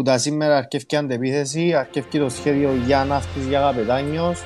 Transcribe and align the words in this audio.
που 0.00 0.06
τα 0.06 0.18
σήμερα 0.18 0.56
αρκεύει 0.56 0.96
αντεπίθεση, 0.96 1.74
αρκεύει 1.74 2.18
το 2.18 2.28
σχέδιο 2.28 2.70
για 2.86 3.04
ναύτης 3.04 3.46
για 3.46 3.60
καπετάνιος. 3.60 4.44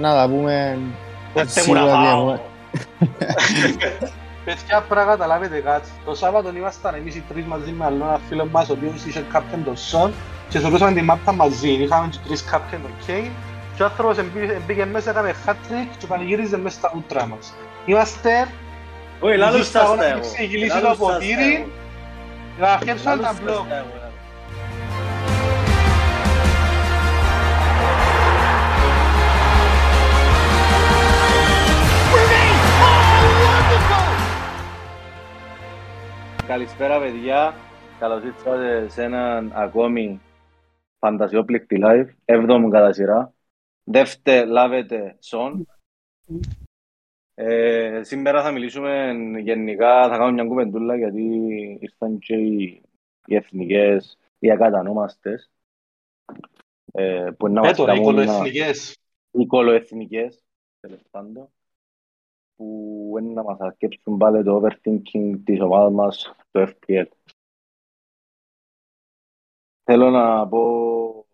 Να 0.00 0.14
τα 0.14 0.28
πούμε 0.28 0.78
σίγουρα 1.46 1.82
ότι 1.82 2.06
έχουμε. 2.06 2.40
Παιδιά, 4.44 4.84
πρέπει 4.88 5.06
να 5.06 5.12
καταλάβετε 5.12 5.60
κάτι. 5.60 5.88
Το 6.04 6.14
Σάββατο 6.14 6.52
ήμασταν 6.56 6.94
εμείς 6.94 7.14
οι 7.14 7.22
τρεις 7.28 7.44
μαζί 7.44 7.70
με 7.70 7.84
άλλο 7.84 8.04
ένα 8.04 8.20
φίλο 8.28 8.48
μας, 8.52 8.68
ο 8.68 8.72
οποίος 8.72 9.04
είχε 9.04 9.24
κάπτεν 9.32 9.64
τον 9.64 9.76
Σον 9.76 10.12
και 10.48 10.58
σωρούσαμε 10.58 10.92
την 10.92 11.04
μάπα 11.04 11.32
μαζί. 11.32 11.70
Είχαμε 11.70 12.08
και 12.10 12.18
τρεις 12.26 12.44
κάπτεν 12.44 12.80
τον 12.82 12.92
Κέιν 13.06 13.30
και 13.76 13.82
ο 13.82 13.84
άνθρωπος 13.84 14.16
μπήκε 14.66 14.84
μέσα, 14.84 15.10
έκαμε 15.10 15.34
hat-trick 15.46 15.88
και 15.98 16.06
πανηγύριζε 16.06 16.58
μέσα 16.58 16.76
στα 16.76 16.92
ούτρα 16.96 17.26
μας. 17.26 17.54
Είμαστε... 17.86 18.48
Όχι, 19.20 19.36
λάλλον 19.36 19.64
σας 19.64 19.70
τα 19.72 20.04
εγώ. 20.04 20.20
Ξεκινήσει 20.20 20.80
το 20.80 20.94
ποτήρι, 20.98 21.72
να 22.60 22.72
αρχίσουμε 22.72 23.16
τα 23.16 23.34
μπλοκ. 23.42 23.66
Καλησπέρα 36.46 37.00
παιδιά, 37.00 37.54
καλώς 37.98 38.24
ήρθατε 38.24 38.88
σε 38.88 39.02
έναν 39.02 39.52
ακόμη 39.54 40.20
φαντασιόπληκτη 40.98 41.78
live, 41.82 42.08
έβδομο 42.24 42.68
κατά 42.68 42.92
σειρά. 42.92 43.34
Δεύτε, 43.84 44.44
λάβετε, 44.44 45.16
σον. 45.20 45.66
Ε, 47.34 48.00
σήμερα 48.02 48.42
θα 48.42 48.50
μιλήσουμε 48.50 49.12
γενικά, 49.40 50.08
θα 50.08 50.16
κάνουμε 50.16 50.32
μια 50.32 50.44
κουβεντούλα 50.44 50.96
γιατί 50.96 51.22
ήρθαν 51.80 52.18
και 52.18 52.34
οι, 52.34 52.82
οι 53.26 53.34
εθνικές, 53.34 54.18
οι 54.38 54.50
ακατανόμαστες. 54.50 55.50
Ε, 56.92 57.30
που 57.38 57.46
είναι 57.46 57.68
ε, 57.68 57.72
τώρα, 57.72 57.94
οι 57.94 58.00
κολοεθνικές. 58.00 58.98
Οι 59.30 59.46
κολοεθνικές, 59.46 60.44
τέλος 60.80 61.00
πάντων 61.10 61.53
που 62.56 63.16
είναι 63.20 63.32
να 63.32 63.42
μας 63.42 63.58
αρκέψουν 63.58 64.16
πάλι 64.18 64.44
το 64.44 64.62
overthinking 64.62 65.40
της 65.44 65.60
ομάδας 65.60 65.92
μας 65.92 66.34
στο 66.48 66.66
FPL. 66.68 67.06
Θέλω 69.82 70.10
να 70.10 70.48
πω 70.48 71.26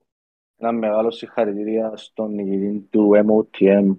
ένα 0.57 0.73
μεγάλο 0.73 1.11
συγχαρητήρια 1.11 1.97
στον 1.97 2.35
νικητή 2.35 2.81
του 2.91 3.11
MOTM, 3.15 3.97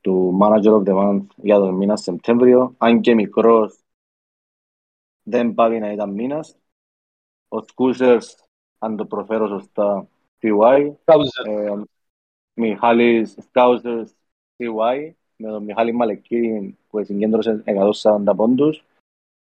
του 0.00 0.38
Manager 0.42 0.72
of 0.72 0.84
the 0.84 0.94
Month 0.94 1.26
για 1.36 1.58
τον 1.58 1.74
μήνα 1.74 1.96
Σεπτέμβριο, 1.96 2.74
αν 2.78 3.00
και 3.00 3.14
μικρός 3.14 3.82
δεν 5.22 5.54
πάει 5.54 5.78
να 5.78 5.92
ήταν 5.92 6.10
μήνας. 6.10 6.56
Ο 7.48 7.62
Σκούσερς, 7.62 8.44
αν 8.78 8.96
το 8.96 9.06
προφέρω 9.06 9.46
σωστά, 9.46 10.08
PY. 10.42 10.94
Ε, 11.44 11.82
Μιχάλης 12.54 13.36
Σκάουσερς, 13.40 14.14
PY 14.56 15.12
με 15.42 15.48
τον 15.48 15.62
Μιχάλη 15.62 15.92
Μαλεκή 15.92 16.76
που 16.90 17.04
συγκέντρωσε 17.04 17.62
140 18.02 18.32
πόντους 18.36 18.84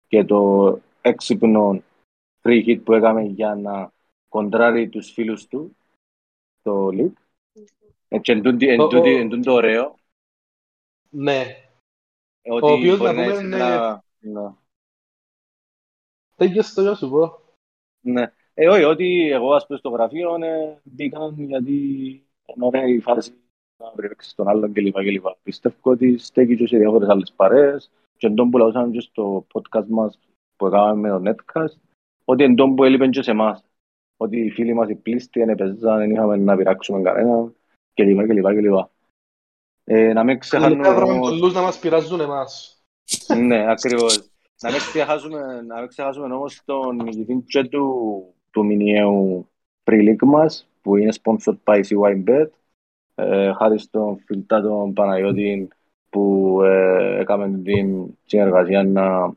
και 0.09 0.25
το 0.25 0.81
έξυπνο 1.01 1.83
free 2.43 2.65
hit 2.67 2.81
που 2.85 2.93
έκαμε 2.93 3.23
για 3.23 3.55
να 3.55 3.93
κοντράρει 4.29 4.89
τους 4.89 5.13
φίλους 5.13 5.47
του 5.47 5.77
στο 6.61 6.89
league. 6.93 7.13
Έτσι, 8.09 8.33
εν 8.33 9.43
το 9.43 9.53
ωραίο. 9.53 9.95
Ναι. 11.11 11.45
Ότι 12.43 12.67
ο 12.67 12.73
οποίος 12.73 12.99
να 12.99 13.13
πούμε 13.13 13.25
είναι... 13.25 14.03
Τέγιος 16.37 16.73
το 16.73 16.83
γιο 16.83 16.95
σου 16.95 17.11
πω. 17.11 17.39
Ναι. 18.01 18.33
Ε, 18.55 18.69
όχι, 18.69 18.83
ότι 18.83 19.31
εγώ 19.31 19.55
ας 19.55 19.67
πούμε 19.67 19.79
στο 19.79 19.89
γραφείο 19.89 20.39
ναι, 20.39 20.81
μπήκαν 20.83 21.35
γιατί 21.39 21.73
είναι 22.47 22.67
ωραία 22.67 22.87
η 22.87 23.01
φάση 23.01 23.44
να 23.79 23.93
βρέξει 23.95 24.37
τον 24.37 24.49
άλλον 24.49 24.73
κλπ. 24.73 24.93
κλπ. 24.93 25.27
Πιστεύω 25.43 25.77
ότι 25.83 26.19
στέκει 26.19 26.57
και 26.57 26.67
σε 26.67 26.79
διάφορες 26.79 27.09
άλλες 27.09 27.33
παρέες 27.37 27.91
και 28.17 28.27
εντός 28.27 28.49
που 28.51 28.59
λαούσαμε 28.59 28.91
και 28.91 29.01
στο 29.01 29.47
podcast 29.53 29.87
μας 29.87 30.19
που 30.57 30.67
έκαναμε 30.67 31.09
με 31.09 31.09
το 31.09 31.31
Netcast 31.31 31.77
ότι 32.25 32.45
εντός 32.45 32.73
που 32.77 32.85
έλειπαν 32.85 33.11
και 33.11 33.23
σε 33.23 33.31
εμάς 33.31 33.65
ότι 34.17 34.41
οι 34.41 34.51
φίλοι 34.51 34.75
μας 34.75 34.89
οι 34.89 34.95
πλήστοι 34.95 35.39
δεν 35.39 35.49
έπαιζαν, 35.49 35.99
δεν 35.99 36.11
είχαμε 36.11 36.37
να 36.37 36.57
πειράξουμε 36.57 37.03
κανέναν 37.03 37.55
κλπ. 37.95 38.27
κλπ. 38.27 38.47
κλπ. 38.47 38.87
Ε, 39.85 40.13
να 40.13 40.25
μην 40.25 40.39
ξεχάσουμε... 40.39 41.19
πολλούς 41.19 41.53
να 41.53 41.63
μας 41.63 41.79
πειράζουν 41.79 42.21
εμάς. 42.21 42.83
ναι, 43.39 43.71
ακριβώς. 43.71 44.29
Να 44.63 44.71
μην 44.71 44.79
ξεχάσουμε, 44.79 45.63
να 45.67 45.79
μην 45.79 45.89
ξεχάσουμε 45.89 46.35
όμως 46.35 46.63
τον 46.65 46.97
νικητή 46.97 47.45
και 47.47 47.65
του, 47.65 48.25
του 48.51 48.65
μηνιαίου 48.65 49.49
free 49.85 50.09
league 50.09 50.25
μας 50.25 50.69
που 50.83 50.97
είναι 50.97 51.13
sponsored 51.23 51.57
by 51.65 51.83
CYBet 51.89 52.49
ε, 53.15 53.53
χάρη 53.53 53.79
στον 53.79 54.19
φιλτά 54.19 54.61
τον 54.61 54.93
Παναγιώτη 54.93 55.69
που 56.11 56.61
ε, 56.63 57.19
έκαμε 57.21 57.61
την 57.63 58.19
συνεργασία 58.25 58.85
να, 58.85 59.35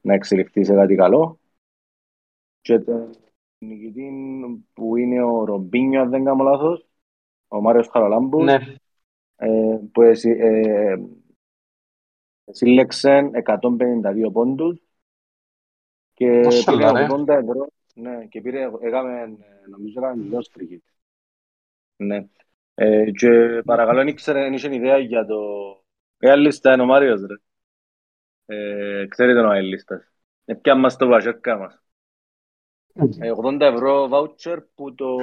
να 0.00 0.14
εξελιχθεί 0.14 0.64
σε 0.64 0.74
κάτι 0.74 0.94
καλό. 0.94 1.38
Και 2.60 2.78
τον 2.78 3.10
νικητή 3.58 4.10
που 4.72 4.96
είναι 4.96 5.22
ο 5.22 5.44
Ρομπίνιο, 5.44 6.00
αν 6.00 6.10
δεν 6.10 6.24
κάνω 6.24 6.44
λάθος, 6.44 6.88
ο 7.48 7.60
Μάριος 7.60 7.88
Χαραλάμπους, 7.88 8.44
ναι. 8.44 8.58
ε, 9.36 9.78
που 9.92 10.02
ες, 10.02 10.24
ε, 10.24 11.08
σύλλεξε 12.50 13.30
152 13.44 14.30
πόντους 14.32 14.82
και 16.12 16.40
πήρε 16.66 17.06
80 17.10 17.28
ευρώ. 17.28 17.68
Ναι, 17.94 18.26
και 18.26 18.40
πήρε, 18.40 18.70
έκαμε, 18.80 19.38
νομίζω 19.68 20.00
έκαμε 20.00 20.22
μιλιός 20.22 20.48
φρικίτ. 20.52 20.82
Ναι. 21.96 22.28
Ε, 22.80 23.10
και 23.10 23.62
παρακαλώ, 23.64 23.98
δεν 23.98 24.08
ήξερε, 24.08 24.42
δεν 24.42 24.52
είχε 24.52 24.74
ιδέα 24.74 24.98
για 24.98 25.26
το... 25.26 25.36
Ποια 26.16 26.36
λίστα 26.36 26.72
είναι 26.72 26.82
ο 26.82 26.86
Μάριος, 26.86 27.20
ρε; 27.26 27.34
Ε, 28.46 29.06
ξέρετε 29.06 29.40
ο 29.40 29.52
λίστας. 29.52 30.12
Ε, 30.44 30.54
ποια 30.54 30.74
μας 30.74 30.96
το 30.96 31.06
βαζέκα 31.06 31.56
μας. 31.56 31.82
Ε, 33.18 33.30
80 33.44 33.60
ευρώ 33.60 34.08
voucher 34.12 34.58
που, 34.74 34.94
το, 34.94 35.16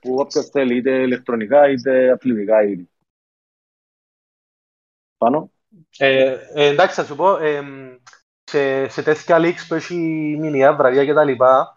που 0.00 0.14
όποιος 0.14 0.46
θέλει, 0.46 0.76
είτε 0.76 1.02
ηλεκτρονικά 1.02 1.70
είτε 1.70 2.10
αθλητικά 2.10 2.62
ήδη. 2.62 2.90
Πάνω. 5.16 5.50
Ε, 5.98 6.36
ε, 6.54 6.66
εντάξει, 6.66 6.94
θα 6.94 7.04
σου 7.04 7.16
πω, 7.16 7.36
ε, 7.36 7.62
σε, 8.44 8.88
σε 8.88 9.02
τέτοια 9.02 9.38
leaks 9.40 9.64
που 9.68 9.74
έχει 9.74 9.96
μηνιαία 10.40 10.74
βραδιά 10.74 11.04
και 11.04 11.14
τα 11.14 11.24
λοιπά, 11.24 11.75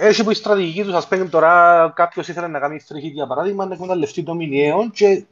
έχει 0.00 0.24
που 0.24 0.30
η 0.30 0.34
στρατηγική 0.34 0.82
τους, 0.82 0.94
ας 0.94 1.08
πούμε 1.08 1.28
τώρα 1.28 1.92
κάποιος 1.96 2.28
ήθελε 2.28 2.46
να 2.46 2.58
κάνει 2.58 2.78
στρихή 2.78 3.08
για 3.08 3.26
παράδειγμα, 3.26 3.66
να 3.66 3.74
εκμεταλλευτεί 3.74 4.22
το 4.22 4.34
μηνιαίο 4.34 4.90
και 4.90 5.24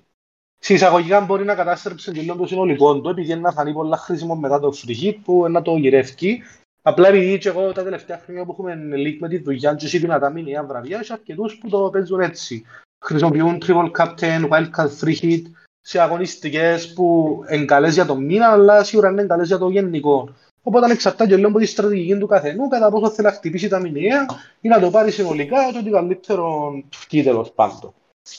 εισαγωγικά 0.66 1.20
μπορεί 1.20 1.44
να 1.44 1.54
κατάστρεψε 1.54 2.12
και 2.12 2.32
το 2.38 2.46
συνολικό 2.46 3.00
του, 3.00 3.08
επειδή 3.08 3.36
να 3.36 3.52
φανεί 3.52 3.72
πολλά 3.72 3.96
χρήσιμο 3.96 4.34
μετά 4.34 4.60
το 4.60 4.72
free 4.74 5.14
που 5.24 5.48
να 5.48 5.62
το 5.62 5.76
γυρεύει. 5.76 6.42
Απλά 6.82 7.08
επειδή 7.08 7.38
και 7.38 7.48
εγώ 7.48 7.72
τα 7.72 7.82
τελευταία 7.82 8.18
χρόνια 8.24 8.44
που 8.44 8.52
έχουμε 8.52 8.78
leak 8.92 9.16
με 9.20 9.28
τη 9.28 9.38
δουλειά 9.38 9.74
και 9.74 9.86
εσύ 9.86 9.98
δυνατά 9.98 10.30
μηνιαία 10.30 10.64
βραδιά, 10.64 10.98
έχει 10.98 11.12
αρκετούς 11.12 11.58
που 11.58 11.68
το 11.68 11.90
παίζουν 11.92 12.20
έτσι. 12.20 12.64
Χρησιμοποιούν 13.04 13.62
triple 13.66 13.90
captain, 13.96 14.48
wildcard 14.48 14.90
free 15.00 15.20
hit 15.22 15.42
σε 15.80 16.00
αγωνιστικές 16.00 16.92
που 16.92 17.38
είναι 17.50 17.64
καλές 17.64 17.94
για 17.94 18.06
το 18.06 18.16
μήνα, 18.16 18.46
αλλά 18.50 18.84
σίγουρα 18.84 19.10
είναι 19.10 19.24
καλές 19.24 19.46
για 19.46 19.58
το 19.58 19.68
γενικό. 19.68 20.34
Οπότε 20.62 20.92
εξαρτάται 20.92 21.36
λίγο 21.36 21.48
από 21.48 21.58
τη 21.58 21.66
στρατηγική 21.66 22.18
του 22.18 22.26
καθενού, 22.26 22.68
κατά 22.68 22.90
πόσο 22.90 23.10
θέλει 23.10 23.28
να 23.28 23.34
χτυπήσει 23.34 23.68
τα 23.68 23.80
μηνιαία 23.80 24.26
ή 24.60 24.68
να 24.68 24.80
το 24.80 24.90
πάρει 24.90 25.10
συνολικά, 25.10 25.70
το 25.72 25.78
ότι 25.78 25.90
καλύτερο 25.90 26.70
βγει 27.08 27.22
τέλος 27.22 27.52
πάντων. 27.52 27.94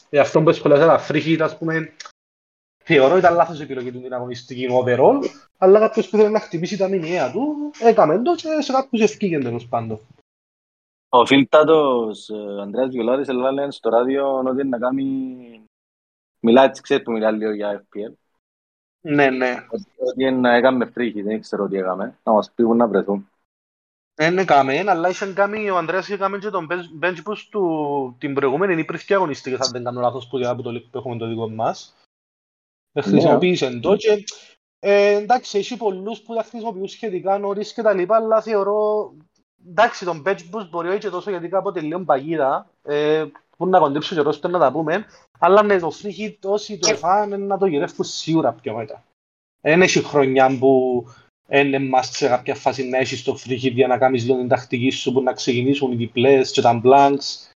Ε, 0.09 0.19
αυτό 0.19 0.41
που 0.41 0.51
σχολιάζει 0.51 0.85
τα 0.85 0.97
φρίχη, 0.97 1.41
ας 1.41 1.57
πούμε, 1.57 1.93
θεωρώ 2.83 3.17
ήταν 3.17 3.35
λάθος 3.35 3.61
επιλογή 3.61 3.91
του 3.91 4.01
την 4.01 4.13
αγωνιστική 4.13 4.67
overall, 4.71 5.19
αλλά 5.57 5.79
κάποιος 5.79 6.09
που 6.09 6.17
θέλει 6.17 6.31
να 6.31 6.39
χτυπήσει 6.39 6.77
τα 6.77 6.87
μηνιαία 6.87 7.31
του, 7.31 7.71
έκαμε 7.79 8.21
το 8.21 8.35
και 8.35 8.61
σε 8.61 8.71
κάποιους 8.71 9.01
ευκήγε 9.01 9.39
τέλος 9.39 9.67
πάντων. 9.67 9.99
Ο 11.09 11.25
φίλτατος 11.25 12.29
ε, 12.29 12.61
Ανδρέας 12.61 12.89
Βιολάρης 12.89 13.27
έλεγε 13.27 13.71
στο 13.71 13.89
ράδιο 13.89 14.33
ότι 14.33 14.67
να 14.67 14.77
κάνει... 14.77 15.65
Μιλάει, 16.39 16.65
έτσι 16.65 16.81
ξέρεις 16.81 17.03
που 17.03 17.11
μιλάει 17.11 17.33
λίγο 17.33 17.51
για 17.51 17.85
FPL. 17.85 18.13
Ναι, 19.01 19.29
ναι. 19.29 19.67
Ότι 19.97 20.31
να 20.31 20.55
έκαμε 20.55 20.85
φρίχη, 20.85 21.21
δεν 21.21 21.41
ξέρω 21.41 21.67
τι 21.67 21.77
έκαμε. 21.77 22.17
Να 22.23 22.31
μας 22.31 22.51
πήγουν 22.51 22.77
να 22.77 22.87
βρεθούν. 22.87 23.29
Δεν 24.13 24.37
έκαμε, 24.37 24.83
αλλά 24.87 25.09
είχαν 25.09 25.33
κάνει, 25.33 25.69
ο 25.69 25.77
Ανδρέας 25.77 26.07
είχε 26.07 26.17
κάνει 26.17 26.39
και 26.39 26.49
τον 26.49 26.67
bench 27.01 27.17
boost 27.25 27.47
του 27.49 28.15
την 28.19 28.33
προηγούμενη 28.33 28.81
υπήρχε 28.81 29.13
αγωνιστική, 29.13 29.55
αν 29.55 29.71
δεν 29.71 29.83
κάνω 29.83 30.01
λάθος 30.01 30.27
που 30.27 30.39
από 30.45 30.61
το 30.61 30.71
που 30.91 30.97
έχουμε 30.97 31.17
το 31.17 31.27
δικό 31.27 31.49
μας. 31.49 31.95
Ναι. 32.91 33.01
Χρησιμοποίησε 33.01 33.79
το 33.79 33.95
και 33.95 34.23
ε, 34.79 35.15
εντάξει, 35.15 35.57
έχει 35.57 35.77
πολλούς 35.77 36.21
που 36.21 36.35
τα 36.35 36.43
χρησιμοποιούν 36.43 36.87
σχετικά 36.87 37.37
νωρίς 37.37 37.73
και 37.73 37.81
τα 37.81 37.93
λοιπά, 37.93 38.15
αλλά 38.15 38.41
θεωρώ 38.41 39.11
εντάξει, 39.67 40.05
τον 40.05 40.23
bench 40.25 40.39
boost 40.51 40.67
μπορεί 40.69 40.89
όχι 40.89 40.99
και 40.99 41.09
τόσο 41.09 41.29
γιατί 41.29 41.49
κάποτε 41.49 41.81
λίγο 41.81 42.03
παγίδα, 42.03 42.69
ε, 42.83 43.25
που 43.61 43.69
να 43.69 43.79
κοντέψω 43.79 44.15
και 44.15 44.21
ρόστο 44.21 44.47
να 44.47 44.59
τα 44.59 44.71
πούμε, 44.71 45.05
αλλά 45.39 45.63
ναι, 45.63 45.79
το 45.79 45.91
free 46.01 46.21
hit 46.21 46.35
όσοι 46.43 46.77
το 46.77 46.89
εφάνε 46.91 47.37
να 47.37 47.57
το 47.57 47.65
γυρεύουν 47.65 48.05
σίγουρα 48.05 48.53
πιο 48.53 48.75
μετά. 48.75 49.03
Δεν 49.61 49.81
έχει 49.81 50.03
χρονιά 50.03 50.57
που 50.59 51.03
είναι 51.49 51.79
must 51.93 52.09
σε 52.11 52.27
κάποια 52.27 52.55
φάση 52.55 52.89
να 52.89 52.97
έχεις 52.97 53.23
το 53.23 53.37
free 53.45 53.63
hit 53.63 53.71
για 53.71 53.87
να 53.87 53.97
κάνεις 53.97 54.25
λίγο 54.25 54.37
την 54.37 54.47
τακτική 54.47 54.89
σου 54.89 55.13
που 55.13 55.21
να 55.21 55.33
ξεκινήσουν 55.33 55.91
οι 55.91 55.95
διπλές 55.95 56.51
και 56.51 56.61
τα 56.61 56.81
blanks. 56.83 57.49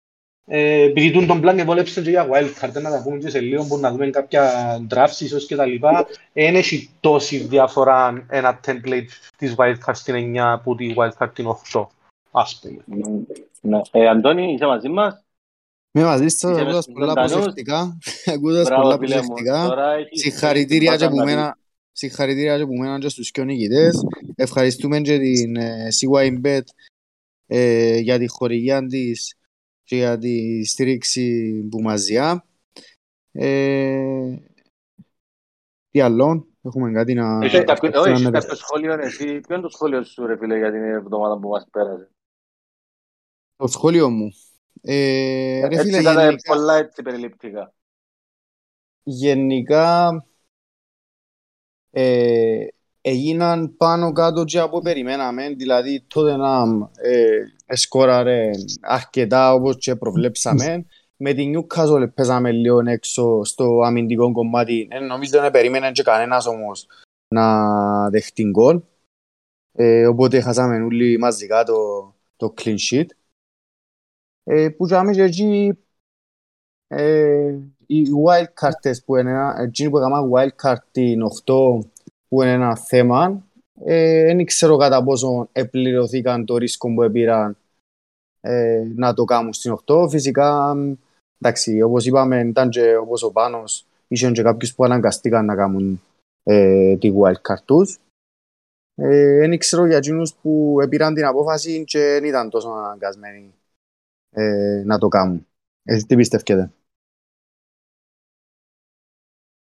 Ε, 0.47 0.83
επειδή 0.83 1.27
τον 1.27 1.41
blank 1.45 1.59
εβόλεψε 1.59 2.03
και 2.03 2.11
για 2.11 2.29
wildcard, 2.33 2.73
να 2.73 2.91
τα 2.91 3.03
πούμε 3.03 3.19
και 3.19 3.29
σε 3.29 3.41
λίγο 3.41 3.67
που 3.67 3.79
να 3.79 3.91
δούμε 3.91 4.11
κάποια 4.11 4.77
drafts 4.91 5.21
ίσως 5.21 5.47
και 5.47 5.57
τα 5.57 5.67
λοιπά. 5.67 6.07
Δεν 6.33 6.55
έχει 6.55 6.91
τόση 7.01 7.37
διαφορά 7.39 8.27
ένα 8.29 8.61
template 8.67 9.09
της 9.37 9.55
wildcard 9.59 9.95
στην 9.95 10.35
9 10.37 10.61
που 10.63 10.75
τη 10.75 10.95
wildcard 10.97 11.31
την 11.35 11.47
8, 11.73 11.87
ας 12.31 12.61
πούμε. 12.61 12.85
Ναι. 13.61 13.81
Ε, 13.91 14.09
Αντώνη, 14.09 14.53
είσαι 14.53 14.67
μαζί 14.67 14.89
μας; 14.89 15.25
Είμαι 15.95 16.05
μαζί 16.05 16.29
σας, 16.29 16.51
Είσαι 16.51 16.61
ακούγοντας 16.61 16.87
μες 16.87 16.95
πολλά 16.95 17.07
ζωντανούς. 17.09 17.33
προσεκτικά. 17.33 17.99
Ακούγοντας 18.35 18.67
Μπράβο, 18.69 18.83
πολλά 18.83 18.99
φίλε 18.99 19.15
μου. 19.17 19.27
προσεκτικά. 19.27 19.67
Τώρα 19.69 19.93
έχεις- 19.93 20.21
Συγχαρητήρια 20.21 20.97
και 20.97 21.05
έχεις 21.05 21.09
που 21.09 21.17
να 21.17 21.25
μένα, 21.25 21.59
συγχαρητήρια 21.93 22.59
και 22.59 22.67
που 22.67 22.73
μένα 22.75 22.99
και 22.99 23.09
στους 23.09 23.31
πιο 23.31 23.45
νικητές. 23.45 24.05
Ευχαριστούμε 24.35 25.01
και 25.01 25.19
την 25.19 25.57
ε, 25.57 25.89
CYBet 26.01 26.61
ε, 27.47 27.97
για 27.99 28.19
τη 28.19 28.29
χορηγία 28.29 28.87
της 28.87 29.35
και 29.85 29.97
για 29.97 30.19
τη 30.19 30.65
στήριξη 30.65 31.53
που 31.71 31.81
μας 31.83 32.03
διά. 32.05 32.47
Ε, 33.33 34.37
τι 35.91 36.01
άλλο, 36.01 36.47
έχουμε 36.63 36.93
κάτι 36.93 37.15
να... 37.15 37.39
Έχεις 37.45 37.65
κάποιο- 37.65 37.91
να 37.91 38.01
όχι, 38.01 38.09
έχεις 38.11 38.21
αναφέρουμε. 38.27 38.31
κάποιο 38.41 38.57
σχόλιο 38.57 38.93
εσύ. 38.93 39.25
Ποιο 39.41 39.55
είναι 39.55 39.61
το 39.65 39.69
σχόλιο 39.69 40.05
σου 40.05 40.27
ρε 40.27 40.37
φίλε 40.37 40.57
για 40.59 40.73
την 40.73 40.83
εβδομάδα 40.83 41.39
που 41.39 41.49
μας 41.49 41.67
πέρασε; 41.71 42.11
Το 43.57 43.67
σχόλιο 43.67 44.11
μου. 44.11 44.33
Ε, 44.85 45.67
ρε 45.67 45.79
φίλε, 45.79 45.97
Έτσι 45.97 46.01
ήταν 46.01 46.25
γενικά, 46.25 46.55
πολλά 46.55 46.77
έτσι 46.77 47.03
περιληπτικά. 47.03 47.75
γενικά 49.03 50.27
ε, 51.91 52.67
έγιναν 53.01 53.77
πάνω 53.77 54.13
κάτω 54.13 54.45
και 54.45 54.59
από 54.59 54.81
περιμέναμε. 54.81 55.49
Δηλαδή 55.49 56.05
τότε 56.09 56.37
να 56.37 56.63
ε, 57.03 57.77
σκόραρε 57.77 58.51
αρκετά 58.81 59.55
όπως 59.55 59.77
και 59.77 59.97
προβλέψαμε. 59.97 60.87
Με 61.17 61.33
την 61.33 61.53
Newcastle 61.57 62.15
παίζαμε 62.15 62.53
λίγο 62.53 62.81
έξω 62.87 63.45
στο 63.45 63.81
αμυντικό 63.85 64.33
κομμάτι. 64.33 64.89
Ε, 64.91 64.99
νομίζω 64.99 65.41
δεν 65.41 65.51
περίμενε 65.51 65.93
και 65.93 66.03
κανένας 66.03 66.47
όμως 66.47 66.87
να 67.29 68.11
δεχτεί 68.11 68.43
γκολ. 68.43 68.81
Ε, 69.73 70.07
οπότε 70.07 70.41
χάσαμε 70.41 70.83
όλοι 70.83 71.19
μαζικά 71.19 71.65
το, 71.65 71.75
το 72.37 72.55
clean 72.63 72.77
sheet. 72.91 73.07
Ε, 74.45 74.69
που 74.69 74.87
είχαμε 74.87 75.13
και 75.13 75.23
εκεί 75.23 75.79
ε, 76.87 77.59
οι 77.87 78.07
wild 78.27 78.47
cards 78.61 78.97
που 79.05 79.17
είναι 79.17 79.31
ένα, 79.31 79.57
εκείνοι 79.59 79.91
που 79.91 79.99
έκαναν 79.99 80.31
wild 80.35 80.51
card 80.63 80.77
την 80.91 81.21
8 81.45 81.55
που 82.29 82.43
είναι 82.43 82.53
ένα 82.53 82.77
θέμα. 82.77 83.47
Ε, 83.85 84.25
δεν 84.25 84.45
ξέρω 84.45 84.77
κατά 84.77 85.05
πόσο 85.05 85.49
επληρωθήκαν 85.53 86.45
το 86.45 86.57
ρίσκο 86.57 86.95
που 86.95 87.11
πήραν 87.11 87.57
ε, 88.41 88.83
να 88.95 89.15
το 89.15 89.25
κάνουν 89.25 89.53
στην 89.53 89.79
8 89.87 90.07
φυσικά 90.11 90.75
μ, 90.75 90.93
εντάξει 91.39 91.83
όπως 91.83 92.07
είπαμε 92.07 92.41
ήταν 92.41 92.71
και 92.71 92.97
όπως 92.97 93.23
ο 93.23 93.33
Πάνος 93.33 93.87
είχαν 94.09 94.33
και 94.33 94.43
κάποιους 94.43 94.75
που 94.75 94.85
αναγκαστήκαν 94.85 95.45
να 95.45 95.55
κάνουν 95.55 96.03
ε, 96.43 96.97
τη 96.97 97.13
wild 97.21 97.53
card 97.53 97.63
τους. 97.65 97.99
Ε, 98.95 99.39
δεν 99.39 99.59
ξέρω 99.59 99.87
για 99.87 99.97
εκείνους 99.97 100.35
που 100.35 100.77
πήραν 100.89 101.15
την 101.15 101.25
απόφαση 101.25 101.85
και 101.85 101.99
δεν 101.99 102.25
ήταν 102.25 102.51
τόσο 102.51 102.69
αναγκασμένοι 102.69 103.55
ε, 104.33 104.83
να 104.85 104.99
το 104.99 105.09
κάνουν. 105.09 105.47
Εσείς 105.83 106.07
τι 106.07 106.17
πιστεύετε; 106.17 106.73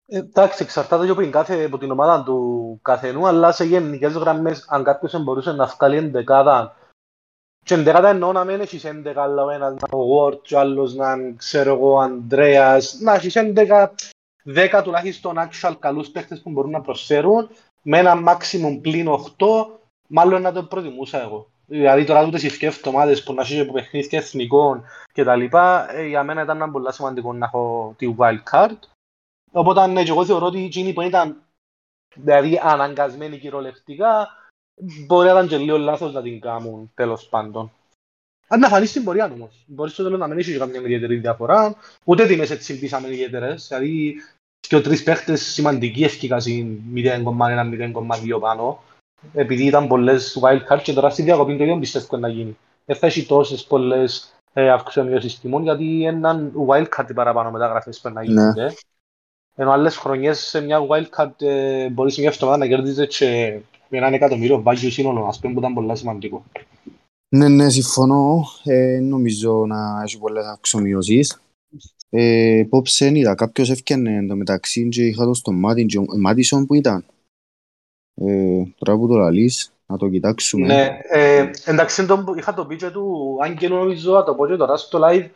Ε, 0.06 0.18
Εντάξει, 0.18 0.62
εξαρτάται 0.62 1.04
και 1.04 1.10
από 1.10 1.20
την, 1.20 1.30
κάθε, 1.30 1.64
από 1.64 1.78
την 1.78 1.90
ομάδα 1.90 2.24
του 2.24 2.78
καθενού, 2.82 3.26
αλλά 3.26 3.52
σε 3.52 3.64
γενικές 3.64 4.12
γραμμές, 4.12 4.66
αν 4.68 4.84
κάποιος 4.84 5.22
μπορούσε 5.22 5.52
να 5.52 5.66
βγάλει 5.66 5.96
εντεκάδα, 5.96 6.76
και 7.64 7.74
εντεκάδα 7.74 8.08
εννοώ 8.08 8.32
να 8.32 8.44
μην 8.44 8.60
έχεις 8.60 8.84
έντεκα, 8.84 9.22
αλλά 9.22 9.44
ο 9.44 9.50
ένας 9.50 9.74
να 9.74 9.88
είναι 9.92 10.02
ο 10.02 10.26
Ward, 10.26 10.42
και 10.42 10.54
ο 10.54 10.58
άλλος 10.58 10.94
να 10.94 11.12
είναι, 11.12 11.34
ξέρω 11.36 11.74
εγώ, 11.74 11.92
ο 11.92 11.98
Ανδρέας, 11.98 12.98
να 13.00 13.14
έχεις 13.14 13.36
έντεκα, 13.36 13.94
δέκα 14.42 14.82
τουλάχιστον 14.82 15.36
actual 15.38 15.74
καλούς 15.78 16.10
παίχτες 16.10 16.42
που 16.42 16.50
μπορούν 16.50 16.70
να 16.70 16.80
προσφέρουν, 16.80 17.48
με 17.82 17.98
ένα 17.98 18.14
maximum 18.26 18.78
πλήν 18.82 19.08
8, 19.08 19.20
μάλλον 20.08 20.42
να 20.42 20.52
το 20.52 20.64
προτιμούσα 20.64 21.22
εγώ. 21.22 21.50
Δηλαδή 21.70 22.04
τώρα 22.04 22.24
τούτες 22.24 22.42
οι 22.42 22.48
σκέφτομαι 22.48 22.96
ομάδες 22.96 23.22
που 23.22 23.34
να 23.34 23.42
έχεις 23.42 23.60
από 23.60 23.72
παιχνίδια 23.72 24.18
εθνικών 24.18 24.84
και 25.12 25.24
τα 25.24 25.36
λοιπά, 25.36 25.94
ε, 25.94 26.06
για 26.06 26.22
μένα 26.22 26.42
ήταν 26.42 26.56
ένα 26.56 26.70
πολύ 26.70 26.92
σημαντικό 26.92 27.32
να 27.32 27.46
έχω 27.46 27.94
τη 27.98 28.14
wild 28.18 28.42
card. 28.50 28.76
Οπότε 29.50 29.86
ναι, 29.86 30.02
και 30.02 30.10
εγώ 30.10 30.24
θεωρώ 30.24 30.46
ότι 30.46 30.64
εκείνοι 30.64 30.92
που 30.92 31.00
ήταν 31.00 31.42
δηλαδή 32.14 32.60
αναγκασμένοι 32.62 33.38
κυριολεκτικά 33.38 34.28
μπορεί 35.06 35.26
να 35.26 35.32
ήταν 35.32 35.48
και 35.48 35.56
λίγο 35.56 35.78
λάθος 35.78 36.12
να 36.12 36.22
την 36.22 36.40
κάνουν 36.40 36.90
τέλος 36.94 37.28
πάντων. 37.28 37.72
Αν 38.48 38.60
να 38.60 38.68
φανείς 38.68 38.90
στην 38.90 39.04
πορεία 39.04 39.32
όμως. 39.32 39.64
Μπορείς 39.66 39.92
στο 39.92 40.02
τέλος 40.02 40.18
να 40.18 40.26
μην 40.26 40.38
έχεις 40.38 40.58
καμιά 40.58 40.80
ιδιαίτερη 40.80 41.16
διαφορά, 41.16 41.76
ούτε 42.04 42.26
τιμές 42.26 42.50
έτσι 42.50 42.72
ελπίσαμε 42.72 43.08
ιδιαίτερες. 43.08 43.66
Δηλαδή 43.68 44.14
και 44.60 44.76
ο 44.76 44.80
τρεις 44.80 45.02
παίχτες 45.02 45.42
σημαντικοί 45.42 46.04
ευκήκα 46.04 46.40
στην 46.40 46.78
0,1-0,2 46.94 48.40
πάνω. 48.40 48.82
Επειδή 49.32 49.64
ήταν 49.64 49.86
πολλές 49.86 50.38
wildcards 50.42 50.82
και 50.82 50.92
τώρα 50.92 51.10
στη 51.10 51.22
διακοπή 51.22 51.56
το 51.56 51.62
ίδιο 51.62 51.78
πιστεύω 51.78 52.16
να 52.16 52.28
γίνει. 52.28 52.56
Δεν 52.84 52.96
θα 52.96 53.06
έχει 53.06 53.26
τόσες 53.26 53.64
πολλές 53.64 54.34
ε, 54.52 54.70
αυξομοιώσεις 54.70 55.40
τιμών 55.40 55.62
γιατί 55.62 56.04
έναν 56.04 56.52
wildcard 56.68 57.14
παραπάνω 57.14 57.50
μεταγραφές 57.50 58.00
πρέπει 58.00 58.16
να 58.16 58.22
γίνονται. 58.22 58.74
Ενώ 59.54 59.70
άλλες 59.70 59.96
χρονιές 59.96 60.38
σε 60.38 60.60
μια 60.60 60.78
wildcard 60.88 61.42
ε, 61.42 61.88
μπορείς 61.88 62.14
σε 62.14 62.20
μια 62.20 62.30
εβδομάδα 62.30 62.58
να 62.58 62.66
κερδίζεις 62.66 63.18
και 63.18 63.60
με 63.88 63.98
έναν 63.98 64.12
εκατομμύριο 64.12 64.62
value 64.66 64.90
σύνολο, 64.90 65.26
ας 65.26 65.38
πούμε, 65.38 65.52
που 65.52 65.58
ήταν 65.58 65.74
πολύ 65.74 65.96
σημαντικό. 65.96 66.44
Ναι, 67.28 67.48
ναι, 67.48 67.68
συμφωνώ. 67.68 68.44
Ε, 68.64 68.98
νομίζω 69.00 69.64
να 69.66 70.02
έχει 70.04 70.18
πολλές 70.18 70.44
αξιομοιώσεις. 70.46 71.40
Ε, 72.10 72.62
Πόψε 72.68 73.10
είδα, 73.18 73.34
κάποιος 73.34 73.70
έφτιανε 73.70 74.14
εν 74.14 74.28
τω 74.28 74.36
μεταξύ 74.36 74.88
και 74.88 75.06
είχα 75.06 75.24
το 75.24 75.34
στο 75.34 75.52
Μάτιν, 75.52 75.86
και 75.86 75.98
ο 75.98 76.04
Μάτισον 76.18 76.66
που 76.66 76.74
ήταν. 76.74 77.04
Ε, 78.20 78.62
τώρα 78.78 78.98
που 78.98 79.08
το 79.08 79.16
λαλείς, 79.16 79.72
να 79.86 79.96
το 79.96 80.08
κοιτάξουμε. 80.08 80.66
Ναι, 80.66 80.98
ε, 81.08 81.50
εντάξει, 81.64 82.06
τον, 82.06 82.34
είχα 82.36 82.54
το 82.54 82.64
πίτσε 82.64 82.90
του 82.90 83.36
Άγγελου, 83.40 83.76
νομίζω, 83.76 84.12
να 84.12 84.24
το 84.24 84.34
πω 84.34 84.46
και 84.46 84.56
τώρα 84.56 84.76
στο 84.76 85.00
live. 85.02 85.28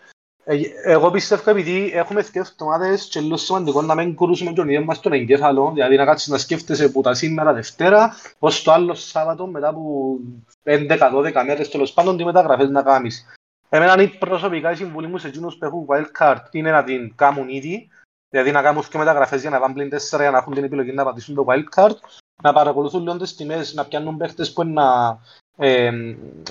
Ε, 0.45 0.61
εγώ 0.85 1.11
πιστεύω 1.11 1.51
επειδή 1.51 1.91
έχουμε 1.95 2.21
δύο 2.23 2.43
εβδομάδες 2.43 3.09
και 3.09 3.21
λίγο 3.21 3.37
σημαντικό 3.37 3.83
να 3.83 3.95
μην 3.95 4.15
κουρούσουμε 4.15 4.53
τον 4.53 4.69
ίδιο 4.69 4.85
μας 4.85 5.01
τον 5.01 5.13
εγκέφαλο, 5.13 5.71
δηλαδή 5.75 5.97
να 5.97 6.05
κάτσεις 6.05 6.29
να 6.29 6.39
σκέφτεσαι 6.39 6.89
που 6.89 7.01
τα 7.01 7.15
σήμερα 7.15 7.53
Δευτέρα, 7.53 8.17
ως 8.39 8.63
το 8.63 8.73
άλλο 8.73 8.95
Σάββατο 8.95 9.47
μετά 9.47 9.69
από 9.69 10.17
11-12 10.65 11.43
μέρες 11.47 11.69
τέλος 11.69 11.93
πάντων 11.93 12.17
τι 12.17 12.25
μεταγραφές 12.25 12.69
να 12.69 12.83
κάνεις. 12.83 13.27
Εμένα 13.69 14.03
η 14.03 14.09
προσωπικά 14.09 14.71
η 14.71 14.75
συμβουλή 14.75 15.07
μου 15.07 15.19
σε 15.19 15.29
εκείνους 15.29 15.57
που 15.57 15.65
έχουν 15.65 15.87
wildcard 15.89 16.43
είναι 16.51 16.71
να 16.71 16.85
την 16.85 17.13
κάνουν 17.15 17.49
ήδη, 17.49 17.89
δηλαδή 18.33 18.51
να 18.51 18.63
κάνουν 18.63 18.89
και 18.89 18.99
μεταγραφές 18.99 19.41
για 19.41 19.51
να 19.51 19.61
πάνε 19.61 19.75
πλην 19.75 19.89
4 19.89 20.19
για 20.19 20.31
να 20.31 20.39
έχουν 20.39 20.55
την 20.55 20.65
επιλογή 20.65 20.93
να 20.93 21.05
πατήσουν 21.05 21.35
το 21.35 21.45
wildcard, 21.49 21.97
να 22.43 22.53
παρακολουθούν 22.53 23.03
λίγο 23.03 23.17
τις 23.17 23.35
τιμές, 23.35 23.75
να 23.75 23.85
πιάνουν 23.85 24.17
παίχτες 24.17 24.53
που 24.53 24.63
είναι 24.63 24.73
να, 24.73 25.19
ε, 25.57 25.91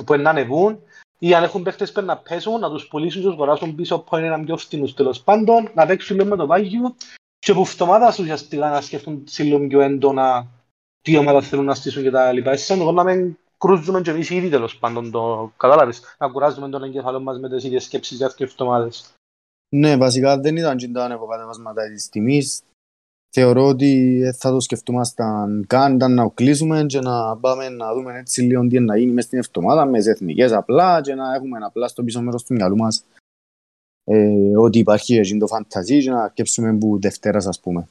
που 0.06 0.14
είναι 0.14 0.24
να 0.24 0.30
ανεβούν 0.30 0.80
ή 1.20 1.34
αν 1.34 1.44
έχουν 1.44 1.64
παίχτες 1.64 1.92
που 1.92 2.02
να 2.02 2.18
πέσουν, 2.18 2.60
να 2.60 2.70
τους 2.70 2.88
πουλήσουν 2.88 3.22
και 3.22 3.28
τους 3.28 3.36
αγοράσουν 3.36 3.76
πίσω 3.76 4.00
που 4.00 4.18
είναι 4.18 4.30
να 4.30 4.44
πιο 4.44 4.58
φτηνούς 4.58 4.94
τέλος 4.94 5.22
πάντων, 5.22 5.70
να 5.74 5.86
παίξουν 5.86 6.16
λίγο 6.16 6.30
με 6.30 6.36
το 6.36 6.46
βάγιο 6.46 6.96
και 7.40 7.54
που 7.54 7.66
φτωμάδας 7.66 8.20
ουσιαστικά 8.20 8.70
να 8.70 8.82
σκέφτουν 8.82 9.24
λίγο 9.38 9.68
πιο 9.68 9.82
έντονα 9.82 10.48
τι 11.02 11.18
ομάδα 11.18 11.42
θέλουν 11.42 11.66
να 11.66 11.76
στήσουν 11.76 12.04
και 12.04 12.12
τα 12.12 12.32
λοιπά. 12.32 12.52
Εσείς 12.52 12.70
εγώ 12.70 12.92
να 12.92 13.04
μην 13.04 13.38
κρούζουμε 13.58 14.02
και 14.02 14.10
εμείς 14.10 14.30
ήδη 14.30 14.50
τέλος 14.50 14.78
πάντων 14.78 15.12
το 15.12 15.52
κατάλαβες, 15.58 16.16
να 16.18 16.30
κουράζουμε 16.30 16.70
τον 16.70 16.84
εγκεφαλό 16.84 17.20
μας 17.20 17.40
με 17.40 17.50
τις 17.50 17.64
ίδιες 17.64 17.84
σκέψεις 17.84 18.18
για 18.18 18.28
δύο 18.28 18.46
εβδομάδες. 18.46 19.14
Ναι, 19.75 19.98
βασικά 19.98 20.40
δεν 20.40 20.58
ήταν 20.58 20.78
και 20.78 20.88
τα 20.88 21.04
ανεβοκατεβάσματα 21.04 21.88
της 21.88 22.10
τιμής. 22.10 22.62
Θεωρώ 23.34 23.68
ότι 23.68 24.20
δεν 24.22 24.34
θα 24.34 24.51
το 24.51 24.60
σκεφτούμασταν 24.60 25.66
καν 25.68 25.96
ήταν 25.96 26.13
να 26.13 26.28
κλείσουμε 26.28 26.86
και 26.86 27.00
να 27.00 27.38
πάμε 27.38 27.70
να 27.70 27.94
δούμε 27.94 28.18
έτσι 28.20 28.42
λίγο 28.42 28.68
τι 28.68 28.80
να 28.80 28.98
γίνει 28.98 29.12
μες 29.12 29.24
στην 29.24 29.38
εβδομάδα 29.38 29.86
μες 29.86 30.04
τις 30.04 30.13
εθνικές 30.13 30.51
απλά 30.51 31.01
και 31.01 31.16
να 31.16 31.34
έχουμε 31.34 31.58
απλά 31.62 31.88
στο 31.88 32.04
πίσω 32.04 32.22
μέρος 32.22 32.44
του 32.44 32.54
μυαλού 32.54 32.75
μας 32.75 33.04
ε, 34.04 34.58
ότι 34.58 34.80
υπάρχει 34.80 35.18
εκεί 35.18 35.38
το 35.38 35.48
φανταζί 35.48 36.04
και 36.04 36.10
να 36.10 36.24
αρκέψουμε 36.24 36.78
που 36.78 37.00
Δευτέρας 37.00 37.48
ας 37.48 37.60
πούμε. 37.60 37.88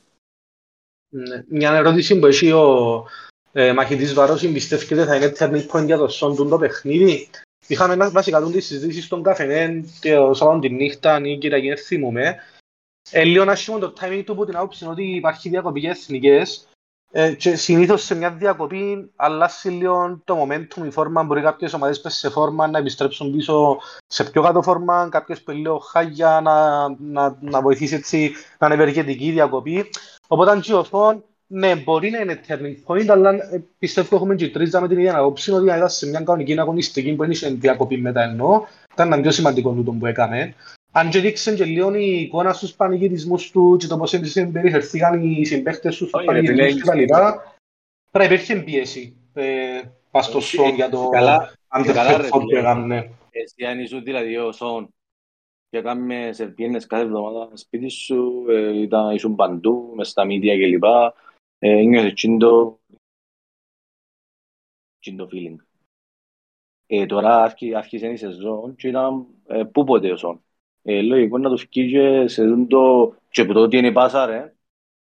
Ναι. 1.09 1.45
Μια 1.49 1.73
ερώτηση 1.73 2.19
που 2.19 2.27
έχει 2.27 2.53
ο 2.53 3.05
ε, 3.53 3.73
μαχητής 3.73 4.15
Βαρός 4.15 4.49
πιστεύετε 4.53 5.05
θα 5.05 5.17
είναι 5.17 5.33
turning 5.39 5.67
point 5.67 5.85
για 5.85 5.97
το 5.97 6.09
σόντουν 6.09 6.49
το 6.49 6.59
παιχνίδι; 6.59 7.29
Είχαμε 7.67 7.93
ένα 7.93 8.11
βασικά 8.11 8.43
τις 8.43 8.67
συζητήσεις 8.67 9.05
στον 9.05 9.23
καφενέ 9.23 9.85
και 10.01 10.19
ο 10.19 10.35
Σάββατο 10.35 10.61
τη 10.61 10.71
νύχτα 10.71 11.21
ή 11.25 11.39
Κυριακή 11.39 11.69
δεν 11.69 11.79
θυμούμαι. 11.79 12.37
Ε, 13.11 13.25
λίγο 13.25 13.45
να 13.45 13.53
έχουμε 13.53 13.79
το 13.79 13.93
timing 14.01 14.23
του 14.25 14.35
που 14.35 14.45
την 14.45 14.57
άποψη 14.57 14.85
είναι 14.85 14.93
ότι 14.93 15.03
υπάρχει 15.03 15.49
διακοπή 15.49 15.81
για 15.81 15.91
εθνικές 15.91 16.69
ε, 17.13 17.33
και 17.33 17.57
συνήθως 17.57 18.03
σε 18.03 18.15
μια 18.15 18.31
διακοπή 18.31 19.11
αλλάζει 19.17 19.69
λίγο 19.69 20.21
το 20.25 20.43
momentum, 20.43 20.87
η 20.87 20.91
φόρμα. 20.91 21.23
Μπορεί 21.23 21.43
κάποιες 21.43 21.73
ομάδες 21.73 22.01
πες 22.01 22.15
σε 22.15 22.31
φόρμα 22.31 22.67
να 22.67 22.79
επιστρέψουν 22.79 23.33
πίσω 23.33 23.79
σε 24.07 24.25
πιο 24.25 24.43
κάτω 24.43 24.63
φόρμα, 24.63 25.09
κάποιες 25.11 25.43
που 25.43 25.51
είναι 25.51 25.61
λίγο 25.61 25.79
χάγια 25.79 26.41
να, 26.41 26.89
να, 26.89 27.37
να 27.41 27.61
βοηθήσει 27.61 27.95
έτσι 27.95 28.33
να 28.59 28.67
είναι 28.67 28.75
ευεργετική 28.75 29.27
η 29.27 29.31
διακοπή. 29.31 29.91
Οπότε 30.29 30.51
αν 30.51 30.61
τσιωθούν, 30.61 31.25
ναι, 31.53 31.77
μπορεί 31.77 32.11
να 32.11 32.19
είναι 32.19 32.41
turning 32.49 32.77
point, 32.87 33.07
αλλά 33.09 33.31
ε, 33.31 33.63
πιστεύω 33.79 34.17
έχουμε 34.17 34.35
και 34.35 34.49
τρίζα 34.49 34.81
με 34.81 34.89
την 34.89 34.99
ίδια 34.99 35.19
άποψη 35.19 35.53
ότι 35.53 35.65
ήταν 35.65 35.91
σε 35.91 36.09
μια 36.09 36.21
κανονική 36.21 36.61
αγωνιστική 36.61 37.15
που 37.15 37.25
είναι 37.25 37.35
διακοπή 37.49 37.97
μετά 37.97 38.23
εννοώ, 38.23 38.65
ήταν 38.93 39.13
ένα 39.13 39.23
πιο 39.23 39.31
σημαντικό 39.31 39.73
τούτο 39.73 39.93
που 39.93 40.07
έκαμε. 40.07 40.55
Αν 40.93 41.11
και 41.11 41.21
δείξαν 41.21 41.55
και 41.55 41.65
λίγο 41.65 41.95
η 41.95 42.21
εικόνα 42.21 42.53
στους 42.53 42.73
πανηγυρισμούς 42.73 43.51
του 43.51 43.77
και 43.79 43.87
το 43.87 43.97
πώς 43.97 44.15
συμπεριφερθήκαν 44.23 45.23
οι 45.23 45.45
συμπαίχτες 45.45 45.97
τους 45.97 46.09
στους 46.09 46.25
πανηγυρισμούς 46.25 46.83
και 46.83 46.89
τα 46.89 46.95
λοιπά, 46.95 47.57
πρέπει 48.11 48.29
να 48.29 48.35
υπήρχε 48.35 48.57
πίεση 48.57 49.17
ε, 49.35 49.81
πας 50.11 50.27
στο 50.27 50.41
σόν 50.41 50.75
για 50.75 50.89
το 50.89 51.11
αντεφέρφον 51.69 52.45
που 52.45 52.57
έκαμε. 52.57 53.11
Εσύ 53.31 53.65
αν 53.65 53.79
ήσουν 53.81 54.03
δηλαδή 54.03 54.37
ο 54.37 54.53
σόν 54.53 54.95
και 55.71 55.81
κάνουμε 55.81 56.31
σε 56.33 56.47
πιένες 56.47 56.87
κάθε 56.87 57.03
εβδομάδα 57.03 57.49
σπίτι 57.53 57.89
σου, 57.89 58.45
ε, 58.49 58.81
ήταν, 58.81 59.15
ήσουν 59.15 59.35
παντού, 59.35 59.93
μες 59.97 60.09
στα 60.09 60.25
μίδια 60.25 60.57
κλπ. 60.57 60.85
Ε, 61.63 61.83
νιώθες 61.83 62.13
τσίντο, 62.13 62.81
τσίντο 64.99 65.29
feeling. 65.33 65.57
Ε, 66.87 67.07
τώρα 67.07 67.43
άρχισε 67.75 68.07
η 68.07 68.17
σεζόν 68.17 68.77
και 68.77 68.89
ήταν 68.89 69.27
ε, 69.47 69.65
πού 69.65 69.85
ποτέ 69.85 70.13
ο 70.13 70.17
Σον. 70.17 70.43
Ε, 70.83 71.03
λογικό 71.03 71.39
να 71.39 71.51
το 71.51 71.57
φύγει 71.57 71.91
και 71.91 72.29
σε 72.29 72.45
δουν 72.45 72.67
το 72.67 73.15
και 73.29 73.45
που 73.45 73.53
το 73.53 73.61
ότι 73.61 73.77
είναι 73.77 73.93
πάσα 73.93 74.27
ρε, 74.27 74.55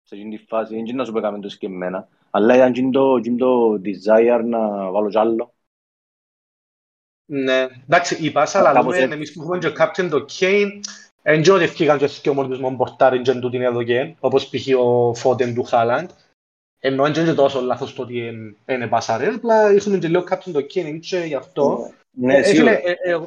σε 0.03 0.15
εκείνη 0.15 0.38
τη 0.38 0.46
φάση, 0.46 0.84
δεν 0.84 0.96
να 0.96 1.05
σου 1.05 1.12
πέκαμε 1.12 1.39
το 1.39 1.50
συγκεκριμένα, 1.50 2.08
αλλά 2.29 2.55
ήταν 2.55 2.74
και 2.74 2.89
το, 2.91 3.20
το 3.38 3.74
desire 3.74 4.41
να 4.46 4.91
βάλω 4.91 5.10
κι 5.10 5.17
άλλο. 5.17 5.53
Ναι, 7.25 7.67
εντάξει, 7.84 8.25
η 8.25 8.31
πάσα, 8.31 8.70
αλλά 8.70 8.84
λέμε, 8.84 9.13
εμείς 9.13 9.34
που 9.34 9.41
έχουμε 9.41 9.58
και 9.58 9.74
captain 9.77 10.08
το 10.10 10.25
Kane, 10.39 10.79
δεν 11.22 11.41
ξέρω 11.41 11.55
ότι 11.55 11.65
ευκήγαν 11.65 11.98
και 11.98 12.08
και 12.22 12.29
ο 12.29 12.34
μόρτους 12.34 12.60
μου 12.60 12.72
μπορτάριν 12.72 13.24
και 13.24 13.34
τούτην 13.34 13.62
εδώ 13.62 13.84
και, 13.84 14.15
όπως 14.20 14.50
π.χ. 14.50 14.67
ο 14.79 15.13
Φώτεν 15.13 15.53
του 15.53 15.63
Χάλαντ, 15.63 16.10
ενώ 16.84 17.12
δεν 17.12 17.24
είναι 17.24 17.34
τόσο 17.34 17.62
λάθος 17.62 17.94
το 17.94 18.02
ότι 18.02 18.18
είναι 18.66 18.88
πάσα 18.88 19.18
ρε, 19.18 19.28
απλά 19.28 19.70
έχουν 19.70 20.00
και 20.00 20.08
λίγο 20.08 20.24
captain 20.30 20.52
το 20.52 20.60
Kane 20.74 21.00
και 21.00 21.18
γι' 21.18 21.36
αυτό. 21.36 21.92
Ναι, 22.12 22.38
ε, 22.38 22.44
σίγουρα. 22.44 22.72
Ε, 22.72 22.98
ε, 23.04 23.18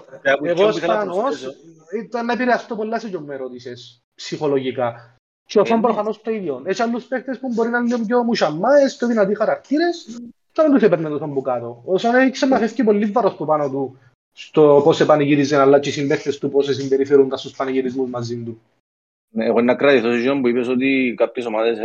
εγώ 0.43 0.73
σπάνος, 0.73 1.57
ήταν 2.05 2.27
να 2.27 2.33
επηρεαστώ 2.33 2.77
πολλά 2.77 2.99
σε 2.99 3.21
με 3.21 3.37
ρώτησες 3.37 4.03
ψυχολογικά. 4.15 5.17
Και 5.47 5.61
ο 5.61 5.65
Φαν 5.65 5.81
προφανώς 5.81 6.23
το 6.23 6.31
ίδιο. 6.31 6.63
Έχει 6.65 6.83
άλλους 6.83 7.05
παίκτες 7.05 7.39
που 7.39 7.53
μπορεί 7.53 7.71
να 7.71 7.79
είναι 7.79 7.99
πιο 8.07 8.23
μουσαμάες, 8.23 8.97
πιο 8.97 9.07
δυνατοί 9.07 9.37
χαρακτήρες, 9.37 10.19
και 10.53 10.63
δεν 10.63 10.73
τους 10.73 10.83
έπαιρνε 10.83 11.09
το 11.09 11.25
από 11.25 11.41
κάτω. 11.41 11.83
Όσον 11.85 12.15
έδειξε 12.15 12.47
να 12.47 12.59
φεύγει 12.59 12.85
πολύ 12.85 13.07
βάρος 13.07 13.35
που 13.35 13.45
πάνω 13.45 13.71
του 13.71 13.99
στο 14.33 14.81
πώς 14.85 14.97
σε 14.97 15.05
πανηγύριζε, 15.05 15.57
αλλά 15.57 15.81
και 15.81 15.89
οι 15.89 15.93
συμπαίχτες 15.93 16.39
του 16.39 16.51
πώς 16.51 16.65
σε 16.65 16.73
συμπεριφέρονταν 16.73 17.39
στους 17.39 17.57
πανηγυρισμούς 17.57 18.11
μαζί 18.11 18.37
του. 18.37 18.61
Ναι, 19.29 19.45
εγώ 19.45 19.61
να 19.61 19.75
κρατήσω 19.75 20.21
σε 20.21 20.41
που 20.41 20.49
είπες 20.49 20.69
ότι 20.69 21.15
κάποιες 21.17 21.47
ομάδες 21.47 21.79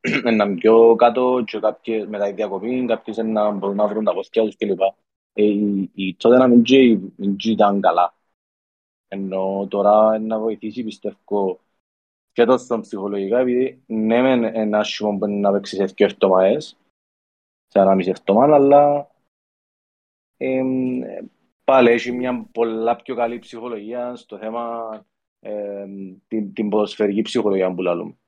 είναι 0.28 0.54
πιο 0.54 0.94
κάτω 0.96 1.42
και 1.46 1.58
κάποιες 1.58 2.06
μετά 2.06 2.26
τη 2.26 2.32
διακοπή, 2.32 2.84
κάποιες 2.86 3.16
να 3.16 3.50
μπορούν 3.50 3.76
να 3.76 3.86
βρουν 3.86 4.04
τα 4.04 4.12
κοστιά 4.12 4.44
τους 4.44 4.56
κλπ. 4.56 4.80
Η 5.94 6.14
τότε 6.14 6.36
να 6.36 6.48
μην 6.48 6.64
ήταν 7.44 7.80
καλά. 7.80 8.14
Ενώ 9.08 9.66
τώρα 9.70 10.18
να 10.18 10.38
βοηθήσει 10.38 10.84
πιστεύω 10.84 11.60
και 12.32 12.44
τόσο 12.44 12.80
ψυχολογικά, 12.80 13.38
επειδή 13.38 13.82
ναι 13.86 14.20
μεν 14.20 14.44
ένα 14.44 14.78
άσχημο 14.78 15.18
που 15.18 15.26
να 15.26 15.52
παίξει 15.52 15.76
σε 15.76 15.84
δύο 15.84 16.06
εβδομάδες, 16.06 16.76
σε 17.66 17.78
ένα 17.78 17.94
μισή 17.94 18.10
εβδομάδα, 18.10 18.54
αλλά 18.54 19.10
ε, 20.36 20.62
πάλι 21.64 21.90
έχει 21.90 22.12
μια 22.12 22.48
πολλά 22.52 22.96
πιο 22.96 23.14
καλή 23.14 23.38
ψυχολογία 23.38 24.16
στο 24.16 24.38
θέμα 24.38 24.92
ε, 25.40 25.86
την, 26.28 26.52
την 26.52 26.68
ποδοσφαιρική 26.68 27.22
ψυχολογία 27.22 27.74
που 27.74 27.82
λάλλουμε. 27.82 28.19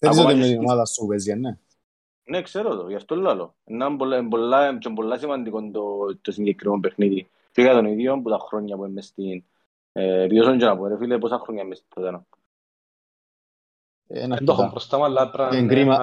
Θέλεις 0.00 0.18
ότι 0.18 0.34
με 0.34 0.46
την 0.46 0.58
ομάδα 0.58 0.84
σου 0.84 1.06
παίζει, 1.06 1.34
ναι. 1.34 1.58
Ναι, 2.24 2.42
ξέρω 2.42 2.76
το, 2.76 2.88
γι' 2.88 2.94
αυτό 2.94 3.14
λέω. 3.14 3.54
Είναι 3.64 3.96
πολλά, 3.96 4.28
πολλά, 4.28 4.78
πολλά 4.94 5.18
σημαντικό 5.18 5.70
το, 5.70 6.16
το 6.20 6.32
συγκεκριμένο 6.32 6.80
παιχνίδι. 6.80 7.30
Και 7.52 7.62
για 7.62 7.72
τον 7.72 7.84
ίδιο 7.84 8.20
που 8.20 8.28
τα 8.28 8.38
χρόνια 8.38 8.76
που 8.76 8.84
είμαι 8.84 9.00
στην 9.00 9.44
ε, 9.92 10.26
βιώσαν 10.26 10.58
και 10.58 10.64
να 10.64 10.76
πω, 10.76 10.86
ρε 10.86 10.96
φίλε, 10.96 11.18
πόσα 11.18 11.38
χρόνια 11.38 11.62
είμαι 11.62 11.74
στην 11.74 11.88
Τωτένα. 11.94 12.26
Δεν 14.06 14.44
το 14.44 14.52
έχω 14.52 14.68
μπροστά 14.70 14.98
μου, 14.98 15.04
αλλά 15.04 15.30
πρέπει 15.30 15.56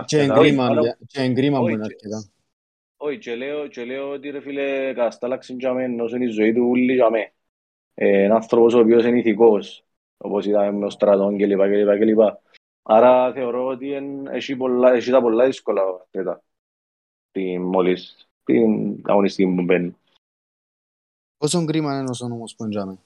Και 0.06 1.22
εγκρίμα 1.22 1.60
που 1.60 1.68
είναι 1.68 1.84
αρκετά. 1.84 2.30
Όχι, 2.98 3.18
και 3.18 3.36
λέω, 3.36 3.68
και 3.68 3.86
λέω 3.86 4.12
ότι 4.12 4.30
ρε 4.30 4.40
φίλε, 4.40 4.94
καταστάλαξε 4.94 5.54
για 5.54 5.74
μένα, 5.74 6.04
όσο 6.04 6.16
είναι 6.16 6.26
η 6.26 6.30
ζωή 6.30 6.54
του 6.54 6.68
ούλη 6.70 6.94
για 6.94 7.10
μένα. 7.10 7.32
Ε, 7.94 8.24
ένα 8.24 8.36
άνθρωπος 8.36 8.74
ο 8.74 8.80
οποίος 8.80 9.06
είναι 9.06 9.20
ηθικός, 9.20 9.86
όπως 10.18 10.46
είδαμε 10.46 10.72
με 10.72 10.86
ο 10.86 10.90
στρατών 10.90 11.38
κλπ. 11.38 12.22
Κλπ, 12.88 12.94
κλπ. 12.94 12.96
Άρα 12.96 13.34
θεωρώ 13.34 13.68
ότι 13.68 13.94
έχει, 14.30 14.56
πολλά, 14.56 14.92
έχει 14.92 15.12
τα 15.12 15.22
πολλά 15.22 15.46
δύσκολα 15.46 15.82
αυτά, 16.16 16.44
την, 17.32 17.62
μόλις 17.62 18.28
την 18.44 19.02
αγωνιστική 19.04 19.56
που 19.56 19.64
μπαίνει. 19.64 19.96
Πόσο 21.38 21.66
κρίμα 21.66 22.00
είναι 22.00 22.10
όσο 22.10 22.26
όμως 22.26 22.56
που 22.56 22.64
εντιάμε. 22.64 22.98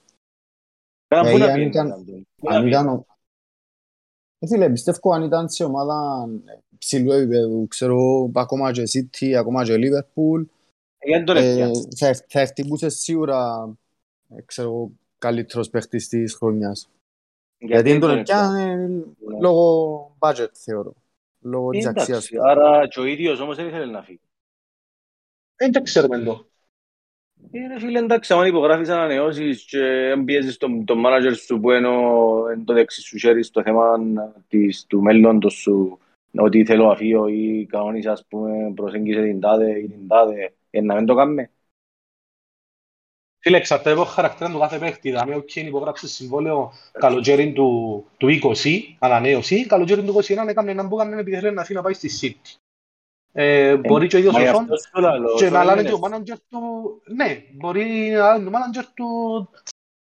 Αν 1.08 1.62
ήταν... 1.62 2.06
Ε, 4.40 4.48
φίλε, 4.48 4.70
πιστεύω 4.70 5.14
αν 5.14 5.24
ήταν 5.24 5.50
σε 5.50 5.64
ομάδα 5.64 6.30
ψηλού 6.78 7.12
επίπεδου, 7.12 7.68
ξέρω, 7.68 8.32
ακόμα 8.34 8.72
και 8.72 8.84
City, 8.94 9.32
ακόμα 9.32 9.64
και 9.64 9.76
Liverpool, 9.76 10.46
ε, 11.36 11.72
θα 12.28 12.40
ευτυχούσε 12.40 12.90
σίγουρα, 12.90 13.70
ξέρω, 14.46 14.92
καλύτερος 15.18 15.70
παίχτης 15.70 16.08
της 16.08 16.34
χρονιάς. 16.34 16.90
Γιατί 17.64 17.90
είναι 17.90 18.00
τον 18.00 18.24
πιάνε 18.24 19.04
λόγω 19.42 20.16
budget, 20.20 20.50
θεωρώ. 20.54 20.94
Λόγω 21.42 21.70
της 21.70 21.86
αξίας 21.86 22.26
του. 22.26 22.48
Άρα 22.48 22.88
και 22.88 23.00
ο 23.00 23.06
ίδιος 23.06 23.40
όμως 23.40 23.56
δεν 23.56 23.68
ήθελε 23.68 23.86
να 23.86 24.02
φύγει. 24.02 24.20
Δεν 25.56 25.72
το 25.72 25.82
ξέρουμε 25.82 26.16
εδώ. 26.16 26.46
Είναι 27.52 27.80
φίλε, 27.80 28.00
εντάξει, 28.00 28.34
αν 28.34 28.46
υπογράφεις 28.46 28.90
ανανεώσεις 28.90 29.64
και 29.64 30.14
πιέζεις 30.26 30.58
τον, 30.58 30.86
τον 30.86 31.04
manager 31.06 31.34
σου 31.36 31.60
που 31.60 31.72
είναι 31.72 31.90
το 32.66 32.74
δεξί 32.74 33.02
σου 33.02 33.18
χέρι 33.18 33.44
στο 33.44 33.62
θέμα 33.62 34.00
της, 34.48 34.86
του 34.86 35.02
μέλλοντος 35.02 35.54
σου, 35.54 36.00
ότι 36.38 36.66
θέλω 36.66 36.90
αφείο 36.90 37.28
ή 37.28 37.66
κανόνες, 37.70 38.06
ας 38.06 38.26
πούμε, 38.30 38.72
προσέγγισε 38.76 39.22
την 39.22 39.40
τάδε 39.40 39.80
ή 39.80 39.88
την 39.88 40.08
τάδε, 40.08 40.54
ε, 40.70 40.82
να 40.82 40.96
μην 40.96 41.06
το 41.06 41.16
κάνουμε. 41.16 41.50
Φίλε, 43.44 43.58
εξαρτάται 43.58 43.92
από 43.92 44.04
χαρακτήρα 44.04 44.50
του 44.50 44.60
κάθε 44.60 44.78
παίχτη. 44.78 45.10
Δηλαδή, 45.10 45.34
ο 45.34 45.40
Κέιν 45.40 45.68
υπογράψε 45.68 46.08
συμβόλαιο 46.08 46.72
καλοκαίρι 46.92 47.54
του, 47.54 48.06
του 48.18 48.28
20, 48.64 48.80
ανανέωση, 49.00 49.66
καλοκαίρι 49.66 50.04
του 50.04 50.16
21 50.16 50.48
έκανε 50.48 50.72
έναν 50.72 50.90
που 50.90 51.00
έκανε 51.00 51.22
επειδή 51.22 51.40
θέλει 51.40 51.56
να 51.56 51.64
φύγει 51.64 51.78
να 51.78 51.84
πάει 51.84 51.94
στη 51.94 52.10
City. 52.22 52.56
Ε, 53.34 53.68
ε, 53.68 53.76
μπορεί 53.76 54.08
και 54.08 54.16
ο 54.16 54.20
ίδιος 54.20 54.36
ο 54.36 54.40
Σον 54.40 54.68
και 55.38 55.50
να 55.50 55.64
λένε 55.64 55.84
και 55.84 55.94
ο 55.94 55.98
μάναντζερ 55.98 56.38
του... 56.50 56.60
Ναι, 57.16 57.44
μπορεί 57.52 58.10
να 58.10 58.34
λένε 58.34 58.48
ο 58.48 58.52
μάναντζερ 58.52 58.86
του... 58.94 59.08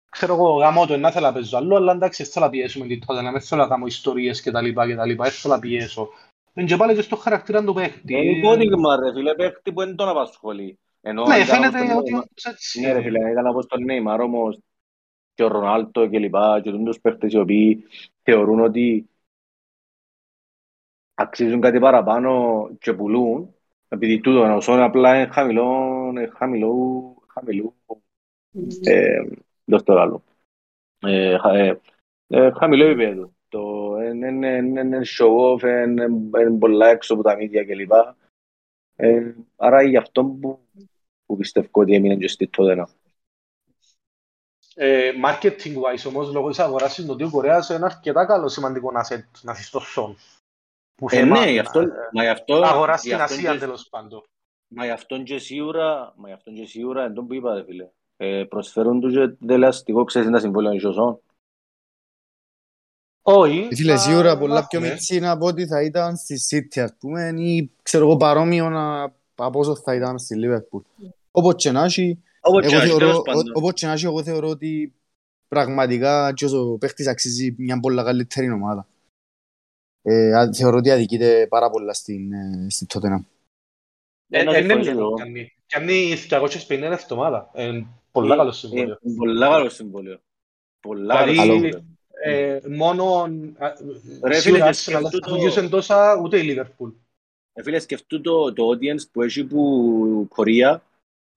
Ξέρω 0.09 0.33
εγώ, 0.33 0.57
γαμώ 0.57 0.85
το, 0.85 0.97
να 0.97 1.11
θέλω 1.11 1.25
να 1.25 1.33
παίζω 1.33 1.57
άλλο, 1.57 1.75
αλλά 1.75 1.91
εντάξει, 1.91 2.23
θέλω 2.23 2.45
να 2.45 2.51
πιέσουμε 2.51 2.87
την 2.87 3.05
τότε, 3.05 3.21
να 3.21 3.31
μην 3.31 3.41
θέλω 3.41 3.61
να 3.61 3.67
κάνω 3.67 3.85
ιστορίες 3.85 4.41
και 4.41 4.51
τα 4.51 4.61
λοιπά 4.61 4.87
και 4.87 4.95
τα 4.95 5.05
λοιπά, 5.05 5.29
θέλω 5.29 5.53
να 5.53 5.59
πιέσω. 5.59 6.09
Είναι 6.53 6.67
και 6.67 6.77
πάλι 6.77 6.95
και 6.95 7.01
στο 7.01 7.15
χαρακτήρα 7.15 7.63
του 7.63 7.73
παίχτη. 7.73 8.13
Είναι 8.13 8.37
υπόδειγμα 8.37 8.95
ρε 8.95 9.13
φίλε, 9.13 9.35
παίχτη 9.35 9.73
που 9.73 9.79
δεν 9.79 9.95
τον 9.95 10.09
απασχολεί. 10.09 10.77
Ναι, 11.03 11.45
φαίνεται 11.45 11.95
ότι 11.95 12.23
έτσι. 12.49 12.79
Ναι 12.79 12.91
ρε 12.91 13.01
φίλε, 13.01 13.31
ήταν 13.31 13.47
όπως 13.47 13.65
τον 13.65 13.83
Νέιμαρ 13.83 14.21
όμως 14.21 14.59
και 15.33 15.43
ο 15.43 15.47
Ρονάλτο 15.47 16.07
και 16.07 16.19
λοιπά 16.19 16.61
και 16.61 16.71
τους 16.71 16.99
παίχτες 16.99 17.33
οι 17.33 17.37
οποίοι 17.37 17.83
θεωρούν 18.21 18.59
ότι 18.59 19.09
αξίζουν 21.13 21.61
κάτι 21.61 21.79
παραπάνω 21.79 22.69
και 22.79 22.93
πουλούν, 22.93 23.55
επειδή 23.87 24.19
τούτο 24.19 24.47
να 24.47 24.55
οσόν 24.55 24.81
απλά 24.81 25.15
είναι 25.15 25.31
χαμηλό, 25.31 25.67
χαμηλό, 26.37 27.15
χαμηλό, 27.27 27.75
ε, 28.83 29.21
δώσ' 29.65 29.83
το 29.83 29.99
άλλο. 29.99 30.23
Ε, 30.99 31.37
ε, 31.43 31.79
ε, 32.27 32.51
χαμηλό 32.51 32.85
επίπεδο. 32.85 33.33
Το 33.49 33.95
είναι 34.03 35.01
show 35.17 35.53
off, 35.53 35.63
είναι 35.63 36.57
πολλά 36.59 36.87
έξω 36.87 37.13
από 37.13 37.23
τα 37.23 37.35
μίδια 37.35 37.65
κλπ. 37.65 37.91
Ε, 38.95 39.33
άρα 39.55 39.83
γι' 39.83 39.97
αυτό 39.97 40.23
που, 40.25 40.59
που 41.33 41.39
πιστεύω 41.39 41.67
ότι 41.71 41.93
έμεινε 41.93 42.15
και 42.15 42.27
στη 42.27 42.47
τότε 42.47 42.85
ε, 44.75 45.11
marketing 45.25 45.75
wise 45.75 46.07
όμως 46.07 46.33
λόγω 46.33 46.49
της 46.49 46.59
αγοράς 46.59 46.95
της 46.95 47.05
Νοτιού 47.05 47.29
Κορέας 47.29 47.69
είναι 47.69 47.85
αρκετά 47.85 48.25
καλό 48.25 48.47
σημαντικό 48.47 48.91
να 48.91 48.99
είσαι 48.99 49.29
στο 49.63 49.79
σον 49.79 50.15
που 50.95 51.07
ε, 51.09 51.23
ναι, 51.23 51.51
γι' 51.51 51.59
αυτό, 51.59 51.81
μα 52.13 52.23
γι' 52.23 52.29
αυτό, 52.29 52.55
αγοράς 52.55 52.99
στην 52.99 53.21
Ασία 53.21 53.59
τέλος 53.59 53.87
πάντων. 53.89 54.23
Μα 54.67 54.85
γι' 54.85 54.91
αυτόν 54.91 55.23
και 55.23 55.37
σίγουρα, 55.37 56.13
μα 56.17 56.27
γι' 56.27 56.33
αυτόν 56.33 56.53
και 56.53 56.65
σίγουρα, 56.65 57.03
εν 57.03 57.13
τον 57.13 57.27
που 57.27 57.33
είπατε 57.33 57.63
φίλε, 57.63 57.89
ε, 58.17 58.43
προσφέρουν 58.43 58.99
τους 58.99 59.13
και 59.13 59.45
τελεαστικό, 59.45 60.03
ξέρεις 60.03 60.27
ένα 60.27 60.39
συμβόλαιο 60.39 60.73
ισοσόν. 60.73 61.19
Όχι. 63.21 63.67
Ε, 63.71 63.75
φίλε, 63.75 63.97
σίγουρα 63.97 64.37
πολλά 64.37 64.67
πιο 64.67 64.79
μητσίνα 64.79 65.31
από 65.31 65.45
ό,τι 65.45 65.67
θα 65.67 65.81
ήταν 65.81 66.15
στη 66.15 66.35
City, 66.49 66.79
ας 66.79 66.95
πούμε, 66.99 67.33
ή 67.37 67.71
ξέρω 67.81 68.05
εγώ 68.05 68.17
παρόμοιο 68.17 68.71
από 69.35 69.59
όσο 69.59 69.75
θα 69.75 69.95
ήταν 69.95 70.19
στη 70.19 70.35
Liverpool. 70.39 70.81
Όπως 71.35 71.55
και 71.55 71.71
να 71.71 71.83
έχει, 71.83 72.19
όπως 72.41 72.65
και 73.73 73.85
να 73.85 73.91
έχει, 73.93 74.05
εγώ 74.05 74.23
θεωρώ 74.23 74.47
ότι 74.47 74.93
πραγματικά 75.47 76.33
και 76.33 76.45
όσο 76.45 76.77
παίχτης 76.79 77.07
αξίζει 77.07 77.55
μια 77.57 77.79
πολλά 77.79 78.03
καλύτερη 78.03 78.51
ομάδα. 78.51 78.87
Ε, 80.01 80.33
α- 80.35 80.53
θεωρώ 80.53 80.77
ότι 80.77 80.91
αδικείται 80.91 81.47
πάρα 81.49 81.69
πολλά 81.69 81.93
στην, 81.93 82.33
ε, 82.33 82.67
στην 82.69 82.87
Tottenham. 82.93 83.23
Ε, 84.29 84.43
να 84.43 84.55
Ε, 84.55 84.59
συμφωνήσω 84.59 84.91
ναι, 84.93 84.99
εγώ. 84.99 85.13
κάνει- 85.13 85.53
Κάνει 85.67 86.15
250 86.15 86.91
εβδομάδα. 87.01 87.49
Ε, 87.53 87.83
Πολλά 88.11 88.35
καλό 88.35 88.51
συμβόλαιο. 88.51 88.93
Ε, 88.93 88.97
Πολλά 89.15 89.47
καλό 89.49 89.69
συμβόλαιο. 89.69 90.19
Πολλά 90.79 91.15
καλό 91.15 91.31
Δηλαδή, 91.31 91.49
συμβόλαιο. 91.49 91.83
ε, 92.23 92.59
μόνο 92.75 93.13
α, 93.57 93.73
Ρε, 94.23 94.39
σίγουρα 94.39 94.39
φίλε, 94.39 94.69
Arsenal 94.69 94.73
σκεφτού 94.73 95.01
δεν 95.09 95.21
θα 95.21 95.29
το- 95.29 95.35
βγήκε 95.35 95.67
τόσα 95.69 96.19
ούτε 96.23 96.39
η 96.39 96.43
Liverpool. 96.57 96.91
Ε, 97.53 97.63
Φίλε, 97.63 97.79
σκεφτού 97.79 98.21
το, 98.21 98.53
το 98.53 98.63
audience 98.69 99.09
που 99.11 99.21
έχει 99.21 99.43
που 99.45 100.27
Κορία 100.29 100.83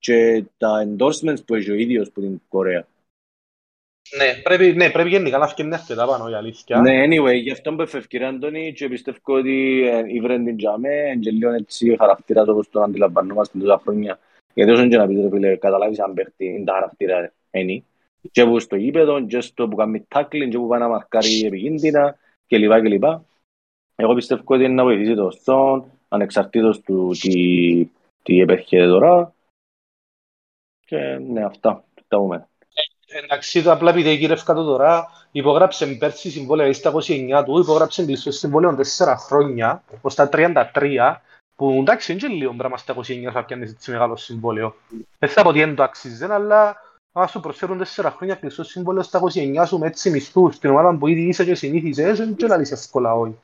και 0.07 0.45
τα 0.59 0.87
endorsements 0.87 1.45
που 1.47 1.55
έχει 1.55 1.71
ο 1.71 1.75
ίδιος 1.75 2.11
που 2.11 2.21
την 2.21 2.41
Κορέα. 2.49 2.87
Ναι, 4.17 4.41
πρέπει, 4.43 4.73
ναι, 4.73 4.91
πρέπει 4.91 5.09
γενικά 5.09 5.39
να 5.39 5.47
φτιάξει 5.47 5.75
αρκετά 5.75 6.07
πάνω 6.07 6.29
η 6.31 6.35
αλήθεια. 6.35 6.81
Ναι, 6.81 7.05
anyway, 7.07 7.41
γι' 7.43 7.51
αυτό 7.51 7.75
που 7.75 7.83
έφευκε 7.83 8.25
Αντώνη 8.25 8.73
και 8.73 8.89
πιστεύω 8.89 9.19
ότι 9.25 9.87
ε, 9.89 10.03
ήβρεν 10.07 10.45
την 10.45 10.57
τζάμε 10.57 11.19
και 11.21 11.31
λίγο 11.31 11.51
έτσι 11.51 11.97
χαρακτήρα 11.99 12.45
το 12.45 12.53
όπως 12.53 12.69
τον 12.71 12.83
αντιλαμβανόμαστε 12.83 13.59
τόσα 13.59 13.79
χρόνια. 13.79 14.19
Γιατί 14.55 14.71
όσον 14.71 14.89
και 14.89 14.97
να 14.97 15.07
πεις 15.07 15.21
ρε 15.21 15.29
φίλε, 15.31 15.57
καταλάβεις 15.57 16.01
αν 16.01 16.15
παίχτη 16.15 16.47
είναι 16.47 16.65
τα 16.65 16.73
χαρακτήρα 16.73 17.33
είναι. 17.51 17.83
Και 18.31 18.45
που 18.45 18.61
στο 18.61 18.77
γήπεδο, 18.77 19.27
και 19.27 19.41
στο 19.41 19.69
που 19.69 19.77
κάνει 19.77 20.07
tackling, 20.15 20.49
και 20.51 20.59
που 20.59 20.67
πάει 20.67 20.81
να 20.81 20.89
μαρκάρει 20.89 21.41
επικίνδυνα 21.45 22.19
κλπ. 22.47 22.81
κλπ. 22.81 23.05
Εγώ 23.95 24.15
πιστεύω 24.15 24.43
ότι 24.45 24.65
είναι 24.65 24.75
να 24.75 24.85
βοηθήσει 24.85 25.15
το 25.15 25.31
Son, 25.45 25.83
ανεξαρτήτως 26.09 26.81
του 26.81 27.11
τι, 27.21 27.89
τι 28.23 28.41
επέρχεται 28.41 28.87
τώρα. 28.87 29.35
Και 30.87 30.97
ναι, 31.28 31.45
αυτά. 31.45 31.85
Τα 32.09 32.16
πούμε. 32.19 32.49
Εντάξει, 33.07 33.62
το 33.62 33.73
απλά 33.73 33.90
επειδή 33.90 34.14
γύρευκα 34.14 34.55
το 34.55 34.64
τώρα, 34.64 35.09
υπογράψε 35.33 35.87
πέρσι 35.87 36.31
συμβόλαιο 36.31 36.73
στα 36.73 36.93
29 36.93 37.43
του, 37.45 37.59
υπογράψε 37.59 38.05
πίσω 38.05 38.31
συμβόλαιο 38.31 38.78
4 38.99 39.14
χρόνια, 39.19 39.85
ως 40.00 40.14
τα 40.14 40.28
33, 40.33 41.16
που 41.57 41.71
εντάξει 41.71 42.12
είναι 42.12 42.21
και 42.21 42.26
λίγο 42.26 42.55
πράγμα 42.55 42.76
στα 42.76 42.95
29 42.97 43.31
θα 43.33 43.45
πιάνεις 43.45 43.71
έτσι 43.71 43.90
μεγάλο 43.90 44.16
συμβόλαιο. 44.16 44.75
Δεν 45.19 45.28
θα 45.28 45.43
πω 45.43 45.49
ότι 45.49 45.59
δεν 45.59 45.75
το 45.75 45.83
αξίζει, 45.83 46.25
αλλά 46.25 46.76
αν 47.12 47.28
σου 47.28 47.40
προσφέρουν 47.40 47.83
4 47.97 48.12
χρόνια 48.16 48.35
κλειστό 48.35 48.64
συμβόλαιο 48.64 49.02
στα 49.02 49.21
29 49.35 49.64
σου 49.66 49.78
με 49.78 49.87
έτσι 49.87 50.11
μισθούς, 50.11 50.55
στην 50.55 50.71
ομάδα 50.71 50.99
που 50.99 51.07
ήδη 51.07 51.21
είσαι 51.21 51.45
και 51.45 51.55
συνήθισες, 51.55 52.19
δεν 52.19 52.37
και 52.37 52.47
λαλείς 52.47 52.71
εύκολα 52.71 53.14
όχι. 53.14 53.38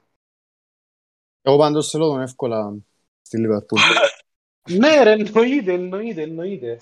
Εγώ 1.43 1.57
πάντως 1.57 1.91
θέλω 1.91 2.09
τον 2.09 2.21
εύκολα 2.21 2.75
στη 3.23 3.47
Liverpool. 3.47 3.79
Ναι 4.65 5.03
ρε, 5.03 5.13
εννοείται, 5.13 5.73
εννοείται, 5.73 6.23
εννοείται. 6.23 6.81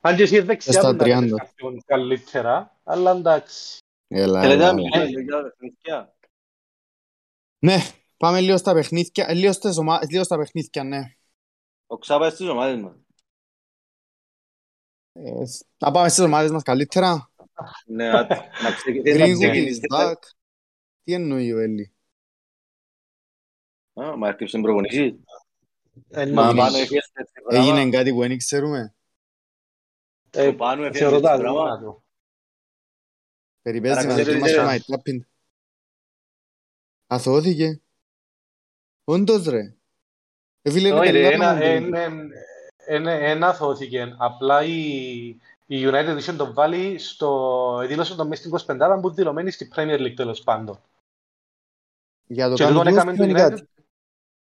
Αν 0.00 0.16
και 0.16 0.22
εσύ 0.22 0.36
είναι 0.36 0.44
δεξιά 0.44 0.72
Στα 0.72 0.90
που 0.90 0.96
να 0.96 1.04
30. 1.04 1.08
κάνεις 1.08 1.32
κάποιον 1.34 1.82
καλύτερα, 1.84 2.80
αλλά 2.84 3.10
εντάξει. 3.10 3.78
Έλα, 4.08 4.40
Θέλετε 4.40 4.62
έλα, 4.62 4.72
να 4.72 4.80
έλα. 4.80 5.02
μιλήσουμε 5.04 5.22
για 5.22 5.36
τα 5.36 5.42
παιχνίδια. 5.42 6.14
Ναι, 7.58 7.76
πάμε 8.16 8.40
λίγο 8.40 8.56
στα 8.56 8.72
παιχνίδια, 8.72 9.26
ε, 9.28 9.34
λίγο, 9.34 9.52
στις 9.52 9.76
ομα... 9.76 10.00
λίγο 10.10 10.24
στα 10.24 10.36
παιχνίδια, 10.36 10.84
ναι. 10.84 11.14
Ο 11.86 11.98
Ξάπα 11.98 12.30
στις 12.30 12.48
ομάδες 12.48 12.80
μας. 12.82 12.94
Ε, 15.12 15.42
να 15.78 15.90
πάμε 15.90 16.08
στις 16.08 16.24
ομάδες 16.24 16.50
μας 16.50 16.62
καλύτερα. 16.62 17.30
Ναι, 17.86 18.08
να 18.10 18.26
να 18.62 18.72
ξεκινήσεις 18.76 19.18
να 19.18 19.24
Greenwood 19.26 19.30
is 19.30 19.38
ξεκινήσεις. 19.38 19.80
back. 19.90 20.14
Τι 21.02 21.12
εννοεί 21.12 21.52
ο 21.52 21.58
Έλλη; 21.58 21.94
Α, 24.00 24.16
Μα 24.16 24.28
έρχεσαι 24.28 24.58
προπονήσεις. 24.60 25.14
Εν 26.10 26.32
Μα 26.32 26.42
νομίζω. 26.44 26.56
πάνω 26.64 26.76
έφυγες 26.76 27.10
έτσι 27.12 27.32
πράγμα. 27.44 27.68
Έγινε 27.78 27.90
κάτι 27.96 28.12
που 28.12 28.20
δεν 28.20 28.36
ξέρουμε. 28.36 28.94
Ε, 30.30 30.44
Το 30.50 30.54
πάνω 30.56 30.82
έφυγες 30.82 30.98
Θεωρώ 30.98 31.16
έτσι 31.16 31.28
τα 31.28 31.36
πράγμα. 31.38 31.60
αδύνατο. 31.62 32.02
Περιπέζει 33.62 33.98
Άρα 33.98 34.02
να 34.06 34.12
ξέρεις, 34.12 34.26
δοκιμάσουμε 34.40 34.76
ρε. 34.76 34.78
my 34.88 34.94
tapping. 34.94 35.20
Αθώθηκε. 37.06 37.80
Όντως 39.04 39.46
ρε. 39.46 39.74
Ε, 40.62 40.70
φίλε, 40.70 40.88
είναι 40.88 40.98
Όχι, 40.98 41.10
ρε, 41.10 41.30
καλά 41.30 41.34
ένα- 41.34 41.54
μου 41.54 41.62
εν- 41.62 41.90
το- 41.90 41.96
εν- 41.98 42.32
εν- 42.86 43.06
Ένα 43.06 43.54
θώθηκε. 43.54 44.14
Απλά 44.18 44.62
η, 44.64 44.78
η 45.66 45.86
United 45.86 46.14
είχε 46.18 46.32
τον 46.32 46.54
βάλει 46.54 46.98
στο... 46.98 47.84
δήλωσε 47.86 48.14
τον 48.14 48.26
μέσα 48.28 48.58
στην 48.58 48.76
25 48.76 48.98
που 49.00 49.10
δηλωμένη 49.10 49.50
στη 49.50 49.70
Premier 49.74 49.98
League 50.00 50.14
τέλος 50.16 50.42
πάντων. 50.42 50.80
Για 52.26 52.48
το 52.48 52.54
Και 52.54 52.62
κάνω 52.62 52.74
τον 52.82 52.84
τούτο 52.86 52.96
έκαμε 53.00 53.16
το 53.16 53.22
σημαίνει 53.22 53.40
United. 53.40 53.48
κάτι; 53.50 53.68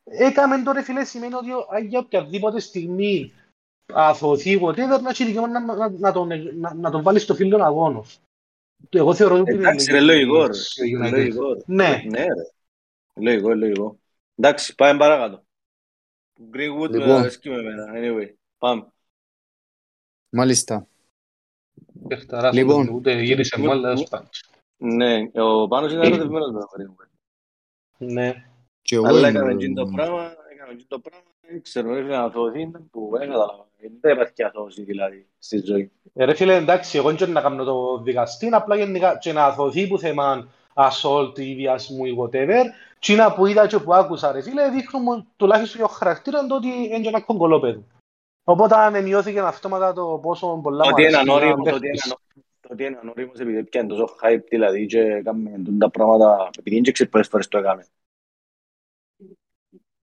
Έκαμε 0.05 0.63
το 0.63 0.73
ρε 0.73 0.83
φίλε 0.83 1.05
σημαίνει 1.05 1.35
ότι 1.35 1.53
ο- 1.53 1.67
α, 1.75 1.79
για 1.79 1.99
οποιαδήποτε 1.99 2.61
στιγμή 2.61 3.33
αθωθεί 3.93 4.59
whatever 4.63 5.01
να 5.03 5.11
έχει 5.11 5.25
δικαίωμα 5.25 5.49
να, 5.49 5.77
να, 5.77 5.89
να, 5.91 6.13
τον, 6.13 6.29
να, 6.59 6.75
να 6.75 6.91
τον 6.91 7.03
βάλει 7.03 7.19
στο 7.19 7.35
φίλο 7.35 7.63
αγώνος. 7.65 8.21
Εγώ 8.91 9.15
θεωρώ 9.15 9.39
ότι 9.41 9.51
είναι 9.53 9.61
Εντάξει, 9.61 9.91
ρε, 9.93 10.01
λογικό, 10.01 10.47
ρε. 10.47 10.53
στο 10.53 10.83
United. 10.99 11.11
Λογικό, 11.11 11.53
ρε. 11.53 11.61
Ναι, 11.67 12.03
Ναι, 12.09 12.19
ρε. 12.21 12.51
Λογικό, 13.15 13.55
λογικό. 13.55 13.99
Εντάξει, 14.37 14.75
πάμε 14.75 14.99
παρακάτω. 14.99 15.43
Greenwood 16.53 16.91
με 16.91 16.99
Λοιπόν. 16.99 17.11
αρέσκει 17.11 17.49
με 17.49 17.57
εμένα. 17.57 17.93
Anyway, 17.95 18.33
πάμε. 18.59 18.87
Μάλιστα. 20.31 20.87
παιχταράς, 22.09 22.55
Λοιπόν. 22.55 22.89
ούτε 22.89 23.21
γύρισε 23.23 23.59
μου, 23.59 23.71
αλλά 23.71 23.83
τέλος 23.95 24.09
πάντων. 24.09 24.29
Ναι, 24.77 25.31
ο 25.35 25.69
Πάνος 25.69 25.93
είναι 25.93 26.07
ερωτευμένος 26.07 26.51
με 26.53 26.59
τον 26.61 26.69
Greenwood. 26.77 27.09
Ναι. 27.99 28.45
Και 28.83 28.95
εγώ 28.95 29.07
Αλλά 29.07 29.19
είμαι 29.19 29.29
έκαμε 29.29 29.53
ο- 29.53 29.55
εκείνο 29.55 29.85
το 29.85 29.91
πράγμα, 29.95 30.35
έκαμε 30.53 30.73
εκείνο 30.73 30.87
το 30.89 31.01
πράγμα, 31.01 31.27
δεν 31.51 31.63
ξέρω, 31.63 31.95
έφυγε 31.95 32.17
να 32.17 32.23
αθωωθεί, 32.23 32.71
που 32.91 33.09
δεν 33.13 33.31
κατάλαβα. 33.31 33.67
Δεν 34.01 34.13
υπάρχει 34.13 34.43
αθώωση 34.43 34.83
δηλαδή 34.83 35.27
στη 35.39 35.63
ζωή. 35.65 35.91
Ε, 36.15 36.25
Ρε 36.25 36.35
φίλε, 36.35 36.55
εντάξει, 36.55 36.99
εγώ 36.99 37.13
δεν 37.13 37.31
να 37.31 37.41
κάνω 37.41 37.65
το 37.65 37.99
δικαστή, 37.99 38.49
απλά 38.53 38.77
γενικά 38.77 39.19
και 39.19 39.33
να 39.33 39.45
αθωθεί 39.45 39.87
που 39.87 39.99
θέμα 39.99 40.49
assault 40.75 41.39
ή 41.39 41.55
βιασμού 41.55 42.05
ή 42.05 42.17
whatever. 42.21 42.65
Τι 42.99 43.15
να 43.15 43.33
που 43.33 43.47
είδα 43.47 43.67
και 43.67 43.79
που 43.79 43.95
άκουσα, 43.95 44.33
ρε 44.33 44.43
φίλε, 44.43 44.71
δείχνουν 44.71 45.03
μου 45.03 45.27
τουλάχιστον 45.37 45.83
ο 45.83 45.87
χαρακτήρας 45.87 46.47
το 46.47 46.55
ότι 46.55 46.69
είναι 46.69 47.01
και 47.01 47.09
ένα 47.09 47.21
κογκολόπεδο. 47.21 47.83
Οπότε 48.45 48.75
αν 48.75 49.03
μειώθηκε 49.03 49.41
αυτόματα 49.41 49.93
το 49.93 50.19
πόσο 50.23 50.61
πολλά 50.63 50.83
Το 50.83 50.89
μου 50.89 50.95
ότι 50.97 51.03
είναι 51.03 51.17
αρέσει 51.17 51.31
να 51.31 51.35
ανώριμο, 51.35 51.65
το 51.65 51.75
ότι 51.75 51.81
παίχτης. 51.81 52.05
είναι 52.05 52.15
ανώριμο, 52.15 52.45
το 52.61 52.69
ότι 52.73 52.85
είναι 52.85 52.99
ανώριμος 53.03 53.39
επειδή 53.39 53.65
πιάνε 53.65 53.89
τόσο 53.89 54.09
hype 54.23 54.45
δηλαδή 54.49 54.87
και 54.87 55.01
έκαμε 55.01 55.51
τα 55.79 55.91
πράγματα, 55.91 56.51
επειδή 56.59 56.81
δεν 56.81 56.93
ξέρεις 56.93 57.13
πολλές 57.13 57.29
φορές 57.29 57.49
το 57.49 57.59
έκαμε. 57.59 57.87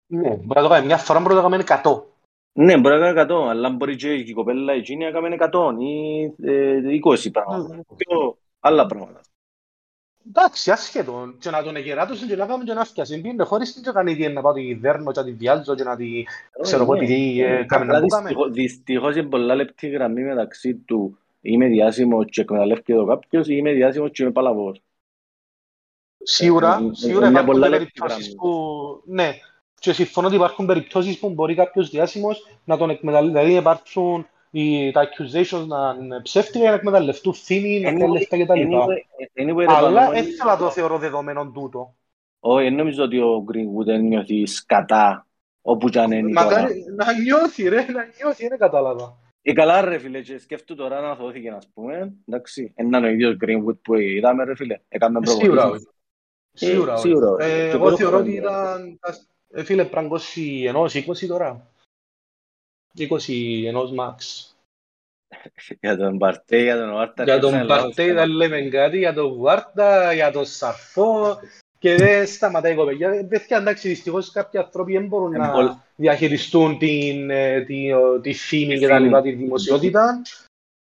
Ναι, 0.08 0.30
μπορεί 0.30 0.60
να 0.60 0.62
το 0.62 0.70
κάνει 0.70 0.86
μια 0.86 0.98
φορά, 0.98 1.20
μπορεί 1.20 1.36
να 1.36 1.42
το 1.42 1.50
κάνει 1.50 1.64
100. 1.68 2.04
Ναι, 2.54 2.78
μπορεί 2.78 3.00
να 3.00 3.14
κάνει 3.14 3.32
100, 3.32 3.48
αλλά 3.50 3.70
μπορεί 3.70 3.96
και 3.96 4.14
η 4.14 4.34
κοπέλα 4.34 4.74
εκείνη 4.74 5.04
να 5.04 5.12
κάνει 5.12 5.38
100 5.40 5.74
ή 5.80 6.24
ε, 6.52 6.80
20 7.04 7.32
πράγματα. 7.32 7.84
Πιο 7.96 8.38
άλλα 8.60 8.86
πράγματα. 8.86 9.22
Εντάξει, 10.28 10.72
ασχέτω. 10.72 11.34
Και 11.40 11.50
να 11.50 11.64
τον 11.64 11.76
εγκαιράτωσαν 11.76 12.28
και 12.28 12.36
να 12.36 12.46
κάνουν 12.46 12.66
και 12.66 12.74
να 12.74 12.84
φτιάσει. 12.84 13.22
Πήγαινε 13.22 13.44
χωρίς 13.44 13.74
την 13.74 13.84
και 13.84 13.92
κάνει 13.92 14.16
τι 14.16 14.28
να 14.28 14.42
πάω 14.42 14.54
τη 14.54 14.74
δέρνω 14.74 15.12
και 15.12 15.20
να 15.20 15.26
τη 15.26 15.32
βιάζω 15.32 15.76
και 15.76 15.84
να 15.84 15.96
τη... 15.96 16.24
Ξέρω 16.62 16.84
εγώ 16.84 16.94
Ναι. 16.94 17.00
επειδή 17.04 17.42
ε, 17.42 17.64
κάμε 17.64 17.84
Απλά 17.86 18.00
να 18.00 18.02
που 18.02 18.08
κάμε. 18.08 18.22
δυστυχώς- 18.28 18.52
Δυστυχώς 18.54 19.16
είναι 19.16 19.30
πολλά 19.30 19.56
λεπτή 19.56 19.88
γραμμή 19.88 20.22
μεταξύ 20.24 20.76
του 20.76 21.18
είμαι 21.42 21.68
διάσημος 21.68 22.26
και 22.30 22.42
εκμεταλλεύεται 22.42 22.94
το 22.96 23.06
κάποιος 23.06 23.48
ή 23.48 23.54
είμαι 23.58 23.72
διάσημος 23.72 24.12
και 24.12 24.24
είμαι 24.24 24.32
παλαβός. 24.32 24.82
Σίγουρα, 26.24 26.80
Ε, 26.82 26.86
ε, 26.86 26.90
σίγουρα 26.94 27.26
ε, 27.28 27.30
μια 27.30 27.42
υπάρχουν 27.42 27.60
πολλά 27.60 27.70
περιπτώσεις 27.70 28.18
λεπτή 28.18 28.36
που... 28.36 28.52
Ναι, 29.06 29.30
και 29.84 29.94
συμφωνώ 29.94 30.28
ότι 30.28 30.36
υπάρχουν 30.36 30.66
περιπτώσεις 30.66 31.20
που 31.20 31.30
μπορεί 31.30 31.56
κάποιος 31.56 31.90
διάσημος 31.90 32.48
να 32.64 32.78
τον 32.78 32.90
εκμεταλλευτεί. 32.90 33.38
Δηλαδή 33.38 33.60
υπάρχουν 33.60 34.28
οι, 34.52 34.92
τα 34.92 35.08
accusations 35.10 35.66
να 35.68 35.98
είναι 36.02 36.22
ψεύτικα 36.22 36.60
για 36.60 36.70
να 36.70 36.76
εκμεταλλευτούν 36.76 37.34
θύμη, 37.34 37.80
να 37.80 37.94
πιάνουν 37.94 38.12
λεφτά 38.14 38.38
κτλ. 38.44 38.52
Anyway, 38.52 39.44
anyway, 39.44 39.58
ρε 39.58 39.66
Αλλά 39.68 40.00
Παναγιώτη, 40.00 40.22
δεν 40.22 40.36
θέλω 40.38 40.50
να 40.52 40.58
το 40.58 40.70
θεωρώ 40.70 40.98
δεδομένο 40.98 41.52
τούτο. 41.52 41.96
Όχι, 42.40 42.64
δεν 42.64 42.76
νομίζω 42.76 43.04
ότι 43.04 43.20
ο 43.20 43.46
Greenwood 43.52 43.86
δεν 43.86 44.02
νιώθεις 44.02 44.56
σκατά 44.56 45.28
όπου 45.62 45.90
κι 45.90 46.00
αν 46.00 46.12
είναι 46.12 46.34
τώρα. 46.34 46.46
Μακάρι 46.46 46.84
να 46.96 47.14
νιώθει 47.14 47.70
ρε, 47.70 47.86
να 47.92 48.10
νιώθει, 48.18 48.48
δεν 48.48 48.58
κατάλαβα. 48.58 49.18
Ε, 49.42 49.54
καλά 49.54 49.82
ρε 49.82 49.98
φίλε, 49.98 50.22
και 50.22 50.38
σκέφτου 50.38 50.76
τώρα 50.76 51.02
να 51.02 51.16
θωώθηκε 51.16 51.50
να 51.50 51.60
πούμε, 51.74 52.14
εντάξει, 52.28 52.74
έναν 52.76 53.04
ο 53.04 53.08
ίδιος 53.08 53.38
Greenwood 53.46 53.78
που 53.82 53.94
είδαμε 53.96 54.44
ρε 54.44 54.56
φίλε, 54.56 54.80
έκαμε 54.88 55.20
Σίγουρα 55.26 55.62
προπονήσεις. 55.62 55.88
όχι. 55.88 55.96
Σίγουρα 56.54 56.94
όχι. 56.94 57.08
σίγουρα 57.08 57.30
όχι. 57.30 57.50
Ε, 57.50 57.56
Και 57.56 57.70
Εγώ 57.76 57.80
πρώτο 57.80 57.96
θεωρώ 57.96 58.18
ότι 58.18 58.38
χρόνο. 58.42 58.48
ήταν, 58.66 59.00
ε, 59.54 59.64
φίλε, 59.64 59.86
πράγκωση 59.86 60.64
ενός 60.68 60.94
20 60.96 61.28
τώρα. 61.28 61.68
20 62.98 63.64
ενός 63.66 63.92
max. 63.98 64.48
Για 65.80 65.98
τον 65.98 66.18
Παρτέ, 66.18 66.62
για 66.62 66.78
τον 66.78 66.92
Βάρτα. 66.94 67.24
Για 67.24 67.34
έρχεσαι 67.34 67.52
τον 67.52 67.60
να 67.60 67.66
Παρτέ 67.66 68.02
λάβεις 68.14 68.14
δεν 68.16 68.30
λέμε 68.30 68.62
κάτι, 68.62 68.98
για 68.98 69.14
τον 69.14 69.34
Βουάρτα, 69.34 70.14
για 70.14 70.32
τον 70.32 70.46
Σαρφό 70.46 71.40
και 71.80 71.96
δεν 71.96 72.28
σταματάει 72.28 72.74
η 72.74 72.76
κοπέλια. 72.76 73.26
Παιδιά, 73.28 73.58
εντάξει, 73.58 73.88
δυστυχώς 73.88 74.32
κάποιοι 74.32 74.60
άνθρωποι 74.60 74.94
δεν 74.94 75.06
μπορούν 75.08 75.34
Ε, 75.34 75.38
να 75.38 75.52
πολλ- 75.52 75.72
διαχειριστούν 75.96 76.78
την, 76.78 77.30
ε, 77.30 77.62
τη, 77.62 77.92
ο- 77.94 78.20
τη 78.20 78.34
φήμη 78.34 78.74
Τη 78.74 78.80
και 78.80 78.88
τα 78.88 78.94
φήμη. 78.96 79.06
λοιπά, 79.06 79.22
τη 79.22 79.32
δημοσιότητα. 79.32 80.22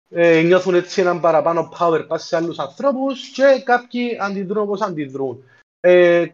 Ε, 0.08 0.42
νιώθουν 0.42 0.74
έτσι 0.74 1.00
έναν 1.00 1.20
παραπάνω 1.20 1.72
power 1.78 2.06
pass 2.08 2.18
σε 2.18 2.36
άλλους 2.36 2.58
ανθρώπους 2.58 3.28
και 3.28 3.62
κάποιοι 3.64 4.16
αντιδρούν 4.20 4.62
όπως 4.62 4.80
αντιδρούν. 4.80 5.44
Ε, 5.80 6.26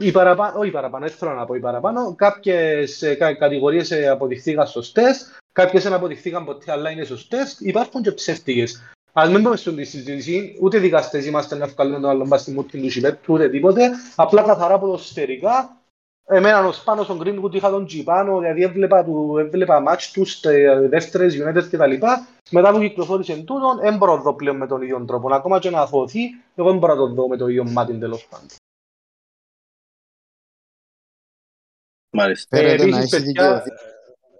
οι 0.00 0.10
παραπάνω, 0.10 0.58
όχι 0.58 0.70
παραπάνω, 0.70 1.06
δεν 1.06 1.14
θέλω 1.14 1.32
να 1.32 1.44
πω 1.44 1.54
οι 1.54 1.60
παραπάνω, 1.60 2.14
κάποιες 2.14 3.02
ε, 3.02 3.14
κα, 3.14 3.34
κατηγορίες 3.34 3.90
ε, 3.90 4.08
αποδειχθήκαν 4.08 4.66
σωστές, 4.66 5.38
κάποιες 5.52 5.82
δεν 5.82 5.92
αποδειχθήκαν 5.92 6.44
ποτέ 6.44 6.72
αλλά 6.72 6.90
είναι 6.90 7.04
σωστές, 7.04 7.56
υπάρχουν 7.60 8.02
και 8.02 8.12
ψεύτικες. 8.12 8.82
Ας 9.12 9.30
μην 9.30 9.42
πάμε 9.42 9.56
στη 9.56 9.84
συζήτηση, 9.84 10.58
ούτε 10.60 10.78
δικαστές 10.78 11.26
είμαστε 11.26 11.56
να 11.56 11.66
βγάλουμε 11.66 12.00
τον 12.00 12.10
άλλον 12.10 12.28
πας 12.28 12.40
στη 12.40 12.50
μούτη 12.50 12.80
του 12.80 12.90
Σιπέτου, 12.90 13.34
ούτε 13.34 13.48
τίποτε. 13.48 13.90
Απλά 14.16 14.42
καθαρά 14.42 14.78
ποδοσφαιρικά, 14.78 15.76
εμένα 16.26 16.66
ως 16.66 16.82
πάνω 16.82 17.02
στον 17.02 17.22
Greenwood 17.22 17.54
είχα 17.54 17.70
τον 17.70 17.86
Τζιπάνο, 17.86 18.38
δηλαδή 18.38 18.62
έβλεπα, 18.62 19.04
του, 19.04 19.36
έβλεπα 19.38 19.80
μάτς 19.80 20.10
τους 20.10 20.32
στις 20.32 20.52
δεύτερες 20.88 21.38
United 21.42 21.68
και 21.70 21.76
τα 21.76 21.86
λοιπά. 21.86 22.26
Μετά 22.50 22.72
που 22.72 22.78
κυκλοφόρησε 22.78 23.34
τούτον, 23.36 23.78
δεν 23.80 23.96
μπορώ 23.96 24.16
να 24.16 24.22
δω 24.22 24.34
πλέον 24.34 24.56
με 24.56 24.66
τον 24.66 24.82
ίδιο 24.82 25.04
τρόπο. 25.06 25.34
Ακόμα 25.34 25.58
και 25.58 25.70
να 25.70 25.80
αθωθεί, 25.80 26.20
εγώ 26.54 26.70
δεν 26.70 26.78
μπορώ 26.78 26.94
να 26.94 27.00
το 27.00 27.14
δω 27.14 27.28
με 27.28 27.36
το 27.36 27.48
ίδιο 27.48 27.64
μάτι 27.64 27.92
τέλος 27.92 28.26
πάντων. 28.30 28.48
Μάλιστα. 32.10 32.58
Ε, 32.58 32.60
Φαίνεται 32.60 32.86
να 32.86 32.96
επίσης, 32.98 33.12
έχεις 33.12 33.26
παιδιά, 33.26 33.42
δικαιωθεί. 33.44 33.70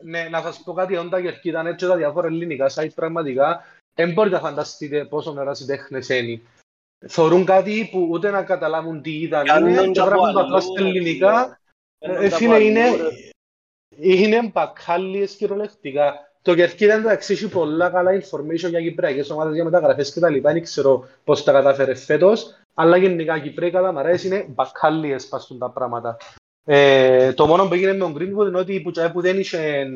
ναι, 0.05 0.29
να 0.31 0.41
σας 0.43 0.63
πω 0.65 0.73
κάτι, 0.73 0.97
όταν 0.97 1.23
και 1.41 1.49
ήταν 1.49 1.67
έτσι 1.67 1.87
τα 1.87 1.97
διάφορα 1.97 2.27
ελληνικά 2.27 2.71
site 2.75 2.95
πραγματικά, 2.95 3.65
δεν 3.95 4.13
μπορείτε 4.13 4.35
να 4.35 4.41
φανταστείτε 4.43 5.05
πόσο 5.05 5.33
νεράς 5.33 5.61
οι 5.61 5.67
τέχνες 5.67 6.09
είναι. 6.09 6.41
Θωρούν 7.09 7.45
κάτι 7.45 7.89
που 7.93 8.09
ούτε 8.11 8.31
να 8.31 8.43
καταλάβουν 8.43 9.03
τι 9.03 9.19
είδαν 9.21 9.47
είναι 9.47 9.75
Κάνουν 9.75 9.93
και 9.93 9.99
τα 9.99 10.05
γράφουν 10.05 10.25
από 10.29 10.35
τα 10.35 10.41
απλά 10.41 10.57
αλλού, 10.57 10.63
στα 10.63 10.87
ελληνικά. 10.87 11.61
Κάνουν 11.99 12.23
Ε, 12.25 12.29
τα 12.29 12.37
Φίλε, 12.37 12.55
από 12.55 12.65
είναι, 12.65 12.83
αλλού, 12.83 12.97
ρε. 12.97 13.09
είναι 13.99 14.51
μπακάλιες 14.53 15.35
κυριολεκτικά. 15.37 16.15
Το 16.43 16.55
Κερκίδα 16.55 16.95
εντάξει 16.95 17.33
έχει 17.33 17.49
πολλά 17.49 17.91
καλά 17.91 18.11
information 18.21 18.69
για 18.69 18.81
κυπριακές 18.81 19.31
ομάδες 19.31 19.55
για 19.55 19.65
μεταγραφές 19.65 20.13
και 20.13 20.21
τα 20.21 20.29
λοιπά. 20.29 20.53
Δεν 20.53 20.63
ξέρω 20.63 21.09
πώς 21.25 21.45
τα 21.45 21.53
κατάφερε 21.53 21.95
φέτος. 21.95 22.55
Αλλά 22.75 22.97
γενικά 22.97 23.37
οι 23.37 23.41
Κυπρέοι 23.41 23.71
καταμαρές 23.71 24.25
είναι 24.25 24.47
μπακάλιες 24.49 25.29
πας 25.29 25.57
τα 25.59 25.71
πράγματα. 25.71 26.17
Ε, 26.73 27.33
το 27.33 27.47
μόνο 27.47 27.69
που 27.69 27.75
έγινε 27.75 27.93
με 27.93 27.99
τον 27.99 28.15
Greenwood 28.17 28.47
είναι 28.49 28.59
ότι 28.59 28.81
που, 28.81 28.91
που 29.13 29.21
δεν 29.21 29.39
είχε 29.39 29.87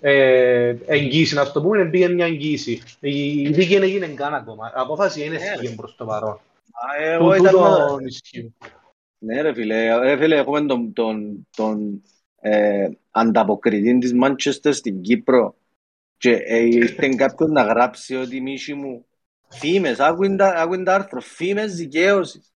ε, 0.00 0.76
εγγύηση, 0.86 1.34
να 1.34 1.52
το 1.52 1.62
πούμε, 1.62 1.84
πήγε 1.84 2.08
μια 2.08 2.26
εγγύηση. 2.26 2.82
Η, 3.00 3.40
η 3.40 3.50
δίκη 3.52 3.74
δεν 3.74 3.82
έγινε 3.82 4.06
καν 4.06 4.34
ακόμα. 4.34 4.72
Απόφαση 4.74 5.24
είναι 5.24 5.36
Ναι, 5.36 5.44
έφυγε 5.54 5.74
προς 5.74 5.94
το 5.96 6.04
παρόν. 6.04 6.30
Α, 6.72 7.02
ε, 7.02 7.16
Του 7.18 7.22
εγώ 7.22 7.34
ήταν- 7.34 7.52
τούτο 7.52 7.98
ισχύει. 8.06 8.54
Ναι 9.18 9.40
ρε 9.40 9.54
φίλε, 9.54 9.98
ρε 9.98 10.16
φίλε 10.16 10.36
έχουμε 10.36 10.60
τον, 10.66 10.92
τον, 10.92 11.46
τον 11.56 12.02
ε, 12.40 12.88
ανταποκριτή 13.10 13.98
της 13.98 14.12
Manchester 14.24 14.70
στην 14.74 15.00
Κύπρο 15.00 15.54
και 16.16 16.32
ε, 16.32 16.58
ήρθε 16.58 17.08
κάποιος 17.08 17.50
να 17.50 17.62
γράψει 17.62 18.16
ότι 18.16 18.40
μίση 18.40 18.74
μου 18.74 19.04
φήμες, 19.48 20.00
άκουιν 20.00 20.36
τα 20.36 20.46
άκουιν 20.48 20.84
τα 20.84 20.94
άρθρο, 20.94 21.20
φήμες 21.20 21.74
δικαίωσης. 21.74 22.53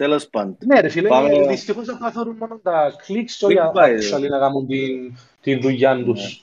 Τέλος 0.00 0.28
πάντων. 0.28 0.56
Ναι 0.66 0.80
ρε 0.80 0.88
φίλε, 0.88 1.08
Πάμε- 1.08 1.46
δυστυχώς 1.48 1.86
θα 1.86 1.98
καθόρουν 2.02 2.36
μόνο 2.36 2.58
τα 2.62 2.92
κλικς 3.06 3.36
και 3.36 3.44
όχι 3.44 3.56
Clickbait. 3.56 3.98
actually 4.16 4.28
να 4.28 4.38
κάνουν 4.38 4.66
την, 4.66 5.16
την 5.40 5.60
δουλειά 5.60 6.04
τους. 6.04 6.42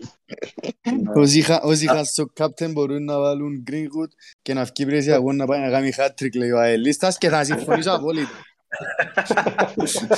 Όσοι 1.16 1.42
χα- 1.42 1.62
Όσοι 1.62 1.88
χάσουν 1.88 2.32
captain 2.40 2.72
μπορούν 2.72 3.04
να 3.04 3.20
βάλουν 3.20 3.64
Greenwood 3.72 4.12
και 4.42 4.54
να 4.54 4.64
βγει 4.64 4.86
πρέση 4.86 5.12
αγώνα 5.12 5.36
να 5.38 5.46
πάει 5.46 5.60
να 5.62 5.70
κάνει 5.70 5.92
hat-trick 5.98 6.36
λέει 6.38 6.52
ο 6.52 6.60
Αελίστας 6.60 7.18
και 7.18 7.30
θα 7.30 7.44
συμφωνήσω 7.44 7.92
απόλυτα. 7.92 8.30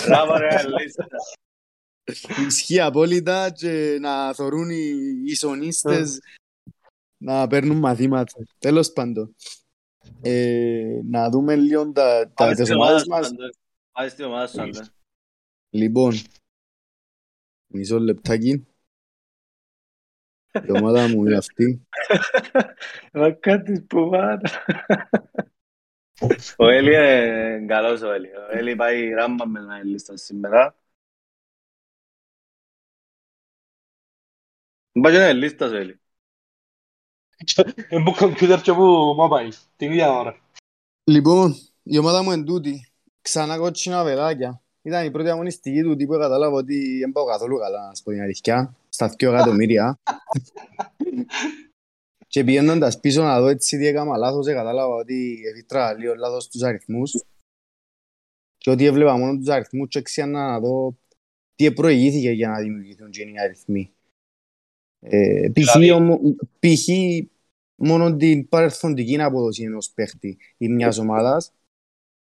Μπράβο 0.05 0.37
ρε 0.37 0.47
Αλίστα. 0.55 1.07
Ισχύει 2.47 2.79
απόλυτα 2.79 3.49
και 3.51 3.97
να 4.01 4.33
θωρούν 4.33 4.69
οι 4.69 4.91
ισονίστες 5.25 6.19
να 7.17 7.47
παίρνουν 7.47 7.77
μαθήματα. 7.77 8.33
Τέλος 8.59 8.91
πάντων. 8.91 9.35
Ε, 10.21 10.99
να 11.03 11.29
δούμε 11.29 11.55
λίγο 11.55 11.91
τα, 11.91 12.23
τα, 12.27 12.31
Πάμε 12.33 12.53
τις 12.55 12.63
στην 12.65 12.75
ομάδες 12.75 13.03
ομάδα 13.03 13.17
μας. 13.17 13.27
σου, 13.27 13.33
Αντώνη. 13.33 13.51
Πάμε 13.91 14.09
στην 14.09 14.25
ομάδα 14.25 14.47
σου, 14.47 14.61
Αντώνη. 14.61 14.87
Λοιπόν, 15.69 16.13
μισό 17.67 17.99
λεπτάκι. 17.99 18.67
Η 20.67 20.71
ομάδα 20.71 21.07
μου 21.07 21.25
είναι 21.25 21.37
αυτή. 21.37 21.87
Μα 23.13 23.31
κάτι 23.31 23.81
που 23.81 24.09
πάντα. 24.09 24.49
Ο 26.57 26.67
Έλλη 26.69 26.93
είναι 26.93 27.65
καλός 27.67 28.01
ο 28.01 28.11
Έλλη. 28.11 28.27
Ο 28.27 28.47
Έλλη 28.49 28.75
πάει 28.75 29.09
ράμπα 29.09 29.47
με 29.47 29.59
την 29.59 29.69
Αελίστα 29.69 30.17
σήμερα. 30.17 30.75
Πάει 35.01 35.11
και 35.11 35.17
ένα 35.17 35.25
Αελίστας 35.25 35.71
ο 35.71 35.75
Έλλη. 35.75 35.99
Είναι 37.89 38.03
που 38.03 38.13
κομπιούτερ 38.17 38.61
και 38.61 38.73
που 38.73 39.15
mobile, 39.19 39.53
την 39.77 39.91
ίδια 39.91 40.11
ώρα. 40.11 40.39
Λοιπόν, 41.03 41.55
η 41.83 41.97
ομάδα 41.97 42.23
μου 42.23 42.31
είναι 42.31 42.43
τούτη. 42.43 42.91
Ξανά 43.21 43.57
κότσινα 43.57 44.03
παιδάκια. 44.03 44.61
Ήταν 44.81 45.05
η 45.05 45.11
πρώτη 45.11 45.29
αγωνιστική 45.29 45.81
του 45.81 45.95
που 45.95 46.11
κατάλαβα 46.11 46.55
ότι 46.55 46.97
δεν 46.99 47.11
πάω 47.11 47.25
καθόλου 47.25 47.57
καλά, 47.57 47.87
να 47.87 47.95
σου 47.95 48.03
πω 48.03 48.11
την 48.11 48.21
αλήθεια. 48.21 48.75
Στα 48.89 49.15
2 49.17 49.27
εκατομμύρια. 49.27 49.99
και 52.31 52.43
πηγαίνοντας 52.43 52.99
πίσω 52.99 53.23
να 53.23 53.39
δω 53.39 53.47
έτσι 53.47 53.77
τι 53.77 53.87
έκανα 53.87 54.17
λάθος, 54.17 54.47
ε, 54.47 54.53
κατάλαβα 54.53 54.93
ότι 54.93 55.41
εφήτρα 55.53 55.93
λίγο 55.93 56.15
λάθος 56.15 56.47
τους 56.47 56.61
αριθμούς. 56.61 57.23
Και 58.57 58.69
ότι 58.69 58.85
έβλεπα 58.85 59.17
μόνο 59.17 59.37
τους 59.37 59.47
αριθμούς 59.47 59.87
και 59.89 59.99
έξιανα 59.99 60.51
να 60.51 60.59
δω 60.59 60.97
τι 61.55 61.73
προηγήθηκε 61.73 62.29
για 62.31 62.47
να 62.49 62.59
δημιουργηθούν 62.59 63.11
και 63.11 63.21
οι 63.21 63.39
αριθμοί. 63.43 63.93
Ε, 64.99 65.49
π.χ. 65.53 65.53
Δηλαδή- 65.53 65.91
ομο- 65.91 66.19
π.χ. 66.59 66.87
μόνο 67.75 68.15
την 68.15 68.49
παρελθοντική 68.49 69.21
απόδοση 69.21 69.63
ενός 69.63 69.91
παίχτη 69.91 70.37
ή 70.57 70.67
μιας 70.69 70.97
ομάδας 70.97 71.51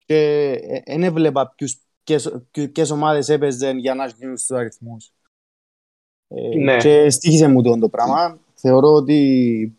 και 0.05 0.53
δεν 0.85 1.03
έβλεπα 1.03 1.53
ποιους, 1.55 1.77
ποιες, 2.03 2.41
ποιες 2.71 2.89
ομάδες 2.89 3.29
έπαιζαν 3.29 3.77
για 3.77 3.93
να 3.95 4.07
γίνουν 4.07 4.37
στους 4.37 4.57
αριθμούς. 4.57 5.13
Ε, 6.27 6.55
Ναι. 6.55 6.77
Και 6.77 7.09
στήχησε 7.09 7.47
μου 7.47 7.61
το, 7.61 7.77
το 7.77 7.89
πράγμα. 7.89 8.39
Θεωρώ 8.53 8.93
ότι 8.93 9.77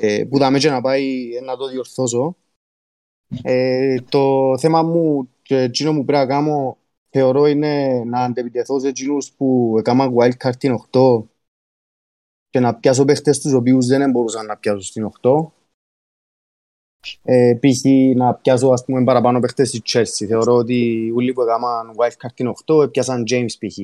ε, 0.00 0.24
που 0.24 0.38
θα 0.38 0.50
με 0.50 0.58
και 0.58 0.70
να 0.70 0.80
πάει 0.80 1.34
ε, 1.36 1.40
να 1.40 1.56
το 1.56 1.68
διορθώσω. 1.68 2.36
Ε, 3.42 4.00
το 4.08 4.54
θέμα 4.58 4.82
μου 4.82 5.30
και 5.42 5.56
εκείνο 5.60 5.90
που 5.94 6.04
πρέπει 6.04 6.22
να 6.22 6.34
κάνω 6.34 6.78
θεωρώ 7.10 7.46
είναι 7.46 8.04
να 8.04 8.20
αντεπιτεθώ 8.24 8.80
σε 8.80 8.88
εκείνους 8.88 9.32
που 9.32 9.74
έκαναν 9.78 10.14
wildcard 10.18 10.56
την 10.58 10.78
8 10.90 11.22
και 12.50 12.60
να 12.60 12.74
πιάσω 12.74 13.04
παίχτες 13.04 13.40
τους 13.40 13.52
οποίους 13.52 13.86
δεν 13.86 14.10
μπορούσαν 14.10 14.46
να 14.46 14.56
πιάσω 14.56 14.80
στην 14.80 15.10
8. 15.20 15.46
Ε, 17.22 17.58
π.χ. 17.60 17.84
να 18.16 18.34
πιάσω 18.34 18.68
ας 18.68 18.84
πούμε 18.84 19.04
παραπάνω 19.04 19.40
παίχτες 19.40 19.68
στη 19.68 19.82
Chelsea. 19.84 20.26
Θεωρώ 20.26 20.54
ότι 20.54 21.10
όλοι 21.14 21.32
που 21.32 21.42
έκαναν 21.42 21.94
wildcard 21.96 22.32
την 22.34 22.52
8 22.66 22.90
πιάσαν 22.92 23.24
James 23.30 23.52
π.χ. 23.58 23.78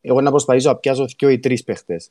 Εγώ 0.00 0.20
να 0.20 0.30
προσπαθήσω 0.30 0.68
να 0.68 0.76
πιάσω 0.76 1.06
δύο 1.18 1.28
ή 1.28 1.38
τρεις 1.38 1.64
παίχτες. 1.64 2.10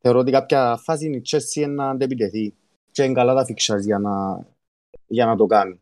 Θεωρώ 0.00 0.18
ότι 0.18 0.30
κάποια 0.30 0.76
φάση 0.82 1.10
η 1.10 1.22
Chelsea 1.30 1.54
είναι 1.56 1.66
να 1.66 1.90
αντεπιτεθεί 1.90 2.54
και 2.92 3.02
είναι 3.02 3.14
καλά 3.14 3.34
τα 3.34 3.46
fixtures 3.48 3.80
για 3.80 3.98
να, 3.98 4.44
για 5.06 5.26
να 5.26 5.36
το 5.36 5.46
κάνει. 5.46 5.80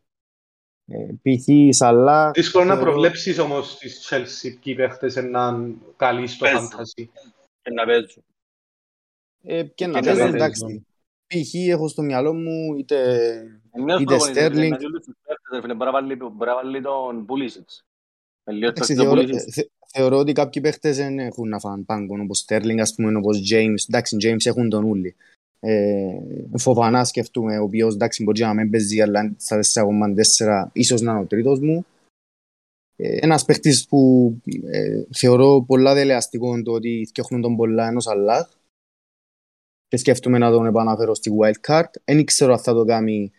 Ε, 0.91 1.07
π.χ. 1.21 1.75
Σαλά... 1.75 2.31
Δύσκολο 2.31 2.65
να 2.65 2.73
θεωρώ- 2.73 2.89
προβλέψεις 2.91 3.39
όμως 3.39 3.77
τις 3.77 4.07
Chelsea 4.11 4.57
ποιοι 4.63 4.75
παίχτες 4.75 5.15
είναι 5.15 5.75
καλοί 5.97 6.27
στο 6.27 6.45
Παίζουν. 6.45 6.69
fantasy. 6.71 7.05
Και 7.61 7.71
να 7.73 7.85
παίζουν. 7.85 8.23
Ε, 9.43 9.63
και 9.63 9.87
να 9.87 9.99
Και 9.99 10.05
παίζουν, 10.05 10.29
να 10.29 10.35
εντάξει. 10.35 10.61
παίζουν. 10.61 10.85
Π.χ. 11.27 11.53
έχω 11.69 11.87
στο 11.87 12.01
μιαλό 12.01 12.33
μου 12.33 12.75
είτε 12.77 12.97
Εμείς 13.71 13.93
Είτε 13.99 14.03
προπονητές, 14.03 14.47
Sterling. 14.47 14.53
είναι 14.65 14.75
όλοι 14.75 14.99
τους 14.99 15.15
παίκτες, 15.27 15.49
ρε 15.53 15.61
φίλε, 15.61 15.73
μπορεί 15.73 15.85
να 15.85 15.91
βάλει- 15.91 16.17
μπορεί 16.17 16.49
να 16.49 16.55
βάλει 16.55 16.81
τον 16.81 17.25
Pulisic. 17.29 17.69
Με 18.43 18.53
λίγο 18.53 18.67
Εντάξει, 18.67 18.93
παίκτες 18.93 19.05
θεωρώ, 19.05 19.21
τον 19.21 19.29
Pulisic. 19.35 19.51
θε- 19.51 19.69
θεωρώ 19.93 20.17
ότι 20.17 20.31
κάποιοι 20.31 20.61
παίχτες 20.61 20.97
δεν 20.97 21.19
έχουν 21.19 21.49
να 21.49 21.59
φάνε 21.59 21.83
πάγκο, 21.83 22.15
όπως 22.23 22.45
Sterling, 22.47 22.77
ας 22.79 22.93
πούμε, 22.95 23.17
όπως 23.17 23.41
James. 23.51 23.83
Εντάξει, 23.87 24.17
James 24.23 24.45
έχουν 24.45 24.69
τον 24.69 24.83
ούλι. 24.83 25.15
Ε, 25.59 26.19
Φοβανά 26.57 27.03
σκεφτούμε, 27.03 27.57
ο 27.57 27.63
οποίος 27.63 27.93
εντάξει 27.93 28.23
μπορεί 28.23 28.41
να 28.41 28.53
μην 28.53 28.69
παίζει, 28.69 29.01
αλλά 29.01 29.33
στα 29.37 29.55
4,4 29.57 30.69
ίσως 30.73 31.01
να 31.01 31.11
είναι 31.11 31.19
ο 31.21 31.25
τρίτος 31.25 31.59
μου. 31.59 31.85
Ε, 32.95 33.17
ένας 33.21 33.45
παίχτης 33.45 33.87
που 33.87 34.33
ε, 34.71 35.01
θεωρώ 35.13 35.63
πολλά 35.67 35.93
δελεαστικό 35.93 36.61
το 36.63 36.71
ότι 36.71 37.05
φτιάχνουν 37.07 37.41
τον 37.41 37.55
πολλά 37.55 37.87
ενός 37.87 38.07
Αλλάχ 38.07 38.49
και 39.89 39.97
σκέφτομαι 39.97 40.37
να 40.37 40.51
τον 40.51 40.65
επαναφέρω 40.65 41.13
στη 41.13 41.31
wildcard. 41.39 41.89
Δεν 42.03 42.25
ξέρω 42.25 42.51
αν 42.51 42.59
θα 42.59 42.73
το 42.73 42.85
κάνει, 42.85 43.31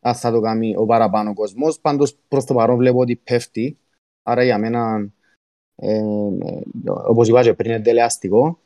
αν 0.00 0.14
θα 0.14 0.30
το 0.30 0.40
κάνει 0.40 0.76
ο 0.76 0.86
παραπάνω 0.86 1.34
κόσμος. 1.34 1.80
Πάντως 1.80 2.16
προς 2.28 2.44
το 2.44 2.54
παρόν 2.54 2.76
βλέπω 2.76 2.98
ότι 2.98 3.16
πέφτει. 3.16 3.78
Άρα 4.22 4.44
για 4.44 4.58
μένα, 4.58 5.10
ε, 5.76 5.96
ε, 5.96 6.62
όπως 6.84 7.28
είπα 7.28 7.42
και 7.42 7.54
πριν, 7.54 7.70
είναι 7.70 7.82
τελεαστικό. 7.82 8.60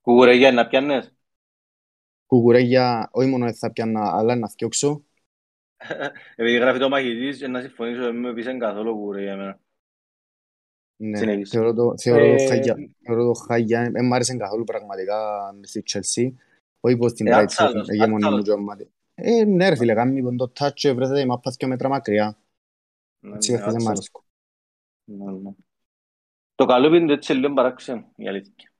Κουκουρέγια 0.00 0.52
να 0.52 0.66
πιάννες. 0.66 1.12
Κουκουρέγια, 2.26 3.08
όχι 3.12 3.28
μόνο 3.28 3.44
δεν 3.44 3.54
θα 3.54 3.72
πιάνα, 3.72 4.16
αλλά 4.16 4.36
να 4.36 4.48
φτιάξω. 4.48 5.04
Επειδή 6.36 6.56
γράφει 6.56 6.78
το 6.78 6.88
μαχητής, 6.88 7.38
και 7.38 7.48
να 7.48 7.60
συμφωνήσω, 7.60 8.02
δεν 8.02 8.16
με 8.16 8.32
πείσαν 8.32 8.58
καθόλου 8.58 8.94
κουκουρέγια 8.94 9.32
εμένα. 9.32 9.60
Ναι, 11.06 11.16
Συνέχισε. 11.18 11.56
θεωρώ 11.56 11.72
το, 11.74 11.94
θεωρώ 11.98 12.24
το 12.36 12.42
Ε, 12.42 12.46
χάγια. 12.46 12.76
Θεωρώ 13.06 13.24
το 13.24 13.32
χάγια. 13.32 13.90
Δεν 13.90 14.06
μ' 14.06 14.12
άρεσε 14.12 14.36
καθόλου 14.36 14.64
πραγματικά 14.64 15.16
στη 15.62 15.82
Chelsea. 15.92 16.32
Όχι 16.80 16.96
πως 16.96 17.12
την 17.12 17.26
Ε, 17.26 17.30
Brighton 17.30 17.42
άτσαλος, 17.42 17.88
ηγεμονή 17.88 18.10
μου 18.10 18.16
άτσαλος. 18.16 18.44
και 18.44 18.50
ο 18.50 18.58
Μάτι. 18.60 18.90
Ε, 19.14 19.44
ναι 19.44 19.68
ρε 19.68 19.76
φίλε, 19.76 19.94
κάνει 19.94 20.22
τον 20.22 20.36
το 20.36 20.52
touch 20.58 20.72
και 20.74 20.92
βρέθεται 20.92 21.20
η 21.20 21.26
μάπα 21.26 21.50
δύο 21.58 21.68
μέτρα 21.68 21.88
μακριά. 21.88 22.36
Ναι, 23.20 23.34
Έτσι 23.34 23.52
ναι, 23.52 23.58
δεν 23.58 23.66
μ' 23.66 23.76
άτσαλος. 23.76 23.88
αρέσει. 23.88 24.10
Ναι, 25.04 25.32
ναι. 25.32 25.50
Το 26.54 26.64
καλό 26.64 26.94
είναι 26.94 27.12
έτσι 27.12 27.32
λίγο 27.32 27.54
παράξενο, 27.54 28.12
η 28.16 28.28
αλήθεια. 28.28 28.72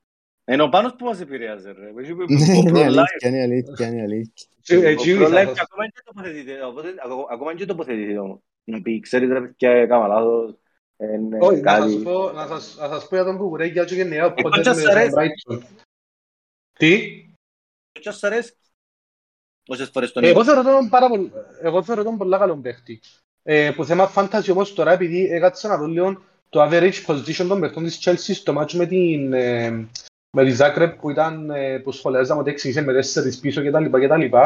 Ενώ 0.45 0.65
ο 0.65 0.69
Πάνος 0.69 0.95
που 0.97 1.05
μας 1.05 1.21
επηρέαζε 1.21 1.71
ρε. 1.73 1.93
Έχει 2.03 2.15
που- 2.15 2.25
Ναι, 2.33 2.53
ο 2.53 2.55
είναι 2.55 2.71
Pro 2.71 2.75
Live- 2.75 2.83
αλήθεια, 2.87 3.29
είναι 3.29 3.43
αλήθεια, 3.43 3.89
είναι 3.89 4.03
αλήθεια. 4.03 4.47
Ε, 4.69 4.77
ο 4.77 4.83
έτσι, 4.89 5.17
Pro 5.19 5.23
θα- 5.23 5.29
Live 5.29 5.53
και 5.55 5.61
ακόμα 5.61 5.89
και 5.89 6.03
τοποθετείται, 6.05 6.65
οπότε- 6.65 6.95
ακο- 7.05 7.27
ακόμα 7.31 7.55
και 7.55 7.65
τοποθετείται 7.67 8.19
όμως. 8.19 8.39
Να 8.65 8.83
πει, 8.83 9.01
ξέρεις 9.01 9.29
ρε 9.29 9.41
παιδιά, 9.41 9.71
έκανα 9.71 10.07
λάθος. 10.07 10.59
Ε, 11.13 11.17
ναι, 11.17 11.39
Όχι, 11.41 11.61
να 11.61 11.73
κάτι. 11.73 11.93
σας 11.93 12.03
πω, 12.03 12.31
να 12.33 12.47
σας, 12.47 12.77
να 12.79 12.89
σας 12.89 13.09
πω 13.09 13.15
για 13.15 13.25
τον 13.25 13.37
Κουκουρέγια 13.37 13.85
και 13.85 13.95
γενικά 13.95 14.25
ο 14.25 14.27
Ε, 14.27 14.43
Πόντερ 14.43 14.53
κότσας 14.53 14.77
με 14.77 14.83
σ' 14.83 14.85
τον 14.85 14.97
αρέσει. 14.97 15.13
Brighton. 15.19 15.61
Τι; 16.79 17.25
Και 18.01 18.11
σ' 18.11 18.25
αρέσει. 18.25 18.53
Όσες 19.69 19.91
φορές 19.91 20.13
τον 20.13 20.25
Ε, 20.25 20.29
Εγώ 20.29 20.45
θεωρώ 20.45 20.63
τον 20.63 20.89
πάρα 20.89 21.09
πολύ, 21.09 21.33
εγώ 21.63 21.83
θεωρώ 21.83 22.03
τον 22.03 22.17
πολλά 22.17 22.39
καλό 22.39 22.57
παίχτη. 22.57 23.01
Ε, 23.43 23.71
που 23.77 23.85
θέμα 23.85 24.13
fantasy 24.15 24.49
όμως 24.51 24.75
τώρα 24.75 24.93
επειδή 24.93 25.25
έκατσα 25.31 25.69
να 25.69 25.77
δω 25.77 25.87
λίγο 25.87 26.23
το 26.49 26.63
average 26.63 27.05
position 27.07 27.47
των 27.49 27.61
παιχτών 27.61 27.85
της 27.85 27.99
Chelsea 28.05 28.35
στο 28.35 28.53
μάτσο 28.53 28.77
με 28.77 28.87
την 28.87 29.33
ε, 29.33 29.71
με 30.37 30.45
τη 30.45 30.57
Zagreb 30.59 30.95
που 31.01 31.11
ήταν 31.11 31.51
ε, 31.51 31.79
που 31.79 31.93
σχολιάζαμε 31.93 32.41
ότι 32.41 32.51
εξήγησε 32.51 32.83
με 32.83 32.93
τέσσερις 32.93 33.39
πίσω 33.39 33.63
κτλ. 33.65 33.85
κτλ. 33.85 34.37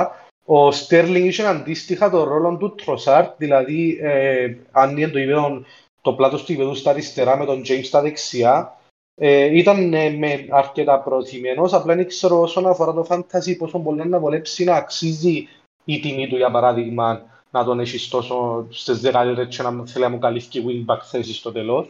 Ο 0.44 0.68
Sterling 0.68 1.22
είχε 1.24 1.46
αντίστοιχα 1.46 2.10
το 2.10 2.24
ρόλο 2.24 2.56
του 2.56 2.74
Trossard, 2.84 3.32
δηλαδή 3.36 3.98
ε, 4.02 4.56
αν 4.70 4.96
είναι 4.96 5.08
το 5.08 5.18
ίδιο 5.18 5.64
το 6.08 6.14
πλάτος 6.14 6.44
του 6.44 6.52
γηπέδου 6.52 6.74
στα 6.74 6.90
αριστερά 6.90 7.36
με 7.36 7.44
τον 7.44 7.62
James 7.66 7.84
στα 7.84 8.02
δεξιά, 8.02 8.76
ε, 9.14 9.58
ήταν 9.58 9.94
ε, 9.94 10.10
με 10.10 10.46
αρκετά 10.50 11.00
προωθημένος, 11.00 11.72
απλά 11.72 11.94
δεν 11.94 12.06
ξέρω 12.06 12.40
όσον 12.40 12.66
αφορά 12.66 12.92
το 12.92 13.06
fantasy 13.08 13.56
πόσο 13.58 13.78
πολύ 13.78 14.08
να 14.08 14.18
βολέψει 14.18 14.64
να 14.64 14.74
αξίζει 14.74 15.48
η 15.84 16.00
τιμή 16.00 16.28
του 16.28 16.36
για 16.36 16.50
παράδειγμα 16.50 17.22
να 17.50 17.64
τον 17.64 17.80
έχεις 17.80 18.08
τόσο 18.08 18.66
στις 18.70 19.00
δεκαλύτερες 19.00 19.56
και 19.56 19.62
να 19.62 19.70
μου 19.70 19.88
θέλει 19.88 20.04
να 20.04 20.10
μου 20.10 20.18
καλύφει 20.18 20.64
wingback 20.66 20.98
θέση 21.02 21.34
στο 21.34 21.52
τέλος. 21.52 21.88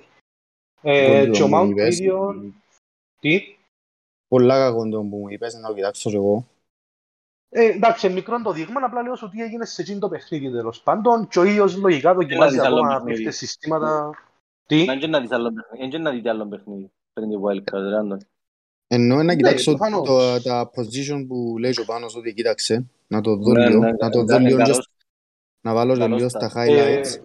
Ε, 0.82 1.18
Πολύ 1.18 1.30
και 1.30 1.42
ο 1.42 1.48
το 1.48 1.56
μου 1.56 1.66
Mount 1.66 1.70
είπες. 1.70 1.98
ίδιο, 1.98 2.34
τι, 3.20 3.40
Πολλά 4.28 4.58
κακό 4.58 4.88
το 4.88 4.98
που 4.98 5.16
μου 5.16 5.28
είπες, 5.28 5.54
να 5.54 5.68
το 5.68 5.74
κοιτάξω 5.74 6.10
και 6.10 6.16
εγώ. 6.16 6.46
Ε, 7.50 7.64
εντάξει, 7.64 8.08
μικρό 8.08 8.42
το 8.42 8.52
δείγμα, 8.52 8.80
απλά 8.84 9.02
λέω 9.02 9.12
ότι 9.22 9.42
έγινε 9.42 9.64
σε 9.64 9.82
εκείνο 9.82 9.98
το 9.98 10.08
παιχνίδι 10.08 10.50
τέλος 10.50 10.80
πάντων 10.82 11.28
και 11.28 11.38
ο 11.38 11.44
ίδιος 11.44 11.76
λογικά 11.76 12.14
δοκιμάζει 12.14 12.54
δεις 12.54 12.64
άλλο 12.64 12.76
ακόμα 12.76 12.94
παιχνίδι. 12.94 13.16
παίχτες 13.16 13.36
συστήματα. 13.36 14.10
Τι, 14.66 14.84
Να 14.84 14.96
και 14.96 15.06
να 15.06 15.20
δεις 15.20 15.30
άλλο 15.30 15.52
παιχνίδι, 15.52 15.84
εν 15.84 15.90
και 15.90 15.98
να 15.98 16.10
δείτε 16.10 16.28
άλλο 16.28 16.46
παιχνίδι 16.48 16.90
πριν 17.12 17.28
τη 17.28 17.36
Wildcard, 17.42 17.88
ρε 17.88 17.96
Άντων. 17.98 18.18
Εννοώ 18.86 19.16
να 19.16 19.22
Ναι, 19.22 19.36
κοιτάξω 19.36 19.74
προφανώς. 19.74 20.08
το, 20.08 20.42
τα 20.42 20.70
position 20.76 21.24
που 21.28 21.56
λέει 21.58 21.74
ο 21.80 21.84
Πάνος 21.84 22.16
ότι 22.16 22.34
κοίταξε. 22.34 22.84
Να 23.06 23.20
το 23.20 23.36
δω 23.36 23.52
Ναι, 23.52 23.68
λίγο, 23.68 23.80
ναι, 23.80 23.90
να 23.92 24.10
το 24.10 24.18
δω 24.18 24.24
ήταν 24.24 24.42
λίγο, 24.44 24.56
καλός. 24.56 24.76
just 24.78 25.04
να 25.60 25.74
βάλω 25.74 25.92
και 25.92 25.98
καλός 25.98 26.16
λίγο 26.16 26.28
ήταν. 26.36 26.50
στα 26.50 26.62
highlights. 26.64 27.22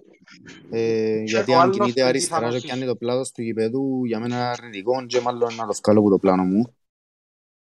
ε, 0.70 1.16
Ε, 1.16 1.22
γιατί 1.22 1.52
ο 1.52 1.54
αν 1.54 1.60
άλλος 1.62 1.76
κινείται 1.76 2.00
που 2.02 2.06
αριστερά 2.06 2.38
και 2.40 2.44
πιθανώς 2.46 2.64
πιάνει 2.64 2.84
το 2.86 2.96
πλάτος 2.96 3.32
του 3.32 3.42
γηπέδου, 3.42 4.04
για 4.04 4.20
μένα 4.20 4.36
είναι 4.36 4.44
αρνητικό 4.44 5.06
και 5.06 5.20
μάλλον 5.20 5.54
να 5.54 5.66
το 5.66 5.74
βγάλω 5.84 6.00
από 6.00 6.10
το 6.10 6.18
πλάνο 6.18 6.44
μου. 6.44 6.74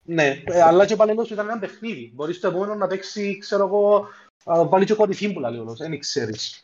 Ναι, 0.10 0.41
ε, 0.45 0.62
αλλά 0.62 0.86
και 0.86 0.95
πάλι 0.95 1.12
όμως 1.12 1.30
ήταν 1.30 1.50
ένα 1.50 1.60
παιχνίδι. 1.60 2.12
Μπορείς 2.15 2.36
στο 2.36 2.48
επόμενο 2.48 2.76
να 2.76 2.88
παίξει, 2.88 3.38
ξέρω 3.38 3.65
εγώ, 3.65 4.08
α, 4.43 4.67
πάλι 4.67 4.86
και 4.86 4.93
κορυφή 4.93 5.34
που 5.34 5.39
λέει 5.39 5.58
όλος, 5.60 5.78
δεν 5.80 6.00
ξέρεις. 6.00 6.63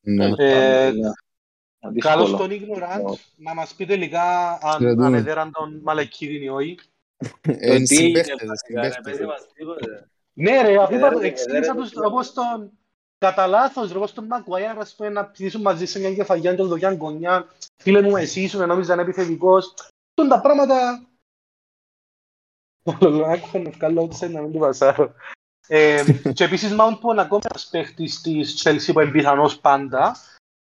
Ναι. 0.00 0.32
Ε, 0.36 0.90
Ναι. 0.90 1.98
Καλώς 1.98 2.28
Δύσκολο. 2.30 2.48
τον 2.48 2.60
Ignorant, 2.60 3.18
να 3.36 3.54
μας 3.54 3.74
πει 3.74 3.86
τελικά 3.86 4.48
αν 4.62 4.78
Κρατούμε. 4.78 5.06
ανεδέραν 5.06 5.50
τον 5.52 5.80
Μαλακίδιν 5.82 6.42
ή 6.42 6.48
όχι. 6.48 6.78
Ε, 7.40 7.52
Το 7.68 7.74
είναι 7.74 7.84
τι 7.84 7.96
έγινε, 7.96 8.22
συμπαίχτες, 8.22 8.48
βασικά, 8.48 8.80
ρε, 8.82 8.90
συμπαίχτες. 8.90 9.16
πες 9.18 9.26
μας 9.26 9.46
τίποτε. 9.54 10.08
Ναι 10.32 10.62
ρε, 10.62 10.82
αφού 10.82 10.94
Ε, 10.94 10.96
είπα, 10.96 11.08
ρε, 11.08 11.26
εξήγησα 11.26 11.72
ρε, 11.72 11.78
τους 11.80 11.92
ρε, 11.92 12.06
όπως 12.06 12.32
τον 12.32 12.70
κατά 13.18 13.46
λάθος, 13.46 13.90
ρε, 13.92 13.96
όπως 13.96 14.12
τον 14.12 14.24
Μαγκουάιαρ, 14.26 14.78
ας 14.78 14.94
πούμε, 14.94 15.08
να 15.08 15.24
πηδήσουν 15.26 15.60
μαζί 15.60 15.86
σε 15.86 15.98
μια 15.98 16.14
κεφαγιά 16.14 16.50
και 16.50 16.56
τον 16.56 16.68
δοκιάν 16.68 16.96
γωνιά. 16.96 17.46
Φίλε 17.82 18.02
μου, 18.02 18.16
εσύ 18.16 18.40
ήσουν, 18.42 18.66
νόμιζα 18.66 18.92
είναι 18.92 19.02
επιθετικός. 19.02 19.74
Τούν 20.14 20.28
τα 20.28 20.40
πράγματα... 20.40 21.06
Άκουσα 23.26 23.58
να 23.58 23.70
βγάλω 23.70 24.02
outside 24.10 24.30
να 24.30 24.40
μην 24.40 24.52
του 24.52 24.58
πασάρω. 24.58 25.12
Ε, 25.68 26.04
και 26.34 26.44
επίσης 26.44 26.74
Mount 26.78 26.98
που 27.00 27.10
είναι 27.12 27.20
ακόμα 27.20 27.40
ένας 27.48 27.66
παίχτης 27.70 28.20
της 28.20 28.62
Chelsea 28.64 28.92
που 28.92 29.00
είναι 29.00 29.10
πιθανός 29.10 29.58
πάντα. 29.58 30.16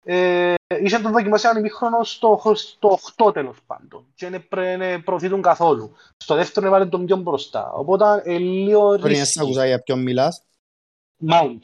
Ε, 0.03 0.53
είχε 0.81 0.99
τον 0.99 1.11
δοκιμάσει 1.11 1.47
έναν 1.47 1.59
ημίχρονο 1.59 2.03
στο, 2.03 2.41
στο 2.55 2.97
8 3.17 3.33
τέλος 3.33 3.57
πάντων. 3.67 4.05
Και 4.15 4.29
δεν 4.29 4.47
πρέ- 4.47 4.77
δεν 4.77 5.03
προωθήτουν 5.03 5.41
καθόλου. 5.41 5.91
Στο 6.17 6.35
δεύτερο 6.35 6.67
έβαλε 6.67 6.85
τον 6.85 7.05
πιο 7.05 7.17
μπροστά. 7.17 7.71
Οπότε 7.71 8.21
ε, 8.25 8.37
λίγο 8.37 8.89
Πριν 8.89 9.01
να 9.01 9.07
risky. 9.19 9.39
άκουσα 9.39 9.65
για 9.65 9.79
ποιον 9.81 10.01
μιλάς; 10.01 10.43
Mount. 11.27 11.59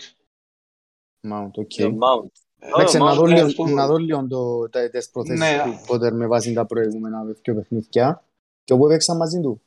Mount, 1.28 1.52
OK. 1.56 1.68
Το 1.76 1.98
Mount. 2.00 2.30
Εντάξει, 2.60 2.98
Ο 2.98 3.04
να 3.06 3.12
Mount, 3.12 3.16
δω 3.16 3.28
ναι, 3.28 3.34
λίγο- 3.34 3.46
αυτό- 3.46 3.66
να 3.68 3.88
δω 3.88 3.98
λίγο 3.98 4.28
το- 4.28 4.70
τα- 4.70 4.90
τις 4.90 5.10
προθέσεις 5.10 5.40
Ναι. 5.40 5.62
του 5.64 5.94
Potter 5.94 6.12
με 6.12 6.28
βάση 6.28 6.54
τα 6.54 6.66
προηγούμενα 6.66 7.24
δύο 7.24 7.56
παιχνίδια. 7.56 8.24
Και 8.64 8.74
όπου 8.74 8.86
έπαιξαν 8.86 9.18
μαζί 9.18 9.42
του. 9.42 9.62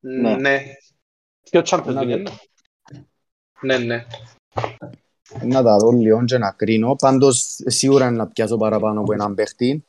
Ναι. 0.00 0.36
Ναι. 0.36 0.62
Και 1.42 1.58
ο 1.58 1.62
Champions 1.64 1.92
Να 1.92 2.02
League, 2.02 2.06
δω. 2.08 2.16
ναι. 2.16 2.30
Ναι, 3.60 3.78
ναι. 3.78 4.04
Να 5.44 5.62
τα 5.62 5.76
δω 5.76 5.90
λίγο 5.90 6.24
και 6.24 6.38
να 6.38 6.50
κρίνω. 6.50 6.94
Πάντως 6.94 7.60
σίγουρα 7.66 8.06
είναι 8.06 8.16
να 8.16 8.26
πιάσω 8.26 8.56
παραπάνω 8.56 9.00
από 9.00 9.12
έναν 9.12 9.34
παίχτη. 9.34 9.82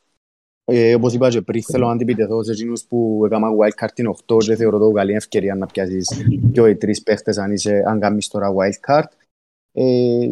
Ε, 0.72 0.96
όπως 0.96 1.14
είπα 1.14 1.30
και 1.30 1.42
πριν, 1.42 1.64
θέλω 1.64 1.86
να 1.86 1.92
αντιπιτεθώ 1.92 2.44
σε 2.44 2.52
εκείνους 2.52 2.84
που 2.84 3.22
έκαναν 3.26 3.52
wildcard 3.58 3.92
την 3.94 4.16
8 4.28 4.38
και 4.44 4.56
θεωρώ 4.56 4.78
το 4.78 4.92
καλή 4.92 5.14
ευκαιρία 5.14 5.56
να 5.56 5.66
πιάσεις 5.66 6.24
και 6.54 6.62
οι 6.70 6.76
τρεις 6.76 7.04
παίχτες 7.04 7.38
αν, 7.38 7.52
είσαι, 7.52 7.84
αν 7.88 8.00
κάνεις 8.00 8.28
τώρα 8.28 8.54
wildcard. 8.54 9.08
Ε, 9.72 9.84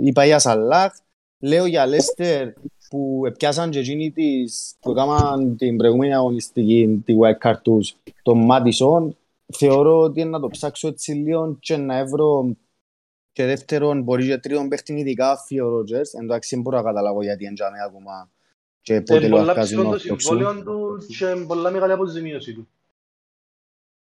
είπα 0.02 0.26
για 0.26 0.40
Σαλάχ, 0.40 0.94
λέω 1.40 1.66
για 1.66 1.86
Λέστερ 1.86 2.54
που 2.90 3.22
πιάσαν 3.38 3.70
και 3.70 3.80
εκείνοι 3.80 4.12
τις, 4.12 4.76
που 4.80 4.92
έκαναν 4.92 5.58
την 5.58 5.78
προηγούμενη 5.78 6.14
αγωνιστική, 6.14 7.02
τη 7.06 7.14
wildcard 7.22 7.58
τους, 7.62 7.96
τον 8.22 8.38
Μάτισον, 8.46 9.18
θεωρώ 9.56 10.00
ότι 10.00 10.20
είναι 10.20 10.30
να 10.30 10.40
το 10.40 10.48
ψάξω 10.48 10.88
έτσι 10.88 11.12
λίγο 11.12 11.58
και 11.60 11.78
να 11.78 11.98
έβρω 11.98 12.56
και 13.32 13.46
δεύτερον, 13.46 14.02
μπορεί 14.02 14.28
και 14.28 14.38
τρίτον 14.38 14.68
παίχτη 14.68 14.94
ειδικά 14.94 15.38
φύγει 15.38 15.62
ο 15.62 15.70
Ρότζερς. 15.70 16.14
Εντάξει, 16.14 16.56
δεν 16.56 16.64
μπορώ 16.64 16.78
να 16.78 16.84
καταλάβω 16.84 17.24
γιατί 17.24 17.46
εντιαμε 17.46 17.78
ακόμα 17.86 18.30
και 18.82 19.02
πότε 19.02 19.14
Είναι 19.14 19.28
λέω 19.28 19.38
πολλά 19.38 19.52
αρκάζει 19.52 19.68
ψηλό 19.68 19.84
να 19.84 19.92
το 19.92 20.00
φτιάξω. 20.00 20.28
συμβόλαιο 20.28 20.64
τους 20.64 21.18
και 21.18 21.26
είναι 21.26 21.46
πολλά 21.46 21.72
μεγάλη 21.72 21.92
αποζημίωση 21.92 22.54
τους. 22.54 22.66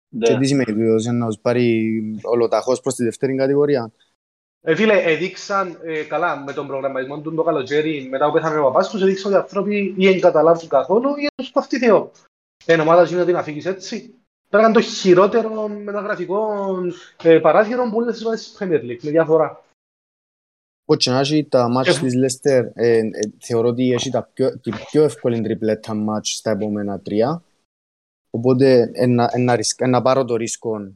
Ναι. 0.10 0.28
Και 0.28 0.38
τι 0.38 0.46
σημαίνει 0.48 0.74
τούτος, 0.74 1.06
να 1.06 1.28
τους 1.28 1.40
πάρει 1.40 2.02
ολοταχώς 2.22 2.82
προς 2.82 2.96
τη 2.96 3.04
δεύτερη 3.04 3.36
κατηγορία; 3.36 3.92
Ε, 4.62 4.76
φίλε, 4.76 5.02
έδειξαν 5.02 5.80
ε, 5.84 6.04
καλά 6.04 6.44
με 6.44 6.54
τον 6.54 6.68
προγραμματισμό 6.68 7.22
του 7.22 7.36
το 7.36 7.44
καλοκαίρι 7.44 8.08
μετά 8.10 8.28
που 8.28 8.34
πέθανε 8.34 8.60
ο 8.60 8.64
παπάς 8.64 8.90
τους, 8.90 9.02
έδειξαν 9.02 9.32
ότι 9.32 9.40
οι 9.40 9.44
άνθρωποι 9.44 9.94
ή 9.98 10.08
δεν 10.08 10.20
καταλάβουν 10.20 10.68
καθόλου 10.68 11.10
ή 11.10 11.22
δεν 11.22 11.32
τους 11.36 11.52
κοφτεί 11.52 11.78
Θεό. 11.78 12.12
Εν 12.66 12.80
ομάδα 12.80 13.04
γίνεται 13.04 13.32
να 13.32 13.44
φύγεις 13.44 13.66
έτσι. 13.66 14.14
Τώρα 14.54 14.66
είναι 14.66 14.74
το 14.74 14.82
χειρότερο 14.82 15.68
μεταγραφικό 15.68 16.48
ε, 17.24 17.40
παράθυρο 17.40 17.84
που 17.90 17.98
όλες 17.98 18.14
τις 18.14 18.26
ομάδες 18.26 18.44
της 18.44 18.58
Premier 18.60 18.82
League, 18.82 19.02
με 19.04 19.10
διαφορά. 19.10 19.64
Όπως 20.86 21.04
και 21.04 21.10
να 21.12 21.20
έχει 21.20 21.46
τα 21.46 21.70
μάτς 21.70 21.98
Ε, 21.98 22.00
της 22.00 22.14
Λέστερ, 22.16 22.66
ε, 22.74 22.98
ε, 22.98 23.10
θεωρώ 23.40 23.68
ότι 23.68 23.92
έχει 23.92 24.10
τα 24.10 24.24
πιο, 24.24 24.60
την 24.60 24.74
πιο 24.74 25.04
εύκολη 25.04 25.42
τριπλέτα 25.42 25.94
μάτς 25.94 26.30
στα 26.30 26.52
επόμενα 26.52 27.00
τρία. 27.00 27.44
Οπότε 28.30 28.92
ε, 28.94 29.06
να, 29.06 29.30
ε, 29.34 29.38
να, 29.38 29.56
ρισκ- 29.56 29.82
ε, 29.82 29.88
να 29.88 30.02
πάρω 30.02 30.26
το 30.26 30.36
ρίσκο 30.36 30.92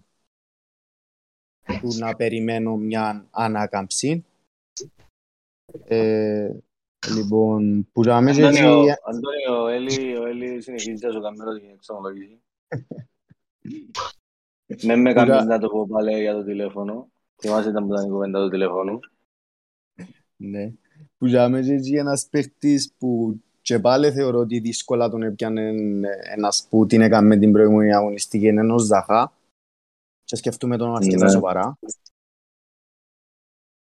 του 1.66 1.98
να 1.98 2.16
περιμένω 2.16 2.76
μια 2.76 3.28
ανάκαμψη. 3.32 4.26
Ε, 5.84 6.52
λοιπόν, 7.16 7.88
που 7.92 8.02
να 8.02 8.22
με 8.22 8.32
και 8.32 8.46
Αντώνιο, 8.46 8.80
έτσι- 8.80 9.02
Αντώνιο, 9.04 9.64
ο 9.64 9.68
Έλλη, 9.68 10.18
ο 10.18 10.26
Έλλης 10.26 10.64
συνεχίζει 10.64 11.06
να 11.06 11.12
σου 11.12 11.22
κάνει 11.22 11.60
την 11.60 11.70
εξομολογήση. 11.74 12.42
Με 14.84 14.96
με 14.96 15.14
Πουρα- 15.14 15.26
κάνεις 15.26 15.46
να 15.46 15.60
το 15.60 15.68
πω 15.68 15.88
πάλι 15.88 16.22
για 16.22 16.34
το 16.34 16.44
τηλέφωνο. 16.44 17.08
Θυμάσαι 17.42 17.70
ήταν 17.70 17.88
που 17.88 17.94
ήταν 17.94 18.06
η 18.06 18.10
κουβέντα 18.10 18.40
του 18.44 18.50
τηλέφωνου. 18.50 19.00
Ναι. 20.36 20.74
Που 21.18 21.26
για 21.26 21.50
μένα 21.50 21.74
έτσι 21.74 21.94
ένας 21.94 22.28
παίχτης 22.30 22.94
που 22.98 23.40
και 23.62 23.80
πάλι 23.80 24.12
θεωρώ 24.12 24.40
ότι 24.40 24.60
δύσκολα 24.60 25.10
τον 25.10 25.24
έπιανε 25.24 25.74
ένας 26.36 26.68
που 26.70 26.86
την 26.86 27.02
έκαμε 27.02 27.38
την 27.38 27.52
προηγούμενη 27.52 27.94
αγωνιστική 27.94 28.48
είναι 28.48 28.62
ένας 28.62 28.84
Ζαχά 28.84 29.34
και 30.24 30.36
σκεφτούμε 30.36 30.78
τον 30.78 30.96
αρκετά 30.96 31.26
Ναι. 31.26 31.32
σοβαρά. 31.32 31.78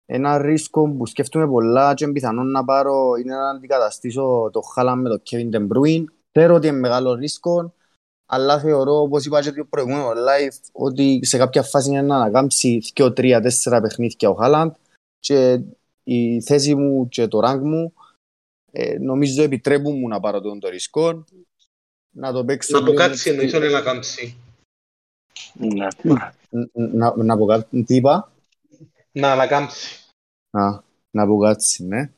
Ένα 0.07 0.39
ρίσκο 0.39 0.91
που 0.91 1.07
σκέφτομαι 1.07 1.47
πολλά 1.49 1.95
και 1.95 2.09
πιθανόν 2.09 2.51
να 2.51 2.65
πάρω 2.65 3.15
είναι 3.17 3.35
να 3.35 3.51
αντικαταστήσω 3.51 4.51
το 4.53 4.61
Χάλαν 4.61 5.01
με 5.01 5.09
το 5.09 5.23
Kevin 5.31 5.51
De 5.51 5.69
Bruyne. 5.69 6.05
Ξέρω 6.33 6.55
ότι 6.55 6.67
είναι 6.67 6.79
μεγάλο 6.79 7.15
ρίσκο, 7.15 7.75
αλλά 8.27 8.61
θεωρώ, 8.61 9.01
όπως 9.01 9.25
είπα 9.25 9.43
και 9.43 9.53
το 9.53 9.65
προηγούμενο 9.65 10.09
live, 10.11 10.57
ότι 10.73 11.21
σε 11.23 11.39
κάποια 11.39 11.63
φάση 11.63 11.89
είναι 11.89 12.03
να 12.03 12.17
ανακάμψει 12.17 12.83
2-3-4 12.95 13.79
παιχνίδια 13.83 14.29
ο 14.31 14.35
Χάλαντ 14.35 14.75
και 15.19 15.61
η 16.05 16.41
θέση 16.43 16.75
μου 16.75 17.09
και 17.09 17.29
το 17.29 17.39
rank 17.45 17.61
μου 17.63 17.93
ε, 18.73 18.99
νομίζω 18.99 19.43
επιτρέπουν 19.43 19.99
μου 19.99 20.09
να 20.09 20.21
πάρω 20.21 20.41
τον 20.41 20.61
το 20.61 20.69
ρίσκο 20.69 21.25
να 22.17 22.33
το 22.33 22.45
παίξω 22.45 22.73
Να 22.73 22.79
λίγο 22.79 22.91
αποκάτσει 22.91 23.29
με- 23.29 23.35
εννοείς, 23.35 23.55
όχι 23.55 23.73
να 23.73 23.81
κάμψει. 23.81 24.37
Ναι. 25.55 25.87
να, 26.73 27.17
να 27.17 27.35
αποκάτσει 27.35 27.83
τι 27.83 27.95
είπα; 27.95 28.33
Να 29.13 29.33
ανακάμψει. 29.33 29.99
Α, 30.51 30.83
να 31.11 31.23
αποκάτσει 31.23 31.85
ναι 31.85 32.11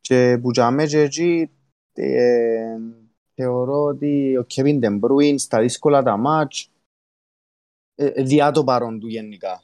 και 0.00 0.38
που 0.42 0.50
τζάμε 0.50 0.86
και 0.86 1.00
εκεί 1.00 1.50
ε, 1.92 2.76
θεωρώ 3.40 3.82
ότι 3.82 4.36
ο 4.36 4.46
Kevin 4.54 4.80
De 4.80 5.00
Bruyne 5.00 5.34
στα 5.38 5.60
δύσκολα 5.60 6.02
τα 6.02 6.16
μάτς 6.16 6.70
ε, 7.94 8.06
ε, 8.06 8.22
διά 8.22 8.50
το 8.50 8.64
παρόν 8.64 9.00
του 9.00 9.06
γενικά. 9.06 9.62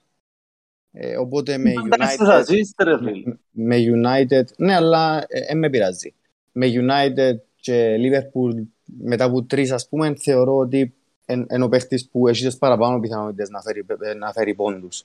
Ε, 0.91 1.17
οπότε 1.17 1.59
με 1.59 1.73
United, 1.89 3.33
με 3.51 3.77
United, 3.77 4.45
ναι 4.57 4.75
αλλά 4.75 5.25
ε, 5.29 5.55
με 5.55 5.71
πειράζει. 5.71 6.15
Με 6.53 6.67
United 6.67 7.35
και 7.57 7.97
Liverpool 7.99 8.63
μετά 8.85 9.25
από 9.25 9.43
τρεις 9.43 9.71
ας 9.71 9.89
πούμε 9.89 10.15
θεωρώ 10.15 10.57
ότι 10.57 10.95
είναι 11.27 11.65
ο 11.65 11.69
παίχτης 11.69 12.09
που 12.09 12.29
έχει 12.29 12.45
τις 12.45 12.59
παραπάνω 12.59 13.01
πιθανότητες 13.01 13.49
να 13.49 13.61
φέρει, 13.61 13.85
να 14.17 14.33
φέρει 14.33 14.55
πόντους. 14.55 15.05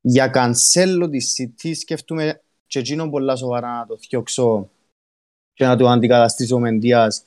Για 0.00 0.28
κανσέλο 0.28 1.08
τη 1.08 1.18
City 1.36 1.70
σκέφτομαι 1.74 2.40
και 2.66 2.78
εκείνο 2.78 3.10
πολλά 3.10 3.36
σοβαρά 3.36 3.78
να 3.78 3.86
το 3.86 3.96
φτιάξω 3.96 4.70
και 5.52 5.64
να 5.64 5.76
το 5.76 5.88
αντικαταστήσω 5.88 6.58
με 6.58 6.70
Δίας 6.70 7.24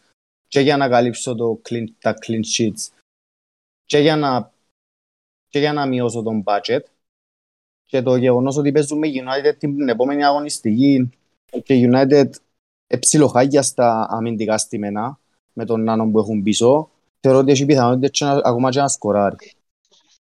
και 0.49 0.59
για 0.59 0.77
να 0.77 0.89
καλύψω 0.89 1.35
το 1.35 1.61
clean, 1.69 1.83
τα 1.99 2.13
clean 2.25 2.41
sheets 2.57 2.87
και 3.85 3.97
για 3.97 4.15
να, 4.15 4.51
και 5.47 5.59
για 5.59 5.73
να 5.73 5.85
μειώσω 5.85 6.21
τον 6.21 6.43
budget 6.45 6.81
και 7.85 8.01
το 8.01 8.15
γεγονός 8.15 8.57
ότι 8.57 8.71
παίζουμε 8.71 9.07
United 9.07 9.55
την 9.57 9.89
επόμενη 9.89 10.25
αγωνιστική 10.25 11.09
και 11.63 11.89
United 11.91 12.29
εψιλοχάγια 12.87 13.61
στα 13.61 14.07
αμυντικά 14.09 14.57
στημένα 14.57 15.19
με 15.53 15.65
τον 15.65 15.83
Νάνο 15.83 16.11
που 16.11 16.19
έχουν 16.19 16.43
πίσω 16.43 16.89
θεωρώ 17.19 17.39
ότι 17.39 17.51
έχει 17.51 17.65
πιθανότητες 17.65 18.21
ακόμα 18.21 18.69
και 18.69 18.79
να 18.79 18.87
σκοράρει. 18.87 19.51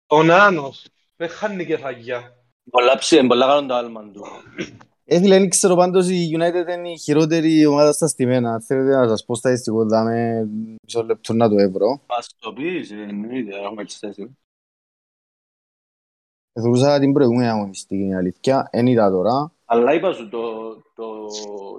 Ο 0.06 0.22
Νάνος 0.22 0.86
δεν 1.16 1.28
χάνει 1.28 1.66
και 1.66 1.76
φαγιά. 1.76 2.36
Πολλά 2.70 2.98
ψήφι, 2.98 3.26
πολλά 3.26 3.46
καλό 3.46 3.66
το 3.66 3.74
άλμα 3.74 4.10
του. 4.12 4.24
Έθιλε, 5.08 5.38
δεν 5.38 5.48
ξέρω 5.48 5.74
πάντως 5.74 6.08
η 6.08 6.30
United 6.36 6.68
είναι 6.76 6.90
η 6.90 6.98
χειρότερη 6.98 7.66
ομάδα 7.66 7.92
στα 7.92 8.06
στημένα. 8.06 8.60
Θέλετε 8.60 8.96
να 8.96 9.08
σας 9.08 9.24
πω 9.24 9.34
στατιστικό, 9.34 9.84
δάμε 9.84 10.44
μισό 10.82 11.02
λεπτό 11.04 11.32
να 11.32 11.48
το 11.48 11.58
ευρώ. 11.58 12.00
Μας 12.06 12.34
το 12.38 12.52
πεις, 12.52 12.90
εννοείται, 12.90 13.56
έχουμε 13.56 13.82
έτσι 13.82 13.98
θέση. 13.98 14.36
Θεωρούσα 16.52 16.98
την 16.98 17.12
προηγούμενη 17.12 17.48
αγωνιστική, 17.48 18.02
είναι 18.02 18.16
αλήθεια. 18.16 18.68
Εν 18.70 18.86
είδα 18.86 19.10
τώρα. 19.10 19.52
Αλλά 19.64 19.94
είπα 19.94 20.12
σου, 20.12 20.28
το, 20.28 20.74
το, 20.94 21.26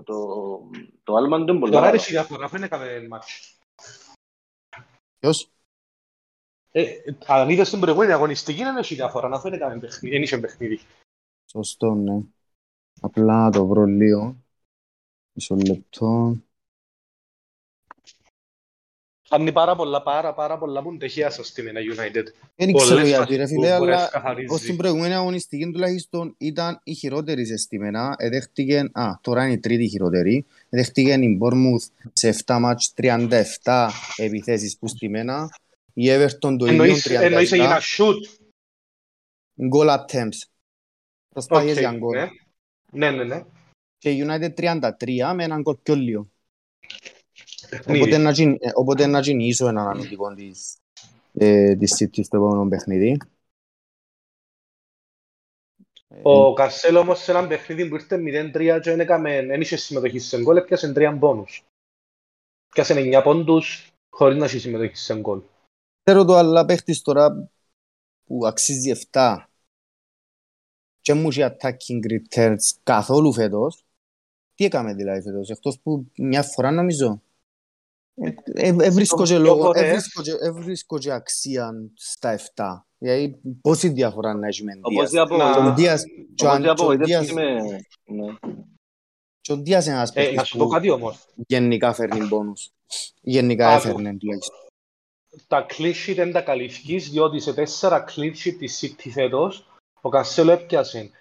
το, 0.03 0.15
το 1.03 1.15
άλμα 1.15 1.37
του 1.37 1.51
είναι 1.51 1.59
πολλά 1.59 1.71
Τώρα 1.71 1.85
καλό. 1.85 1.95
είναι 1.95 2.09
διαφορά, 2.09 2.47
δεν 2.47 2.63
έκαμε 2.63 3.07
μάτς. 3.09 3.57
Ποιος; 5.19 5.51
Ε, 6.71 6.85
αν 7.25 7.49
είδες 7.49 7.69
την 7.69 7.79
προηγούμενη 7.79 8.11
αγωνιστική, 8.11 8.59
είναι 8.59 8.79
έχει 8.79 8.95
διαφορά, 8.95 9.27
να 9.27 9.39
φαίνεται 9.39 9.65
έκαμε 9.65 9.79
παιχνίδι, 9.79 10.15
δεν 10.15 10.23
είχε 10.23 10.37
παιχνίδι. 10.37 10.79
Σωστό, 11.51 11.93
ναι. 11.93 12.21
Απλά 13.01 13.43
να 13.43 13.51
το 13.51 13.65
βρω 13.67 13.85
λίγο. 13.85 14.35
Μισό 15.33 15.55
λεπτό. 15.55 16.37
Χάνει 19.29 19.51
πάρα 19.51 19.75
πολλά, 19.75 20.01
πάρα, 20.03 20.33
πάρα 20.33 20.57
πολλά 20.57 20.81
που 20.81 20.97
τεχεία 20.97 21.29
σας 21.29 21.47
στην 21.47 21.67
ένα 21.67 21.79
United. 21.79 22.23
Δεν 22.55 22.71
Πολλές 22.71 22.83
ξέρω 22.87 23.05
γιατί 23.05 23.21
φάσεις 23.21 23.37
ρε 23.37 23.43
που 23.43 23.49
φίλε, 23.49 23.77
μπορείς 23.77 23.95
να 23.95 23.99
αλλά 23.99 24.09
καθαρίζεις. 24.09 24.51
ως 24.51 24.61
την 24.61 24.77
προηγούμενη 24.77 25.13
αγωνιστική 25.13 25.71
τουλάχιστον 25.71 26.35
ήταν 26.37 26.79
η 26.83 26.93
χειρότερη 26.93 27.45
σε 27.45 27.57
στημένα. 27.57 28.15
Εδέχτηκε, 28.17 28.89
α, 28.91 29.19
τώρα 29.21 29.43
είναι 29.43 29.53
η 29.53 29.59
τρίτη 29.59 29.87
χειρότερη. 29.87 30.45
Εδέχτηκε 30.69 31.13
η 31.13 31.39
Bournemouth 31.41 32.09
σε 32.13 32.27
7 32.45 32.57
μάτς 32.59 32.93
37 32.95 33.89
επιθέσεις 34.15 34.77
που 34.77 34.87
στημένα. 34.87 35.49
Η 35.93 36.07
Everton 36.09 36.39
το 36.39 36.49
ίδιο 36.49 36.67
Εννοείς, 36.67 37.05
εννοείς 37.05 37.51
έγινα 37.51 37.79
37. 37.79 37.81
shoot. 37.97 38.15
Goal 39.73 39.97
attempts. 39.97 40.41
Προσπάθειες 41.29 41.73
Οκ, 41.73 41.79
για 41.79 41.91
γκολ. 41.91 42.17
Ναι. 42.91 43.11
Ναι, 43.11 43.17
ναι, 43.17 43.23
ναι. 43.23 43.43
Και 43.97 44.11
η 44.11 44.25
United 44.27 44.53
33 44.53 45.31
με 45.35 45.43
έναν 45.43 45.61
γκολ 45.61 45.75
πιο 45.83 45.95
λίγο. 45.95 46.27
Παιχνίδι. 47.69 47.99
Οπότε 48.01 48.17
να 48.17 48.31
γίνει- 48.31 48.57
ε, 48.61 48.71
Οπότε 48.73 49.05
να 49.05 49.21
κινήσω 49.21 49.67
έναν 49.67 49.87
αμυντικό 49.87 50.33
της, 50.33 50.77
ε, 51.33 51.75
της 51.75 51.93
City 51.99 52.23
στο 52.23 52.37
επόμενο 52.37 52.67
παιχνίδι. 52.69 53.17
Ο 56.21 56.53
Κανσέλο 56.53 56.99
όμως 56.99 57.19
σε 57.19 57.31
έναν 57.31 57.47
παιχνίδι 57.47 57.87
που 57.89 57.95
ήρθε 57.95 58.17
0-3 58.17 58.79
και 58.79 58.89
δεν 58.89 58.99
έκαμε- 58.99 59.45
δεν 59.45 59.61
είχε 59.61 59.75
συμμετοχή 59.75 60.19
σε 60.19 60.41
γκολ, 60.41 60.57
έπιασε 60.57 60.93
3 60.93 61.17
πόντους. 61.19 61.63
Πιάσε 62.73 62.93
9 62.93 63.21
πόντους 63.23 63.91
χωρίς 64.09 64.37
να 64.37 64.45
έχει 64.45 64.59
συμμετοχή 64.59 64.95
σε 64.95 65.19
γκολ. 65.19 65.41
Ξέρω 66.03 66.25
το 66.25 66.35
αλλά 66.35 66.65
παίχτης 66.65 67.01
τώρα 67.01 67.49
που 68.25 68.45
αξίζει 68.47 68.89
7 68.89 69.49
και 71.07 71.13
μου 71.13 71.29
είχε 71.29 71.57
attacking 71.61 72.11
returns 72.11 72.57
καθόλου 72.83 73.33
φέτος. 73.33 73.85
Τι 74.55 74.65
έκαμε 74.65 74.93
δηλαδή 74.93 75.21
φέτος, 75.21 75.49
εκτός 75.49 75.79
που 75.79 76.11
μια 76.17 76.43
φορά 76.43 76.71
νομίζω. 76.71 77.21
Ε, 78.15 78.29
ε, 78.53 78.67
ε, 78.79 78.89
βρίσκω 78.89 79.17
και 79.23 79.33
Δύο 79.33 79.39
λόγο, 79.39 79.63
φορές. 79.63 79.81
ε, 79.81 79.91
βρίσκω 79.91 80.21
και- 80.21 80.37
ε, 80.41 80.51
βρίσκω 80.51 80.97
και 80.97 81.11
αξία 81.11 81.73
στα 81.95 82.29
7. 82.29 82.87
Δηλαδή 82.97 83.39
πόση 83.61 83.87
διαφορά 83.89 84.33
να 84.33 84.47
έχει 84.47 84.63
με 84.63 84.79
Όπως 84.81 85.09
Δίας. 85.09 85.11
η 85.11 85.17
απο- 85.17 85.35
Και 85.53 85.59
ο 85.69 85.73
Δίας- 85.73 86.03
και 86.35 86.45
ο 86.45 86.47
όπως 86.47 86.55
Αν- 86.55 86.59
η 86.59 86.63
και 86.63 86.69
ο 86.69 86.71
απογοητεύτηκε 86.71 87.19
Δίας- 87.19 87.31
με- 87.33 87.61
ναι. 88.05 88.33
και 89.41 89.51
ο 89.51 89.57
Δίας 89.57 89.85
είναι 89.85 89.95
ένας 89.95 90.11
Ε, 90.13 90.21
να 90.21 90.25
παίχτης 90.29 90.47
σου 90.47 90.57
πω 90.57 90.65
που 90.65 90.71
κάτι 90.71 90.89
όμως. 90.89 91.25
γενικά 91.47 91.93
φέρνει 91.93 92.27
πόνους. 92.27 92.69
Γενικά 93.21 93.69
Άκου. 93.69 93.87
έφερνε 93.87 94.17
τουλάχιστον. 94.17 94.55
Τα 95.47 95.65
clean 95.69 95.93
sheet 96.07 96.15
δεν 96.15 96.31
τα 96.31 96.41
καλυφκείς, 96.41 97.09
διότι 97.09 97.39
σε 97.39 97.53
4 97.53 98.05
clean 98.15 98.31
sheet 98.43 98.55
της 98.59 98.79
City 98.83 99.09
φέτος, 99.11 99.67
ο 100.07 100.09
Κασέλο 100.09 100.51
έπιασε 100.51 101.11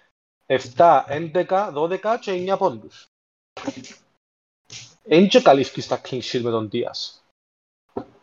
7, 0.45 1.03
11, 1.07 1.71
12 1.73 1.99
και 2.21 2.31
9 2.53 2.57
πόντους. 2.57 3.07
Εν 5.03 5.27
και 5.27 5.41
καλύφκεις 5.41 5.87
τα 5.87 6.01
clean 6.01 6.21
sheet 6.21 6.41
με 6.41 6.49
τον 6.49 6.69
Δίας. 6.69 7.25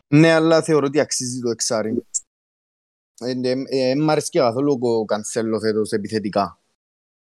Ναι, 0.07 0.31
αλλά 0.31 0.61
θεωρώ 0.61 0.85
ότι 0.85 0.99
αξίζει 0.99 1.39
το 1.39 1.49
εξάρι. 1.49 2.05
Ε, 3.19 3.31
ε, 3.43 3.63
ε, 3.69 3.95
μ' 3.95 4.09
αρέσει 4.09 4.29
και 4.29 4.39
καθόλου 4.39 4.77
ο 4.81 5.05
Κανσέλο 5.05 5.59
φέτος 5.59 5.91
επιθετικά. 5.91 6.59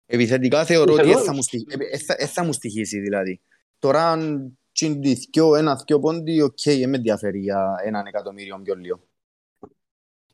Επιθετικά 0.06 0.64
θεωρώ 0.64 0.92
ότι 0.92 1.02
Θέλω. 1.02 1.18
ε, 1.18 1.22
θα 1.22 1.32
μου 1.32 1.42
στοιχ- 1.42 1.72
ε, 1.72 1.76
ε, 1.90 1.98
θα- 1.98 2.16
ε, 2.18 2.26
θα 2.26 2.44
μου 2.44 2.52
στοιχήσει 2.52 3.00
δηλαδή. 3.00 3.40
Τώρα 3.78 4.10
αν 4.10 4.52
τσιντιθκιό 4.72 5.54
ένα-δυο 5.54 6.00
πόντι, 6.00 6.40
οκ, 6.40 6.60
δεν 6.64 6.88
με 6.88 6.96
ενδιαφέρει 6.96 7.38
για 7.38 7.76
έναν 7.84 8.06
εκατομμύριο 8.06 8.60
πιο 8.62 8.74
λίγο. 8.74 9.07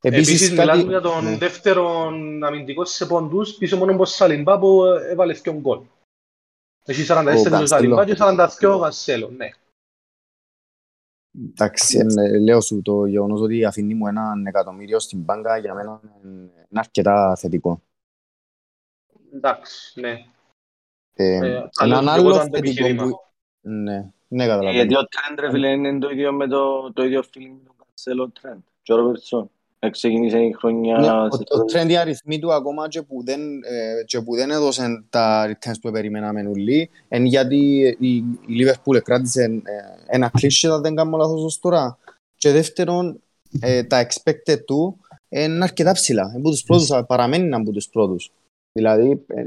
Επίσης, 0.07 0.51
μιλάμε 0.51 0.83
για 0.83 1.01
ναι. 1.01 1.01
τον 1.01 1.39
δεύτερο 1.39 2.07
αμυντικό 2.43 2.85
σε 2.85 3.07
πόντους, 3.07 3.55
πίσω 3.55 3.77
μόνο 3.77 3.93
από 3.93 4.05
Σαλιμπά 4.05 4.59
που 4.59 4.83
έβαλε 4.85 5.37
2 5.45 5.53
γκολ. 5.53 5.81
Έχει 6.85 7.07
44 7.09 7.25
Ο 7.27 7.61
ο 7.61 7.67
Σαλιμπά 7.67 8.05
Καστέλο. 8.05 8.05
και 8.05 8.17
42 8.19 8.75
ο 8.75 8.81
Κανσέλο, 8.81 9.29
ναι. 9.29 9.49
Εντάξει, 11.51 11.99
ε, 12.17 12.39
λέω 12.39 12.61
σου 12.61 12.83
το 12.83 13.07
γεγονός 13.07 13.41
ότι 13.41 13.65
αφήνει 13.65 13.95
μου 13.95 14.07
έναν 14.07 14.47
εκατομμύριο 14.47 14.99
στην 14.99 15.19
μπάνκα 15.21 15.57
για 15.57 15.75
μένα 15.75 16.01
είναι 16.25 16.51
αρκετά 16.75 17.37
θετικό. 17.37 17.83
Εντάξει, 19.33 20.01
ναι. 20.01 20.25
Ε, 21.15 21.37
Ε, 21.37 21.69
άλλο 21.75 21.97
έναν 21.97 22.05
πιο 22.05 22.13
άλλο 22.13 22.23
κοντά 22.23 22.37
το 22.37 22.43
θετικό 22.43 22.57
επιχείρημα. 22.59 23.05
που... 23.05 23.21
Ναι, 23.61 24.13
ναι 24.29 24.47
καταλαβαίνω. 24.47 24.73
Γιατί 24.73 24.97
ο 24.97 25.05
Τρέντ 25.05 25.39
ρε 25.39 25.51
φίλε 25.51 25.73
είναι 25.73 25.99
το 25.99 26.11
ίδιο 26.11 26.33
με 26.33 26.47
το, 26.47 26.93
το 26.93 27.05
ίδιο 27.05 27.21
feeling 27.21 27.55
με 27.59 27.65
τον 27.67 27.77
Κανσέλο 27.87 28.31
Τρέντ. 28.31 28.61
Και 28.83 28.93
ο 28.93 28.97
Ρόμπερτσον. 28.97 29.51
Ξεκίνησε 29.91 30.39
η 30.39 30.53
χρονιά... 30.53 30.99
Ναι, 30.99 31.11
ο, 31.11 31.31
σε- 31.31 31.43
ο 31.43 31.83
trend 31.85 31.89
οι 31.89 31.97
αριθμοί 31.97 32.39
του 32.39 32.53
ακόμα 32.53 32.89
και 32.89 33.03
που 33.03 33.25
δεν, 33.25 33.41
ε, 33.63 34.05
και 34.05 34.21
που 34.21 34.35
δεν 34.35 34.51
έδωσαν 34.51 35.07
τα 35.11 35.47
returns 35.49 35.81
που 35.81 35.91
περιμέναμε 35.91 36.49
όλοι 36.49 36.91
είναι 37.09 37.29
γιατί 37.29 37.57
η, 37.99 38.15
η 38.17 38.25
Liverpool 38.49 39.03
κράτησε 39.03 39.43
ε, 39.43 39.61
ένα 40.07 40.29
κλείσιο 40.29 40.75
αν 40.75 40.83
δεν 40.83 40.95
κάνω 40.95 41.17
λάθος 41.17 41.45
ως 41.45 41.59
τώρα. 41.59 41.99
Και 42.37 42.51
δεύτερον 42.51 43.21
ε, 43.61 43.83
τα 43.83 44.07
expected 44.07 44.65
του 44.65 44.99
είναι 45.29 45.65
αρκετά 45.65 45.93
ψηλά. 45.93 46.23
Είναι 46.23 46.39
από 46.39 46.51
τους 46.51 46.63
πρώτους, 46.63 46.91
παραμένει 47.07 47.55
από 47.55 47.73
τους 47.73 47.89
πρώτους. 47.89 48.33
Δηλαδή 48.73 49.25
ε, 49.27 49.47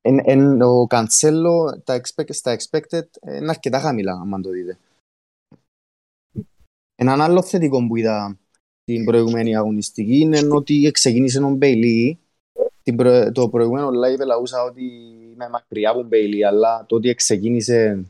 εν, 0.00 0.20
εν, 0.24 0.62
ο 0.62 0.86
Cancelo 0.90 1.84
τα 1.84 2.00
expect, 2.00 2.34
στα 2.34 2.56
expected 2.56 3.06
είναι 3.26 3.50
αρκετά 3.50 3.80
χαμηλά 3.80 4.12
αν 4.32 4.42
το 4.42 4.50
δείτε. 4.50 4.78
Έναν 6.96 7.20
άλλο 7.20 7.42
θετικό 7.42 7.86
που 7.86 7.96
είδα 7.96 8.38
την 8.84 9.04
προηγούμενη 9.04 9.56
αγωνιστική 9.56 10.18
είναι 10.18 10.48
ότι 10.50 10.90
ξεκίνησε 10.92 11.42
ο 11.42 11.48
Μπέιλι. 11.50 12.18
Την 12.82 12.96
προ... 12.96 13.32
Το 13.32 13.48
προηγούμενο 13.48 13.88
live 13.88 14.26
λαούσα 14.26 14.62
ότι 14.62 14.82
είμαι 15.32 15.48
μακριά 15.48 15.90
από 15.90 16.02
Μπέιλι, 16.02 16.46
αλλά 16.46 16.86
το 16.86 16.96
ότι 16.96 17.14
ξεκίνησε 17.14 18.04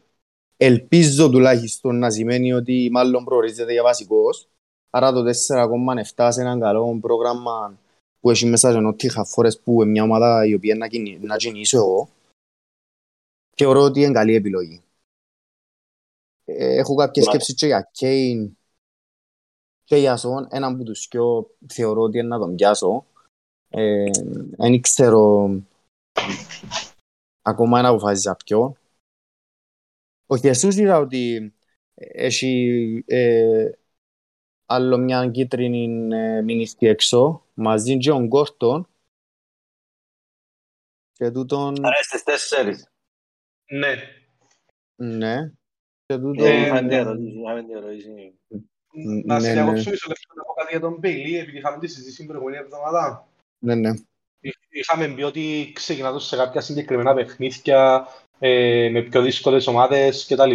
ελπίζω 0.56 1.30
τουλάχιστον 1.30 1.98
να 1.98 2.10
σημαίνει 2.10 2.52
ότι 2.52 2.88
μάλλον 2.92 3.24
προορίζεται 3.24 3.72
για 3.72 3.82
βασικός. 3.82 4.48
Άρα 4.90 5.12
το 5.12 5.24
4,7 6.16 6.28
σε 6.32 6.40
έναν 6.40 6.60
καλό 6.60 6.98
πρόγραμμα 7.00 7.78
που 8.20 8.30
έχει 8.30 8.46
μέσα 8.46 8.72
σε 8.72 8.78
νότι 8.78 9.08
χαφόρες 9.08 9.60
που 9.60 9.82
είναι 9.82 9.90
μια 9.90 10.02
ομάδα 10.02 10.46
η 10.46 10.54
οποία 10.54 10.74
να, 10.74 10.88
κινη... 10.88 11.18
να 11.22 11.36
κινήσω 11.36 11.76
εγώ. 11.78 12.08
Θεωρώ 13.56 13.80
ότι 13.80 14.00
είναι 14.00 14.12
καλή 14.12 14.34
επιλογή. 14.34 14.82
Ε, 16.44 16.76
Έχω 16.78 16.94
κάποιες 16.94 17.24
Μα- 17.24 17.30
σκέψεις 17.32 17.54
και 17.54 17.66
για 17.66 17.88
Κέιν 17.92 18.56
και 19.84 19.96
για 19.96 20.16
Σον, 20.16 20.46
έναν 20.50 20.76
που 20.76 20.82
τους 20.82 21.08
πιο 21.08 21.50
θεωρώ 21.68 22.00
ότι 22.00 22.18
είναι 22.18 22.28
να 22.28 22.38
τον 22.38 22.54
πιάσω. 22.54 23.06
Ε, 23.68 24.10
Δεν 24.56 24.80
ξέρω 24.80 25.50
ακόμα 27.42 27.82
να 27.82 27.88
αποφασίσα 27.88 28.36
ποιο. 28.44 28.76
Ο 30.26 30.36
Χεσούς 30.36 30.76
είδα 30.76 30.98
ότι 30.98 31.54
έχει 31.94 33.04
ε, 33.06 33.70
άλλο 34.66 34.98
μια 34.98 35.30
κίτρινη 35.30 36.14
ε, 36.16 36.42
μηνυστή 36.42 36.86
έξω, 36.86 37.44
μαζί 37.54 37.98
και 37.98 38.10
ο 38.10 38.18
Γκόρτον. 38.18 38.88
Και 41.12 41.30
τούτον, 41.30 41.84
Άρα 41.84 42.02
στις 42.02 42.22
τέσσερις. 42.22 42.88
Ναι. 43.64 43.94
ναι. 44.96 45.52
Και 46.06 46.16
τούτον, 46.18 46.46
Ε, 48.94 49.00
Είχαμε 49.00 49.18
την 49.18 49.18
ερώτηση, 49.18 49.24
είχαμε 49.24 49.24
την 49.24 49.24
ερώτηση. 49.24 49.26
Να 49.26 49.40
σε 49.40 49.46
ναι, 49.46 49.52
διακόψω 49.52 49.84
ναι. 49.84 49.90
μισό 49.90 50.08
λεπτό 50.08 50.34
να 50.34 50.42
πω 50.42 50.52
κάτι 50.52 50.70
για 50.70 50.80
τον 50.80 50.96
Μπέιλι, 50.98 51.38
επειδή 51.38 51.58
είχαμε 51.58 51.78
τη 51.78 51.86
συζήτηση 51.86 52.16
την 52.16 52.26
προηγούμενη 52.26 52.56
εβδομάδα. 52.56 53.28
ναι, 53.58 53.74
ναι. 53.74 53.90
Είχαμε 54.68 55.08
πει 55.08 55.22
ότι 55.22 55.70
ξεκινά 55.74 56.12
το 56.12 56.18
σε 56.18 56.36
κάποια 56.36 56.60
συγκεκριμένα 56.60 57.14
παιχνίδια 57.14 58.06
ε, 58.38 58.88
με 58.92 59.02
πιο 59.02 59.22
δύσκολες 59.22 59.66
ομάδες 59.66 60.26
κτλ. 60.28 60.54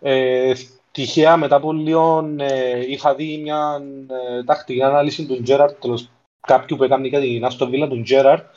Ε, 0.00 0.52
τυχαία 0.92 1.36
μετά 1.36 1.56
από 1.56 1.72
λίγο 1.72 2.34
ε, 2.38 2.90
είχα 2.90 3.14
δει 3.14 3.38
μια 3.38 3.82
ε, 4.10 4.44
τακτική 4.44 4.82
ανάλυση 4.82 5.26
του 5.26 5.42
Τζέραρτ, 5.42 5.80
τέλος 5.80 6.10
κάποιου 6.46 6.76
που 6.76 6.84
έκανε 6.84 7.08
για 7.08 7.20
την 7.20 7.44
Αστον 7.44 7.70
Βίλα, 7.70 7.88
του 7.88 8.02
Τζέραρτ. 8.02 8.56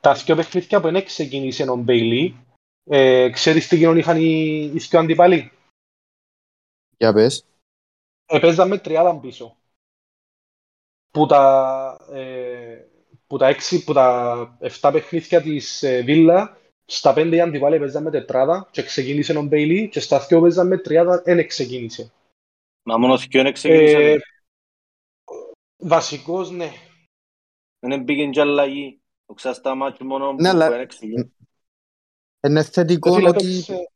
Τα 0.00 0.14
δύο 0.14 0.36
παιχνίδια 0.36 0.80
που 0.80 0.90
δεν 0.90 1.04
ξεκίνησε 1.04 1.70
ο 1.70 1.76
Μπέιλι, 1.76 2.36
ε, 2.84 3.30
ξέρεις 3.30 3.68
τι 3.68 3.76
γίνον 3.76 3.96
είχαν 3.96 4.16
οι, 4.20 4.60
οι 4.74 4.78
δύο 4.78 5.00
αντιπαλοί. 5.00 5.52
Για 6.96 7.12
πες. 7.12 7.44
Έπαιζαν 8.32 8.68
με 8.68 8.78
τριάδα 8.78 9.18
πίσω. 9.20 9.56
Που 11.10 11.26
τα, 11.26 12.06
ε, 12.12 12.84
που 13.26 13.36
τα, 13.36 13.48
έξι, 13.48 13.84
που 13.84 13.92
τα 13.92 14.58
7 14.80 14.90
παιχνίδια 14.92 15.42
της 15.42 15.82
ε, 15.82 16.02
Βίλα, 16.02 16.56
στα 16.84 17.12
πέντε 17.12 17.36
οι 17.36 17.40
αντιπάλοι 17.40 17.78
παίζαμε 17.78 18.10
τετράδα 18.10 18.68
και 18.70 18.82
ξεκίνησε 18.82 19.38
ο 19.38 19.42
Μπέιλι 19.42 19.88
και 19.88 20.00
στα 20.00 20.18
δυο 20.18 20.40
παίζαμε 20.40 20.78
τριάδα, 20.78 21.22
δεν 21.24 21.46
ξεκίνησε. 21.46 22.12
Μα 22.82 22.98
μόνο 22.98 23.16
δυο 23.16 23.40
είναι 23.40 23.52
ξεκίνησαν. 23.52 24.00
Ε, 24.02 24.18
βασικός, 25.76 26.50
ναι. 26.50 26.70
Δεν 27.78 28.04
πήγαινε 28.04 28.30
και 28.30 28.40
αλλαγή. 28.40 29.00
Ο 29.26 29.34
ξαστά 29.34 29.74
μάτσο 29.74 30.04
μόνο 30.04 30.30
που 30.34 30.42
Ναι, 30.42 30.48
αλλά- 30.48 30.70
δεν 30.70 30.88
ξεκίνησε. 30.88 31.30
Είναι 32.46 32.62
θετικό 32.62 33.14
Φίλε, 33.14 33.28
ότι, 33.28 33.46
έπαιξε- 33.46 33.91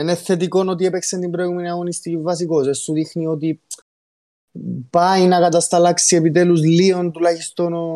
είναι 0.00 0.14
θετικό 0.14 0.64
ότι 0.68 0.84
έπαιξε 0.84 1.18
την 1.18 1.30
προηγούμενη 1.30 1.70
αγωνιστική 1.70 2.18
βασικός. 2.18 2.66
Ε, 2.66 2.72
Σου 2.72 2.92
δείχνει 2.92 3.26
ότι 3.26 3.60
πάει 4.90 5.26
να 5.26 5.40
κατασταλάξει 5.40 6.16
επιτέλους 6.16 6.60
λίγο 6.64 7.10
τουλάχιστον 7.10 7.72
ο... 7.72 7.86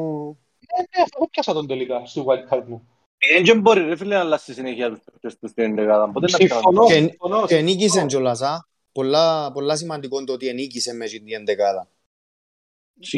Ε, 0.76 0.80
ναι, 0.80 1.04
εγώ 1.16 1.28
πιάσα 1.30 1.52
τον 1.52 1.66
τελικά 1.66 2.06
στη 2.06 2.24
wildcard 2.26 2.64
μου. 2.66 2.88
Δεν 3.34 3.44
και 3.44 3.54
μπορεί 3.54 3.84
ρε 3.84 3.96
φίλε 3.96 4.14
να 4.14 4.20
αλλάξει 4.20 4.52
συνέχεια 4.54 4.90
τους 4.90 4.98
παίκτες 5.04 5.38
τους 5.38 5.50
στην 5.50 5.64
εντεκάδα. 5.64 6.10
Πότε 6.10 6.26
να 6.30 6.36
Συμφωνώ, 6.38 6.84
πιάνουν. 6.84 6.86
Και- 6.86 6.94
συμφωνώ. 7.10 7.46
Και 7.46 7.60
νίκησε 7.60 7.88
συμφωνώ. 7.88 8.06
κιόλας, 8.06 8.42
α. 8.42 8.66
Πολλά, 8.92 9.52
πολλά 9.52 9.76
σημαντικό 9.76 10.16
είναι 10.16 10.26
το 10.26 10.32
ότι 10.32 10.52
νίκησε 10.52 10.92
με 10.94 11.06
την 11.06 11.32
εντεκάδα. 11.32 11.88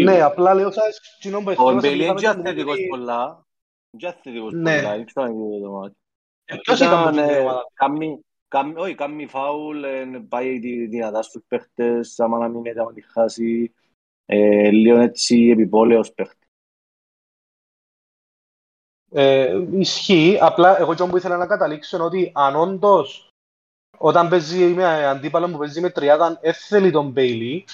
Ναι, 0.03 0.23
απλά 0.23 0.55
λέω 0.55 0.71
σας, 0.71 1.01
κοινό 1.21 1.39
που 1.39 1.45
Ο 1.47 1.51
εχθρός 1.51 1.75
Μπέιλι 1.83 1.95
είναι 1.95 2.05
είχαμε 2.05 2.21
και 2.21 2.27
την 2.29 2.39
αθλητικός 2.41 2.65
προηγούμενη- 2.75 2.89
πολλά. 3.07 3.47
Και 3.97 4.07
αθλητικός 4.07 4.53
Ναι. 4.53 4.77
πολλά. 4.77 4.97
Δεν 4.97 5.05
ξέρω 5.07 5.27
αν 5.27 5.33
γίνεται 5.33 5.61
το 5.65 5.71
μάτι. 5.71 5.97
Ε, 6.45 6.57
Ποιος 6.57 6.81
ήταν 6.81 7.03
που 7.03 7.15
Ήταν, 7.15 7.27
την 7.27 7.35
ε, 7.35 7.39
ομάδα. 7.39 7.63
Κάμει- 8.57 8.75
κάμει- 8.75 8.79
Όχι, 8.79 8.95
κάνει 8.95 9.27
φάουλ, 9.27 9.85
ε, 9.85 10.05
πάει 10.29 10.59
δι- 10.59 10.89
δυνατά 10.91 11.23
στους 11.23 11.43
παίχτες, 11.49 12.21
άμα 12.21 12.39
να 12.39 12.49
μην 12.49 12.67
έτομα 12.67 12.93
τη 12.93 13.01
χάσει. 13.01 13.75
Ε, 14.27 14.71
Λίγο 14.71 14.99
έτσι 14.99 15.49
επιπόλαιος 15.49 16.13
παίχτης. 16.13 16.49
Ε, 19.11 19.63
ισχύει, 19.73 20.39
απλά 20.41 20.79
εγώ 20.79 20.95
και 20.95 21.05
που 21.05 21.17
ήθελα 21.17 21.37
να 21.37 21.47
καταλήξω 21.47 21.97
είναι 21.97 22.05
ότι 22.05 22.33
αν 22.35 22.57
όντως 22.57 23.29
όταν 23.99 24.29
παίζει 24.29 24.65
με 24.65 24.85
αντίπαλο 25.07 25.51
που 25.51 25.59
παίζει 25.59 25.81
με 25.81 25.91
τριάδα 25.91 26.39
έθελει 26.43 26.91
τον 26.91 27.11
Μπέιλι 27.11 27.65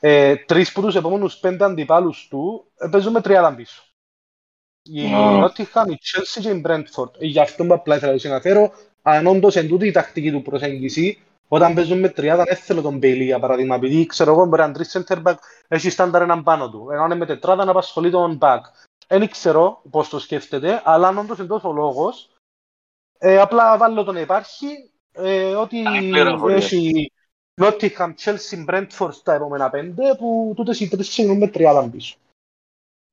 ε, 0.00 0.36
τρεις 0.36 0.70
από 0.70 0.80
τους 0.80 0.94
επόμενους 0.94 1.36
πέντε 1.36 1.64
αντιπάλους 1.64 2.28
του 2.28 2.66
ε, 2.76 2.88
παίζουν 2.90 3.12
με 3.12 3.20
τριάδα 3.20 3.54
πίσω. 3.54 3.82
Η 4.82 5.12
Α. 5.14 5.44
Nottingham, 5.44 5.86
η 5.88 5.98
Chelsea 6.02 6.40
και 6.40 6.50
η 6.50 6.62
Brentford. 6.66 7.14
Ε, 7.18 7.26
Γι' 7.26 7.40
αυτό 7.40 7.66
που 7.66 7.74
απλά 7.74 7.96
ήθελα 7.96 8.10
να 8.12 8.16
το 8.18 8.22
συναφέρω, 8.24 8.72
αν 9.06 9.26
όντως 9.26 9.56
εν 9.56 9.68
τούτη 9.68 9.86
η 9.86 9.90
τακτική 9.90 10.32
του 10.32 10.42
προσέγγιση, 10.42 11.18
όταν 11.48 11.74
παίζουν 11.74 11.98
με 11.98 12.08
τριάδα 12.08 12.44
δεν 12.44 12.56
θέλω 12.56 12.82
τον 12.82 12.98
Μπέιλι 12.98 13.24
για 13.24 13.38
παράδειγμα, 13.38 13.74
επειδή 13.74 14.06
ξέρω 14.06 14.32
εγώ 14.32 14.46
μπορεί 14.46 14.62
να 14.62 14.72
τρεις 14.72 15.04
center 15.06 15.22
back, 15.22 15.34
έχει 15.68 15.90
στάνταρ 15.90 16.22
έναν 16.22 16.42
πάνω 16.42 16.70
του, 16.70 16.88
ενώ 16.90 17.02
αν 17.02 17.10
είναι 17.10 17.18
με 17.18 17.26
τετράδα 17.26 17.64
να 17.64 17.70
απασχολεί 17.70 18.10
τον 18.10 18.38
back. 18.40 18.60
Δεν 19.08 19.28
ξέρω 19.28 19.82
πώς 19.90 20.08
το 20.08 20.18
σκέφτεται, 20.18 20.82
αλλά 20.84 21.08
αν 21.08 21.18
όντως 21.18 21.38
είναι 21.38 21.46
τόσο 21.46 21.72
λόγος, 21.72 22.30
ε, 23.18 23.38
απλά 23.38 23.78
βάλω 23.78 24.04
το 24.04 24.12
να 24.12 24.20
υπάρχει, 24.20 24.90
ε, 25.12 25.54
ότι 25.54 25.82
Καλή 25.82 26.10
πληροφορία. 26.10 26.56
έχει 26.56 27.12
Nottingham, 27.62 28.12
Chelsea, 28.24 28.64
Brentford 28.68 29.12
στα 29.12 29.34
επόμενα 29.34 29.70
πέντε, 29.70 30.14
που 30.18 30.52
τούτες 30.56 30.80
οι 30.80 30.88
τρεις 30.88 31.08
ξεκινούν 31.08 31.38
με 31.38 31.48
τριάδα 31.48 31.88
πίσω. 31.88 32.16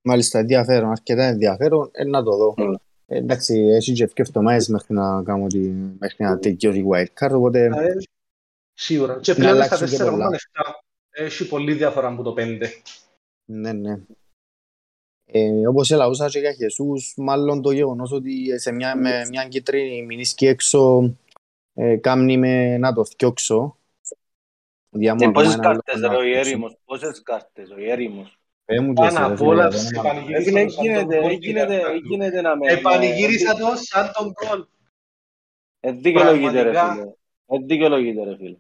Μάλιστα, 0.02 0.40
ενδιαφέρον, 0.40 0.92
αρκετά 0.92 1.24
ενδιαφέρον, 1.24 1.90
ε, 1.92 2.04
να 2.04 2.24
το 2.24 2.36
δω. 2.36 2.54
Mm. 2.58 2.76
Ε, 3.12 3.18
εντάξει, 3.18 3.54
έχει 3.54 3.94
και 3.94 4.06
δύο 4.06 4.14
εβδομάδες 4.28 4.68
μέχρι 4.68 4.94
να 4.94 5.24
κάνω 5.24 5.48
τη, 5.48 5.60
μέχρι 6.00 6.24
να 6.24 6.40
τελειώσει 6.40 6.80
η 6.80 6.86
wildcard, 6.92 7.32
οπότε 7.32 7.66
Ε, 7.66 7.94
Σίγουρα. 8.74 9.20
Και 9.20 9.32
Να 9.32 9.38
πλέον 9.38 9.64
στα 9.64 9.76
αλλάξουν 9.76 9.98
και 9.98 10.04
4 10.04 10.10
πολλά. 10.10 10.30
7 10.30 10.72
έχει 11.12 11.48
πολύ 11.48 11.74
διαφορά 11.74 12.08
από 12.08 12.24
το 12.24 12.34
5. 12.38 12.68
ναι, 13.46 13.74
ναι. 13.74 14.00
Ε, 15.26 15.68
όπως 15.68 15.92
ελαούσα 15.92 16.30
και 16.30 16.40
για 16.40 16.54
Χεσούς, 16.54 17.14
μάλλον 17.18 17.62
το 17.62 17.72
γεγονός 17.72 18.12
ότι 18.12 18.60
σε 18.60 18.72
μια, 18.72 18.96
με 18.96 19.26
μια 19.30 19.48
κίτρινη 19.48 20.06
μηνίσκη 20.06 20.48
έξω 20.48 21.14
ε, 21.74 21.96
κάμνει 21.96 22.38
με 22.38 22.78
να 22.78 22.94
το 22.94 23.06
θιώξω. 23.06 23.78
Διάμω 24.90 25.20
Ε, 25.22 25.26
ακόμα 25.26 25.32
Πόσες 25.32 25.54
ένα 25.54 25.64
κάρτες 25.64 25.96
λίγο 25.96 26.08
ρε 26.08 26.14
να 26.14 26.18
ο 26.18 26.22
θιώξω. 26.22 26.50
Ιέρημος, 26.50 26.78
πόσες 26.86 27.22
κάρτες 27.22 27.70
ο 27.70 27.80
Ιέρημος. 27.80 28.41
Πέ 28.76 28.80
μου 28.80 28.94
και 28.94 29.04
εσύ, 29.06 29.14
Πάνα 29.16 29.28
ρε 29.28 29.34
απ' 29.34 29.38
φίλε, 29.38 29.50
όλα, 29.50 29.68
για 29.68 29.70
το 29.72 29.78
σε 29.78 29.88
όνομα 30.00 30.02
του. 30.02 30.08
πανηγύρισα 30.08 30.60
Έγινε, 30.60 30.64
το 30.66 30.70
σαν 30.72 30.84
τον 30.84 30.86
γίνεται, 30.86 31.20
γκολ 31.20 31.32
γίνεται, 31.32 31.78
την 31.92 32.02
γίνεται 32.10 32.42
να 32.42 32.56
με... 32.58 32.72
Επανηγύρισα 32.72 33.54
το 33.56 33.68
σαν 33.76 34.12
τον 34.16 34.34
γκολ. 34.34 34.66
Ε, 35.80 35.92
δικαιολογείται 35.92 36.62
ρε 36.62 36.72
Πραγματικά. 36.72 36.94
φίλε. 36.94 37.12
Ε, 37.62 37.66
δικαιολογείται 37.66 38.24
ρε 38.24 38.36
φίλε. 38.36 38.56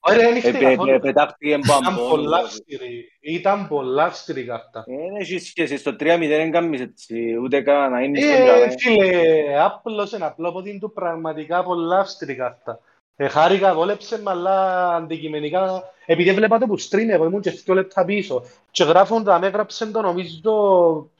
Ωραία, 0.00 0.18
δεν 0.20 0.32
Ε, 0.32 0.36
ήρθε 0.36 0.50
πε- 0.52 0.62
καθόλου. 0.62 0.90
πε- 0.90 1.00
Πετάχτηκε 1.00 1.54
Ήταν 1.54 1.80
μπαμπό. 1.82 2.08
πολλά 2.08 2.36
αυστηρή. 2.38 3.04
Ήταν 3.20 3.68
πολλά 3.68 4.04
αυστηρή 4.04 4.44
κάρτα. 4.44 4.84
Δεν 4.86 5.16
έχει 5.20 5.38
σχέση. 5.38 5.76
Στο 5.76 5.90
3-0 6.00 6.18
δεν 6.28 6.50
κάνεις 6.50 6.80
έτσι. 6.80 7.36
Ούτε 7.42 7.60
καν 7.62 7.90
να 7.90 8.00
είναι 8.02 8.20
στον 8.20 8.32
Ε, 8.32 8.44
τζαμέ. 8.44 8.74
φίλε, 8.78 9.62
απλώς 9.64 10.12
ένα 10.12 10.26
απλό 10.26 10.48
από 10.48 10.62
την 10.62 10.80
του 10.80 10.92
πραγματικά 10.92 11.62
πολλά 11.64 11.98
αυστηρή 11.98 12.34
κάρτα. 12.34 12.80
Ε, 13.16 13.28
χάρηκα, 13.28 13.74
βόλεψε 13.74 14.22
με, 14.22 14.30
αλλά 14.30 14.88
αντικειμενικά, 14.94 15.82
επειδή 16.06 16.28
έβλεπα 16.28 16.58
το 16.58 16.66
που 16.66 16.80
stream, 16.80 17.08
εγώ 17.08 17.24
ήμουν 17.24 17.40
και 17.40 17.50
δύο 17.50 17.74
λεπτά 17.74 18.04
πίσω. 18.04 18.42
Και 18.70 18.84
γράφουν 18.84 19.24
τα 19.24 19.38
με 19.38 19.46
έγραψε 19.46 19.86
το 19.86 20.00
νομίζω... 20.00 21.10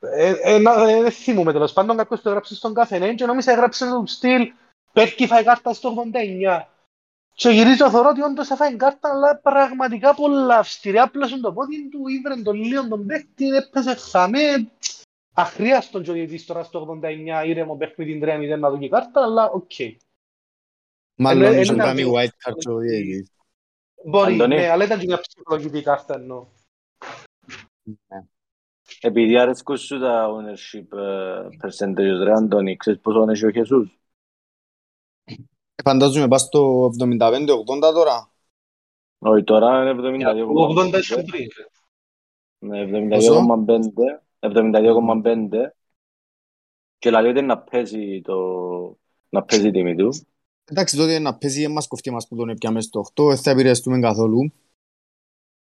Ε, 0.00 0.34
ε, 0.42 0.58
να- 0.58 0.90
ε, 0.90 1.02
δεν 1.02 1.10
θυμούμαι 1.10 1.52
τέλος 1.52 1.72
πάντων, 1.72 1.96
κάποιος 1.96 2.20
το 2.22 2.28
έγραψε 2.28 2.54
στον 2.54 2.74
καθένα 2.74 3.14
και 3.14 3.26
νόμιζα 3.26 3.52
έγραψε 3.52 3.86
το 3.86 4.02
στυλ 4.06 4.52
Πέρκι 4.92 5.26
φάει 5.26 5.44
κάρτα 5.44 5.72
στο 5.72 5.94
89. 6.12 6.62
Και 7.34 7.48
γυρίζω 7.50 7.90
θωρώ 7.90 8.08
ότι 8.08 8.22
όντως 8.22 8.50
έφαγε 8.50 8.76
κάρτα, 8.76 9.10
αλλά 9.10 9.36
πραγματικά 9.36 10.14
πολλά 10.14 10.58
αυστηρή. 10.58 10.98
Άπλωσε 10.98 11.40
το 11.40 11.52
πόδι 11.52 11.88
του, 11.88 12.08
ήβρε 12.08 12.42
τον 12.42 12.54
λίγο 12.56 12.88
τον 12.88 13.06
παίχτη, 13.06 13.48
έπαιζε 13.48 13.94
χαμέ. 13.94 14.70
Αχρίαστον 15.34 16.02
και 16.02 16.10
ο 16.10 16.12
διαιτητής 16.12 16.46
τώρα 16.46 16.62
στο 16.62 17.00
89 17.42 17.46
ήρεμο 17.46 17.76
παιχνίδι 17.76 18.20
3-0 18.22 18.58
να 18.58 18.70
δώσει 18.70 18.88
κάρτα, 18.88 19.22
αλλά 19.22 19.50
οκ. 19.50 19.70
Μάλλον 21.22 21.52
Ε, 21.52 21.60
ήσουν 21.60 21.74
ήταν 21.74 21.86
κάνει 21.86 22.02
το- 22.02 22.12
wildcard 22.14 22.72
ο 22.72 22.76
διαιτητής. 22.76 23.30
Μπορεί, 24.06 24.34
Αντώνη. 24.34 24.54
ναι, 24.56 24.68
αλλά 24.68 24.84
ήταν 24.84 24.98
και 24.98 25.06
μια 25.06 25.20
ψυχολογική 25.20 25.82
κάρτα 25.82 26.14
εννοώ. 26.14 26.46
Επειδή 29.00 29.38
αρέσκουν 29.38 29.76
σου 29.76 29.98
τα 30.00 30.28
ownership 30.30 30.98
ε, 30.98 31.48
percentages 31.62 32.22
ρε 32.24 32.32
Αντώνη, 32.32 32.76
ξέρεις 32.76 33.00
πόσο 33.00 33.30
έχει 33.30 33.46
ο 33.46 33.50
Χεσούς; 33.50 33.98
Ε, 35.24 35.82
Φαντάζομαι 35.84 36.28
πας 36.28 36.40
στο 36.42 36.90
75-80 36.98 37.92
τώρα. 37.92 38.30
Όχι, 39.18 39.44
τώρα 39.44 39.80
είναι 39.82 39.90
72,5. 39.90 40.46
Ο 40.46 40.80
80 40.80 40.98
είσαι 40.98 41.22
πριν. 41.22 41.46
Ναι, 42.58 42.84
72,5. 42.84 44.22
72,5. 44.38 45.70
Και 46.98 47.10
λέει 47.10 47.30
ότι 47.30 47.42
να 47.42 47.58
παίζει 47.58 48.20
το... 48.20 48.36
να 49.28 49.42
παίζει 49.42 49.66
η 49.68 49.70
τιμή 49.70 49.96
του. 49.96 50.08
Εντάξει, 50.70 50.96
τότε 50.96 51.18
να 51.18 51.34
παίζει 51.34 51.62
εμάς 51.62 51.86
κοφτεί 51.88 52.10
μας 52.10 52.28
που 52.28 52.36
τον 52.36 52.48
έπιαμε 52.48 52.80
στο 52.80 53.00
8, 53.14 53.26
δεν 53.28 53.36
θα 53.36 53.50
επηρεαστούμε 53.50 54.00
καθόλου. 54.00 54.52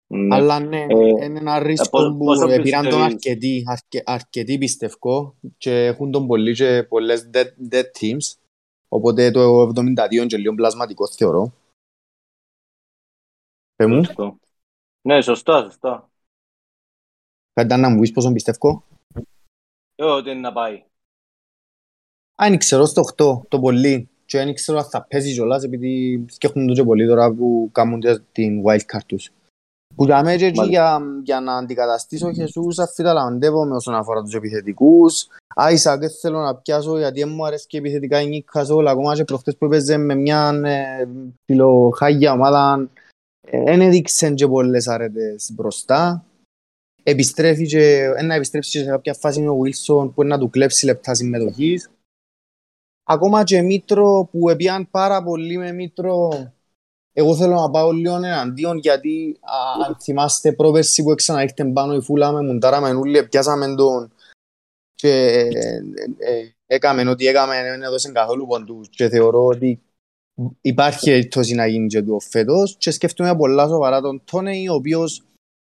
Ναι. 0.08 0.36
Αλλά 0.36 0.60
ναι, 0.60 0.82
Ε, 0.90 1.26
είναι 1.26 1.40
ένα 1.40 1.60
ρίσκο 1.60 1.90
πόσο- 1.90 2.12
που 2.12 2.26
πόσο 2.26 2.50
ε, 2.50 2.62
πήραν 2.62 2.84
τον 2.90 2.92
πιστεύεις; 2.92 3.14
αρκετοί, 3.16 3.64
αρκε, 3.68 4.02
αρκετοί 4.06 4.58
πιστεύω 4.58 5.36
και 5.58 5.86
έχουν 5.86 6.12
τον 6.12 6.28
πολύ 6.28 6.54
και 6.54 6.84
πολλές 6.84 7.30
dead, 7.34 7.48
dead 7.72 7.84
teams. 8.00 8.38
Οπότε 8.88 9.32
το 9.32 9.62
72 9.62 10.12
είναι 10.12 10.26
και 10.26 10.38
λίγο 10.38 10.56
πλασματικό 10.56 11.08
θεωρώ. 11.08 11.54
Πε 13.76 13.88
μου, 13.88 14.04
Σωστό. 14.04 14.40
Ναι, 15.02 15.22
σωστά, 15.22 15.64
σωστά. 15.64 16.10
κάτι 17.54 17.76
να 17.82 17.90
μου 17.90 18.00
πεις 18.00 18.12
πόσο 18.12 18.32
πιστεύω. 18.32 18.84
Ε, 19.96 20.04
ότι 20.04 20.30
είναι 20.30 20.40
να 20.40 20.54
πάει. 20.54 20.86
Αν 22.36 22.58
ξέρω 22.58 22.86
στο 22.86 23.02
8 23.02 23.42
το 23.48 23.60
πολύ 23.60 24.10
και 24.36 24.42
και 24.42 24.46
δεν 24.46 24.54
ξέρω 24.54 24.78
αν 24.78 24.86
θα 24.86 25.06
πέσει 25.10 25.34
κιόλας 25.34 25.64
επειδή 25.64 26.26
σκέφτονται 26.30 26.74
και 26.74 26.84
πολλοί 26.84 27.08
τώρα 27.08 27.32
που 27.32 27.70
κάνουν 27.72 28.02
την 28.32 28.64
wildcard 28.66 29.06
τους. 29.06 29.32
Που 29.96 30.06
για 30.06 30.24
μένα 30.24 30.38
και 30.38 30.46
εκεί 30.46 30.68
για, 30.68 31.02
για 31.24 31.40
να 31.40 31.58
αντικαταστήσω 31.58 32.34
Χεσούς 32.34 32.80
αφιταλαντεύομαι 32.80 33.76
όσον 33.76 33.96
αφορά 33.96 34.22
τους 34.22 34.34
επιθετικούς. 34.34 35.28
Άισα 35.56 36.00
και 36.00 36.08
θέλω 36.08 36.40
να 36.40 36.56
πιάσω 36.56 36.98
γιατί 36.98 37.26
μου 37.26 37.46
αρέσει 37.46 37.68
και 37.68 37.78
επιθετικά 37.78 38.22
η 38.22 38.28
Νίκασολ 38.28 38.88
ακόμα 38.88 39.16
και 39.16 39.24
προχτές 39.24 39.58
που 39.58 39.66
έπαιζε 39.66 39.98
με 39.98 40.16
μια 40.16 40.62
ε, 40.64 41.08
φιλοχάγια 41.46 42.32
ομάδα 42.32 42.90
δεν 43.52 43.82
έδειξαν 43.82 44.36
και 44.36 44.48
πολλές 44.48 44.88
αρέτες 44.88 45.52
μπροστά. 45.54 46.26
Επιστρέφει 47.04 47.66
και, 47.66 48.14
ένα 48.18 48.36
επιστρέψει 48.36 48.72
και 48.78 48.84
σε 48.84 48.90
κάποια 48.90 49.14
φάση 49.14 49.42
με 49.42 49.50
ο 49.50 49.56
Βίλσον 49.56 50.14
που 50.14 50.24
να 50.24 50.40
του 50.40 50.50
κλέψει 50.50 50.86
λεπτά 50.86 51.14
συμμετοχής. 51.14 51.90
Ακόμα 53.08 53.44
και 53.44 53.62
Μήτρο 53.62 54.30
που 54.32 54.50
έπιαν 54.50 54.90
πάρα 54.90 55.24
πολύ 55.24 55.58
με 55.58 55.72
Μήτρο 55.72 56.30
εγώ 57.18 57.36
θέλω 57.36 57.56
να 57.56 57.70
πάω 57.70 57.92
λίγο 57.92 58.16
εναντίον 58.16 58.78
γιατί 58.78 59.38
α, 59.42 59.86
αν 59.88 59.98
θυμάστε 60.02 60.54
πρόπερση 60.54 61.04
που 61.04 61.16
ξαναήρθε 61.16 61.66
πάνω 61.66 61.96
η 61.96 62.02
φούλα 62.02 62.32
με 62.32 62.42
μουντάρα 62.42 62.82
με 62.82 62.92
νουλί, 62.92 63.28
πιάσαμε 63.28 63.76
τον 63.76 64.12
και 64.96 65.10
ε, 65.10 65.82
ε, 66.18 66.56
έκαμε 66.66 67.10
ό,τι 67.10 67.28
έκαμε, 67.28 67.62
δεν 67.64 67.82
έδωσε 67.82 68.12
καθόλου 68.12 68.48
ποντούς 68.48 68.90
και 68.90 69.10
θεωρώ 69.10 69.46
ότι 69.46 69.82
υπάρχει 70.62 71.12
ελτώση 71.12 71.56
να 71.56 71.68
γίνει 71.68 71.88
και 71.88 72.02
του 72.02 72.22
φέτος 72.22 72.76
και 72.78 72.92
σκέφτομαι 72.92 73.36
πολλά 73.36 73.68
σοβαρά 73.68 74.02
τον 74.02 74.22
Τόνεϊ 74.32 74.68
ο 74.68 74.74
οποίος 74.74 75.24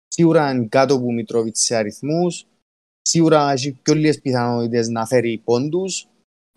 σίγουρα 0.09 0.51
είναι 0.51 0.67
κάτω 0.67 0.95
από 0.95 1.13
Μητρόβιτς 1.13 1.61
σε 1.61 1.77
αριθμούς 1.77 2.47
σίγουρα 3.03 3.51
έχει 3.51 3.73
πιο 3.83 3.95
λίγες 3.95 4.21
πιθανότητες 4.21 4.89
να 4.89 5.07
φέρει 5.07 5.41
πόντους 5.45 6.09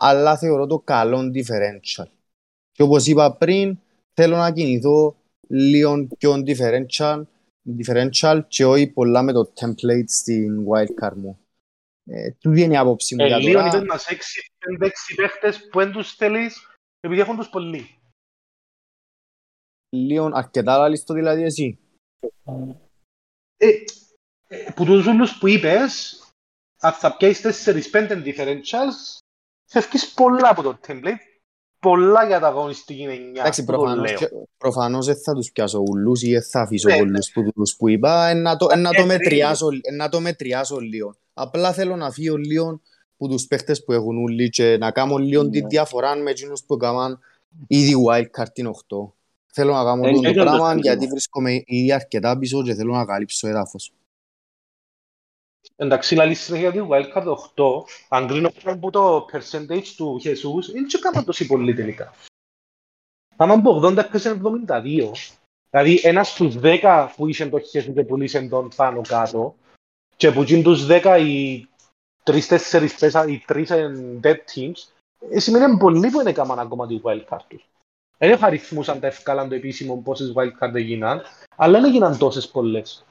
αλλά 0.04 0.38
θεωρώ 0.38 0.66
το 0.66 0.78
καλό 0.78 1.30
differential 1.34 2.06
και 2.72 2.82
όπως 2.82 3.06
είπα 3.06 3.36
πριν 3.36 3.78
θέλω 4.14 4.36
να 4.36 4.52
κινηθώ 4.52 5.16
λίγο 5.48 6.06
πιο 6.18 6.42
differential, 6.46 7.22
differential 7.78 8.40
και 8.48 8.64
όχι 8.64 8.86
πολλά 8.86 9.22
με 9.22 9.32
το 9.32 9.52
template 9.60 10.04
στην 10.06 10.66
wildcard 10.68 11.14
μου. 11.14 11.38
Ε, 12.04 12.30
του 12.30 12.52
είναι 12.52 12.72
η 12.72 12.76
άποψη 12.76 13.14
μου 13.14 13.24
ε, 13.24 13.26
για 13.26 13.38
Λίγο 13.38 13.52
τώρα. 13.52 13.66
είπες 13.68 13.82
να 13.82 13.98
σε 13.98 14.16
6-5-6 14.80 14.88
παίχτες 15.16 15.68
που 15.68 15.78
δεν 15.78 15.92
τους 15.92 16.14
θέλεις 16.14 16.66
επειδή 17.00 17.20
έχουν 17.20 17.36
τους 17.36 17.48
πολλοί. 17.48 17.98
Λίγο 19.88 20.30
αρκετά 20.32 20.78
λαλίστο 20.78 21.14
δηλαδή 21.14 21.42
εσύ. 21.42 21.78
Ε, 23.56 23.68
ε, 24.46 24.70
που 24.74 24.84
τους 24.84 25.06
όλους 25.06 25.38
που 25.38 25.46
είπες, 25.46 26.22
αν 26.80 26.92
θα 26.92 27.16
πιάσεις 27.16 27.64
4-5 27.92 28.22
differentials, 28.24 29.21
φεύγεις 29.72 30.12
πολλά 30.12 30.48
από 30.50 30.62
το 30.62 30.78
template, 30.86 31.20
πολλά 31.78 32.26
για 32.26 32.40
τα 32.40 32.46
αγωνιστική 32.46 33.00
γενιά. 33.02 33.40
Εντάξει, 33.40 33.64
που 33.64 33.72
το 33.72 33.78
προφανώς, 33.78 34.08
λέω. 34.10 34.18
και- 34.18 34.28
προφανώς 34.58 35.06
δεν 35.06 35.16
θα 35.16 35.32
τους 35.34 35.50
πιάσω 35.52 35.78
ουλούς 35.90 36.22
ή 36.22 36.32
δεν 36.32 36.42
θα 36.42 36.60
αφήσω 36.60 36.88
Ναι, 36.88 36.96
πολλούς 36.98 37.30
που 37.32 37.52
τους 37.54 37.76
που 37.76 37.88
είπα, 37.88 38.28
ε, 38.28 38.34
να 38.34 38.56
το, 38.56 38.66
ε, 38.72 38.76
να 38.76 38.90
το 38.90 39.02
Ε, 39.02 39.04
μετριάσω, 39.04 39.68
ε, 39.82 39.94
να 39.94 40.08
το 40.08 40.20
μετριάσω 40.20 40.78
λίγο. 40.78 41.14
Απλά 41.34 41.72
θέλω 41.72 41.96
να 41.96 42.10
φύγω 42.10 42.36
λίγο 42.36 42.80
που 43.16 43.28
τους 43.28 43.46
παίχτες 43.46 43.84
που 43.84 43.92
έχουν 43.92 44.16
ούλοι 44.16 44.48
και 44.48 44.76
να 44.80 44.90
κάνω 44.90 45.16
λίγο 45.16 45.48
τη 45.48 45.60
Ναι. 45.60 45.66
διαφορά 45.66 46.16
με 46.16 46.30
εκείνους 46.30 46.62
που 46.64 46.74
έκαναν 46.74 47.18
ήδη 47.66 47.94
wildcard 48.08 48.48
την 48.52 48.66
8. 48.66 49.14
Θέλω 49.54 49.72
να 49.72 49.84
κάνω 49.84 50.06
Ε, 50.06 50.10
αυτό 50.10 50.20
και 50.20 50.26
το 50.26 50.32
εγώ 50.32 50.38
το 50.38 50.44
πράγμα 50.44 50.68
σκέφτομαι. 50.70 50.80
γιατί 50.80 51.06
βρίσκομαι 51.06 51.62
ήδη 51.66 51.92
αρκετά 51.92 52.38
πίσω 52.38 52.62
και 52.62 52.74
θέλω 52.74 52.92
να 52.94 53.04
καλύψω 53.04 53.48
έδαφος. 53.48 53.92
Εντάξει, 55.76 56.14
λαλείς 56.14 56.40
συνέχεια 56.40 56.68
για 56.68 56.82
τη 56.82 56.88
Wildcard 56.90 57.26
8, 57.54 57.84
αν 58.08 58.26
κρίνω 58.26 58.50
από 58.64 58.90
το 58.90 59.26
percentage 59.32 59.86
του 59.96 60.18
Χεσούς, 60.20 60.68
είναι 60.68 60.86
και 60.86 60.98
κάμα 60.98 61.24
τόση 61.24 61.46
πολύ 61.46 61.74
τελικά. 61.74 62.12
Άμα 63.36 63.54
από 63.54 63.80
80 63.84 63.96
έπαιζε 63.96 64.40
72, 64.66 65.12
δηλαδή 65.70 66.00
ένας 66.02 66.28
στους 66.28 66.54
10 66.62 67.08
που 67.16 67.26
είσαι 67.26 67.48
το 67.48 67.58
Χεσούς 67.58 67.94
και 67.94 68.04
πουλήσε 68.04 68.40
τον 68.48 68.68
πάνω 68.76 69.00
κάτω, 69.00 69.54
και 70.16 70.30
που 70.30 70.42
είναι 70.42 70.62
τους 70.62 70.86
10 70.88 71.18
οι 71.20 71.66
3-4 72.22 72.88
πέσα, 72.98 73.26
οι 73.26 73.44
3 73.48 73.70
εν 73.70 74.20
dead 74.22 74.36
teams, 74.54 74.92
ε, 75.30 75.38
σημαίνει 75.38 75.76
πολύ 75.76 76.10
που 76.10 76.20
είναι 76.20 76.32
κάμαν 76.32 76.58
ακόμα 76.58 76.86
τη 76.86 77.00
Wildcard 77.02 77.44
τους. 77.48 77.66
Δεν 78.18 78.30
έχω 78.30 78.46
αριθμούς 78.46 78.88
αν 78.88 79.00
τα 79.00 79.06
ευκάλαν 79.06 79.48
το 79.48 79.54
επίσημο 79.54 79.96
πόσες 79.96 80.32
Wildcard 80.36 80.74
έγιναν, 80.74 81.22
αλλά 81.56 81.80
δεν 81.80 81.88
έγιναν 81.88 82.18
τόσες 82.18 82.48
πολλές. 82.48 83.04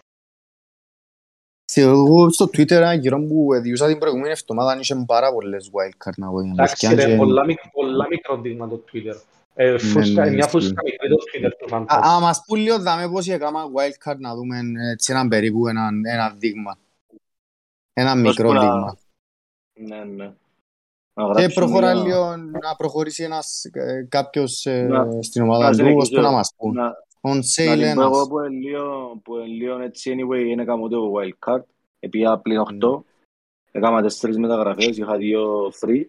Εγώ 1.79 2.29
στο 2.31 2.45
Twitter 2.45 2.71
ένα 2.71 2.93
γύρω 2.93 3.19
που 3.25 3.47
διούσα 3.61 3.87
την 3.87 3.97
προηγούμενη 3.97 4.29
εβδομάδα 4.31 4.79
είχε 4.79 5.03
πάρα 5.05 5.33
πολλές 5.33 5.69
wildcard 5.73 6.13
να 6.17 6.29
πω 6.29 6.41
για 6.41 6.53
να 6.55 6.63
Εντάξει, 6.63 6.95
ρε, 6.95 7.05
και- 7.05 7.15
πολλά, 7.15 7.45
μικ- 7.45 7.71
πολλά 7.71 8.07
μικρό 8.09 8.37
δείγμα 8.41 8.67
το 8.67 8.83
Twitter. 8.93 9.15
Ε, 9.53 9.77
φούσκα, 9.77 10.23
ναι, 10.23 10.29
μια 10.29 10.37
ισχύει. 10.37 10.49
φούσκα 10.49 10.81
μικρή 10.83 11.09
το 11.09 11.15
Twitter 11.33 11.51
του 11.59 11.75
Α, 11.75 11.79
Fantasy. 11.79 12.07
α, 12.07 12.19
μας 12.19 12.41
πούν 12.47 12.59
λίγο 12.59 12.79
δάμε 12.79 13.09
πώς 13.09 13.27
έκανα 13.27 13.59
wildcard 13.75 14.17
να 14.17 14.35
δούμε 14.35 14.57
έτσι 14.91 15.11
έναν 15.11 15.27
περίπου 15.27 15.67
ένα, 15.67 15.89
ένα 16.11 16.35
δείγμα. 16.37 16.77
Ένα 17.93 18.11
Πώς 18.13 18.21
μικρό 18.21 18.47
που 18.47 18.53
να- 18.53 18.59
δείγμα. 18.61 18.97
Ναι, 19.73 20.03
ναι. 20.03 20.25
Να 21.13 21.23
Και 21.25 21.31
γράψουμε 21.41 21.53
προχωρά 21.53 21.93
για- 21.93 22.03
λίγο 22.03 22.35
να 22.37 22.75
προχωρήσει 22.77 23.23
ένας 23.23 23.63
ε, 23.73 24.05
κάποιος 24.09 24.65
ε, 24.65 24.81
Να- 24.81 25.21
στην 25.21 25.41
ομάδα 25.41 25.63
να 25.69 25.71
του, 25.71 25.83
ώσπου 25.85 26.05
συνεχίσω. 26.05 26.21
να 26.21 26.31
μας 26.31 26.53
πούν. 26.57 26.77
Να- 27.23 27.31
On 27.31 27.35
Να 27.35 27.41
sale 27.41 27.77
την 27.77 27.95
πω 27.95 28.01
εγώ 28.01 28.15
ένας. 28.15 28.27
που 28.27 28.39
είναι 28.39 28.49
λίγο- 28.49 29.17
που 29.23 29.35
είναι 29.35 29.45
λίγο 29.47 29.77
έτσι 29.79 30.15
anyway 30.17 30.45
είναι 30.47 30.65
κάνω 30.65 30.87
το 30.87 31.11
wildcard 31.15 31.63
επειδή 31.99 32.25
πλην 32.41 32.59
8 32.59 33.03
έκανα 33.71 34.01
τέσσερις 34.01 34.37
μεταγραφές, 34.37 34.97
είχα 34.97 35.17
δύο 35.17 35.71
free. 35.79 36.05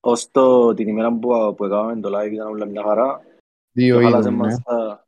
Ως 0.00 0.30
το 0.30 0.74
την 0.74 0.88
ημέρα 0.88 1.12
που, 1.18 1.54
που 1.56 1.64
έκαναμε 1.64 2.00
το 2.00 2.18
live 2.18 2.32
ήταν 2.32 2.46
όλα 2.48 2.64
μια 2.66 2.82
χαρά 2.82 3.24
Δύο 3.72 3.96
και 3.98 4.04
χάλασε 4.04 4.28
είδων, 4.28 4.40
ναι. 4.40 4.46
μας 4.46 4.62
τα 4.62 5.06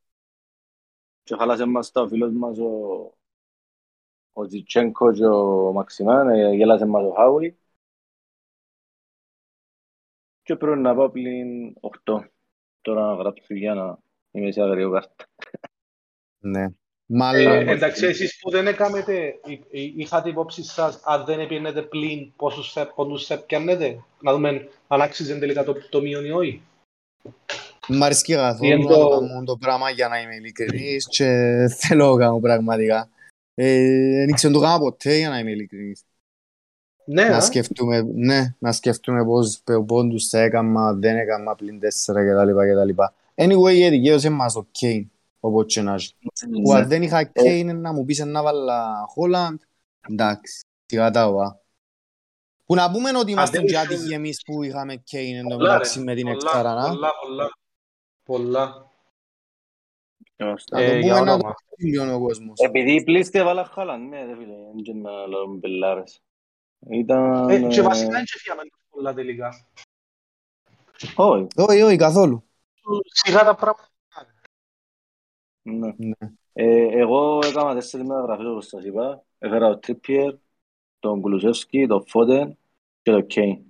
και 1.22 1.34
χάλασε 1.36 1.64
μας 1.64 1.90
τα 1.92 2.00
ο 2.02 2.08
φίλος 2.08 2.32
μας 2.32 2.58
ο 2.58 2.70
ο 4.32 4.46
Τζιτσένκο 4.46 5.12
και 5.12 5.26
ο 5.26 5.72
Μαξιμάν, 5.72 6.28
ε, 6.28 6.54
γέλασε 6.54 6.84
μας 6.86 7.04
ο 7.04 7.10
Χάουι 7.12 7.58
και 10.42 10.56
πρέπει 10.56 10.78
να 10.80 10.94
πάω 10.94 11.10
πλην 11.10 11.76
8 12.04 12.30
τώρα 12.80 13.06
να 13.06 13.14
γράψω 13.14 13.54
για 13.54 13.74
να 13.74 13.98
είμαι 14.36 14.50
σε 14.50 14.62
αγριό 14.62 14.90
κάρτα. 14.90 15.24
Ναι. 16.38 16.62
Ε, 16.62 17.14
Μάλλον, 17.14 17.68
εντάξει, 17.68 18.06
εσείς 18.06 18.38
που 18.40 18.50
δεν 18.50 18.66
έκαμετε, 18.66 19.26
εί- 19.44 19.64
εί- 19.70 19.94
είχατε 19.96 20.28
υπόψη 20.28 20.62
σας, 20.62 21.00
αν 21.04 21.24
δεν 21.24 21.40
έπαιρνετε 21.40 21.82
πλήν, 21.82 22.32
πόσους 22.36 22.72
θα, 22.72 22.92
πόντους 22.94 23.26
θα 23.26 23.38
πιάνετε, 23.38 24.04
να 24.20 24.32
δούμε 24.32 24.68
αν 24.86 25.00
άξιζε 25.00 25.38
τελικά 25.38 25.64
το, 25.64 25.88
το 25.88 26.00
μείον 26.00 26.24
ή 26.24 26.30
όχι. 26.30 26.62
μ' 27.88 28.02
αρέσκει 28.02 28.34
καθόλου 28.34 28.70
Είναι 28.70 28.84
να 28.84 28.88
το- 28.94 29.08
το 29.08 29.18
κάνω 29.18 29.44
το 29.44 29.56
πράγμα 29.56 29.90
για 29.90 30.08
να 30.08 30.20
είμαι 30.20 30.34
ειλικρινής 30.34 31.06
και 31.08 31.26
θέλω 31.80 32.14
να 32.14 32.20
κάνω 32.24 32.40
πραγματικά. 32.40 33.08
Ε, 33.54 34.24
Δεν 34.24 34.34
ξέρω 34.34 34.52
το 34.52 34.60
κάνω 34.60 34.78
ποτέ 34.78 35.16
για 35.16 35.28
να 35.28 35.38
είμαι 35.38 35.50
ειλικρινής. 35.50 36.04
Ναι, 37.04 37.24
να 37.24 37.36
α. 37.36 37.40
σκεφτούμε, 37.40 38.02
ναι, 38.14 38.54
να 38.58 38.72
σκεφτούμε 38.72 39.24
πώς 39.24 39.62
πόντους 39.86 40.28
θα 40.28 40.38
έκαμα, 40.40 40.92
δεν 40.92 41.16
έκαμα 41.16 41.54
πλην 41.54 41.80
τέσσερα 41.80 42.24
κτλ. 42.24 42.90
Κτλ. 43.36 43.42
Anyway, 43.52 43.88
δικαίωσε 43.90 44.30
μας 44.30 44.56
ο 44.56 44.66
Κέιν, 44.70 45.10
όπως 45.40 45.64
και 45.74 45.82
να 45.82 45.94
έχει. 45.94 46.14
Που 46.62 46.72
αν 46.72 46.88
δεν 46.88 47.02
είχα 47.02 47.24
Κέιν 47.24 47.80
να 47.80 47.92
μου 47.92 48.04
πεις 48.04 48.18
να 48.24 48.42
βάλα 48.42 49.04
Χόλαντ, 49.08 49.60
εντάξει, 50.08 50.64
σιγά 50.86 51.10
τα 51.10 51.32
βά. 51.32 51.60
Που 52.64 52.74
να 52.74 52.90
πούμε 52.90 53.18
ότι 53.18 53.30
είμαστε 53.30 53.58
δεν 53.58 53.66
και 53.66 53.72
ήσουν- 53.74 53.86
άτυχοι 53.92 54.14
εμείς 54.14 54.42
που 54.46 54.62
είχαμε 54.62 54.96
Κέιν 54.96 55.36
εν 55.36 55.48
τω 55.48 55.56
Πολλά, 55.56 55.70
μεταξύ 55.72 55.98
ρε, 55.98 56.04
με 56.04 56.14
την 56.14 56.24
πολλά, 56.24 56.36
εξάρα, 56.36 56.74
να. 56.74 56.88
πολλά, 56.88 57.10
πολλά, 57.22 57.48
πολλά. 58.22 58.90
Είμαστε. 60.38 60.76
Να 60.76 60.82
το 60.84 60.84
Ε, 60.84 60.88
πούμε 60.88 61.00
για 61.00 61.12
να 61.14 61.24
το 61.26 61.32
όνομα. 61.32 61.54
πει 61.76 61.84
λίγο 61.84 62.14
ο 62.14 62.20
κόσμος. 62.20 62.58
Επειδή 62.58 63.04
πλήστε 63.04 63.42
βάλα 63.44 63.64
χάλαν, 63.64 64.08
ναι, 64.08 64.24
ρε 64.24 64.36
φίλε, 64.36 64.54
δεν 64.72 64.82
και 64.82 64.92
να 64.92 65.26
λέω 65.26 65.46
μπελάρες. 65.46 66.20
Ήταν... 66.90 67.48
Ε, 67.48 67.60
και 67.68 67.80
ε, 67.80 67.82
βασικά 67.82 68.10
δεν 68.10 68.24
και 68.24 68.38
φύγαμε 68.38 68.62
πολλά 68.90 69.14
τελικά. 69.14 69.66
Όχι, 71.14 71.46
Όχι, 71.56 71.80
όχι, 71.82 71.96
καθόλου. 71.96 72.45
Σιγά 73.12 73.44
τα 73.44 73.54
πράγματα. 73.54 73.88
ναι. 75.62 75.94
Ναι. 75.96 76.14
Ε, 76.52 76.98
εγώ 76.98 77.38
έκανα 77.44 77.74
τέσσερις 77.74 78.06
μεταγραφές 78.06 78.46
όπως 78.46 78.66
σας 78.66 78.84
είπα. 78.84 79.24
Έφερα 79.38 79.68
τον 79.70 79.80
Τρίπιερ, 79.80 80.34
τον 80.98 81.20
Κουλουσεύσκι, 81.20 81.86
τον 81.86 82.04
Φόντεν 82.06 82.58
και 83.02 83.10
τον 83.10 83.26
Κέιν. 83.26 83.64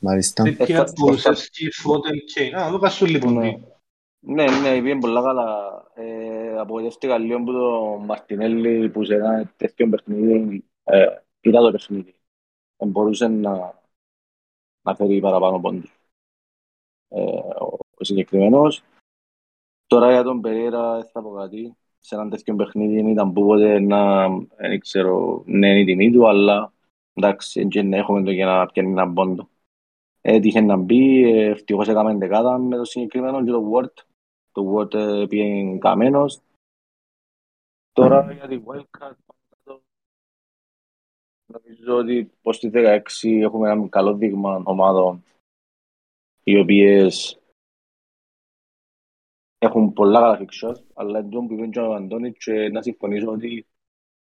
Μάλιστα. 0.00 0.42
Τρίπια, 0.42 0.86
θα- 0.86 0.92
Κουλουσεύσκι, 0.92 1.70
Φώτεν, 1.70 2.24
Κέιν. 2.24 2.56
Α, 2.56 2.66
εδώ 2.66 2.78
πας 2.78 3.00
λοιπόν. 3.00 3.32
Ναι. 3.32 3.54
τι. 3.54 3.64
Ναι, 4.22 4.44
ναι, 4.44 4.80
πήγαινε 4.80 5.00
πολλά 5.00 5.22
καλά. 5.22 5.68
Ε, 5.94 6.58
απογοητεύτηκα 6.58 7.18
λίγο 7.18 7.38
που 7.42 7.52
τον 7.52 8.04
Μαρτινέλli 8.04 8.90
που 8.90 9.04
σε 9.04 9.14
ένα 9.14 9.52
τέτοιο 9.56 9.88
παιχνίδι 9.88 10.64
ε, 10.84 11.06
είδα 11.40 11.60
το 11.60 11.70
παιχνίδι. 11.70 12.14
Δεν 12.76 12.88
μπορούσε 12.88 13.28
να, 13.28 13.80
να 14.82 14.94
φέρει 14.94 15.20
παραπάνω 15.20 15.60
πόντους. 15.60 15.99
Ε, 17.10 17.22
ο, 17.60 17.78
ο 17.98 18.04
συγκεκριμένος. 18.04 18.82
Τώρα 19.86 20.10
για 20.10 20.22
τον 20.22 20.40
Περίρα 20.40 20.94
δεν 20.94 21.04
θα 21.04 21.22
πω 21.22 21.30
κάτι. 21.30 21.76
Σε 21.98 22.14
ένα 22.14 22.28
τέτοιο 22.28 22.54
παιχνίδι 22.54 23.10
ήταν 23.10 23.32
που 23.32 23.46
ποτέ 23.46 23.80
να, 23.80 24.28
δεν 24.56 24.80
ξέρω, 24.80 25.42
ναι 25.46 25.68
είναι 25.68 25.80
η 25.80 25.84
τιμή 25.84 26.12
του, 26.12 26.28
αλλά 26.28 26.72
εντάξει, 27.12 27.68
δεν 27.70 27.92
έχουμε 27.92 28.22
το 28.22 28.30
για 28.30 28.46
να 28.46 28.66
πιάνει 28.66 28.90
έναν 28.90 29.14
πόντο. 29.14 29.48
έτυχε 30.20 30.60
να 30.60 30.76
μπει, 30.76 31.22
ε, 31.32 31.50
ευτυχώς 31.50 31.88
έκαμε 31.88 32.14
δεκάδα 32.14 32.58
με 32.58 32.76
το 32.76 32.84
συγκεκριμένο 32.84 33.44
και 33.44 33.50
το 33.50 33.70
Word. 33.72 34.04
Το 34.52 34.74
Word 34.74 34.94
ε, 34.94 35.26
πήγε 35.28 35.78
καμένος. 35.78 36.40
Τώρα 37.92 38.32
για 38.32 38.48
τη 38.48 38.60
Wildcard 38.66 39.14
νομίζω 41.52 41.96
ότι 41.96 42.30
πως 42.42 42.56
στη 42.56 42.70
16 42.74 43.00
έχουμε 43.22 43.70
ένα 43.70 43.88
καλό 43.88 44.14
δείγμα 44.14 44.62
ομάδων 44.64 45.24
οι 46.50 46.58
οποίες 46.58 47.40
έχουν 49.58 49.92
πολλά 49.92 50.20
καλά 50.20 50.38
fixtures, 50.38 50.82
αλλά 50.94 51.18
εντός 51.18 51.44
που 51.46 51.54
είπε 51.54 51.80
ο 51.80 51.94
Αντώνης 51.94 52.36
και 52.38 52.68
να 52.68 52.82
συμφωνήσω 52.82 53.30
ότι 53.30 53.66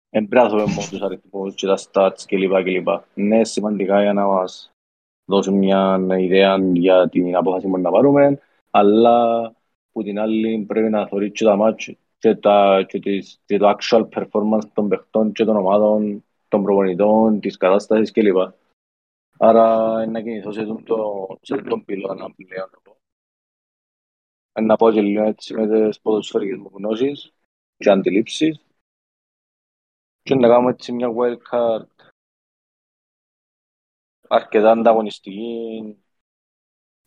δεν 0.09 0.28
πρέπει 0.28 0.45
να 0.45 0.49
δούμε 0.49 0.63
μόνο 0.63 0.88
τους 0.89 1.01
αριθμούς 1.01 1.55
και 1.55 1.68
τα 1.68 1.78
stats 1.78 2.24
κλπ. 2.26 2.63
κλπ. 2.63 2.88
Ναι, 3.13 3.43
σημαντικά 3.43 4.01
για 4.01 4.13
να 4.13 4.26
μας 4.26 4.72
δώσουν 5.26 5.57
μια 5.57 6.05
ιδέα 6.20 6.57
για 6.74 7.09
την 7.09 7.36
απόφαση 7.36 7.68
που 7.68 7.78
να 7.78 7.91
πάρουμε, 7.91 8.39
αλλά 8.72 9.51
που 9.91 10.03
την 10.03 10.20
άλλη 10.20 10.66
πρέπει 10.68 10.89
να 10.89 11.07
θεωρεί 11.07 11.32
και 11.32 11.43
τα 11.43 11.55
μάτια 11.55 11.95
και, 12.18 12.36
τα, 12.36 12.86
και, 12.88 12.99
τις, 12.99 13.41
και 13.45 13.57
το 13.57 13.76
actual 13.78 14.07
performance 14.09 14.70
των 14.74 14.88
παιχτών 14.88 15.32
και 15.32 15.45
των 15.45 15.55
ομάδων, 15.55 16.24
των 16.47 16.63
προπονητών, 16.63 17.39
της 17.39 17.57
κατάστασης 17.57 18.11
κλπ. 18.11 18.38
Άρα 19.47 20.05
να 20.05 20.21
κινηθώ 20.21 20.51
σε 20.51 20.65
τον, 20.65 20.83
το, 20.83 21.27
σε 21.41 21.61
τον 21.61 21.85
πυλώνα 21.85 22.33
πλέον. 22.33 22.69
Να 24.61 24.75
πω 24.75 24.91
και 24.91 25.01
λίγο 25.01 25.23
έτσι 25.23 25.53
με 25.53 25.87
τις 25.87 26.01
ποδοσφαιρικές 26.01 26.57
μου 26.57 26.71
γνώσεις 26.73 27.33
και 27.77 27.89
αντιλήψεις 27.89 28.65
και 30.21 30.35
να 30.35 30.47
κάνουμε 30.47 30.71
έτσι 30.71 30.91
μια 30.91 31.09
wildcard 31.17 32.11
αρκετά 34.27 34.71
ανταγωνιστική 34.71 35.97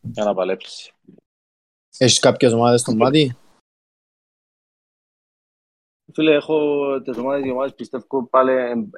για 0.00 0.24
να 0.24 0.34
παλέψει. 0.34 0.94
Έχεις 1.98 2.18
κάποιες 2.18 2.52
ομάδες 2.52 2.80
στο 2.80 2.94
μάτι; 2.94 3.36
Φίλε, 6.12 6.34
έχω 6.34 7.00
τις 7.00 7.16
ομάδες 7.16 7.46
οι 7.46 7.50
ομάδες 7.50 7.74
πιστεύω 7.74 8.26
πάλι 8.26 8.90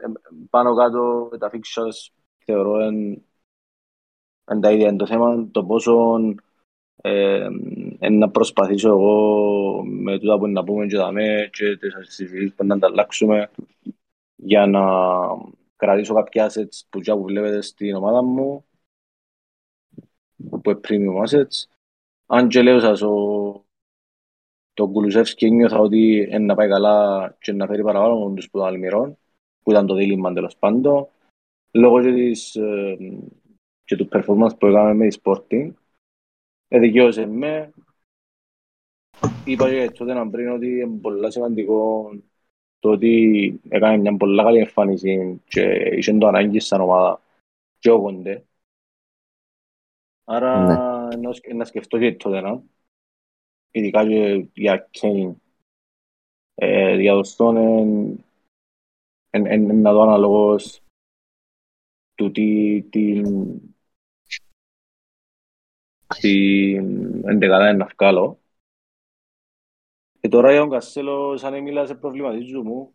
πάνω 0.50 0.74
κάτω 0.74 1.28
τα 1.38 1.50
fixtures 1.52 2.12
θεωρώ 2.44 2.80
εν, 2.80 3.24
εν 4.50 4.60
τα 4.60 4.72
ίδια 4.72 4.88
εν 4.88 4.96
το 4.96 5.06
θέμα 5.06 5.48
το 5.50 5.64
πόσο 5.64 6.18
ε, 6.96 7.48
εν 7.98 8.18
να 8.18 8.30
προσπαθήσω 8.30 8.88
εγώ 8.88 9.84
με 9.84 10.18
τούτα 10.18 10.38
που 10.38 10.46
να 10.46 10.64
πούμε 10.64 10.86
και 10.86 10.96
δαμέ 10.96 11.48
και 11.52 11.76
τις 11.76 11.94
συζητήσεις 12.00 12.54
που 12.54 12.64
να 12.64 12.74
ανταλλάξουμε 12.74 13.50
για 14.36 14.66
να 14.66 14.82
κρατήσω 15.76 16.14
κάποια 16.14 16.50
assets 16.50 16.80
που, 16.88 17.00
που 17.00 17.22
βλέπετε 17.22 17.60
στην 17.60 17.94
ομάδα 17.94 18.22
μου 18.22 18.64
που 20.62 20.70
είναι 20.70 20.80
premium 20.88 21.26
assets. 21.26 21.66
Αν 22.26 22.48
και 22.48 22.62
λέω 22.62 22.80
σας 22.80 23.02
ο, 23.02 23.64
το 24.72 24.88
Κουλουσεύσκι 24.88 25.50
νιώθα 25.50 25.78
ότι 25.78 26.28
να 26.40 26.54
πάει 26.54 26.68
καλά 26.68 27.36
και 27.40 27.52
να 27.52 27.66
φέρει 27.66 27.82
παραπάνω 27.82 28.32
τους 28.34 28.50
που 28.50 28.58
ήταν 28.58 28.68
Αλμυρών 28.68 29.18
που 29.62 29.70
ήταν 29.70 29.86
το 29.86 29.94
δίλημα 29.94 30.32
τέλος 30.32 30.56
πάντων 30.56 31.08
λόγω 31.70 32.02
και, 32.02 32.12
της, 32.12 32.54
ε, 32.54 32.96
και 33.90 33.96
του 33.96 34.08
performance 34.12 34.58
που 34.58 34.66
έκαμε 34.66 34.94
με 34.94 35.08
τη 35.08 35.18
Sporting 35.22 35.72
εδικαιώσε 36.68 37.26
με 37.26 37.72
είπα 39.44 39.70
και 39.70 39.90
τότε 39.90 40.12
να 40.12 40.30
πριν 40.30 40.48
ότι 40.48 40.66
είναι 40.66 40.98
πολύ 41.00 41.32
σημαντικό 41.32 42.10
το 42.78 42.90
ότι 42.90 43.60
έκανε 43.68 43.96
μια 43.96 44.16
πολύ 44.16 44.42
καλή 44.42 44.58
εμφάνιση 44.58 45.42
και 45.48 45.62
είχε 45.96 46.18
το 46.18 46.26
ανάγκη 46.26 46.60
σαν 46.60 46.80
ομάδα 46.80 47.20
και 47.78 47.90
ο 47.90 48.00
Κοντέ. 48.00 48.44
Άρα 50.24 51.06
ναι. 51.16 51.54
να 51.54 51.64
σκεφτώ 51.64 51.98
και 51.98 52.14
τότε 52.14 52.40
να, 52.40 52.62
ειδικά 53.70 54.08
και 54.08 54.46
για 54.54 54.88
Κέιν. 54.90 55.34
Ε, 56.54 56.94
για 56.94 57.14
το 57.14 57.22
Στόν 57.22 57.56
είναι 59.30 59.56
να 59.56 59.92
δω 59.92 60.02
αναλόγως 60.02 60.82
του 62.14 62.30
τι 62.30 62.82
την 62.82 63.24
την 66.20 67.28
εντεκάδα 67.28 67.68
είναι 67.68 67.76
να 67.76 67.90
βγάλω 67.98 68.40
και 70.20 70.28
τώρα 70.28 70.50
για 70.50 70.60
τον 70.60 70.70
Κασέλο, 70.70 71.36
σαν 71.36 71.62
μιλάς 71.62 71.88
σε 71.88 71.94
προβληματίζω 71.94 72.62
μου, 72.62 72.92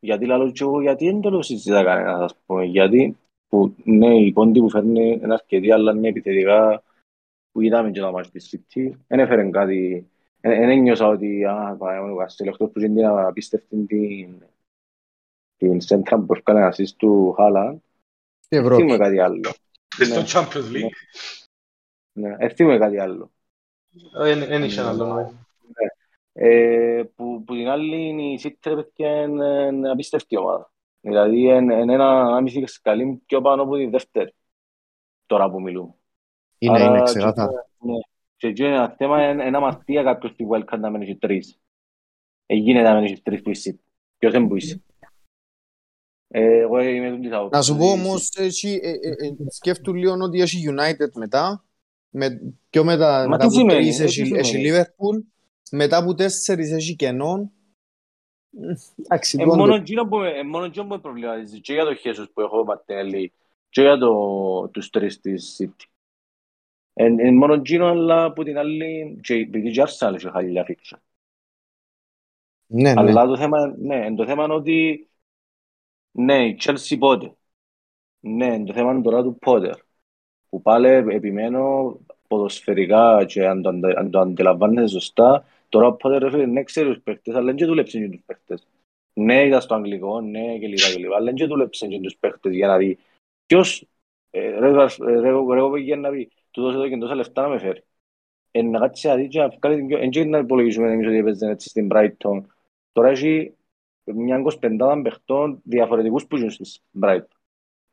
γιατί 0.00 0.26
λαλό 0.26 0.50
και 0.50 0.62
εγώ, 0.62 0.80
γιατί 0.80 1.04
δεν 1.04 1.20
το 1.20 1.42
συζητά 1.42 1.84
κανένα, 1.84 2.24
ας 2.24 2.36
πούμε, 2.46 2.64
γιατί 2.64 3.16
που, 3.48 3.74
ναι, 3.84 4.20
η 4.20 4.32
πόντη 4.32 4.60
που 4.60 4.70
φέρνει 4.70 5.10
είναι 5.10 5.32
αρκετή, 5.32 5.72
αλλά 5.72 5.92
είναι 5.92 6.08
επιθετικά 6.08 6.82
που 7.52 7.60
είδαμε 7.60 7.90
και 7.90 8.00
τα 8.00 8.10
μάτια 8.10 8.30
της 8.30 8.56
City, 8.56 8.90
δεν 9.06 9.18
έφερε 9.18 9.50
κάτι, 9.50 10.08
δεν 10.40 10.70
ένιωσα 10.70 11.06
ότι, 11.06 11.44
α, 11.44 11.76
πάει 11.78 11.98
ο 12.10 12.16
Κασέλο, 12.16 12.50
εκτός 12.50 12.70
που 12.70 12.80
είναι 12.80 13.02
να 13.02 13.26
απίστευτη 13.26 13.86
την, 13.86 14.42
την 15.56 15.80
σέντρα 15.80 16.18
που 16.18 16.34
έφερε 16.34 16.58
ένα 16.58 16.72
σύστ 16.72 16.98
του 16.98 17.32
Χάλαν, 17.32 17.82
Ευρώπη. 18.48 18.96
κάτι 18.96 19.20
άλλο. 19.20 19.50
Στο 19.88 20.22
Champions 20.26 20.74
League. 20.74 20.90
Ναι, 22.20 22.34
ευθύμω 22.38 22.78
κάτι 22.78 22.98
άλλο. 22.98 23.30
Δεν 24.24 24.62
είχε 24.62 24.80
άλλο, 24.80 25.14
ναι. 25.14 25.28
Ε, 26.32 27.02
που, 27.14 27.44
που 27.44 27.54
την 27.54 27.68
άλλη 27.68 28.22
η 28.32 28.40
City 28.42 28.86
είναι 28.96 29.90
απίστευτη 29.90 30.36
ομάδα. 30.36 30.72
Δηλαδή 31.00 31.40
είναι 31.40 31.92
ένα 31.92 32.36
άμυση 32.36 32.66
σκαλί 32.66 33.22
πιο 33.26 33.40
πάνω 33.40 33.62
από 33.62 33.76
τη 33.76 33.86
δεύτερη 33.86 34.34
τώρα 35.26 35.50
που 35.50 35.60
μιλούμε. 35.60 35.94
Είναι, 36.58 36.82
Άρα, 36.82 36.84
είναι 36.84 37.02
ξεκάθαρα. 37.02 37.68
Ναι. 37.78 37.94
Και 38.36 38.46
εκεί 38.46 38.62
είναι 38.64 38.74
ένα 38.74 38.94
θέμα, 38.98 39.30
είναι 39.30 39.44
ένα 39.44 39.60
μαθία 39.60 40.02
κάποιος 40.02 40.32
στη 40.32 40.46
Wildcard 40.50 40.78
να 40.78 40.90
μένει 40.90 41.16
τρεις. 41.16 41.60
Έγινε 42.46 42.82
να 42.82 42.94
μένει 42.94 43.20
τρεις 43.20 43.42
που 43.42 43.50
είσαι. 43.50 43.80
Ποιος 44.18 44.32
δεν 44.32 44.48
που 44.48 44.56
είσαι. 44.56 44.82
Ε, 46.28 46.58
εγώ 46.58 46.80
είμαι 46.80 47.10
τον 47.10 47.20
της 47.20 47.30
Να 47.50 47.62
σου 47.62 47.76
πω 47.76 47.90
όμως, 47.90 48.28
σκέφτου 49.48 49.94
λίγο 49.94 50.16
ότι 50.20 50.40
έχει 50.40 50.64
United 50.68 51.12
μετά, 51.14 51.64
με, 52.10 52.40
πιο 52.70 52.84
μετά, 52.84 53.28
μετά 53.28 53.46
που 53.46 53.66
τρεις 53.66 54.00
έχει 54.00 54.62
Liverpool 54.66 55.22
μετά 55.70 55.96
από 55.96 56.14
τέσσερις 56.14 56.72
έχει 56.72 56.96
κενόν. 56.96 57.50
Εντάξει, 58.96 59.38
ε, 59.40 59.44
μόνο 59.44 59.74
εκείνο 59.74 60.06
που 60.06 60.94
με 60.94 60.98
προβληματίζει 60.98 61.60
και 61.60 61.72
για 61.72 61.84
το 61.84 61.94
Χέσος 61.94 62.30
που 62.30 62.40
έχω 62.40 62.64
Ματέλη 62.64 63.32
και 63.68 63.80
για 63.80 63.98
το, 63.98 64.68
τους 64.68 64.90
τρεις 64.90 65.20
της 65.20 65.56
City. 65.58 65.84
Είναι 66.94 67.32
μόνο 67.32 67.54
εκείνο, 67.54 67.86
αλλά 67.86 68.24
από 68.24 68.44
την 68.44 68.58
άλλη, 68.58 69.18
και 69.22 69.34
επειδή 69.34 69.70
και 69.70 69.82
Arsenal 69.86 70.14
έχει 70.14 70.30
χαλιά 70.30 70.64
φίξα. 70.64 71.02
Ναι, 72.66 72.92
ναι. 72.92 73.00
Αλλά 73.00 73.26
το 73.26 73.36
θέμα, 73.36 73.76
ναι, 73.78 74.14
το 74.14 74.26
θέμα 74.26 74.44
είναι 74.44 74.54
ότι 74.54 75.08
ναι, 76.10 76.46
η 76.46 76.58
Chelsea 76.60 76.96
πότε. 76.98 77.36
Ναι, 78.20 78.64
το 78.64 78.72
θέμα 78.72 78.92
είναι 78.92 79.02
τώρα 79.02 79.22
του 79.22 79.38
Πότερ. 79.38 79.78
Που 80.50 80.62
πάλι 80.62 80.88
επιμένω 80.88 81.96
ποδοσφαιρικά 82.28 83.24
και 83.24 83.46
αν 83.46 83.62
το, 83.62 83.68
αν 83.96 84.10
το 84.10 84.20
αντιλαμβάνεσαι 84.20 84.88
σωστά, 84.88 85.44
Τώρα 85.70 85.86
ο 85.86 85.92
Πότερ 85.92 86.22
έφερε 86.22 86.46
ναι 86.46 86.62
ξέρεις 86.62 86.92
τους 86.92 87.02
παίχτες, 87.02 87.34
αλλά 87.34 87.52
δεν 87.52 87.66
δούλεψε 87.66 87.98
και 87.98 88.08
τους 88.08 88.22
παίχτες. 88.26 88.66
Ναι, 89.12 89.46
είδα 89.46 89.60
στο 89.60 89.74
αγγλικό, 89.74 90.20
ναι 90.20 90.58
και 90.58 90.66
λίγα 90.66 90.92
και 90.92 90.98
λίγα, 90.98 91.16
αλλά 91.16 91.32
δεν 91.32 91.48
δούλεψε 91.48 91.86
και 91.86 92.00
τους 92.00 92.16
παίχτες 92.16 92.54
για 92.54 92.66
να 92.66 92.76
δει 92.76 92.98
ποιος, 93.46 93.86
ε, 94.30 94.58
ρε 94.58 95.28
εγώ 95.28 95.70
πήγε 95.70 95.96
να 95.96 96.10
πει, 96.10 96.30
του 96.50 96.62
δώσε 96.62 96.76
εδώ 96.76 96.88
και 96.88 96.96
τόσα 96.96 97.14
λεφτά 97.14 97.42
να 97.42 97.48
με 97.48 97.58
φέρει. 97.58 97.84
Ε, 98.50 98.62
να 98.62 98.78
κάτσει 98.78 99.06
να 99.06 99.14
δει 99.14 99.28
και 99.28 99.38
να 99.38 99.48
βγάλει, 99.48 99.94
εν 99.94 100.10
και 100.10 100.24
να 100.24 100.38
υπολογίσουμε 100.38 100.92
εμείς 100.92 101.06
ότι 101.06 101.16
έπαιζε 101.16 101.50
έτσι 101.50 101.68
στην 101.68 101.88
Brighton. 101.92 102.42
Τώρα 102.92 103.08
έχει 103.08 103.54
μια 104.04 104.42
25 104.60 105.00
παιχτών 105.02 105.60
διαφορετικούς 105.64 106.26
που 106.26 106.36
ζουν 106.36 106.50
στην 106.50 106.82
Brighton 107.02 107.39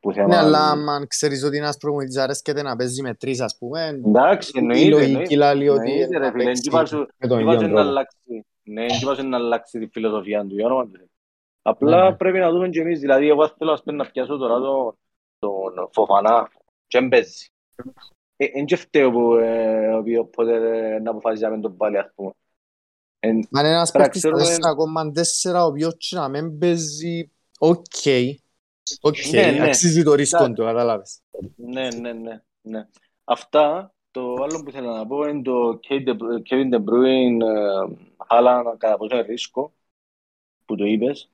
που 0.08 0.14
θέμα... 0.14 0.28
Ναι, 0.28 0.38
αλλά 0.38 0.70
αν 0.70 1.08
ξέρεις 1.08 1.44
ότι 1.44 1.58
ένας 1.58 1.78
προπονητής 1.78 2.18
αρέσκεται 2.18 2.62
να 2.62 2.76
παίζει 2.76 3.02
με 3.02 3.14
τρεις, 3.14 3.42
ας 3.42 3.58
πούμε, 3.58 3.88
Εντάξει, 3.88 4.52
εννοείται, 4.56 4.86
η 4.86 4.90
λογική 4.90 5.36
λέει 5.36 5.68
ότι 5.68 6.08
να 6.20 6.32
παίξει 6.32 6.70
με 7.18 7.28
τον 7.28 7.40
ίδιο 7.40 7.58
τρόπο. 7.58 7.84
Ναι, 8.64 8.86
δεν 8.86 8.98
είπα 9.02 9.24
να 9.24 9.38
αλλάξει 9.38 9.80
τη 9.80 9.88
φιλοσοφία 9.88 10.46
του, 10.46 10.56
για 10.56 10.66
όνομα 10.66 10.86
του. 10.86 11.10
Απλά 11.62 12.16
πρέπει 12.16 12.38
να 12.38 12.52
δούμε 12.52 12.70
και 12.70 12.80
εμείς, 12.80 13.00
δηλαδή 13.00 13.28
εγώ 13.30 13.54
θέλω 13.58 13.82
να 13.84 14.06
πιάσω 14.06 14.38
τώρα 14.38 14.60
τον 15.40 15.90
Φοφανά 15.92 16.52
και 16.88 17.02
παίζει. 17.02 17.48
Εν 18.36 18.66
και 18.66 18.76
φταίω 18.76 19.12
που 19.12 19.38
οπότε 20.20 20.60
να 21.00 21.12
αποφασίσαμε 21.12 21.60
τον 21.60 21.78
πάλι, 21.78 21.98
ας 21.98 22.12
πούμε. 22.16 22.32
Αν 23.52 23.66
ένας 23.66 23.92
παίκτης 23.92 24.26
4,4 24.26 25.62
ο 25.62 25.66
οποίος 25.66 26.12
να 26.16 26.28
μην 26.28 26.58
παίζει, 26.58 27.32
OK, 27.60 28.06
OK, 29.02 29.16
ναι, 29.32 29.52
ναι. 29.52 29.64
αξίζει 29.64 30.04
το 30.04 30.14
ρίσκο 30.14 30.52
του, 30.54 30.64
καταλάβεις. 30.64 31.22
Ναι, 31.56 31.88
ναι, 31.90 32.14
ναι, 32.14 32.42
ναι. 32.62 32.88
Αυτά, 33.24 33.94
το 34.12 34.34
άλλο 34.34 34.64
που 34.64 34.70
ήθελα 34.70 34.98
να 34.98 35.08
πω 35.08 35.24
είναι 35.24 35.42
το 35.42 35.80
Kevin 36.50 36.74
De 36.74 36.84
Bruyne, 36.84 37.42
Haaland, 38.28 38.76
κατά 38.78 38.98
πόσο 38.98 39.16
είναι 39.16 39.26
ρίσκο, 39.26 39.74
που 40.66 40.76
το 40.76 40.86
είπες. 40.86 41.30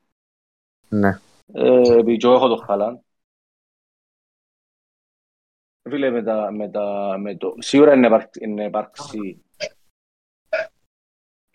Ναι. 0.88 1.20
Επειδή 1.52 2.18
εγώ 2.22 2.34
έχω 2.34 2.48
το 2.48 2.64
Haaland. 2.68 2.98
Φίλε, 5.88 6.10
με 6.10 6.22
τα, 6.22 6.52
με 6.52 6.68
τα, 6.68 7.16
με 7.18 7.36
το... 7.36 7.54
Σίγουρα 7.58 7.94
είναι 7.94 8.06
υπάρξει, 8.06 8.40
είναι 8.42 8.64
υπάρξει 8.64 9.44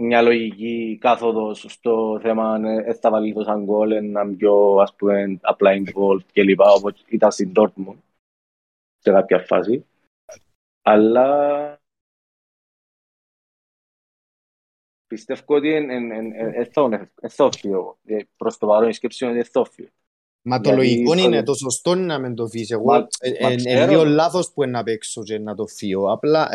μια 0.02 0.22
λογική 0.22 0.97
κάθοδος 1.02 1.66
στο 1.68 2.20
θέμα 2.22 2.54
αν 2.54 2.64
ε, 2.66 2.93
θα 2.93 3.10
βάλει 3.10 3.34
το 3.34 3.43
σαν 3.43 3.64
γκολ, 3.64 4.12
να 4.12 4.36
πιο 4.36 4.76
ας 4.76 4.95
πούμε 4.95 5.39
απλά 5.41 5.72
involved 5.72 6.26
και 6.32 6.43
λοιπά, 6.43 6.72
όπως 6.72 7.04
ήταν 7.08 7.32
στην 7.32 7.52
Dortmund 7.56 7.97
σε 8.97 9.12
κάποια 9.12 9.39
φάση. 9.39 9.86
Αλλά 10.82 11.82
πιστεύω 15.08 15.56
ότι 15.56 15.70
είναι 15.70 17.12
θόφιο. 17.30 18.00
Προς 18.38 18.58
το 18.58 18.68
παρόν 18.68 18.89
η 18.89 18.93
σκέψη 18.93 19.26
είναι 19.26 19.39
ότι 19.39 19.50
θόφιο. 19.50 19.89
Μα 20.42 20.60
το 20.60 20.72
λογικό 20.72 21.14
είναι 21.14 21.44
το 21.44 21.54
σωστό 21.54 21.96
να 21.96 22.20
μην 22.20 22.36
το 22.36 22.48
φύγει. 22.48 22.74
Εγώ 22.74 23.08
είναι 23.52 23.88
λίγο 23.88 24.04
λάθος 24.04 24.52
που 24.54 24.64
είναι 24.64 24.72
να 24.72 24.84
παίξω 24.84 25.24
και 25.24 25.40
να 25.40 25.56
το 25.56 25.68
φύγω. 25.68 26.12
Απλά 26.12 26.50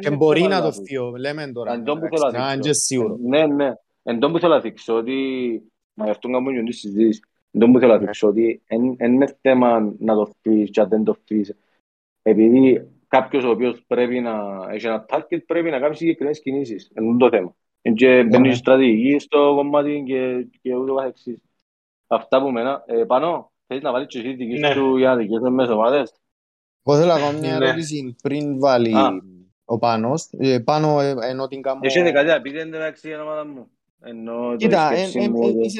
και 0.00 0.10
μπορεί 0.10 0.42
να 0.42 0.62
το 0.62 0.72
φύγω. 0.72 1.16
Λέμε 1.16 1.52
τώρα. 1.52 1.82
Αν 2.32 2.60
και 2.60 2.72
σίγουρο. 2.72 3.16
Ναι, 3.22 3.46
ναι. 3.46 3.72
Εν 4.02 4.18
τόν 4.18 4.32
που 4.32 4.38
θέλω 4.38 4.54
να 4.54 4.60
δείξω 4.60 4.96
ότι 4.96 5.12
Μα 5.98 6.04
γι' 6.04 6.10
αυτό 6.10 6.28
κάνουμε 6.28 6.62
και 6.62 6.72
συζήτηση. 6.72 7.20
Εν 7.50 7.60
τόν 7.60 7.72
που 7.72 7.78
θέλω 7.78 7.92
να 7.92 7.98
δείξω 7.98 8.28
ότι 8.28 8.62
είναι 8.98 9.38
θέμα 9.40 9.94
να 9.98 10.14
το 10.14 10.32
φύγεις 10.42 10.70
και 10.70 10.80
αν 10.80 10.88
δεν 10.88 11.04
το 11.04 11.16
φύγεις. 11.24 11.56
Επειδή 12.22 12.88
κάποιος 13.08 13.44
ο 13.44 13.50
οποίος 13.50 13.84
πρέπει 13.86 14.20
να 14.20 14.66
έχει 14.70 14.86
ένα 14.86 15.06
target 15.08 15.38
πρέπει 15.46 15.70
να 15.70 15.78
κάνει 15.78 15.96
συγκεκριμένες 15.96 16.40
κινήσεις. 16.40 16.90
Είναι 17.00 17.16
το 17.18 17.28
θέμα. 17.28 17.54
Και 17.94 18.24
μπαίνεις 18.24 18.58
στρατηγική 18.58 19.18
στο 19.18 19.52
κομμάτι 19.56 20.02
και 20.62 20.74
ούτω 20.74 20.94
καθεξής. 20.94 21.38
Αυτά 22.06 22.42
που 22.42 22.50
μένα. 22.50 22.82
Ε, 22.86 23.04
πάνω, 23.04 23.52
θέλεις 23.66 23.82
να 23.82 23.92
βάλεις 23.92 24.06
και 24.06 24.18
εσύ 24.18 24.34
δική 24.34 24.58
ναι. 24.58 24.72
σου 24.72 24.96
για 24.96 25.08
να 25.08 25.16
δικαιώσαι 25.16 25.50
μέσα 25.50 25.72
ομάδες; 25.72 26.14
Εγώ 26.82 26.98
θέλω 26.98 27.12
να 27.12 27.18
κάνω 27.18 27.38
μια 27.38 27.58
ναι. 27.58 27.66
ερώτηση 27.66 28.16
πριν 28.22 28.58
βάλει 28.58 28.94
ο 29.64 29.78
Πάνος. 29.78 30.28
Ε, 30.38 30.58
πάνω 30.58 31.00
ε, 31.00 31.14
ενώ 31.20 31.46
την 31.46 31.62
κάνω... 31.62 31.78
Έχει 31.82 32.02
δεκαετία, 32.02 32.34
επειδή 32.34 32.56
δεν 32.56 32.74
εντάξει 32.74 33.08
η 33.08 33.14
ομάδα 33.14 33.46
μου. 33.46 33.70
Κοίτα, 34.56 34.92
είσαι 34.94 35.20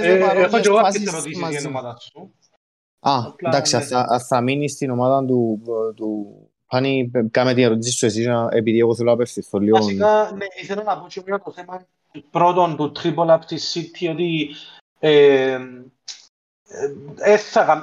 σε 0.01 0.17
παρόμοιες 0.19 0.69
φάσεις 0.69 1.39
μαζί. 1.39 1.69
Α, 3.01 3.13
εντάξει, 3.37 3.79
θα 4.29 4.41
μείνεις 4.41 4.73
στην 4.73 4.91
ομάδα 4.91 5.25
του 5.95 6.51
Πάνη, 6.67 7.11
κάμε 7.31 7.55
την 7.55 7.65
ερώτηση 7.65 7.93
σου 7.93 8.07
εσύ, 8.07 8.27
επειδή 8.51 8.79
εγώ 8.79 8.95
θέλω 8.95 9.09
να 9.09 9.15
απευθυνθώ 9.15 9.59
λίγο. 9.59 9.77
Βασικά, 9.77 10.31
ναι, 10.37 10.47
ήθελα 10.63 10.83
να 10.83 10.99
πω 10.99 11.07
και 11.09 11.23
για 11.27 11.43
το 11.45 11.53
θέμα 11.53 11.87
πρώτον 12.31 12.77
του 12.77 12.93
Triple 12.97 13.35
Up 13.35 13.39
της 13.47 13.75
City, 13.75 14.11
ότι 14.11 14.41
ε, 14.41 14.45
ε, 14.45 14.76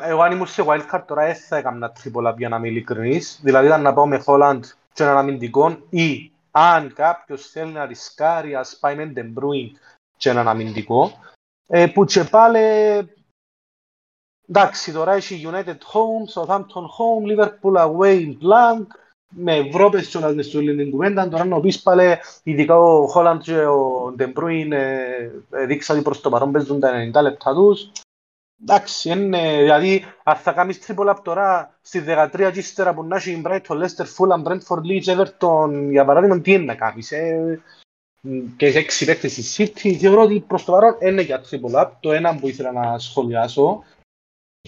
εγώ 0.02 0.22
αν 0.22 0.32
ήμουν 0.32 0.48
σε 0.48 0.64
wildcard 0.68 1.04
τώρα 1.08 1.26
δεν 1.26 1.36
θα 1.36 1.58
έκανα 1.58 1.94
Triple 1.94 2.32
Up 2.32 2.38
για 2.38 2.50
να 2.50 2.58
είμαι 2.58 2.68
ειλικρινής. 2.68 3.40
Δηλαδή 3.44 3.66
ήταν 3.66 3.82
να 3.82 3.94
πάω 3.94 4.08
με 4.08 4.24
Holland 4.26 4.60
και 4.94 5.04
έναν 5.04 5.18
αμυντικό 5.18 5.78
ή 5.90 6.32
αν 6.52 6.94
κάποιος 6.94 7.50
θέλει 7.50 7.72
να 7.72 7.86
ρισκάρει 7.86 8.56
ας 8.56 8.78
πάει 8.80 8.96
με 8.96 9.14
Den 9.16 9.34
Bruyne 9.40 9.72
και 10.18 10.30
έναν 10.30 10.48
αμυντικό 10.48 11.12
ε, 11.68 11.88
που 11.88 12.06
και 12.06 12.24
πάλι 12.24 12.60
Εντάξει, 14.48 14.92
τώρα 14.92 15.14
έχει 15.14 15.50
United 15.52 15.78
home, 15.78 16.34
Southampton 16.34 16.86
home, 16.98 17.26
Liverpool 17.28 17.78
away, 17.78 18.38
blank, 18.42 18.86
με 19.36 19.56
Ευρώπες 19.56 20.08
και 20.08 20.18
όλα 20.18 20.44
στο 20.44 20.60
την 20.60 20.92
κουβέντα. 20.92 21.30
Τώρα 21.30 21.46
να 21.46 21.60
πεις 21.60 21.82
πάλι, 21.82 22.18
ειδικά 22.44 22.78
ο 22.78 23.14
Holland 23.16 23.40
και 23.42 23.66
ο 23.66 24.16
De 24.20 24.34
Bruyne 24.34 24.72
ε, 24.72 25.66
δείξαν 25.66 25.96
ότι 25.96 26.06
προς 26.06 26.22
το 26.22 26.30
παρόν 26.30 26.52
παίζουν 26.52 26.80
τα 26.80 27.12
90 27.14 27.22
λεπτά 27.22 27.54
τους. 27.54 27.92
Εντάξει, 28.62 29.10
είναι, 29.10 29.58
δηλαδή, 29.58 30.04
αν 30.24 30.36
θα 30.36 30.52
κάνεις 30.52 30.80
τρίπολα 30.80 31.12
από 31.12 31.22
τώρα 31.22 31.78
στη 31.82 32.04
13 32.08 32.50
και 32.54 32.60
ύστερα 32.60 32.94
που 32.94 33.04
να 33.04 33.16
έχει 33.16 33.42
Brighton, 33.46 33.82
Leicester, 33.82 34.06
Fulham, 34.18 34.44
Brentford, 34.44 34.82
Leeds, 34.88 35.16
Everton, 35.16 35.88
για 35.90 36.06
παράδειγμα, 36.06 36.42
τι 36.42 36.52
είναι 36.52 36.64
να 36.64 36.76
κάνεις. 36.76 37.12
Ε, 37.12 37.62
και 38.58 38.72
σε 38.72 38.78
έξι 38.78 39.06
παίκτες 39.06 39.32
στη 39.32 39.72
City, 39.76 39.94
θεωρώ 39.94 40.22
ότι 40.22 40.40
προς 40.40 40.64
το 40.64 40.72
παρόν 40.72 40.98
είναι 41.02 41.22
για 41.22 41.42
τρίπολα. 41.42 41.98
Το 42.00 42.12
ένα 42.12 42.36
που 42.40 42.48
ήθελα 42.48 42.72
να 42.72 43.00
σχολιάσω 43.00 43.84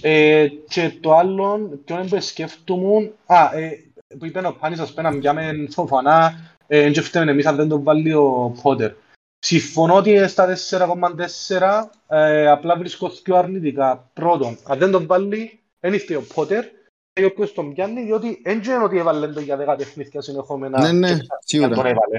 ε, 0.01 0.47
και 0.67 0.97
το 1.01 1.15
άλλο, 1.15 1.79
το 1.85 1.95
άλλο 1.95 2.07
που 2.07 2.21
σκέφτομαι, 2.21 3.13
α, 3.25 3.57
ε, 3.57 3.83
που 4.17 4.25
είπε 4.25 4.47
ο 4.47 4.53
Πάνης, 4.53 4.79
ας 4.79 4.93
πούμε, 4.93 5.09
να 5.09 5.17
πιάμε 5.17 5.67
φοφανά, 5.69 6.33
ε, 6.67 6.91
και 6.91 7.01
φταίμε 7.01 7.31
εμείς 7.31 7.45
αν 7.45 7.55
δεν 7.55 7.67
το 7.67 7.83
βάλει 7.83 8.13
ο 8.13 8.55
Πότερ. 8.61 8.93
Συμφωνώ 9.39 9.95
ότι 9.95 10.27
στα 10.27 10.45
4,4 10.45 11.89
ε, 12.07 12.47
απλά 12.47 12.77
βρίσκω 12.77 13.11
πιο 13.23 13.35
αρνητικά. 13.35 14.09
Πρώτον, 14.13 14.57
αν 14.67 14.77
δεν 14.77 14.91
τον 14.91 15.05
βάλει, 15.05 15.59
δεν 15.79 15.93
ήρθε 15.93 16.15
ο 16.15 16.23
Πότερ, 16.33 16.65
και 17.13 17.25
όποιος 17.25 17.53
τον 17.53 17.73
πιάνει, 17.73 18.03
διότι 18.03 18.41
δεν 18.43 18.61
ξέρω 18.61 18.83
ότι 18.83 18.97
έβαλε 18.97 19.27
το 19.27 19.39
για 19.39 19.57
δέκα 19.57 19.75
τεχνίθια 19.75 20.21
συνεχόμενα. 20.21 20.81
Ναι, 20.81 20.91
ναι, 20.91 21.17
σίγουρα. 21.39 21.75
Τον 21.75 21.85
έβαλε. 21.85 22.17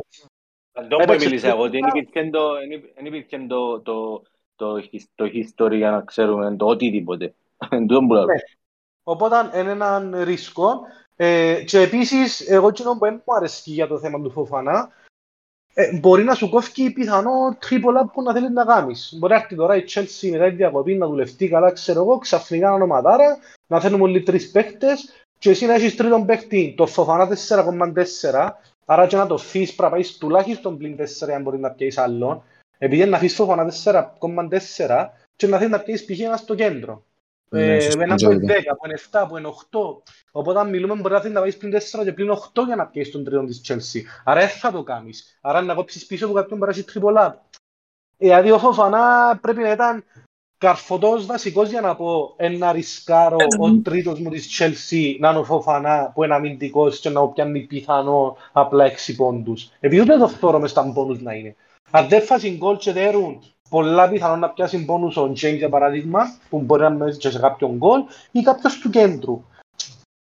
Αυτό 0.72 0.97
που 0.97 1.14
μίλησα 1.18 1.49
εγώ, 1.49 1.62
ότι 1.62 1.78
δεν 2.94 3.07
υπήρχε 3.07 3.47
το 5.14 5.24
history 5.24 5.76
για 5.76 5.90
να 5.90 6.01
ξέρουμε 6.01 6.57
το 6.57 6.66
οτιδήποτε. 6.66 7.34
ναι. 7.70 8.34
Οπότε 9.03 9.59
είναι 9.59 9.70
έναν 9.70 10.22
ρίσκο. 10.22 10.80
Ε, 11.17 11.62
και 11.67 11.81
επίσης, 11.81 12.41
εγώ 12.41 12.71
κοινό 12.71 12.93
που 12.93 12.99
δεν 12.99 13.23
μου 13.27 13.35
αρέσει 13.35 13.71
για 13.71 13.87
το 13.87 13.99
θέμα 13.99 14.21
του 14.21 14.31
Φοφανά, 14.31 14.91
ε, 15.75 15.99
μπορεί 15.99 16.25
να 16.25 16.35
σου 16.35 16.49
κόφει 16.49 16.91
πιθανό 16.91 17.57
τρίπολα 17.59 18.07
που 18.07 18.23
να 18.23 18.33
θέλει 18.33 18.51
να 18.51 18.64
κάνει. 18.64 18.95
Μπορεί 19.19 19.33
να 19.33 19.39
έρθει 19.39 19.55
τώρα 19.55 19.77
η 19.77 19.85
Chelsea 19.89 20.31
μετά 20.31 20.49
τη 20.49 20.55
διακοπή 20.55 20.95
να 20.95 21.07
δουλευτεί 21.07 21.49
καλά, 21.49 21.73
ξέρω 21.73 22.01
εγώ, 22.01 22.19
ξαφνικά 22.19 22.73
ονοματάρα, 22.73 23.39
να 23.67 23.81
θέλουμε 23.81 24.03
όλοι 24.03 24.23
τρεις 24.23 24.51
παίχτε, 24.51 24.87
και 25.39 25.51
εσύ 25.51 25.67
να 25.67 25.75
έχεις 25.75 25.97
τρίτον 25.97 26.27
παίχτη, 26.27 26.75
το 26.77 26.87
Φοφανά 26.87 27.29
4,4, 27.29 28.51
άρα 28.85 29.07
και 29.07 29.17
να 29.17 29.27
το 29.27 29.39
φύγει 29.39 29.64
πρέπει 29.64 29.83
να 29.83 29.91
πάει 29.91 30.03
τουλάχιστον 30.19 30.79
πλην 30.79 30.97
4 30.97 31.33
αν 31.35 31.43
μπορεί 31.43 31.59
να 31.59 31.71
πιέσεις 31.71 31.99
άλλον, 31.99 32.43
επειδή 32.79 33.05
να 33.05 33.17
αφήσεις 33.17 33.37
Φοφανά 33.37 33.73
4,4 33.85 35.09
και 35.37 35.47
να 35.47 35.57
θέλεις 35.57 35.73
να 35.73 35.81
πιέσεις 35.81 36.07
π.χ. 36.07 36.21
ένα 36.21 36.37
στο 36.37 36.55
κέντρο. 36.55 37.05
Ναι, 37.51 37.76
ε, 37.76 37.88
ένα 37.99 38.14
που 38.14 38.30
είναι 38.30 38.44
10, 38.47 38.76
που 38.76 38.86
είναι 38.86 38.99
7, 39.11 39.26
που 39.28 39.36
είναι 39.36 39.49
8. 39.70 40.03
Οπότε 40.30 40.59
αν 40.59 40.68
μιλούμε 40.68 40.94
μπορεί 40.94 41.14
να 41.14 41.20
θέλει 41.20 41.34
να 41.34 41.40
πάει 41.40 41.57
πλην 41.57 41.72
4 41.72 42.05
και 42.05 42.12
πλην 42.12 42.30
8 42.30 42.64
για 42.66 42.76
να 42.76 42.86
πιέσεις 42.86 43.12
τον 43.12 43.24
τρίτο 43.24 43.44
της 43.44 43.61
Chelsea. 43.68 44.01
Άρα 44.24 44.40
δεν 44.40 44.49
θα 44.49 44.72
το 44.72 44.82
κάνεις. 44.82 45.38
Άρα 45.40 45.62
να 45.62 45.74
κόψεις 45.74 46.07
πίσω 46.07 46.24
από 46.24 46.34
κάποιον 46.34 46.59
περάσει 46.59 46.84
τριπολά. 46.84 47.44
Δηλαδή 48.16 48.51
ο 48.51 48.59
Φοφανά 48.59 49.38
πρέπει 49.42 49.61
να 49.61 49.70
ήταν 49.70 50.05
καρφωτός 50.59 51.26
βασικός 51.26 51.68
για 51.68 51.80
να 51.80 51.97
πω 51.97 52.34
ένα 52.36 52.72
ρισκάρο 52.72 53.36
ο 53.59 53.80
τρίτος 53.82 54.20
μου 54.20 54.30
της 54.30 54.61
Chelsea 54.61 55.16
να 55.18 55.30
είναι 55.30 55.38
ο 55.38 55.44
Φοφανά 55.44 56.12
που 56.14 56.24
είναι 56.24 56.34
αμυντικός 56.34 57.01
και 57.01 57.11
να 57.11 57.28
πιάνει 57.28 57.61
πιθανό 57.61 58.36
απλά 58.53 58.84
6 58.84 59.14
πόντους. 59.16 59.70
Επειδή 59.80 60.05
δεν 60.05 60.18
το 60.18 60.28
φτώρω 60.28 60.59
μες 60.59 60.72
τα 60.72 60.92
πόντους 60.94 61.20
να 61.20 61.32
είναι. 61.32 61.57
Αν 61.90 62.09
δεν 62.09 62.22
φάσει 62.22 62.57
γκολ 62.57 62.76
και 62.76 62.92
δέρουν 62.92 63.42
πολλά 63.69 64.09
πιθανό 64.09 64.37
να 64.37 64.51
πιάσει 64.51 64.85
πόνους 64.85 65.17
ο 65.17 65.33
Τζέιν 65.33 65.57
για 65.57 65.69
παράδειγμα, 65.69 66.21
που 66.49 66.61
μπορεί 66.61 66.83
να 66.83 66.91
μέσα 66.91 67.19
και 67.19 67.31
σε 67.31 67.39
κάποιον 67.39 67.77
γκολ, 67.77 68.01
ή 68.33 68.43
κάποιος 68.43 68.79
του 68.79 68.91
κέντρου. 68.91 69.45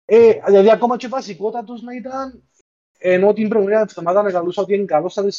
Ε, 0.06 0.32
δηλαδή 0.46 0.72
ακόμα 0.72 0.98
και 0.98 1.08
βασικότατος 1.08 1.82
να 1.82 1.94
ήταν, 1.96 2.44
ενώ 2.98 3.34
την 3.34 3.50
προηγούμενη 3.50 3.82
εβδομάδα 3.82 4.20
ανακαλούσα 4.20 4.62
ότι 4.62 4.74
είναι 4.74 4.86
καλό 4.86 5.10
στα 5.10 5.24
4,4, 5.24 5.30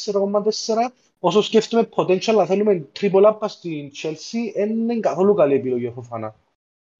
όσο 1.19 1.41
σκέφτομαι 1.41 1.89
potential 1.95 2.35
να 2.35 2.45
θέλουμε 2.45 2.87
τρίπολα 2.91 3.35
πας 3.35 3.51
στην 3.51 3.91
Chelsea, 4.03 4.53
δεν 4.55 4.69
είναι 4.69 4.99
καθόλου 4.99 5.33
καλή 5.33 5.53
επιλογή 5.53 5.87
ο 5.87 5.91
Φοφανά. 5.91 6.35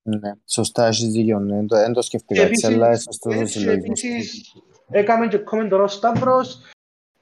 Ναι, 0.01 0.31
σωστά, 0.45 0.85
έχεις 0.85 1.07
δίκιο, 1.11 1.39
ναι. 1.39 1.65
δεν 1.67 1.93
το 1.93 2.01
σκέφτηκα 2.01 2.41
έτσι, 2.41 2.65
αλλά 2.65 2.97
σωστό 2.97 3.29
το 3.29 3.45
συλλογισμό. 3.45 3.93
Επίσης, 3.97 4.53
έκαμε 4.89 5.27
και 5.27 5.43
comment 5.51 5.67
τώρα 5.69 5.83
ο 5.83 5.87
Σταύρος, 5.87 6.61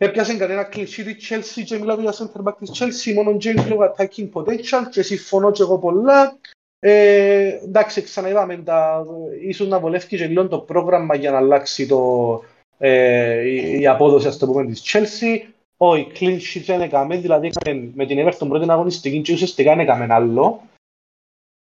Έπιασε 0.04 0.38
κανένα 0.38 0.70
clean 0.74 0.80
sheet 0.80 1.08
η 1.08 1.16
Chelsea 1.30 1.64
και 1.66 1.78
μιλάω 1.78 2.00
για 2.00 2.14
center 2.14 2.44
back 2.44 2.54
της 2.60 2.72
Chelsea, 2.80 3.14
μόνο 3.14 3.38
James 3.44 3.68
λόγω 3.70 3.94
attacking 3.96 4.30
potential 4.34 4.90
και 4.92 5.02
συμφωνώ 5.02 5.52
και 5.52 5.62
εγώ 5.62 5.78
πολλά. 5.78 6.38
Ε, 6.80 7.60
εντάξει, 7.64 8.02
ξαναείδαμε 8.02 8.58
τα, 8.58 9.06
ίσως 9.42 9.68
να 9.68 9.80
βολεύει 9.80 10.08
και 10.08 10.26
λίγο 10.26 10.48
το 10.48 10.60
πρόγραμμα 10.60 11.16
για 11.16 11.32
να 11.32 11.38
αλλάξει 11.38 11.88
το, 11.88 12.42
ε, 12.78 13.50
η, 13.50 13.80
η 13.80 13.88
απόδοση 13.88 14.28
ας 14.28 14.38
το 14.38 14.46
πούμε 14.46 14.66
της 14.66 14.82
Chelsea. 14.86 15.52
Όχι, 15.78 16.12
clean 16.20 16.38
sheet 16.38 16.64
δεν 16.66 16.82
έκαμε, 16.82 17.18
δηλαδή 17.18 17.52
με 17.94 18.06
την 18.06 18.28
Everton 18.28 18.48
πρώτη 18.48 18.70
αγωνιστική 18.70 19.22
και 19.22 19.34
ουσιαστικά 19.34 19.70
δεν 19.70 19.80
έκαμε 19.80 20.08
άλλο. 20.10 20.62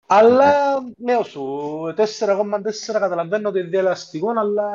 Αλλά 0.08 0.54
ναι, 0.98 1.20
σου, 1.24 1.44
4,4 1.98 2.04
καταλαβαίνω 2.92 3.50
ότι 3.50 3.60
είναι 3.60 3.68
διαλαστικό, 3.68 4.28
αλλά 4.38 4.72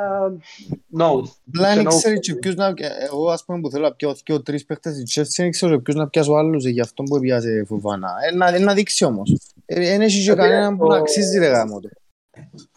no. 0.97 1.23
Απλά 1.47 1.75
δεν 1.75 1.85
ξέρει 1.85 2.19
και 2.19 2.35
ποιος 2.35 2.55
να... 2.55 2.73
Εγώ 3.05 3.29
ας 3.29 3.45
πούμε 3.45 3.59
που 3.59 3.69
θέλω 3.69 3.83
να 3.83 3.93
πιω 3.93 4.15
και 4.23 4.33
ο 4.33 4.41
τρεις 4.41 4.65
παίχτες 4.65 4.93
της 4.93 5.19
Chelsea, 5.19 5.33
δεν 5.37 5.51
ξέρω 5.51 5.79
ποιος 5.79 5.95
να 5.95 6.07
πιάσω 6.07 6.33
άλλους 6.33 6.65
για 6.65 6.83
αυτό 6.83 7.03
που 7.03 7.19
πιάσε 7.19 7.63
φουβάνα. 7.67 8.13
Είναι 8.33 8.65
να 8.65 8.73
δείξει 8.73 9.05
όμως. 9.05 9.37
Δεν 9.65 10.01
έχει 10.01 10.23
και 10.23 10.33
κανέναν 10.33 10.77
που 10.77 10.87
να 10.87 10.97
αξίζει 10.97 11.39
ρε 11.39 11.47
γάμο 11.47 11.79
του. 11.79 11.89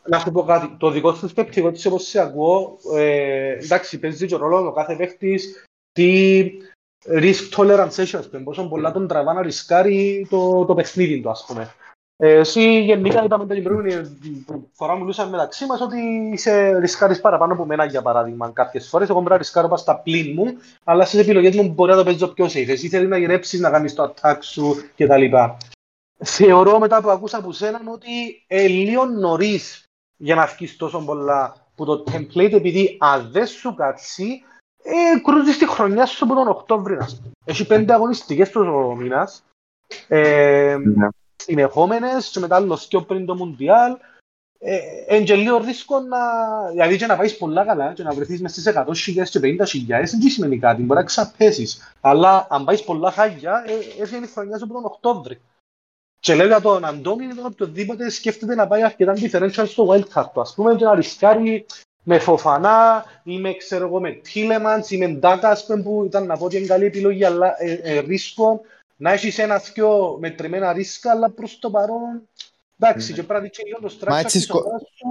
Να 0.08 0.18
σου 0.18 0.30
πω 0.32 0.42
κάτι, 0.42 0.76
το 0.78 0.90
δικό 0.90 1.14
σου 1.14 1.32
παίκτη, 1.32 1.60
εγώ 1.60 1.68
έτσι 1.68 1.86
όπως 1.86 2.06
σε 2.06 2.20
ακούω, 2.20 2.78
εντάξει, 3.62 3.98
παίζει 3.98 4.26
και 4.26 4.36
ρόλο 4.36 4.66
ο 4.66 4.72
κάθε 4.72 4.96
παίκτης, 4.96 5.64
τι 5.92 6.42
risk 7.08 7.56
tolerance 7.56 7.98
έχει, 7.98 8.16
ας 8.16 8.28
πούμε, 8.28 8.42
πόσο 8.42 8.68
πολλά 8.68 8.92
τον 8.92 9.08
τραβά 9.08 9.32
να 9.32 9.42
ρισκάρει 9.42 10.26
το 10.66 10.72
παιχνίδι 10.76 11.20
του, 11.20 11.30
ας 11.30 11.44
πούμε. 11.46 11.74
Ε, 12.16 12.34
εσύ 12.34 12.80
γενικά 12.82 13.24
είπαμε 13.24 13.46
την 13.46 13.62
προηγούμενη 13.62 14.16
φορά 14.72 14.96
μιλούσαμε 14.96 15.30
μεταξύ 15.30 15.66
μας 15.66 15.80
ότι 15.80 15.98
είσαι 16.32 16.78
ρισκάρεις 16.78 17.20
παραπάνω 17.20 17.52
από 17.52 17.64
μένα 17.64 17.84
για 17.84 18.02
παράδειγμα 18.02 18.50
κάποιες 18.50 18.88
φορές. 18.88 19.08
Εγώ 19.08 19.18
πρέπει 19.18 19.32
να 19.32 19.38
ρισκάρω 19.38 19.66
πάνω 19.68 19.80
στα 19.80 19.98
πλήν 19.98 20.32
μου, 20.34 20.56
αλλά 20.84 21.04
στις 21.04 21.20
επιλογές 21.20 21.56
μου 21.56 21.68
μπορεί 21.68 21.90
να 21.90 21.96
το 21.96 22.04
παίζω 22.04 22.28
πιο 22.28 22.44
safe. 22.44 22.68
Εσύ 22.68 22.88
θέλεις 22.88 23.08
να 23.08 23.18
γυρέψεις, 23.18 23.60
να 23.60 23.70
κάνεις 23.70 23.94
το 23.94 24.14
attack 24.14 24.38
σου 24.40 24.74
κτλ. 24.96 25.24
Θεωρώ 26.24 26.78
μετά 26.78 27.00
που 27.00 27.10
ακούσα 27.10 27.38
από 27.38 27.52
σένα 27.52 27.80
ότι 27.92 28.44
ε, 28.46 28.66
λίγο 28.66 29.04
νωρίς 29.04 29.84
για 30.16 30.34
να 30.34 30.46
βγεις 30.46 30.76
τόσο 30.76 31.04
πολλά 31.04 31.54
που 31.74 31.84
το 31.84 32.04
template 32.12 32.52
επειδή 32.52 32.96
αν 33.00 33.30
δεν 33.32 33.46
σου 33.46 33.74
κάτσει 33.74 34.42
ε, 34.82 35.20
κρούζεις 35.22 35.58
τη 35.58 35.68
χρονιά 35.68 36.06
σου 36.06 36.24
από 36.24 36.34
τον 36.34 36.48
Οκτώβριο. 36.48 37.08
Έχει 37.44 37.66
πέντε 37.66 37.92
αγωνιστικές 37.92 38.50
τόσο 38.50 38.94
μήνας. 38.98 39.44
Ε, 40.08 40.76
ναι 40.84 41.08
συνεχόμενες 41.42 42.28
και 42.28 42.40
μετά 42.40 42.56
άλλος 42.56 42.82
σκιο 42.82 43.02
πριν 43.02 43.26
το 43.26 43.34
Μουντιάλ 43.34 43.96
είναι 45.08 45.24
και 45.24 45.34
λίγο 45.34 45.58
ρίσκο 45.58 46.00
να... 46.00 46.18
Δηλαδή 46.70 46.96
και 46.96 47.06
να 47.06 47.16
πάεις 47.16 47.36
πολλά 47.36 47.64
καλά 47.64 47.92
και 47.92 48.02
να 48.02 48.12
βρεθείς 48.12 48.40
μέσα 48.40 48.60
στις 48.60 48.74
100 48.76 48.94
χιλιάδες 48.94 49.30
και 49.30 49.40
50 49.42 49.66
χιλιάδες 49.66 50.10
δεν 50.10 50.30
σημαίνει 50.30 50.58
κάτι, 50.58 50.82
μπορεί 50.82 51.00
να 51.00 51.06
ξαπέσεις. 51.06 51.94
Αλλά 52.00 52.46
αν 52.50 52.64
πάεις 52.64 52.84
πολλά 52.84 53.10
χάγια, 53.10 53.64
ε, 53.66 54.02
έφυγε 54.02 54.24
η 54.24 54.26
χρονιά 54.26 54.58
σου 54.58 54.64
από 54.64 54.72
τον 54.72 54.84
Οκτώβρη. 54.84 55.40
Και 56.20 56.34
λέω 56.34 56.46
για 56.46 56.60
τον 56.60 56.84
Αντώνη, 56.84 57.34
τον 57.34 57.46
οποιοδήποτε 57.46 58.10
σκέφτεται 58.10 58.54
να 58.54 58.66
πάει 58.66 58.82
αρκετά 58.82 59.14
differential 59.16 59.64
στο 59.66 59.88
wildcard 59.88 60.30
του, 60.32 60.40
ας 60.40 60.54
πούμε, 60.54 60.74
και 60.74 60.84
να 60.84 60.94
ρισκάρει 60.94 61.66
με 62.02 62.18
Φοφανά 62.18 63.04
ή 63.24 63.38
με, 63.38 63.54
ξέρω 63.54 63.86
εγώ, 63.86 64.00
με 64.00 64.10
Τίλεμαντς 64.10 64.90
ή 64.90 64.98
με 64.98 65.08
Ντάκας 65.08 65.66
που 65.82 66.02
ήταν 66.06 66.26
να 66.26 66.36
πω 66.36 66.44
ότι 66.44 66.56
είναι 66.56 66.66
καλή 66.66 66.84
επιλογή, 66.84 67.24
αλλά 67.24 67.62
ε, 67.62 67.72
ε, 67.72 68.00
ρίσκο 68.00 68.60
να 68.96 69.12
έχεις 69.12 69.38
ένα 69.38 69.58
δυο 69.58 70.16
μετρημένα 70.20 70.72
ρίσκα, 70.72 71.10
αλλά 71.10 71.30
προς 71.30 71.58
το 71.58 71.70
παρόν 71.70 72.28
Εντάξει, 72.84 73.10
ναι. 73.10 73.16
και 73.16 73.22
πρέπει 73.22 73.40
να 73.40 73.40
δείξει 73.40 73.62
λίγο 73.66 73.80
το 73.80 73.88
στράξα 73.88 74.38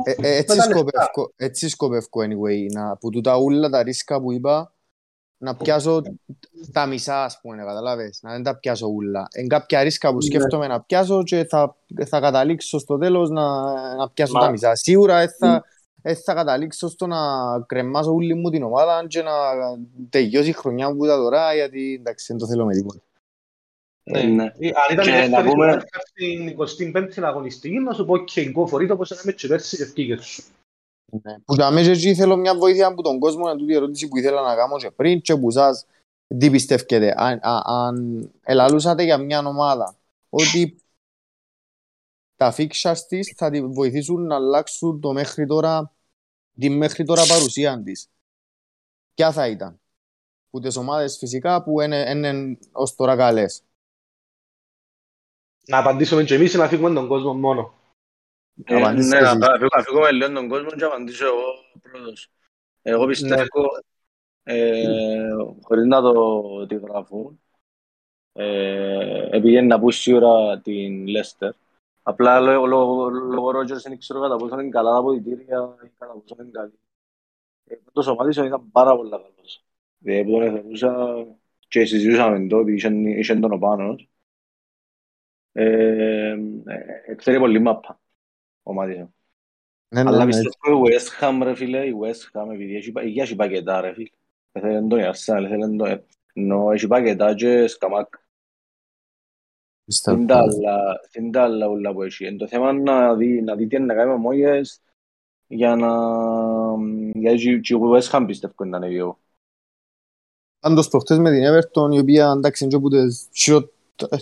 ε, 0.03 0.11
ε, 0.21 0.38
έτσι, 0.38 0.59
σκοπεύω, 0.59 1.34
έτσι 1.36 1.69
σκοπεύω, 1.69 2.07
anyway, 2.13 2.71
να, 2.71 2.97
που 2.97 3.09
τούτα 3.09 3.36
όλα 3.36 3.69
τα 3.69 3.84
ρίσκα 3.84 4.21
που 4.21 4.32
είπα, 4.32 4.73
να 5.38 5.55
πιάσω 5.55 6.01
τα 6.71 6.86
μισά, 6.86 7.23
ας 7.23 7.39
πούμε, 7.41 7.57
καταλάβες, 7.57 8.19
να 8.21 8.32
δεν 8.32 8.43
τα 8.43 8.57
πιάσω 8.57 8.88
όλα. 8.95 9.27
Εν 9.32 9.47
κάποια 9.47 9.84
ρίσκα 9.84 10.09
που 10.09 10.15
ναι. 10.15 10.21
σκέφτομαι 10.21 10.67
να 10.67 10.82
πιάσω 10.82 11.23
και 11.23 11.45
θα, 11.45 11.75
θα 12.05 12.19
καταλήξω 12.19 12.79
στο 12.79 12.97
τέλος 12.97 13.29
να, 13.29 13.73
να 13.95 14.09
πιάσω 14.09 14.34
Μα... 14.34 14.39
τα 14.39 14.49
μισά. 14.49 14.75
Σίγουρα 14.75 15.27
θα, 15.39 15.63
mm. 16.03 16.13
θα 16.23 16.34
καταλήξω 16.34 16.88
στο 16.88 17.07
να 17.07 17.17
κρεμάσω 17.65 18.13
όλη 18.13 18.34
μου 18.34 18.49
την 18.49 18.63
ομάδα 18.63 19.05
και 19.07 19.21
να 19.21 19.32
τελειώσει 20.09 20.49
η 20.49 20.53
χρονιά 20.53 20.95
που 20.95 21.05
ήταν 21.05 21.19
τώρα, 21.19 21.53
γιατί 21.53 21.97
εντάξει, 21.99 22.25
δεν 22.27 22.38
το 22.38 22.47
θέλω 22.47 22.65
με 22.65 22.73
τίποτα. 22.73 22.99
Ναι. 24.12 24.24
ναι. 24.24 24.43
Ε, 24.43 24.68
αν 24.68 24.91
ήταν 24.91 25.05
και 25.05 25.28
να 25.28 25.43
πούμε... 25.43 25.82
στην 26.05 26.93
25η 26.93 27.22
αγωνιστική, 27.22 27.80
να 27.80 27.93
σου 27.93 28.05
πω 28.05 28.18
και 28.18 28.53
go 28.55 28.70
for 28.70 28.82
it, 28.82 28.89
όπως 28.89 29.12
έκαμε 29.12 29.32
και 29.32 29.47
πέρσι 29.47 29.78
και 29.78 29.84
ευκήγες 29.84 30.26
σου. 30.26 30.43
Ναι. 31.24 31.39
Που 31.45 31.53
για 31.53 31.72
μέσα 31.72 31.91
εκεί 31.91 32.16
θέλω 32.16 32.36
μια 32.36 32.55
βοήθεια 32.55 32.88
από 32.88 33.01
τον 33.01 33.20
κόσμο 33.20 33.45
να 33.45 33.55
τούτη 33.55 33.74
ερώτηση 33.74 34.07
που 34.07 34.18
ήθελα 34.18 34.41
να 34.41 34.55
κάνω 34.55 34.78
και 34.78 34.91
πριν 34.91 35.22
και 35.22 35.36
που 35.36 35.51
σας 35.51 35.86
τι 36.38 36.49
πιστεύετε. 36.49 37.14
Αν, 37.18 37.39
αν 37.64 38.30
ελαλούσατε 38.41 39.03
για 39.03 39.18
μια 39.18 39.39
ομάδα 39.39 39.95
ότι 40.30 40.76
τα 42.36 42.53
fixtures 42.57 42.97
της 43.07 43.34
θα 43.36 43.49
τη 43.49 43.62
βοηθήσουν 43.62 44.26
να 44.26 44.36
αλλάξουν 44.36 44.99
το 44.99 45.14
μέχρι 45.14 45.45
τώρα, 45.45 45.93
τη 46.59 46.70
μέχρι 46.70 47.03
τώρα 47.03 47.26
παρουσία 47.26 47.82
της. 47.84 48.09
Ποια 49.14 49.32
θα 49.32 49.47
ήταν; 49.47 49.80
Που 50.49 50.59
τις 50.59 50.76
ομάδες 50.76 51.18
φυσικά 51.18 51.64
που 51.64 51.82
είναι, 51.82 52.09
είναι 52.09 52.57
ως 52.72 52.95
τώρα 52.95 53.16
καλές 53.16 53.64
να 55.68 55.78
απαντήσουμε 55.78 56.24
και 56.24 56.36
εμείς 56.36 56.53
ή 56.53 56.57
να 56.57 56.68
φύγουμε 56.68 56.93
τον 56.93 57.07
κόσμο 57.07 57.34
μόνο. 57.34 57.74
Ε, 58.64 58.91
ναι, 58.91 59.20
να 59.22 59.84
φύγουμε 59.84 60.12
λίγο 60.12 60.32
τον 60.32 60.47
κόσμο 60.47 60.70
και 60.70 60.76
να 60.76 60.88
απαντήσω 60.88 61.26
εγώ 61.26 61.43
πρώτος. 61.82 62.32
Εγώ 62.82 63.05
πιστεύω, 63.05 63.62
ναι. 64.43 64.53
ε, 64.53 65.30
χωρίς 65.62 65.86
να 65.86 66.01
το 66.01 66.68
γράφουν, 66.84 67.41
ε, 68.34 69.28
επειδή 69.32 69.62
να 69.62 69.80
πούσει 69.80 70.01
σίγουρα 70.01 70.59
την 70.59 71.07
Λέστερ. 71.07 71.53
Απλά 72.03 72.39
λόγω 72.39 73.51
Ρότζερς 73.51 73.84
δεν 73.84 73.97
ξέρω 73.97 74.22
κατά 74.22 74.36
πόσο 74.36 74.59
είναι 74.59 74.70
καλά 74.70 74.91
τα 74.91 74.97
αποδητήρια 74.97 75.78
ή 75.84 75.91
κατά 75.97 76.14
πόσο 76.14 76.36
είναι 76.41 76.51
καλή. 76.51 76.80
Ε, 77.66 77.76
το 77.91 78.01
σωμάτις 78.01 78.38
ήταν 78.38 78.72
πάρα 78.72 78.95
πολύ 78.95 79.09
καλός. 79.09 79.64
Δηλαδή 79.97 80.24
που 80.24 80.32
τον 80.32 80.41
εθελούσα 80.41 81.26
και 81.68 81.86
συζητούσαμε 81.86 82.47
το, 82.47 82.59
είχε 82.59 83.36
τον 83.36 83.51
Οπάνος 83.51 84.01
ε, 84.01 84.03
ε, 84.03 84.11
ξέρει 87.16 87.39
πολύ 87.39 87.60
μάπα 87.60 87.99
ο 88.64 88.74
Μάτισον. 88.74 89.14
Ναι, 89.88 90.04
ναι, 90.04 90.10
Αλλά 90.10 90.26
ναι. 90.26 90.26
πιστεύω 90.26 90.88
η 90.88 90.91
West 90.91 91.24
Ham 91.24 91.39
ρε 91.43 91.56
φίλε, 91.56 91.86
η 91.86 91.93
West 92.02 92.39
Ham 92.39 92.54
επειδή 92.54 92.93
έχει 93.20 93.36
πακετά 93.36 93.82
ρε 93.82 93.93
φίλε. 93.93 94.10
Θέλει 94.52 94.88
τον 94.88 94.99
Αρσέναλ, 94.99 95.45
θέλει 95.49 95.78
τον 95.78 96.04
ενώ 96.34 96.72
έχει 96.72 96.88
πακετά 96.88 97.34
και 97.36 97.68
σκαμάκ. 97.68 98.14
Είναι 100.06 100.26
τα 101.32 101.43
άλλα 101.43 101.68
όλα 101.68 101.93
που 101.93 102.04
έχει. 102.04 102.28
Είναι 102.28 102.38
το 102.38 102.47
θέμα 102.47 102.74
να 102.74 103.16
δει, 103.16 103.41
να 103.41 103.56
δει 103.56 103.68
τι 103.68 103.76
είναι 103.76 103.86
να 103.86 103.93
κάνει 103.93 104.12
με 104.12 104.18
μόγες 104.18 104.82
για 105.47 105.76
να... 105.76 105.89
Γιατί 107.14 107.60
και 107.60 107.74
η 107.74 107.78
West 107.93 108.10
Ham 108.10 108.24
πιστεύω 108.28 108.66
να 108.66 108.78
ανέβει 108.78 108.97
εγώ. 108.97 109.20
Πάντως 110.60 110.88
προχτές 110.88 111.18
με 111.18 111.32
την 111.32 111.43
Everton 111.43 111.93
η 111.95 111.99
οποία 111.99 112.34
εντάξει 112.38 112.64
είναι 112.64 112.74
και 112.74 112.80
από 112.80 112.89
τις 112.89 113.30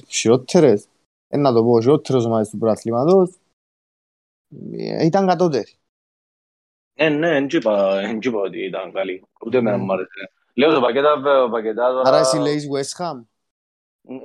χειρότερες 0.08 0.88
να 1.38 1.54
το 1.54 1.64
πω, 1.64 1.82
χειρότερος 1.82 2.26
ομάδες 2.26 2.50
του 2.50 2.58
προαθλήματος, 2.58 3.40
ε, 4.72 5.06
ήταν 5.06 5.28
κατώτερη. 5.28 5.74
Ναι, 6.94 7.10
ναι, 7.10 7.30
δεν 7.30 7.48
είπα 7.52 8.42
ότι 8.44 8.66
ήταν 8.66 8.92
καλή. 8.92 9.24
Ούτε 9.46 9.58
εμένα 9.58 9.78
μου 9.78 9.94
άρεσε. 9.94 10.32
Λέω 10.54 10.74
το 10.74 10.82
πακέτα, 10.82 11.22
πακέτα 11.52 11.92
τώρα... 11.92 12.10
Άρα 12.10 12.18
εσύ 12.18 12.38
λέεις 12.38 12.68
West 12.76 13.04
Ham. 13.04 13.22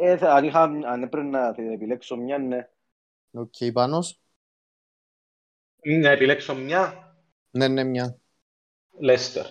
Ε, 0.01 0.19
αν, 0.21 0.45
είχα, 0.45 0.63
αν 0.63 1.03
έπρεπε 1.03 1.27
να 1.27 1.55
επιλέξω 1.73 2.17
μια, 2.17 2.39
ναι. 2.39 2.69
OK, 3.31 3.53
okay, 3.61 3.73
Πάνος. 3.73 4.21
Να 5.83 6.11
επιλέξω 6.11 6.55
μια. 6.55 7.15
Ναι, 7.51 7.69
ναι, 7.69 7.85
μια. 7.85 8.19
Λέστερ. 8.99 9.47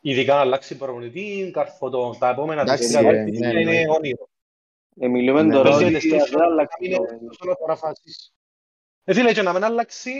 Ειδικά 0.00 0.34
να 0.34 0.40
αλλάξει 0.40 0.76
προπονητή, 0.76 1.50
καρφωτό. 1.52 2.16
Τα 2.18 2.28
επόμενα 2.28 2.64
τέσσερα 2.64 3.12
ναι, 3.12 3.18
είναι 3.18 3.52
ναι. 3.52 3.82
όνειρο. 3.96 4.28
Μιλούμε 5.00 5.42
ναι, 5.42 5.54
τώρα 5.54 5.74
ότι 5.74 5.84
δεν 5.84 6.42
αλλάξει. 6.42 6.96
Φίλε, 9.04 9.32
και 9.32 9.42
να 9.42 9.52
μην 9.52 9.64
αλλάξει, 9.64 10.12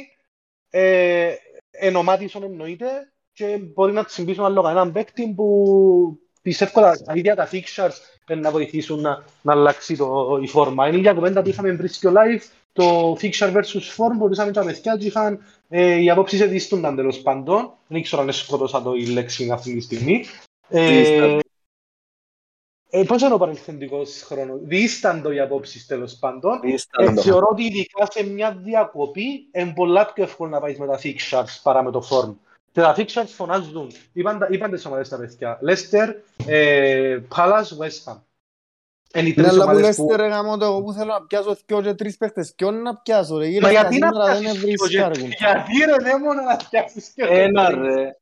ε, 0.71 1.35
εν 1.71 1.84
ο 1.84 1.90
Μάντισον 1.90 2.43
εννοείται 2.43 3.13
και 3.33 3.59
μπορεί 3.75 3.93
να 3.93 4.05
συμπίσουν 4.09 4.45
άλλο 4.45 4.63
κανέναν 4.63 4.93
παίκτη 4.93 5.33
που 5.37 6.19
πιστεύω 6.43 6.81
τα 6.81 6.97
ίδια 7.15 7.35
τα 7.35 7.49
fixtures 7.53 8.37
να 8.37 8.51
βοηθήσουν 8.51 9.01
να, 9.01 9.25
να 9.43 9.53
αλλάξει 9.53 9.97
το, 9.97 10.39
η 10.43 10.47
φόρμα. 10.47 10.89
Είναι 10.89 11.11
η 11.11 11.15
κουβέντα 11.15 11.43
που 11.43 11.49
είχαμε 11.49 11.77
πριν 11.77 11.89
στο 11.89 12.13
live, 12.17 12.43
το 12.73 13.17
fixture 13.21 13.53
versus 13.53 13.97
form, 13.97 14.17
μπορούσαμε 14.17 14.53
τα 14.53 14.65
παιδιά 14.65 14.97
και 14.97 15.07
είχαν 15.07 15.39
ε, 15.69 16.03
οι 16.03 16.11
απόψεις 16.11 16.41
εδίστονταν 16.41 16.97
τέλος 16.97 17.21
πάντων. 17.21 17.73
Δεν 17.87 18.03
ξέρω 18.03 18.23
αν 18.23 18.33
σκότωσα 18.33 18.83
το 18.83 18.95
η 18.95 19.07
λέξη 19.07 19.51
αυτή 19.51 19.75
τη 19.75 19.81
στιγμή. 19.81 20.25
Ε, 20.69 21.39
ε, 22.91 23.03
πώς 23.03 23.23
είναι 23.23 23.35
ο 23.35 23.39
παρελθοντικός 23.39 24.23
χρόνος, 24.23 24.61
διήσταντο 24.63 25.33
οι 25.33 25.41
απόψεις 25.41 25.87
τέλος 25.87 26.15
πάντων. 26.15 26.61
Ε, 26.99 27.21
θεωρώ 27.21 27.49
ότι 27.51 27.63
ειδικά 27.65 28.07
σε 28.11 28.25
μια 28.25 28.61
διακοπή 28.65 29.49
είναι 29.53 29.73
πολλά 29.75 30.13
πιο 30.13 30.25
εύκολο 30.25 30.51
να 30.51 30.61
πάεις 30.61 30.79
με 30.79 30.87
τα 30.87 31.01
fixtures 31.03 31.61
παρά 31.63 31.83
με 31.83 31.91
το 31.91 32.03
form. 32.11 32.35
Και 32.73 32.81
τα 32.81 32.95
fixtures 32.97 33.27
φωνάζουν, 33.27 33.93
είπαν, 34.13 34.47
είπαν 34.51 34.71
τις 34.71 34.87
ομάδες 34.87 35.09
τα 35.09 35.17
παιδιά, 35.17 35.59
Leicester, 35.67 36.15
ε, 36.47 37.19
Palace, 37.37 37.79
West 37.79 38.13
Ham. 38.13 38.17
Ναι, 39.35 39.49
αλλά 39.49 39.65
που 39.65 39.79
Leicester 39.79 40.19
έγαμε 40.19 40.57
το 40.57 40.65
εγώ 40.65 40.83
που 40.83 40.93
θέλω 40.93 41.13
να 41.13 41.23
πιάσω 41.23 41.57
δυο 41.67 41.83
και 41.83 41.95
τρεις 41.95 42.17
παίχτες, 42.17 42.55
ποιον 42.55 42.83
να 42.83 42.97
πιάσω 42.97 43.39
ρε, 43.39 43.61
Μα 43.61 43.71
γιατί 43.71 43.99
να 43.99 44.11
πιάσεις 44.11 44.89
γιατί 45.39 45.73
ρε 45.87 45.97
δεν 46.03 46.21
μόνο 46.21 46.43
να 46.43 46.57
πιάσεις 46.57 47.13
Ένα 47.17 47.71
ρε. 47.71 48.18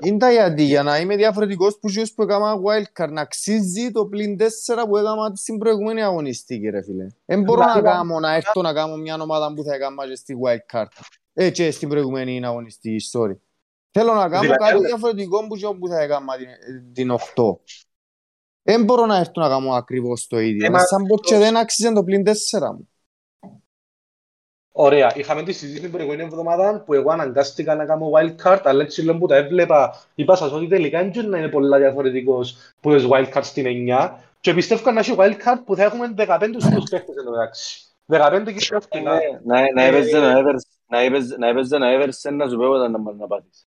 Είναι 0.00 0.18
τα 0.18 0.30
γιατί, 0.30 0.62
για 0.62 0.82
να 0.82 0.98
είμαι 0.98 1.16
διαφορετικός 1.16 1.78
που 1.78 1.88
ζεις 1.88 2.14
που 2.14 2.22
έκανα 2.22 2.54
wildcard, 2.54 3.10
να 3.10 3.20
αξίζει 3.20 3.90
το 3.90 4.06
πλήν 4.06 4.36
τέσσερα 4.36 4.86
που 4.86 4.96
έκανα 4.96 5.32
στην 5.34 5.58
προηγούμενη 5.58 6.02
αγωνιστική 6.02 6.68
ρε 6.68 6.82
φίλε. 6.82 7.06
Δεν 7.24 7.42
μπορώ 7.42 7.64
να 7.74 7.80
κάνω, 7.80 8.20
να 8.20 8.34
έρθω 8.34 8.62
να 8.62 8.72
κάνω 8.72 8.96
μια 8.96 9.16
ομάδα 9.20 9.54
που 9.54 9.62
θα 9.62 9.74
έκανα 9.74 10.08
και 10.08 10.14
στη 10.14 10.36
wildcard. 10.44 10.86
Ε, 11.32 11.50
και 11.50 11.70
στην 11.70 11.88
προηγούμενη 11.88 12.44
αγωνιστική, 12.44 12.96
sorry. 13.12 13.36
Θέλω 13.90 14.14
να 14.14 14.28
κάνω 14.28 14.54
κάτι 14.54 14.84
διαφορετικό 14.84 15.46
που 15.78 15.88
θα 15.88 16.00
έκανα 16.00 16.32
την 16.92 17.10
8. 17.10 17.18
Δεν 18.62 18.84
μπορώ 18.84 19.06
να 19.06 19.16
έρθω 19.16 19.40
να 19.40 19.48
κάνω 19.48 19.72
ακριβώς 19.72 20.26
το 20.26 20.38
ίδιο. 20.38 20.78
Σαν 20.78 21.06
πως 21.06 21.20
και 21.20 21.36
δεν 21.36 21.56
αξίζει 21.56 21.92
το 21.92 22.04
πλήν 22.04 22.24
τέσσερα 22.24 22.72
μου. 22.72 22.88
Ωραία. 24.78 25.12
Είχαμε 25.16 25.42
τη 25.42 25.52
συζήτηση 25.52 25.82
την 25.82 25.90
προηγούμενη 25.92 26.22
εβδομάδα 26.22 26.82
που 26.86 26.94
εγώ 26.94 27.10
αναγκάστηκα 27.10 27.74
να 27.74 27.84
κάνω 27.84 28.10
wildcard, 28.14 28.60
αλλά 28.64 28.82
έτσι 28.82 29.04
λέω 29.04 29.18
που 29.18 29.26
τα 29.26 29.36
έβλεπα, 29.36 29.94
είπα 30.14 30.36
σας 30.36 30.52
ότι 30.52 30.66
τελικά 30.66 30.98
δεν 31.04 31.12
είναι 31.24 31.48
πολλά 31.48 31.78
διαφορετικός 31.78 32.56
που 32.80 32.90
είναι 32.90 33.08
wildcard 33.10 33.42
στην 33.42 33.64
9 33.88 34.10
και 34.40 34.54
πιστεύω 34.54 34.90
να 34.90 35.00
έχει 35.00 35.14
wildcard 35.18 35.60
που 35.64 35.76
θα 35.76 35.82
έχουμε 35.82 36.14
15 36.16 36.54
στους 36.58 36.88
παίχτες 36.90 37.16
εδώ 37.16 37.32
εντάξει. 37.34 37.80
15 38.06 38.52
κυριολεκτικά. 38.56 39.12
Ναι, 39.14 39.18
Να 39.44 39.72
να 39.74 39.82
Ε, 39.82 39.86
έπαιζε 39.88 40.18
να 40.18 40.38
έβερς- 40.38 40.66
να 40.86 40.98
έπαιζε- 41.00 41.38
να 41.38 41.48
έπαιζε 41.48 41.78
να 41.78 41.92
έβερσε 41.92 42.30
να 42.30 42.48
σου 42.48 42.56
πω 42.56 42.64
όταν 42.68 42.90
να 42.90 42.98
μπορείς 42.98 43.18
να 43.20 43.26
πάθεις. 43.26 43.66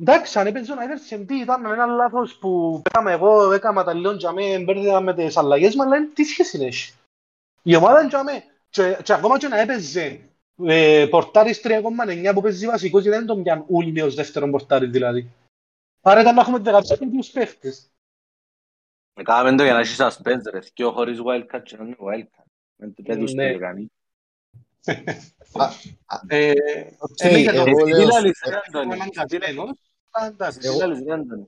Εντάξει, 0.00 0.38
αν 0.38 0.46
έπαιζε 0.46 0.72
ο 0.72 0.76
Άιβερσεν 0.78 1.26
τι 1.26 1.34
ήταν 1.40 1.64
ένα 1.66 1.86
λάθος 1.86 2.34
που 2.40 2.82
έκαμε 2.90 3.12
εγώ, 3.12 3.52
έκαμα 3.52 3.84
τα 3.84 3.92
λίγο 3.94 4.12
για 4.12 4.32
μέ, 4.32 4.58
μπέρδευα 4.58 5.00
με 5.00 5.14
τις 5.14 5.36
αλλαγές 5.36 5.74
μου, 5.74 5.82
αλλά 5.82 5.96
είναι 5.96 6.08
τι 6.14 6.24
σχέση 6.24 6.64
έχει. 6.64 6.92
Η 7.62 7.76
ομάδα 7.76 8.00
είναι 8.00 8.08
για 8.08 8.22
μέ. 8.22 8.44
Και, 8.70 8.96
και 9.02 9.12
ακόμα 9.12 9.38
και 9.38 9.48
να 9.48 9.60
έπαιζε 9.60 10.20
ε, 10.66 11.06
πορτάρις 11.10 11.60
3,9 11.64 12.30
που 12.34 12.40
παίζει 12.40 12.66
βασικός, 12.66 13.02
γιατί 13.02 13.16
δεν 13.18 13.26
τον 13.26 13.42
πιάνουν 13.42 13.66
όλοι 13.70 14.00
ως 14.02 14.14
δεύτερον 14.14 14.50
πορτάρι 14.50 14.86
δηλαδή. 14.86 15.30
Άρα 16.00 16.20
ήταν 16.20 16.34
να 16.34 16.40
έχουμε 16.40 16.58
15 16.64 17.00
ίδιους 17.00 17.30
παίχτες. 17.30 17.90
Κάμε 19.22 19.56
το 19.56 19.62
για 19.62 19.72
να 19.72 19.78
έχει 19.80 19.96
suspense 19.98 20.50
ρε, 20.50 20.60
θκυο 20.60 20.92
χωρίς 20.92 21.18
wildcard 21.26 21.62
και 21.62 21.76
να 21.76 21.84
είναι 21.84 21.96
wildcard. 21.98 22.44
Δεν 22.76 22.94
του- 22.94 23.02
Δεν 23.06 23.18
τους 23.18 23.32
Ναι. 23.32 23.52
το 23.52 23.58
κάνει. 23.58 23.86
Ε, 26.26 26.52
Οκ, 26.98 27.22
ναι, 27.24 27.38
για 27.38 27.52
το- 27.52 27.64
εγώ 27.66 27.84
Τι 27.84 27.90
λέω- 27.90 28.06
λαλείς, 28.08 28.40
ε, 28.42 28.50
ρε, 28.50 28.60
Αντώνη, 28.68 28.92
έναν 28.94 29.08
τι 29.10 29.16
λαλείς, 29.16 29.38
κατσμένος, 29.38 29.70
εντάξει. 30.28 30.58
τι 30.58 30.76
λαλείς, 30.76 31.02
ρε, 31.06 31.12
Αντώνη. 31.12 31.46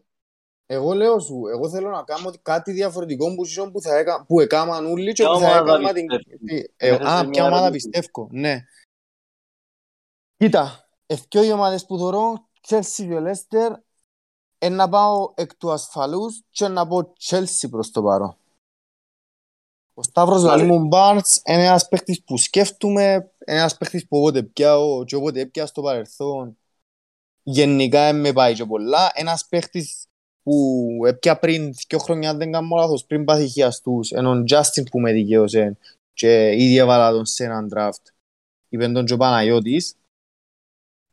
Εγώ 0.66 0.92
λέω 0.92 1.18
σου, 1.18 1.42
εγώ 1.52 1.70
θέλω 1.70 1.90
να 1.90 2.02
κάνω 2.02 2.32
κάτι 2.42 2.72
διαφορετικό 2.72 3.34
που, 3.34 3.44
ζω, 3.44 3.70
που, 3.70 3.80
θα 3.80 3.96
έκα, 3.96 4.24
που 4.26 4.40
έκαναν 4.40 4.86
όλοι 4.86 5.12
και 5.12 5.22
Ποια 5.22 5.32
που 5.32 5.38
θα 5.38 5.46
ομάδα 5.46 5.72
έκανα 5.74 5.92
την... 5.92 6.06
πιστεύεις? 6.06 6.40
τι, 6.44 6.56
ε, 6.76 6.88
Έχασες 6.88 7.06
α, 7.08 7.20
μια 7.22 7.30
ποια 7.30 7.44
ομάδα 7.44 7.64
ερώτηση. 7.66 7.88
πιστεύω, 7.88 8.28
ναι. 8.32 8.64
Κοίτα, 10.44 10.88
ευκαιρία 11.06 11.48
οι 11.48 11.52
ομάδες 11.52 11.86
που 11.86 11.98
θωρώ, 11.98 12.48
Chelsea 12.68 12.82
και 12.96 13.18
Leicester, 13.18 13.72
ε, 14.58 14.68
να 14.68 14.88
πάω 14.88 15.32
εκ 15.34 15.54
του 15.54 15.72
ασφαλούς 15.72 16.42
και 16.50 16.68
να 16.68 16.86
πω 16.86 17.12
Chelsea 17.20 17.70
προς 17.70 17.90
το 17.90 18.02
παρόν. 18.02 18.36
Ο 19.94 20.02
Σταύρος 20.02 20.42
Μάλιστα. 20.42 20.66
λαλεί 20.66 20.78
μου 20.78 20.88
Barnes 20.92 21.40
είναι 21.44 21.64
ένας 21.64 21.88
παίχτης 21.88 22.22
που 22.24 22.36
σκέφτομαι, 22.36 23.12
είναι 23.46 23.58
ένας 23.58 23.76
παίχτης 23.76 24.06
που 24.06 24.18
όποτε 24.18 24.42
πιάω 24.42 25.04
και 25.04 25.16
όποτε 25.16 25.40
έπια 25.40 25.66
στο 25.66 25.82
παρελθόν 25.82 26.58
γενικά 27.42 28.04
δεν 28.04 28.20
με 28.20 28.32
πάει 28.32 28.54
και 28.54 28.64
πολλά. 28.64 29.10
Ένας 29.14 29.46
παίχτης 29.48 30.06
που 30.42 30.88
έπια 31.06 31.38
πριν 31.38 31.72
δύο 31.88 31.98
χρόνια 31.98 32.34
δεν 32.34 32.52
κάνω 32.52 32.76
λάθος, 32.76 33.04
πριν 33.04 33.24
πάθει 33.24 33.48
χιαστούς, 33.48 34.10
έναν 34.10 34.44
Justin 34.50 34.90
που 34.90 35.00
με 35.00 35.12
δικαίωσε 35.12 35.76
και 36.12 36.52
ήδη 36.52 36.76
έβαλα 36.76 37.10
τον 37.10 37.26
σε 37.26 37.44
έναν 37.44 37.68
draft. 37.74 38.12
Είπε 38.68 38.88
τον 38.88 39.04
και 39.04 39.12
ο 39.12 39.16
Παναγιώτης. 39.16 39.96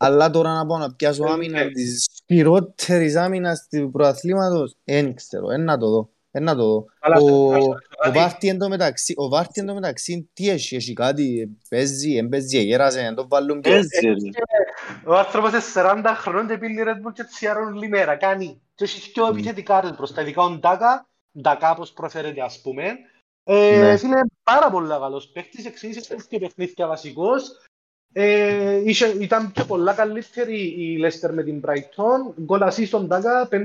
Αλλά 0.04 0.30
τώρα 0.30 0.54
να 0.54 0.66
πάω 0.66 0.78
να 0.78 0.94
πιάσω 0.94 1.24
Ε, 1.28 1.32
άμυνα 1.32 1.64
ναι. 1.64 1.70
της 1.72 2.06
χειρότερης 2.26 3.16
άμυνας 3.16 3.68
του 3.70 3.92
προαθλήματος, 3.92 4.76
δεν 4.84 5.16
ξέρω, 5.16 5.48
δεν 5.48 5.64
να 5.64 5.78
το 5.78 5.90
δω. 5.90 6.10
Δεν 6.34 6.44
να 6.44 6.56
το 6.56 6.64
δω. 6.68 6.86
Αλλά- 7.00 7.18
Ο, 7.22 7.54
αλλά- 7.54 7.66
ο 8.08 8.12
Βάρτι 8.12 8.48
εν 8.48 8.58
τω 8.58 8.70
μεταξύ, 8.70 9.14
ο 9.18 9.28
Βάρτι 9.30 9.60
εν 9.60 9.68
τω 9.68 9.74
μεταξύ, 9.74 10.30
τι 10.34 10.50
έχει, 10.50 10.76
έχει 10.76 10.94
κάτι, 10.94 11.58
παίζει, 11.70 12.16
εν 12.16 12.30
παίζει, 12.30 12.64
γέρασε, 12.64 13.00
εν 13.02 13.16
το 13.16 13.28
βάλουν 13.28 13.62
και... 13.62 13.70
Παίζει, 13.70 13.90
ρε. 14.08 14.14
Ο 15.06 15.16
άνθρωπος 15.18 15.50
είναι 15.52 15.62
40 15.76 16.04
χρονών 16.16 16.48
και 16.48 16.58
πίνει 16.58 16.82
Red 16.86 17.08
Bull 17.08 17.14
και 17.14 17.24
τσιάρουν 17.24 17.74
όλη 17.76 17.88
μέρα. 17.88 18.16
Κάνει. 18.16 18.62
Και 18.76 18.84
έχει 18.84 19.12
πιο 19.12 19.28
επιθετικά 19.28 19.94
προς 19.98 20.14
τα 20.14 20.22
ειδικά 20.22 20.44
ο 20.44 20.50
Ντάκα, 20.50 21.08
Ντάκα 21.42 21.72
όπως 21.72 21.92
προφέρεται 21.92 22.42
ας 22.42 22.62
πούμε. 22.62 22.84
Ε, 23.44 23.80
Ναι. 23.80 23.98
Φίλε, 23.98 24.20
πάρα 24.44 24.70
πολύ 24.72 24.88
καλός 24.88 25.28
παίχτης, 25.28 25.66
εξήγησε 25.66 26.16
και 26.30 26.40
παιχνίδια 26.40 26.88
βασικός. 26.88 27.52
Ε, 28.14 28.82
είχε, 28.86 29.08
ήταν 29.08 29.52
πιο 29.52 29.66
πολλά 29.66 29.94
καλύτερη 29.94 30.58
η 30.58 31.00
Leicester 31.04 31.30
με 31.34 31.44
την 31.44 31.62
Brighton. 31.66 32.42
Γκολ 32.44 32.60
assist 32.64 32.86
στον 32.86 33.08
Ντάκα 33.08 33.50
5,7. 33.52 33.58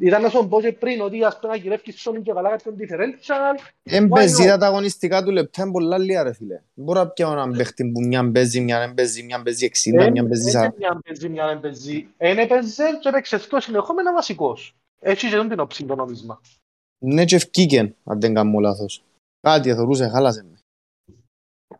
Ήταν 0.00 0.22
να 0.22 0.28
σου 0.28 0.48
πω 0.48 0.60
και 0.60 0.72
πριν 0.72 1.00
ότι 1.00 1.24
ας 1.24 1.38
πούμε 1.38 1.52
να 1.52 1.58
γυρεύκεις 1.58 2.00
στον 2.00 2.22
και 2.22 2.32
καλά 2.32 2.50
κάποιον 2.50 2.76
differential. 2.78 3.60
Εν 3.82 4.04
Why 4.04 4.08
παίζει 4.14 4.52
not? 4.54 4.58
τα 4.58 4.66
αγωνιστικά 4.66 5.22
του 5.22 5.30
λεπτά, 5.30 5.62
είναι 5.62 5.70
πολλά 5.70 5.98
λίγα 5.98 6.22
ρε 6.22 6.32
φίλε. 6.32 6.54
Δεν 6.54 6.84
μπορώ 6.84 7.00
να 7.00 7.08
πιάω 7.08 7.32
έναν 7.32 7.52
παίχτη 7.56 7.84
που 7.84 8.00
μια 8.00 8.30
παίζει, 8.30 8.60
μια 8.60 8.78
δεν 8.78 8.94
παίζει, 8.94 9.22
μια 9.22 9.42
παίζει 9.42 9.70
60, 9.90 10.10
μια 10.10 10.26
παίζει 10.26 10.50
40. 10.54 10.62
Είναι 10.62 10.74
μια 10.78 11.00
παίζει, 11.04 11.28
μια 11.28 11.46
δεν 11.46 11.60
παίζει. 11.60 12.06
Εν 12.16 12.38
έπαιζε 12.38 12.84
και 13.00 13.08
έπαιξε 13.08 13.36
δύο 13.36 13.60
συνεχόμενα 13.60 14.12
βασικός. 14.12 14.76
Έτσι 15.00 15.28
και 15.28 15.36
τον 15.36 15.48
την 15.48 15.60
όψη 15.60 15.84
το 15.84 15.94
νόμισμα. 15.94 16.40
Ναι 16.98 17.24
και 17.24 17.36
ευκήκεν, 17.36 17.94
αν 18.04 18.20
δεν 18.20 18.34
κάνω 18.34 18.58
λάθος. 18.58 19.02
Κάτι 19.40 19.70
εθωρούσε, 19.70 20.08
χάλασε 20.08 20.44
με. 20.50 20.57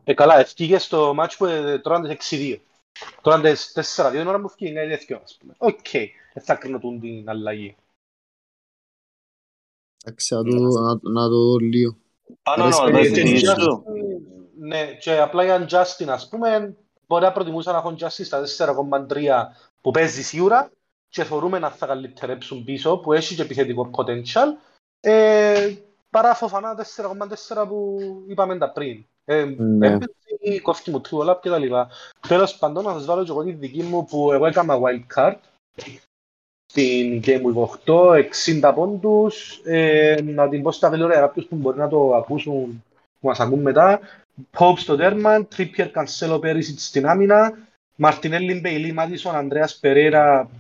Ε, 0.09 0.14
καλά, 0.14 0.38
ευκήγε 0.38 0.78
στο 0.78 1.14
μάτσο 1.14 1.36
που 1.38 1.44
ε, 1.46 1.78
τώρα 1.78 1.96
είναι 1.98 2.16
6-2. 2.30 2.59
Τώρα 3.22 3.38
είναι 3.38 3.54
4-2, 3.74 4.11
την 4.11 4.26
ώρα 4.26 4.40
που 4.40 4.46
ευκήγε 4.46 4.70
είναι 4.70 4.88
τέτοιο, 4.88 5.20
ας 5.24 5.36
πούμε. 5.40 5.54
Οκ, 5.59 5.90
δεν 6.34 6.42
θα 6.42 6.54
κρίνω 6.54 6.78
την 7.00 7.28
αλλαγή. 7.30 7.76
Εντάξει, 10.04 10.34
να 10.34 10.42
το- 10.42 10.80
να- 10.80 11.11
να 11.22 11.28
το 11.28 11.36
δω 11.50 11.56
λίγο. 11.59 11.96
Πάνω 12.42 12.64
να 12.68 12.76
Αρέσει 12.76 12.80
μας 12.82 12.90
και 12.90 12.96
δώσεις 12.96 13.12
τη 13.12 13.20
Justin- 13.20 13.32
λύση 13.32 13.46
Justin, 13.48 13.61
σου. 13.61 13.84
Ναι, 14.59 14.94
και 14.94 15.18
απλά 15.18 15.44
για 15.44 15.66
Justin, 15.70 16.09
ας 16.09 16.28
πούμε, 16.28 16.76
μπορεί 17.06 17.24
να 17.24 17.32
προτιμούσα 17.32 17.72
να 17.72 17.78
έχουν 17.78 17.96
Justin 18.00 18.24
στα 18.24 18.40
4,3 18.40 19.52
που 19.80 19.90
παίζει 19.90 20.22
σίγουρα 20.22 20.70
και 21.09 21.24
θεωρούμε 21.24 21.59
να 21.59 21.70
θα 21.70 21.86
καλυτερέψουν 21.86 22.64
πίσω, 22.64 22.98
που 22.98 23.12
έχει 23.12 23.34
και 23.34 23.42
επιθετικό 23.42 23.90
potential, 23.96 24.46
ε, 25.00 25.74
παρά 26.11 26.34
Φοφανά 26.34 26.74
4,4 26.74 27.66
που 27.68 27.96
είπαμε 28.28 28.59
τα 28.59 28.72
πριν. 28.72 29.06
Ε, 29.28 29.44
Ναι. 29.44 29.86
Έμπαιζε, 29.86 30.60
κόφκι 30.62 30.90
μου 30.90 31.00
τρίβολα 31.00 31.38
και 31.42 31.48
τα 31.48 31.58
λοιπά. 31.58 31.88
Τέλος 32.28 32.56
πάντων, 32.56 32.84
να 32.84 32.92
σας 32.92 33.04
βάλω 33.04 33.24
και 33.24 33.30
εγώ 33.30 33.44
τη 33.44 33.50
δική 33.50 33.82
μου 33.82 34.04
που 34.04 34.32
εγώ 34.32 34.46
έκανα 34.46 34.78
wild 34.82 35.16
card 35.16 35.36
στην 36.66 37.22
Game 37.24 37.42
Week 37.42 37.68
8, 37.86 38.24
60 38.60 38.72
πόντους, 38.74 39.60
ε, 39.64 40.16
να 40.24 40.48
την 40.48 40.62
πω 40.62 40.72
στα 40.72 40.88
γλυόρα 40.88 41.12
για 41.12 41.22
κάποιους 41.22 41.46
που 41.46 41.56
μπορεί 41.56 41.78
να 41.78 41.88
το 41.88 42.14
ακούσουν, 42.14 42.84
που 43.20 43.26
μας 43.26 43.40
ακούν 43.40 43.60
μετά. 43.60 44.00
Pope 44.58 44.78
στο 44.78 44.96
τέρμα, 44.96 45.46
Trippier, 45.56 45.90
Cancelo, 45.92 46.40
Perisic 46.40 46.74
στην 46.76 47.06
άμυνα, 47.06 47.52
Μαρτινέλli, 47.96 48.60
Μπέιλι, 48.60 48.92
Μάτισον, 48.92 49.34
Ανδρέας 49.34 49.78
Περέρα, 49.78 50.50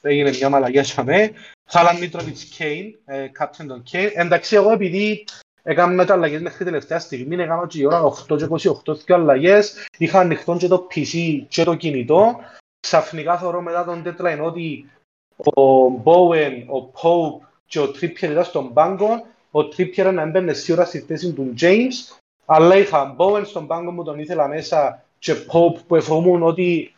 έγινε 0.00 0.30
μια 0.30 0.48
μαλαγιά 0.48 0.82
για 0.82 1.04
με, 1.04 1.32
Χάλαν 1.70 1.98
Μίτροβιτς, 1.98 2.44
Κέιν, 2.44 2.98
ε, 3.04 3.28
Captain 3.38 3.64
των 3.66 3.82
Κέιν. 3.82 4.10
Εντάξει, 4.14 4.54
εγώ 4.56 4.72
επειδή 4.72 5.24
έκανα 5.62 6.04
τα 6.04 6.14
αλλαγές 6.14 6.40
μέχρι 6.40 6.64
τελευταία 6.64 6.98
στιγμή, 6.98 7.34
έκανα 7.42 7.66
και 7.66 7.80
η 7.80 7.84
ώρα 7.84 8.02
8 8.28 8.36
και 8.36 8.68
28 8.84 8.96
δύο 9.04 9.14
αλλαγές, 9.14 9.86
είχα 9.98 10.20
ανοιχτό 10.20 10.56
και 10.56 10.68
το 10.68 10.86
PC 10.90 11.42
και 11.48 11.64
το 11.64 11.74
κινητό. 11.74 12.40
Ξαφνικά 12.80 13.38
θεωρώ 13.38 13.60
μετά 13.60 13.84
τον 13.84 14.02
deadline 14.06 14.40
ότι 14.42 14.90
ο 15.36 15.86
Bowen, 16.04 16.64
ο 16.66 16.90
Pope 17.02 17.46
και 17.66 17.80
ο 17.80 17.84
Trippier 17.84 18.30
ήταν 18.30 18.44
στον 18.44 18.72
πάγκο. 18.72 19.26
Ο 19.50 19.60
Trippier 19.60 20.10
να 20.14 20.22
έμπαινε 20.22 20.52
σίγουρα 20.52 20.84
στη 20.84 21.00
θέση 21.00 21.32
του 21.32 21.54
James. 21.60 22.18
Αλλά 22.44 22.76
είχα 22.76 23.16
Bowen 23.18 23.42
στον 23.44 23.66
πάγκο 23.66 23.90
μου, 23.90 24.04
τον 24.04 24.18
ήθελα 24.18 24.48
μέσα 24.48 25.04
και 25.18 25.34
Pope 25.52 25.80
που 25.86 25.96
εφοβούμουν 25.96 26.42
ότι 26.42 26.94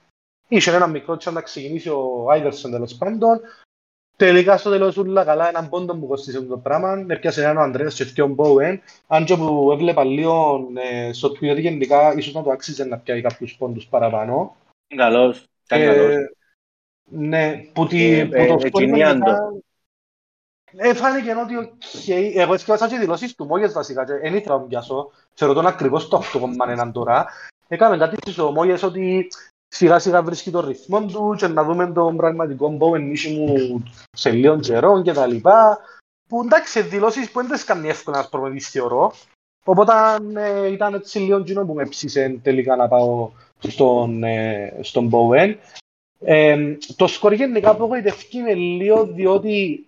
είχε 0.48 0.74
ένα 0.74 0.86
μικρό 0.86 1.16
τσάν 1.16 1.34
να 1.34 1.40
ξεκινήσει 1.40 1.88
ο 1.88 2.26
Iverson 2.36 2.70
τέλος 2.70 2.94
πάντων. 2.94 3.40
Τελικά 4.22 4.56
στο 4.56 4.70
τέλος 4.70 4.96
ούλα 4.96 5.24
καλά 5.24 5.48
έναν 5.48 5.68
πόντο 5.68 5.96
που 5.96 6.06
κοστίσε 6.06 6.42
το 6.42 6.58
πράγμα. 6.58 7.04
Έπιασε 7.08 7.42
έναν 7.42 7.56
ο 7.56 7.60
Ανδρέας 7.60 8.12
και 8.14 8.22
ο 8.22 8.34
Bowen. 8.38 8.78
Αν 9.06 9.24
και 9.24 9.36
που 9.36 9.70
έβλεπα 9.72 10.04
λίγο 10.04 10.66
ε, 10.74 11.12
στο 11.12 11.28
Twitter 11.28 11.58
γενικά 11.58 12.14
ίσως 12.16 12.32
να 12.34 12.42
το 12.42 12.50
άξιζε 12.50 12.84
να 12.84 12.98
πιάει 12.98 13.20
κάποιους 13.20 13.56
πόντους 13.56 13.86
παραπάνω. 13.86 14.56
Είναι 14.88 15.02
καλός. 15.02 15.48
Ήταν 15.64 15.80
Ε, 15.80 15.86
καλός. 15.86 16.30
ναι, 17.04 17.56
που, 17.72 17.86
τη, 17.86 18.18
Ε, 18.18 18.24
που 18.24 18.34
ε, 18.34 18.46
το 18.46 18.54
ε, 18.62 18.66
σκόρ 18.66 18.82
κοινίαν 18.82 19.18
μετά... 19.18 19.52
Ε, 20.76 20.94
φάνηκε 20.94 21.34
ότι 21.34 21.56
οκ, 21.56 22.08
εγώ 22.34 22.54
έσκευασα 22.54 22.88
και 22.88 22.98
δηλώσεις 22.98 23.34
του 23.34 23.44
Μόγες 23.44 23.72
βασικά 23.72 24.04
και 24.04 24.12
δεν 24.12 24.34
ήθελα 24.34 24.54
να 24.54 24.60
τον 24.60 24.68
πιάσω. 24.68 25.10
Θεωρώ 25.34 25.54
τον 25.54 25.66
ακριβώς 25.66 26.08
το 26.08 26.22
8,1 26.78 26.90
τώρα. 26.92 27.26
Έκαμε 27.68 27.96
κάτι 27.96 28.16
στις 28.16 28.38
ομόγες 28.38 28.82
ότι 28.82 29.28
σιγά 29.74 29.98
σιγά 29.98 30.22
βρίσκει 30.22 30.50
τον 30.50 30.66
ρυθμό 30.66 31.04
του 31.06 31.34
και 31.38 31.46
να 31.46 31.64
δούμε 31.64 31.92
τον 31.92 32.16
πραγματικό 32.16 32.68
μπόεν 32.68 33.14
μου 33.30 33.82
σε 34.12 34.30
λίγο 34.30 34.60
καιρό 34.60 35.02
και 35.02 35.12
τα 35.12 35.26
λοιπά. 35.26 35.78
Που 36.28 36.40
εντάξει, 36.44 36.82
δηλώσεις 36.82 37.30
που 37.30 37.40
δεν 37.40 37.50
τις 37.50 37.64
κάνει 37.64 37.88
εύκολα 37.88 38.16
να 38.16 38.28
προπονητής 38.28 38.68
θεωρώ. 38.68 39.12
Οπότε 39.64 39.92
ε, 40.34 40.72
ήταν 40.72 40.94
έτσι 40.94 41.18
λίγο 41.18 41.42
κοινό 41.42 41.64
που 41.64 41.74
με 41.74 41.86
ψήσε 41.86 42.40
τελικά 42.42 42.76
να 42.76 42.88
πάω 42.88 43.30
στον, 43.58 44.22
ε, 44.22 44.78
στον 44.80 45.10
Bowen. 45.12 45.54
Ε, 46.20 46.76
το 46.96 47.06
σκορ 47.06 47.32
γενικά 47.32 47.70
απογοητευτεί 47.70 48.38
με 48.38 48.54
λίγο 48.54 49.06
διότι 49.06 49.86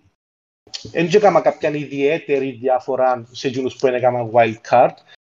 δεν 0.91 1.09
έκανα 1.13 1.41
κάποια 1.41 1.69
ιδιαίτερη 1.69 2.51
διαφορά 2.51 3.27
σε 3.31 3.47
εκείνους 3.47 3.75
που 3.75 3.87
έκανα 3.87 4.29
wild 4.33 4.55
card. 4.69 4.93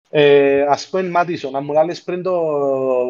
Ε, 0.09 0.61
ας 0.61 0.87
πούμε 0.87 1.03
Μάτισον, 1.03 1.55
αν 1.55 1.63
μου 1.63 1.73
λάλες 1.73 2.03
πριν 2.03 2.23
το 2.23 2.41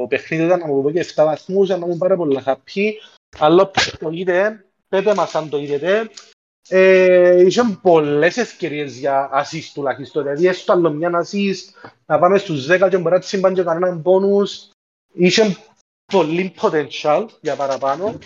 παιχνίδι 0.09 0.43
ήταν 0.43 0.59
να 0.59 0.67
μου 0.67 0.81
πω 0.81 0.91
και 0.91 1.05
7 1.15 1.23
βαθμούς, 1.25 1.69
να 1.69 1.77
μου 1.77 1.97
πάρα 1.97 2.15
πολλά 2.15 2.43
happy. 2.45 2.91
Αλλά 3.39 3.61
όποιος 3.61 3.97
το 3.97 4.09
είδε, 4.11 4.65
πέτε 4.89 5.15
μας 5.15 5.35
αν 5.35 5.49
το 5.49 5.57
είδετε, 5.57 6.09
ε, 6.69 7.45
είχαν 7.45 7.81
πολλές 7.81 8.37
ευκαιρίες 8.37 8.97
για 8.97 9.29
assist 9.33 9.71
τουλάχιστον. 9.73 10.23
Δηλαδή 10.23 10.47
έστω 10.47 10.73
άλλο 10.73 10.89
μια 10.89 11.25
assist, 11.25 11.91
να 12.05 12.19
πάμε 12.19 12.37
στους 12.37 12.67
10 12.67 12.87
και 12.89 12.97
μπορεί 12.97 13.15
να 13.15 13.19
τσιμπάνε 13.19 13.55
και 13.55 13.63
κανέναν 13.63 14.03
bonus. 14.05 14.47
Είχε 15.13 15.57
πολύ 16.05 16.53
potential 16.61 17.25
για 17.41 17.55
παραπάνω. 17.55 18.17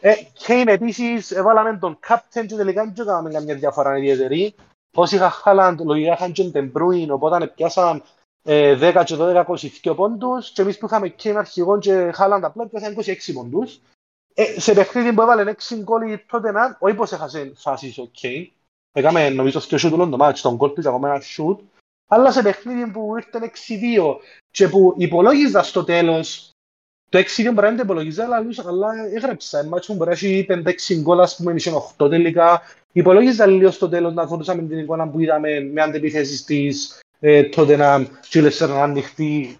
Ε, 0.00 0.14
Kane 0.46 0.66
επίσης 0.66 1.30
έβαλαμε 1.30 1.78
τον 1.78 1.98
captain 2.08 2.46
και 2.46 2.54
τελικά 2.54 2.84
δεν 2.84 2.94
έκαναμε 2.98 3.30
καμιά 3.30 3.54
διαφορά 3.54 3.98
ιδιαίτερη. 3.98 4.54
Όσοι 5.00 5.14
είχαν 5.14 5.30
Haaland, 5.44 5.76
λογικά 5.84 6.12
είχαν 6.12 6.32
και 6.32 6.44
τον 6.44 6.72
De 6.74 6.78
Bruyne, 6.78 7.08
οπότε 7.08 7.46
πιάσαν 7.46 8.02
ε, 8.42 8.92
10 8.98 9.02
και 9.04 9.16
12 9.18 9.44
22 9.44 9.96
πόντους 9.96 10.50
και 10.50 10.62
εμείς 10.62 10.78
που 10.78 10.86
είχαμε 10.86 11.08
και 11.08 11.30
αρχηγό 11.30 11.78
και 11.78 12.10
Χάλαντ 12.14 12.44
απλά 12.44 12.66
πιάσαν 12.66 12.96
26 12.96 13.32
πόντους. 13.34 13.80
Ε, 14.34 14.60
σε 14.60 14.72
παιχνίδι 14.72 15.12
που 15.12 15.22
έβαλε 15.22 15.54
6 15.68 15.76
γκολ 15.82 16.12
η 16.12 16.18
τότε 16.18 16.52
να, 16.52 16.76
όχι 16.80 16.94
πως 16.94 17.12
έχασε 17.12 17.52
φάσεις 17.56 17.98
ο 17.98 18.08
Κέιν, 18.12 18.50
έκαμε 18.92 19.28
νομίζω 19.28 19.60
και 19.60 19.76
σούτ 19.76 19.92
όλον 19.92 20.10
το 20.10 20.16
μάτς, 20.16 20.40
τον 20.40 20.54
γκολ 20.54 20.72
του 20.72 20.80
και 20.80 20.88
ακόμα 20.88 21.08
ένα 21.08 21.20
σούτ, 21.20 21.60
αλλά 22.08 22.32
σε 22.32 22.42
παιχνίδι 22.42 22.90
που 22.90 23.14
ήρθαν 23.16 23.42
6-2 23.42 24.16
και 24.50 24.68
που 24.68 24.94
υπολόγιζα 24.96 25.62
στο 25.62 25.84
τέλος 25.84 26.47
το 27.08 27.18
6-2 27.18 27.22
μπορεί 27.42 27.66
να 27.66 27.68
είναι 27.68 27.82
υπολογίζα, 27.82 28.24
αλλά 28.24 28.40
λούσα 28.40 28.62
καλά 28.62 28.88
έγραψα. 29.14 29.64
Μάτς 29.64 29.86
που 29.86 29.94
μπορεί 29.94 30.10
να 30.10 30.16
έχει 30.16 30.46
5-6 30.48 31.00
γκολ, 31.00 31.20
ας 31.20 31.36
πούμε, 31.36 31.52
είχε 31.52 31.72
8 31.98 32.08
τελικά. 32.10 32.62
Υπολόγιζα 32.92 33.46
λίγο 33.46 33.70
στο 33.70 33.88
τέλος 33.88 34.14
να 34.14 34.26
φορούσαμε 34.26 34.62
την 34.62 34.78
εικόνα 34.78 35.08
που 35.08 35.20
είδαμε 35.20 35.60
με 35.60 35.82
αντεπιθέσεις 35.82 36.44
της 36.44 37.00
ε, 37.20 37.42
τότε 37.42 37.76
να 37.76 38.04
τσίλεσσερ 38.20 38.68
να 38.68 38.82
ανοιχτεί 38.82 39.58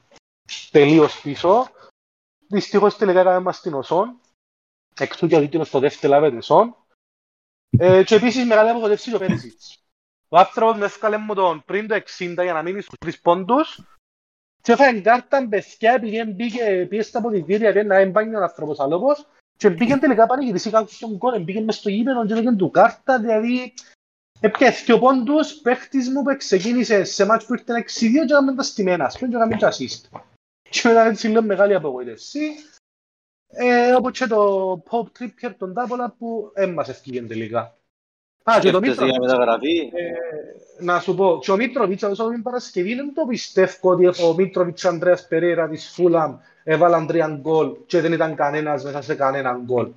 τελείως 0.71 1.21
πίσω. 1.21 1.67
Δυστυχώς 2.49 2.97
τελικά 2.97 3.21
έκαμε 3.21 3.41
μας 3.41 3.61
την 3.61 3.75
οσόν. 3.75 4.21
Εκτού 4.99 5.27
και 5.27 5.59
ο 5.59 5.65
στο 5.65 5.79
δεύτερο 5.79 6.13
λάβεται 6.13 6.41
σόν. 6.41 6.77
Ε, 7.79 8.03
και 8.03 8.15
επίσης 8.15 8.47
μεγάλη 8.47 8.69
απογοητεύση 8.69 9.15
ο 9.15 9.19
Πέρισιτς. 9.19 9.83
Ο 10.29 10.39
άνθρωπος 10.39 10.79
με 10.79 10.85
έφκαλε 10.85 11.17
μου 11.17 11.35
τον 11.35 11.63
πριν 11.65 11.87
το 11.87 11.95
60 11.95 12.35
για 12.43 12.53
να 12.53 12.63
μείνει 12.63 12.81
στους 12.81 12.99
τρεις 12.99 13.21
πόντους 13.21 13.81
και 14.69 14.75
έφαγε 14.75 15.01
κάρτα 15.01 15.49
παιδιά 15.49 15.93
επειδή 15.93 16.25
μπήκε 16.25 16.87
πήγε 16.89 17.03
στα 17.03 17.21
ποδητήρια 17.21 17.73
και 17.73 17.83
να 17.83 17.97
έμπαγνει 17.97 18.35
ο 18.35 18.43
άνθρωπος 18.43 18.81
αλόπος 18.81 19.27
και 19.57 19.71
μπήκε 19.71 19.97
τελικά 19.97 20.27
πανηγυρίσει 20.27 20.71
κάποιον 20.71 21.17
γκολ, 21.17 21.43
μπήκε 21.43 21.61
μες 21.61 21.75
στο 21.75 21.91
γήπεδο 21.91 22.27
και 22.27 22.33
έκανε 22.33 22.57
του 22.57 22.71
κάρτα, 22.71 23.21
δηλαδή 23.21 23.75
Έπιασε 24.41 24.93
ο 24.93 24.99
πόντους 24.99 25.55
παίχτης 25.55 26.09
μου 26.09 26.23
που 26.23 26.37
ξεκίνησε 26.37 27.05
σε 27.05 27.25
μάτς 27.25 27.47
που 27.47 27.55
ήρθε 27.55 27.73
6-2 27.73 27.85
και 28.27 28.33
έκαμε 28.33 28.55
τα 28.55 28.63
στημένα, 28.63 29.05
ας 29.05 29.19
πούμε, 29.19 29.31
και 29.31 29.37
έκαμε 29.37 29.57
και 29.57 29.67
assist. 29.67 30.21
Και 30.71 30.81
μετά 30.85 31.05
έτσι 31.07 31.29
λέω 31.29 31.43
μεγάλη 31.43 31.75
απογοήτευση. 31.75 32.41
Ε, 33.47 33.93
όπως 33.93 34.19
και 34.19 34.27
το 34.27 34.73
Pop 34.91 35.03
Trippier 35.03 35.55
τον 35.59 35.75
Τάπολα 35.75 36.15
που 36.19 36.51
έμμας 36.55 36.89
ευκήγεν 36.89 37.29
τελικά. 37.29 37.78
Α, 38.51 38.59
και 38.61 38.71
το 38.71 38.81
Μήτροβιτς. 38.81 39.33
Ε, 39.33 39.39
να 40.81 41.01
σου 41.01 41.15
πω, 41.15 41.39
και 41.43 41.51
ο 41.51 41.57
Μήτροβιτς, 41.57 42.03
όσο 42.03 42.29
την 42.29 42.43
Παρασκευή, 42.43 42.95
δεν 42.95 43.15
το 43.15 43.25
πιστεύω 43.29 43.91
ότι 43.91 44.07
ο 44.07 44.35
Μήτροβιτς 44.35 44.85
Ανδρέας 44.85 45.27
Περέρα 45.29 45.69
της 45.69 45.91
Φούλαμ 45.91 46.39
έβαλαν 46.65 47.07
τρία 47.07 47.39
γκολ 47.41 47.77
και 47.87 48.01
δεν 48.01 48.13
ήταν 48.13 48.35
κανένας 48.35 48.85
μέσα 48.85 49.03
σε 49.03 49.15
κανέναν 49.15 49.63
γκολ. 49.65 49.93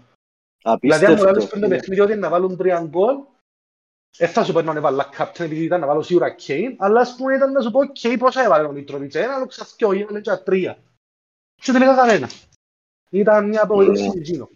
Δηλαδή, 0.80 1.06
αν 1.06 1.14
μου 1.18 1.24
λάβεις 1.24 1.48
πριν 1.48 1.62
το 1.62 1.68
παιχνίδι 1.68 2.02
ότι 2.02 2.16
να 2.16 2.30
βάλουν 2.30 2.58
τρία 2.58 2.82
γκολ, 2.90 3.16
δεν 4.18 4.30
θα 4.30 4.44
σου 4.44 4.54
πω 4.54 4.62
να 4.62 4.72
έβαλα 4.72 5.10
κάπτεν 5.16 5.46
επειδή 5.46 5.64
ήταν 5.64 5.80
να 5.80 5.88
βάλω 5.88 6.02
σίγουρα 6.02 6.30
Κέιν, 6.30 6.76
αλλά 6.78 7.02
ας 7.02 7.16
πούμε 7.18 7.36
ήταν 7.36 7.52
να 7.52 7.62
σου 7.62 7.72
πω 7.72 7.86
Κέιν 7.86 8.20
πόσα 8.20 8.44
έβαλε 8.44 8.68
ο 8.68 8.72
Μήτροβιτς, 8.72 9.16
ένα, 9.16 9.36
άλλο 9.36 9.46
ξαφκιό, 9.46 9.92
ήταν 9.92 10.22
και 10.22 10.32
τρία. 10.36 10.78
Και 11.56 11.72
τελικά 11.72 11.96
κανένα. 11.96 12.30
Ήταν 13.10 13.48
μια 13.48 13.64
απογοήτευση 13.64 14.12
του 14.12 14.22
Τζίνο. 14.22 14.50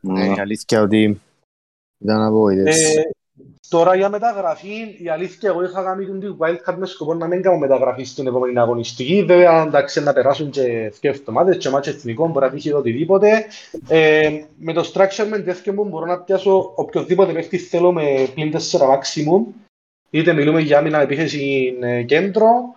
Ναι, 0.00 0.34
αλήθεια 0.38 0.82
ότι 0.82 1.20
ήταν 1.98 2.22
απογοήτευση. 2.22 2.94
Ε, 2.98 3.02
τώρα 3.68 3.94
για 3.94 4.08
μεταγραφή, 4.08 4.96
η 4.98 5.08
αλήθεια 5.08 5.50
εγώ 5.50 5.64
είχα 5.64 5.82
κάνει 5.82 6.04
την 6.04 6.36
Wildcard 6.38 6.74
με 6.76 6.86
σκοπό 6.86 7.14
να 7.14 7.26
μην 7.26 7.42
κάνω 7.42 7.58
μεταγραφή 7.58 8.04
στην 8.04 8.26
επόμενη 8.26 8.58
αγωνιστική. 8.58 9.24
Βέβαια, 9.26 9.62
εντάξει, 9.62 10.02
να 10.02 10.12
περάσουν 10.12 10.50
και 10.50 10.92
δύο 11.00 11.10
εβδομάδες 11.10 11.56
και 11.56 11.68
μάτια 11.68 11.92
εθνικών, 11.92 12.30
μπορεί 12.30 12.44
να 12.44 12.52
τύχει 12.52 12.72
οτιδήποτε. 12.72 13.44
Ε, 13.88 14.42
με 14.56 14.72
το 14.72 14.90
structure 14.94 15.26
με 15.28 15.38
τέτοιο 15.38 15.72
μου 15.72 15.84
μπορώ 15.84 16.06
να 16.06 16.20
πιάσω 16.20 16.72
οποιοδήποτε 16.74 17.32
παίχτη 17.32 17.58
θέλω 17.58 17.92
με 17.92 18.28
πλην 18.34 18.52
4 18.52 18.58
maximum. 18.58 19.44
Είτε 20.10 20.32
μιλούμε 20.32 20.60
για 20.60 20.78
άμυνα 20.78 21.00
επίθεση 21.00 21.74
κέντρο. 22.06 22.76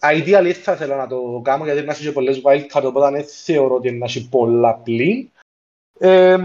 Ideally 0.00 0.52
θα 0.52 0.72
ήθελα 0.72 0.96
να 0.96 1.06
το 1.06 1.40
κάνω 1.44 1.64
γιατί 1.64 1.82
να 1.82 1.92
έχει 1.92 2.12
πολλές 2.12 2.42
wildcard, 2.44 2.82
οπότε 2.84 3.10
δεν 3.10 3.24
θεωρώ 3.24 3.74
ότι 3.74 3.90
να 3.90 4.04
έχει 4.04 4.28
πολλά 4.28 4.74
πλην. 4.74 5.28
Ε, 5.98 6.36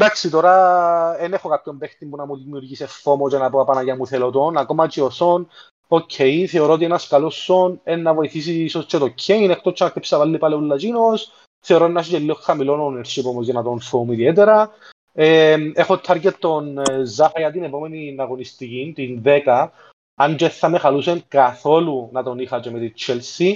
Εντάξει, 0.00 0.30
τώρα 0.30 1.16
δεν 1.16 1.32
έχω 1.32 1.48
κάποιον 1.48 1.78
παίχτη 1.78 2.06
που 2.06 2.16
να 2.16 2.26
μου 2.26 2.36
δημιουργήσει 2.36 2.86
FOMO 2.86 3.28
για 3.28 3.38
να 3.38 3.50
πω 3.50 3.64
Παναγιά 3.64 3.96
μου 3.96 4.06
θέλω 4.06 4.30
τον. 4.30 4.56
Ακόμα 4.56 4.88
και 4.88 5.02
ο 5.02 5.10
Σον, 5.10 5.48
OK, 5.88 6.10
okay, 6.18 6.44
θεωρώ 6.48 6.72
ότι 6.72 6.84
ένας 6.84 7.08
καλός 7.08 7.34
Σον 7.34 7.80
είναι 7.84 7.96
να 7.96 8.14
βοηθήσει 8.14 8.62
ίσως 8.62 8.86
και 8.86 8.98
το 8.98 9.08
Κέιν, 9.08 9.50
εκτός 9.50 9.72
και 9.72 9.84
να 9.84 9.90
κρύψει 9.90 10.12
να 10.12 10.18
βάλει 10.18 10.38
πάλι 10.38 10.54
ο 10.54 10.60
Λατζίνος. 10.60 11.32
Θεωρώ 11.60 11.88
να 11.88 12.00
έχει 12.00 12.10
και 12.10 12.18
λίγο 12.18 12.34
χαμηλό 12.34 12.86
ownership 12.86 13.24
όμως 13.24 13.44
για 13.44 13.54
να 13.54 13.62
τον 13.62 13.80
φόμω 13.80 14.12
ιδιαίτερα. 14.12 14.70
Ε, 15.12 15.56
έχω 15.74 16.00
target 16.06 16.34
τον 16.38 16.78
ε, 16.78 17.04
Ζάχα 17.04 17.40
για 17.40 17.50
την 17.50 17.62
επόμενη 17.62 18.16
αγωνιστική, 18.18 18.92
την 18.94 19.22
10. 19.24 19.68
Αν 20.14 20.36
και 20.36 20.48
θα 20.48 20.68
με 20.68 20.78
χαλούσε 20.78 21.24
καθόλου 21.28 22.08
να 22.12 22.22
τον 22.22 22.38
είχα 22.38 22.60
και 22.60 22.70
με 22.70 22.78
τη 22.78 22.92
Chelsea. 22.96 23.54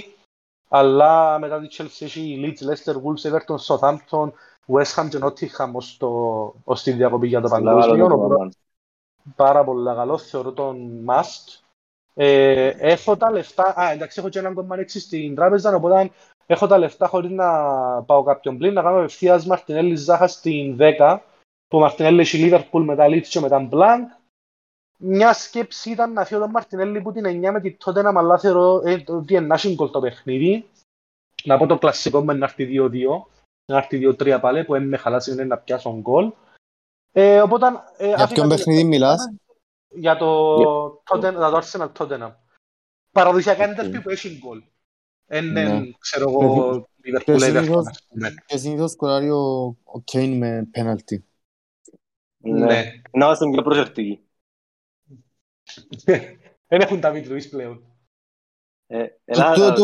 Αλλά 0.69 1.39
μετά 1.39 1.59
τη 1.59 1.67
Chelsea 1.77 2.01
έχει 2.05 2.39
Leeds, 2.43 2.69
Leicester, 2.69 2.95
Wolves, 2.95 3.31
Everton, 3.31 3.57
Southampton, 3.67 4.31
West 4.67 4.93
Ham 4.95 5.07
και 5.09 5.19
Nottingham 5.21 5.71
ως, 5.71 5.97
το, 5.97 6.09
ως 6.63 6.83
την 6.83 6.97
διακοπή 6.97 7.27
για 7.27 7.41
το 7.41 7.49
παγκόσμιο. 7.49 8.51
Πάρα 9.35 9.63
πολύ 9.63 9.95
καλό, 9.95 10.17
θεωρώ 10.17 10.51
τον 10.51 11.05
must. 11.07 11.61
Ε, 12.13 12.67
έχω 12.67 13.17
τα 13.17 13.31
λεφτά, 13.31 13.73
α, 13.79 13.91
εντάξει, 13.91 14.19
έχω 14.19 14.29
και 14.29 14.39
έναν 14.39 14.53
κομμάτι 14.53 14.81
έξι 14.81 14.99
στην 14.99 15.35
τράπεζα, 15.35 15.75
οπότε 15.75 16.11
έχω 16.45 16.67
τα 16.67 16.77
λεφτά 16.77 17.07
χωρίς 17.07 17.31
να 17.31 17.47
πάω 18.03 18.23
κάποιον 18.23 18.57
πλήν, 18.57 18.73
να 18.73 18.81
κάνω 18.81 18.99
ευθείας 18.99 19.45
Μαρτινέλη 19.45 19.95
Ζάχα 19.95 20.27
στην 20.27 20.77
10, 20.79 21.17
που 21.67 21.79
Μαρτινέλη 21.79 22.21
έχει 22.21 22.37
Λίβερπουλ 22.37 22.83
μετά 22.83 23.07
Λίτς 23.07 23.29
και 23.29 23.39
μετά 23.39 23.59
Μπλάνκ. 23.59 24.09
Μια 24.97 25.33
σκέψη 25.33 25.91
ήταν 25.91 26.13
να 26.13 26.25
φύγω 26.25 26.39
τον 26.39 26.49
Μαρτινέλη 26.49 27.01
που 27.01 27.11
την 27.11 27.25
9 27.25 27.51
με 27.51 27.59
τη 27.61 27.73
τότε 27.73 28.01
να 28.01 28.11
μαλά 28.11 28.39
θεωρώ 28.39 28.81
ε, 28.85 29.03
ότι 29.07 29.35
είναι 29.35 29.75
το 29.91 29.99
παιχνίδι. 29.99 30.65
Να 31.43 31.57
πω 31.57 31.65
το 31.65 31.77
κλασικό 31.77 32.23
με 32.23 32.33
να 32.33 32.45
έρθει 32.45 32.67
2-2 32.71 32.89
να 33.65 33.77
έρθει 33.77 33.97
δύο-τρία 33.97 34.39
πάλι 34.39 34.63
που 34.63 34.73
με 34.73 34.97
χαλάσει 34.97 35.31
είναι 35.31 35.43
να 35.43 35.57
πιάσω 35.57 35.99
γκολ. 35.99 36.33
Ε, 37.11 37.41
οπότε, 37.41 37.65
ε, 37.97 38.07
για 38.15 38.27
ποιον 38.27 38.49
παιχνίδι 38.49 38.83
μιλάς; 38.83 39.33
Για 39.89 40.17
το, 40.17 40.55
yeah. 40.55 41.33
το 41.33 41.61
Arsenal 41.61 41.91
Tottenham. 41.97 42.33
Παραδοσιακά 43.11 43.65
είναι 43.65 43.75
τερπί 43.75 44.01
που 44.01 44.09
έχει 44.09 44.37
γκολ. 44.37 44.63
Είναι, 45.31 45.95
ξέρω 45.99 46.29
εγώ, 46.29 46.87
Liverpool 47.03 47.39
Everton. 47.39 47.83
Και 48.45 48.57
συνήθως 48.57 48.91
σκοράρει 48.91 49.29
ο 49.83 50.01
Κέιν 50.03 50.37
με 50.37 50.67
πέναλτι. 50.71 51.25
Ναι. 52.37 53.01
Να 53.11 53.25
είμαστε 53.25 53.49
πιο 53.49 53.61
προσεκτικοί. 53.61 54.27
Δεν 56.67 56.81
έχουν 56.81 56.99
τα 56.99 57.11
Μήτροβις 57.11 57.49
πλέον. 57.49 57.83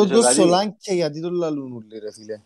Το 0.09 0.21
Σολάνκε 0.33 0.93
γιατί 0.93 1.21
το 1.21 1.29
λαλούν 1.29 1.75
όλοι 1.75 1.99
ρε 1.99 2.11
φίλε. 2.11 2.41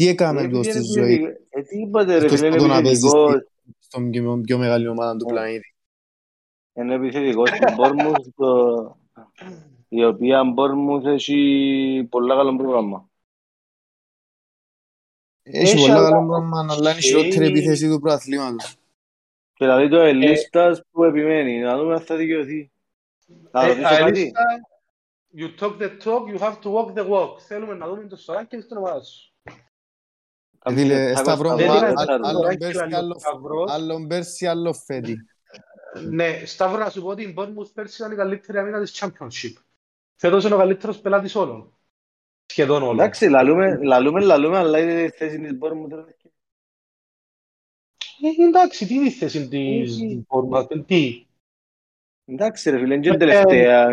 Τι 0.00 0.08
έκαμε 0.08 0.48
το 0.48 0.62
στη 0.62 0.82
ζωή; 0.82 1.22
Ε, 1.48 1.62
τι 1.62 1.80
είπατε 1.80 2.18
ρε 2.18 2.28
φίλε, 2.28 2.46
είναι 2.46 2.76
επιθετικός. 2.76 3.34
Στον 3.78 4.10
πιο 4.42 4.58
μεγάλη 4.58 4.88
ομάδα 4.88 5.16
του 5.16 5.24
πλανήτη. 5.24 5.74
Είναι 6.72 6.94
επιθετικός 6.94 7.48
στην 7.48 7.74
Μπόρμουθ, 7.74 8.26
η 9.88 10.04
οποία 10.04 10.44
Μπόρμουθ 10.44 11.06
έχει 11.06 12.06
πολλά 12.10 12.34
καλό 12.34 12.56
πρόγραμμα. 12.56 13.08
Έχει 15.42 15.80
πολλά 15.80 15.94
καλό 15.94 16.26
πρόγραμμα, 16.26 16.66
αλλά 16.70 16.90
είναι 16.90 16.98
η 16.98 17.02
χειρότερη 17.02 17.46
επίθεση 17.46 17.88
του 17.88 18.00
προαθλήματος. 18.00 18.76
Και 19.52 19.64
δηλαδή 19.64 19.88
το 19.88 19.96
ελίστας 19.96 20.82
που 20.90 21.04
επιμένει, 21.04 21.58
να 21.58 21.76
δούμε 21.78 21.94
αν 21.94 22.00
θα 22.00 22.16
δικαιωθεί. 22.16 22.70
Θα 23.50 23.66
ρωτήσω 23.66 23.96
κάτι. 23.98 24.32
You 25.36 25.60
talk 25.60 25.78
the 25.78 25.90
talk, 26.04 26.26
you 26.32 26.38
have 26.38 26.58
to 26.60 26.70
walk 26.70 26.94
the 26.98 27.08
walk. 27.10 27.40
Θέλουμε 27.46 27.74
να 27.74 27.88
δούμε 27.88 28.06
το 28.06 28.16
σωράκι 28.16 28.56
και 28.56 28.60
στην 28.60 28.76
ομάδα 28.76 29.02
σου. 29.02 29.29
Φίλε, 30.68 31.14
Σταυρό, 31.14 31.56
άλλον 33.68 34.06
πέρσι, 34.06 34.46
άλλο 34.46 34.72
φέτη. 34.72 35.16
Ναι, 36.10 36.42
Σταυρό, 36.44 36.78
να 36.78 36.90
σου 36.90 37.02
πω 37.02 37.08
ότι 37.08 37.22
η 37.22 37.34
Bournemouth 37.38 37.72
πέρσι 37.74 38.02
ήταν 38.02 38.12
η 38.12 38.16
καλύτερη 38.16 38.58
αμήνα 38.58 38.80
της 38.80 39.02
Championship. 39.02 39.52
Φέτος 40.16 40.44
είναι 40.44 40.54
ο 40.54 40.58
καλύτερος 40.58 41.00
πελάτης 41.00 41.34
όλων. 41.34 41.78
Σχεδόν 42.46 42.82
όλων. 42.82 42.98
Εντάξει, 42.98 43.28
λαλούμε, 43.28 43.78
λαλούμε, 43.82 44.20
λαλούμε, 44.20 44.58
αλλά 44.58 44.78
είναι 44.78 45.02
η 45.02 45.10
θέση 45.10 45.40
της 45.40 45.58
Bournemouth. 45.60 46.04
Εντάξει, 48.48 48.86
τι 48.86 48.94
είναι 48.94 49.06
η 49.06 49.10
θέση 49.10 49.48
της 49.48 49.98
Bournemouth, 50.28 50.86
τι. 50.86 51.26
Εντάξει 52.30 52.70
ρε 52.70 52.78
φίλε, 52.78 52.94
είναι 52.94 53.16
τελευταία. 53.16 53.86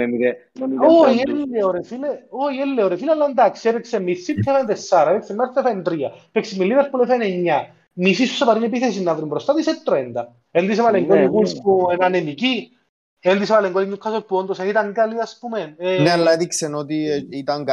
Όχι, 0.88 1.24
έλεω 1.28 1.72
ρε 1.72 1.84
φίλε, 1.84 2.08
όχι 2.30 2.60
έλεω 2.60 2.88
ρε 2.88 2.96
φίλε, 2.96 3.12
αλλά 3.12 3.26
εντάξει, 3.26 3.70
έπαιξε 3.70 4.00
μισή 4.00 4.34
και 4.34 4.44
έφανε 4.46 4.68
τεσσάρα, 4.68 5.10
έπαιξε 5.10 5.34
με 5.34 5.44
άρθρα 5.44 5.62
έφανε 5.66 5.82
τρία, 5.82 6.12
έπαιξε 6.28 6.58
με 6.58 6.64
Λίβερπουλ 6.64 7.02
έφανε 7.02 7.26
εννιά. 7.26 7.76
Μισή 7.94 8.26
σου 8.26 8.46
πάρει 8.46 8.64
επίθεση 8.64 9.04
να 9.04 9.16
βρουν 9.16 9.28
μπροστά 9.28 9.54
της, 9.54 9.68
έτρωε 9.68 10.00
έντα. 10.00 10.36
Εν 10.52 10.68
της 10.68 10.78
έβαλε 10.78 11.02
γκολ 11.02 11.26
Γουλς 11.26 11.62
που 11.62 11.88
είναι 11.94 12.06
ανεμική, 12.06 12.72
εν 13.20 13.40
της 13.40 13.50
έβαλε 13.50 13.70
γκολ 13.70 13.88
Νιουκάσολ 13.88 14.22
που 14.22 14.36
όντως 14.36 14.58
ήταν 14.60 14.94
καλή 14.94 15.20
ας 15.20 15.38
πούμε. 15.40 15.76
Ναι, 16.02 16.12
αλλά 16.12 16.32
έδειξε 16.32 16.72
ότι 16.74 17.28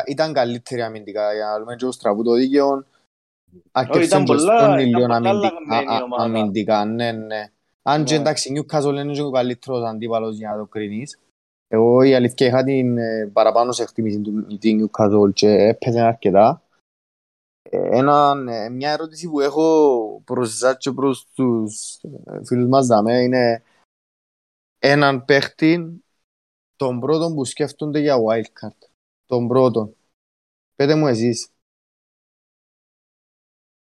ήταν 0.06 0.32
καλύτερη 0.32 0.82
αμυντικά, 0.82 1.34
για 1.34 1.44
να 1.44 1.58
λέμε 1.58 1.74
και 1.76 1.84
ο 1.84 1.90
Στραβού 1.90 2.22
το 2.22 2.32
δίκαιο. 2.32 2.86
Αρκεύσαν 3.72 4.24
και 4.24 4.36
στον 4.36 4.78
ήλιο 4.78 5.06
αμυντικά, 6.18 6.84
ναι, 6.84 7.12
ναι. 7.12 7.44
Αν 7.86 8.04
και 8.04 8.14
εντάξει, 8.14 8.52
Newcastle 8.56 8.94
είναι 8.94 9.12
και 9.12 9.22
ο 9.22 9.30
καλύτερος 9.30 9.84
αντίπαλος 9.84 10.36
για 10.36 10.50
να 10.50 10.56
το 10.56 10.66
κρίνεις. 10.66 11.18
Εγώ 11.68 12.02
η 12.02 12.14
αλήθεια 12.14 12.46
είχα 12.46 12.64
την 12.64 12.98
ε, 12.98 13.30
παραπάνω 13.32 13.72
σε 13.72 13.82
εκτίμηση 13.82 14.20
του 14.20 14.58
την 14.58 14.90
Newcastle 14.90 15.32
και 15.32 15.48
έπαιζε 15.48 16.00
αρκετά. 16.00 16.62
Ε, 17.62 17.98
Ένα, 17.98 18.44
ε, 18.48 18.68
μια 18.68 18.90
ερώτηση 18.90 19.28
που 19.28 19.40
έχω 19.40 20.22
προς 20.24 20.52
εσάς 20.52 20.76
και 20.78 20.92
προς 20.92 21.26
τους 21.34 22.00
ε, 22.26 22.44
φίλους 22.44 22.68
μας 22.68 22.86
δαμέ 22.86 23.22
είναι 23.22 23.62
έναν 24.78 25.24
παίχτη 25.24 26.04
τον 26.76 27.00
πρώτον 27.00 27.34
που 27.34 27.44
σκέφτονται 27.44 27.98
για 27.98 28.16
wildcard. 28.16 28.88
Τον 29.26 29.48
πρώτον. 29.48 29.96
Πείτε 30.74 30.94
μου 30.94 31.06
εσείς. 31.06 31.48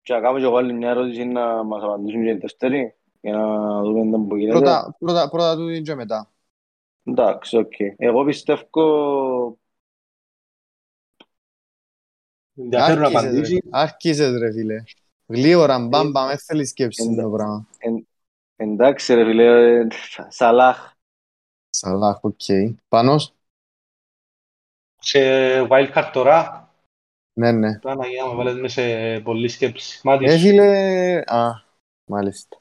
Και 0.03 0.13
να 0.13 0.21
κάνω 0.21 0.39
και 0.39 0.45
εγώ 0.45 0.57
άλλη 0.57 0.73
μια 0.73 0.91
ερώτηση 0.91 1.25
να 1.25 1.63
μας 1.63 1.83
απαντήσουν 1.83 2.23
και 2.23 2.31
οι 2.31 2.35
δεύτεροι 2.35 3.00
για 3.21 3.33
να 3.33 3.83
δούμε 3.83 4.11
τον 4.11 4.29
που 4.29 4.37
γίνεται. 4.37 4.59
Πρώτα, 4.59 4.97
πρώτα, 4.99 5.29
πρώτα 5.29 5.57
του 5.57 5.83
και 5.83 5.95
μετά. 5.95 6.31
Εντάξει, 7.05 7.57
οκ. 7.57 7.73
Εγώ 7.97 8.25
πιστεύω 8.25 9.59
Ενδιαφέρον 12.57 12.99
να 12.99 13.07
Άρχισες, 13.07 13.25
απαντήσει. 13.25 13.55
ρε. 13.55 13.61
Άρχισες 13.71 14.39
ρε 14.39 14.53
φίλε. 14.53 14.83
Γλήορα, 15.27 15.79
μπαμ, 15.79 16.11
μπαμ, 16.11 16.29
δεν 16.29 16.39
θέλεις 16.39 16.69
σκέψη 16.69 17.03
ένταν 17.03 17.23
το 17.23 17.31
πράμα. 17.31 17.67
εντάξει 18.57 19.15
ρε 19.15 19.25
φίλε, 19.25 19.79
ε, 19.81 19.87
Σαλάχ. 20.29 20.93
Σαλάχ, 21.71 22.25
οκ. 22.25 22.41
Πάνος; 22.89 23.35
Σε 25.01 25.21
wildcard 25.71 26.11
τώρα, 26.13 26.69
Ναι, 27.33 27.53
ναι. 27.53 27.79
Πράγμα 27.79 28.07
για 28.07 28.23
να 28.23 28.29
με 28.29 28.35
βάλεις 28.45 28.61
μέσα 28.61 28.81
σε 28.81 29.21
πολλή 29.21 29.49
σκέψη. 29.49 29.97
Ε, 29.97 30.09
Μάντισον, 30.09 30.41
φίλε... 30.41 31.17
Α, 31.27 31.51
μάλιστα. 32.05 32.59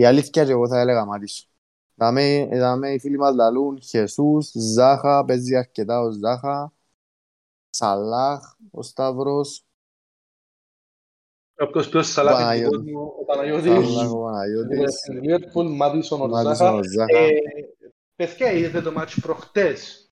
Η 0.00 0.04
αλήθεια 0.04 0.44
και 0.44 0.50
εγώ 0.50 0.68
θα 0.68 0.80
έλεγα 0.80 1.04
Μάντισον. 1.04 1.46
Δάμε, 1.94 2.48
δάμε 2.52 2.92
οι 2.92 2.98
φίλοι 2.98 3.18
μας 3.18 3.34
λαλούν 3.34 3.80
Ζεσούς, 3.82 4.50
Ζάχα, 4.54 5.24
παίζει 5.24 5.56
αρκετά 5.56 6.00
ο 6.00 6.10
Ζάχα, 6.10 6.72
Σαλάχ, 7.70 8.40
ο 8.70 8.82
Σταύρος, 8.82 9.64
όποιος 11.58 11.88
πιο 11.88 12.02
σαλάτη 12.02 12.36
του 12.36 12.42
Παναγιώτη. 12.42 12.76
κόσμου, 12.76 13.16
ο 13.20 13.24
Σαλάχ, 13.26 13.54
Παναγιώτης, 13.56 14.10
ο 14.10 14.18
Παναγιώτης, 14.22 14.94
στην 14.94 15.22
Λίβερπουλ, 15.22 15.66
Μάτισον, 15.66 16.20
ο 16.20 16.28
Μάτισον, 16.28 16.54
Ζάχα. 16.56 16.72
ο 16.72 16.82
Ζάχα. 16.82 17.18
Ε, 17.18 17.28
Παιδιά, 18.16 18.52
είδατε 18.52 18.80
το 18.80 18.92
μάτς 18.92 19.20
προχτές. 19.20 20.10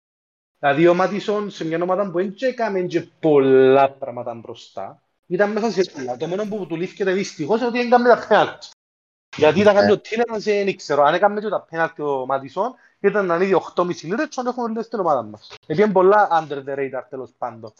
Δηλαδή 0.59 0.87
ο 0.87 0.93
Μάτισον 0.93 1.49
σε 1.49 1.65
μια 1.65 1.81
ομάδα 1.81 2.11
που 2.11 2.17
δεν 2.17 2.35
έκαμε 2.39 2.81
και 2.81 3.01
πολλά 3.19 3.91
πράγματα 3.91 4.33
μπροστά. 4.33 5.03
Ήταν 5.25 5.51
μέσα 5.51 5.71
σε 5.71 5.91
πολλά. 5.91 6.17
Το 6.17 6.27
μόνο 6.27 6.45
που 6.45 6.65
του 6.67 6.75
λήφθηκε 6.75 7.03
δυστυχώς 7.03 7.59
είναι 7.59 7.67
ότι 7.67 7.77
δεν 7.77 7.87
έκαμε 7.87 8.09
τα 8.09 8.25
πέναλτ. 8.27 8.63
Γιατί 9.37 9.59
ήταν 9.59 9.75
κάποιος 9.75 10.01
τίνερας, 10.01 10.43
δεν 10.43 10.75
ξέρω. 10.75 11.03
Αν 11.03 11.13
έκαμε 11.13 11.39
και 11.41 11.49
τα 11.49 11.61
πέναλτ 11.61 11.99
ο 11.99 12.25
Μάτισον, 12.25 12.73
ήταν 12.99 13.25
να 13.25 13.35
είναι 13.35 13.55
8,5 13.75 14.07
λίρες 14.07 14.27
και 14.29 14.41
να 14.41 14.49
έχουμε 14.49 14.65
όλες 14.65 14.85
στην 14.85 14.99
ομάδα 14.99 15.23
μας. 15.23 15.53
Επειδή 15.63 15.81
είναι 15.81 15.91
πολλά 15.91 16.27
under 16.31 16.63
the 16.69 16.75
radar 16.77 17.03
τέλος 17.09 17.31
πάντων. 17.37 17.73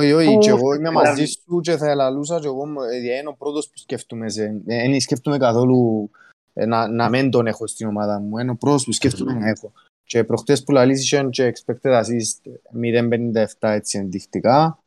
Όχι, 0.00 0.12
όχι, 0.12 0.32
που- 0.32 0.38
και 0.38 0.48
εγώ 0.48 0.74
είμαι 0.74 0.88
δηλαδή- 0.88 1.08
μαζί 1.08 1.24
σου 1.24 1.60
και 1.60 1.76
θα 1.76 1.90
ελαλούσα 1.90 2.40
και 2.40 2.46
εγώ 2.46 2.62
ε, 2.92 2.96
είναι 3.18 3.28
ο 3.28 3.34
πρώτος 3.34 3.68
που 3.68 3.78
σκέφτομαι 3.78 4.28
σε... 4.28 4.60
Δεν 4.64 5.00
σκέφτομαι 5.00 5.38
καθόλου 5.38 6.10
ε, 6.52 6.66
να, 6.66 6.88
να 6.88 7.08
μην 7.08 7.30
τον 7.30 7.46
έχω 7.46 7.66
στην 7.66 7.88
ομάδα 7.88 8.18
μου. 8.18 8.38
Είναι 8.38 8.50
ο 8.50 8.56
πρώτος 8.56 8.84
που 8.84 8.92
σκέφτομαι 8.92 9.32
να 9.32 9.48
έχω. 9.48 9.72
Και 10.04 10.24
προχτές 10.24 10.64
που 10.64 10.72
λαλείς 10.72 11.12
είχαν 11.12 11.30
και 11.30 11.52
expected 11.54 12.02
assist 12.02 12.52
0.57 12.82 13.44
έτσι 13.58 13.98
ενδεικτικά. 13.98 14.78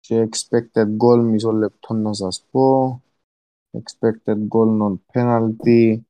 Και 0.00 0.28
expected 0.30 0.84
goal 0.84 1.18
μισό 1.22 1.52
λεπτό 1.52 1.94
να 1.94 2.12
σας 2.12 2.44
πω. 2.50 3.02
Expected 3.78 4.48
goal 4.48 4.68
non 4.80 4.94
penalty 5.12 6.00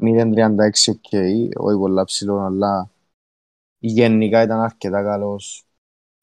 0.36 0.00 0.88
οκ. 0.88 1.12
Όχι 1.56 1.78
πολλά 1.78 2.04
ψηλό 2.04 2.38
αλλά 2.38 2.90
γενικά 3.78 4.42
ήταν 4.42 4.60
αρκετά 4.60 5.02
καλός 5.02 5.64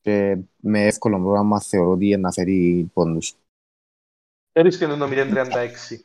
και 0.02 0.38
με 0.56 0.86
εύκολο 0.86 1.20
πρόγραμμα 1.20 1.60
θεωρώ 1.62 1.92
ότι 1.92 2.18
να 2.18 2.32
φέρει 2.32 2.90
πόντους. 2.94 3.36
Ξέρεις 4.52 4.78
και 4.78 4.84
είναι 4.84 4.98
το 4.98 5.08
0.36. 5.10 6.00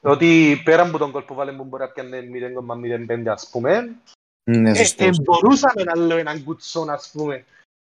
Ότι 0.00 0.60
πέρα 0.64 0.82
από 0.88 0.98
τον 0.98 1.10
γκολ 1.10 1.22
που 1.22 1.34
έβαλε 1.34 1.52
που 1.52 1.64
μπορεί 1.64 1.82
να 1.82 1.88
πιάνε 1.88 2.20
0,05 2.20 3.26
ας 3.26 3.50
πούμε, 3.50 3.96
Ναι, 4.50 4.70
ε, 4.70 4.74
σωστός. 4.74 5.18
ε, 5.18 5.22
μπορούσαμε 5.22 5.82
να 5.82 5.96
λέω 5.96 6.16
έναν 6.16 6.44
Κουτσόν 6.44 6.90
ας 6.90 7.10
πούμε. 7.12 7.44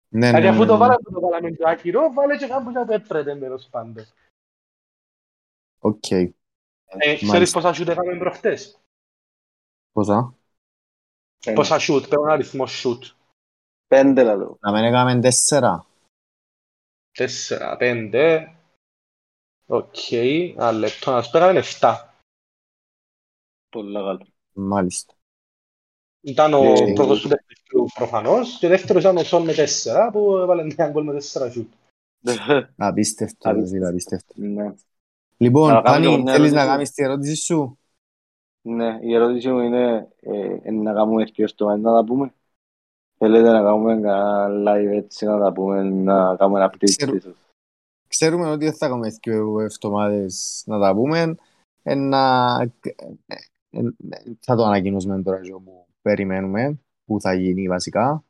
Ναι, 0.09 0.19
ναι, 0.19 0.27
Δηλαδή 0.27 0.43
ναι, 0.43 0.49
αφού 0.49 0.67
το 0.67 0.73
ναι. 0.73 0.79
βάλαμε 0.79 1.03
το 1.13 1.21
βάλαμε 1.21 1.53
το 1.53 1.69
άκυρο, 1.69 2.13
βάλε 2.13 2.37
και 2.37 2.47
κάπου 2.47 2.71
να 2.71 2.87
το 2.87 2.93
έπρεπε 2.93 3.37
τέλος 3.37 3.69
πάντων. 3.71 4.05
Οκ. 5.85 6.11
Ε, 6.11 6.33
Ξέρεις 6.95 7.23
Μάλιστα. 7.23 7.61
πόσα 7.61 7.73
σούτ 7.73 7.89
έκαμε 7.89 8.19
προχτές; 8.19 8.81
Πόσα; 9.93 10.35
Πόσα 11.55 11.79
σούτ, 11.79 12.07
πέρα 12.09 12.23
ένα 12.23 12.33
αριθμός 12.33 12.73
σούτ. 12.73 13.05
Πέντε 13.87 14.23
λαλώ. 14.23 14.57
Να 14.61 14.73
μην 14.73 14.85
έκαμε 14.85 15.21
τέσσερα. 15.21 15.87
Τέσσερα, 17.11 17.77
πέντε. 17.77 18.55
Οκ, 19.67 20.13
ένα 20.13 20.73
λεπτό 20.73 21.11
να 21.11 21.23
σου 21.23 21.31
πω, 21.31 21.41
έκαμε 21.41 21.59
εφτά. 21.59 22.15
Πολλά 23.69 24.01
καλό. 24.01 24.27
Μάλιστα. 24.53 25.15
Ήταν 26.21 26.55
ο 26.55 26.63
Ε, 26.63 26.93
πρώτος 26.95 27.21
του 27.21 27.29
δεύτερου 27.29 27.85
προφανώς 27.95 28.59
και 28.59 28.67
ο 28.67 28.69
δεύτερος 28.69 29.03
ήταν 29.03 29.17
ο 29.17 29.25
Σον 29.25 29.45
με 29.45 29.55
τέσσερα 29.55 30.11
που 30.11 30.37
έβαλε 30.37 30.65
μια 30.65 30.91
γκολ 30.91 31.05
με 31.05 31.13
τέσσερα 31.13 31.51
σούτ. 31.51 31.73
Απίστευτο, 32.77 33.51
Απίστευτο. 33.51 34.35
Δηλαδή, 35.45 35.69
απίστευτο. 35.69 35.69
Ναι. 35.69 35.73
Λοιπόν, 35.73 35.73
Να 35.73 35.83
κάνω 35.83 36.09
και 36.11 36.17
Πάνη, 36.17 36.23
μια 36.23 36.33
θέλεις 36.33 36.53
να 36.53 36.61
ερώτηση. 36.61 36.67
κάνεις 36.67 36.91
τη 36.93 37.03
ερώτηση 37.03 37.37
σου; 37.37 37.79
Ναι, 38.63 38.99
η 39.03 39.15
ερώτηση 39.15 39.51
μου 39.51 39.59
είναι 39.61 40.09
ε, 40.21 40.59
ε, 40.63 40.71
να 40.71 40.93
κάνουμε 40.93 41.25
και 41.25 41.47
στο 41.47 41.67
μέλλον 41.67 41.81
να 41.83 41.93
τα 41.95 42.05
πούμε. 42.05 42.35
Θέλετε 43.19 43.51
να 43.51 43.63
κάνουμε 43.63 44.01
κανένα 44.01 44.49
live 44.73 44.91
έτσι 44.93 45.25
να 45.27 45.39
τα 45.39 45.53
πούμε, 45.53 45.83
να 45.83 46.37
κάνουμε 46.37 46.71
update 46.73 46.85
Ξέρω. 46.97 47.15
ίσως. 47.15 47.35
Ξέρουμε 48.09 48.51
ότι 48.51 48.65
δεν 48.65 48.75
θα 48.75 48.89
κάνουμε 48.89 49.09
δύο 49.23 49.61
εβδομάδες 49.61 50.63
να 50.67 50.79
τα 50.81 50.95
πούμε. 50.95 51.35
Ένα... 51.83 52.47
ε, 52.81 53.37
ε, 53.71 53.81
Θα 54.41 54.57
το 54.57 54.65
ανακοινώσουμε 54.65 55.23
τώρα 55.23 55.41
και 55.41 55.53
όπου 55.53 55.87
περιμένουμε, 56.03 56.81
που 57.05 57.21
θα 57.21 57.35
γίνει 57.35 57.69
βασικά. 57.69 58.25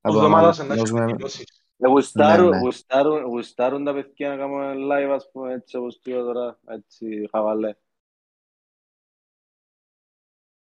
Θα 0.00 0.10
Ο 0.10 0.12
το 0.12 0.18
εβδομάδας 0.18 0.58
να 0.58 0.64
έχει 0.64 0.72
ανακοινώσουμε. 0.72 1.00
ανακοινώσει. 1.02 1.44
Ε, 1.48 1.65
γουστάρουν- 1.78 2.48
Ναι, 2.50 2.56
ναι. 2.56 2.62
γουστάρουν- 2.62 3.22
Γουστάρουν 3.24 3.84
τα 3.84 3.92
παιδιά 3.92 4.28
να 4.28 4.36
κάνουμε 4.36 4.74
live 4.76 5.10
ας 5.14 5.30
πούμε 5.30 5.52
έτσι 5.52 5.76
όπως 5.76 6.00
το 6.00 6.10
είπα 6.10 6.22
τώρα, 6.22 6.58
έτσι 6.66 7.28
χαβαλέ. 7.32 7.74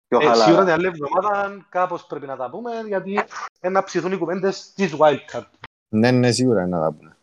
Πιο 0.06 0.18
Ε, 0.18 0.22
σίγουρα 0.22 0.44
χαλαρά. 0.44 0.64
την 0.64 0.72
άλλη 0.72 0.86
εβδομάδα 0.86 1.66
κάπως 1.70 2.06
πρέπει 2.06 2.26
να 2.26 2.36
τα 2.36 2.50
πούμε 2.50 2.80
γιατί 2.86 3.10
είναι 3.10 3.26
να 3.70 3.82
ψηθούν 3.84 4.12
οι 4.12 4.18
κουβέντες 4.18 4.72
της 4.72 4.94
Wildcard. 4.98 5.50
Ναι, 5.88 6.10
ναι, 6.10 6.32
σίγουρα 6.32 6.60
είναι 6.62 6.76
να 6.76 6.80
τα 6.82 6.92
πούμε. 6.96 7.16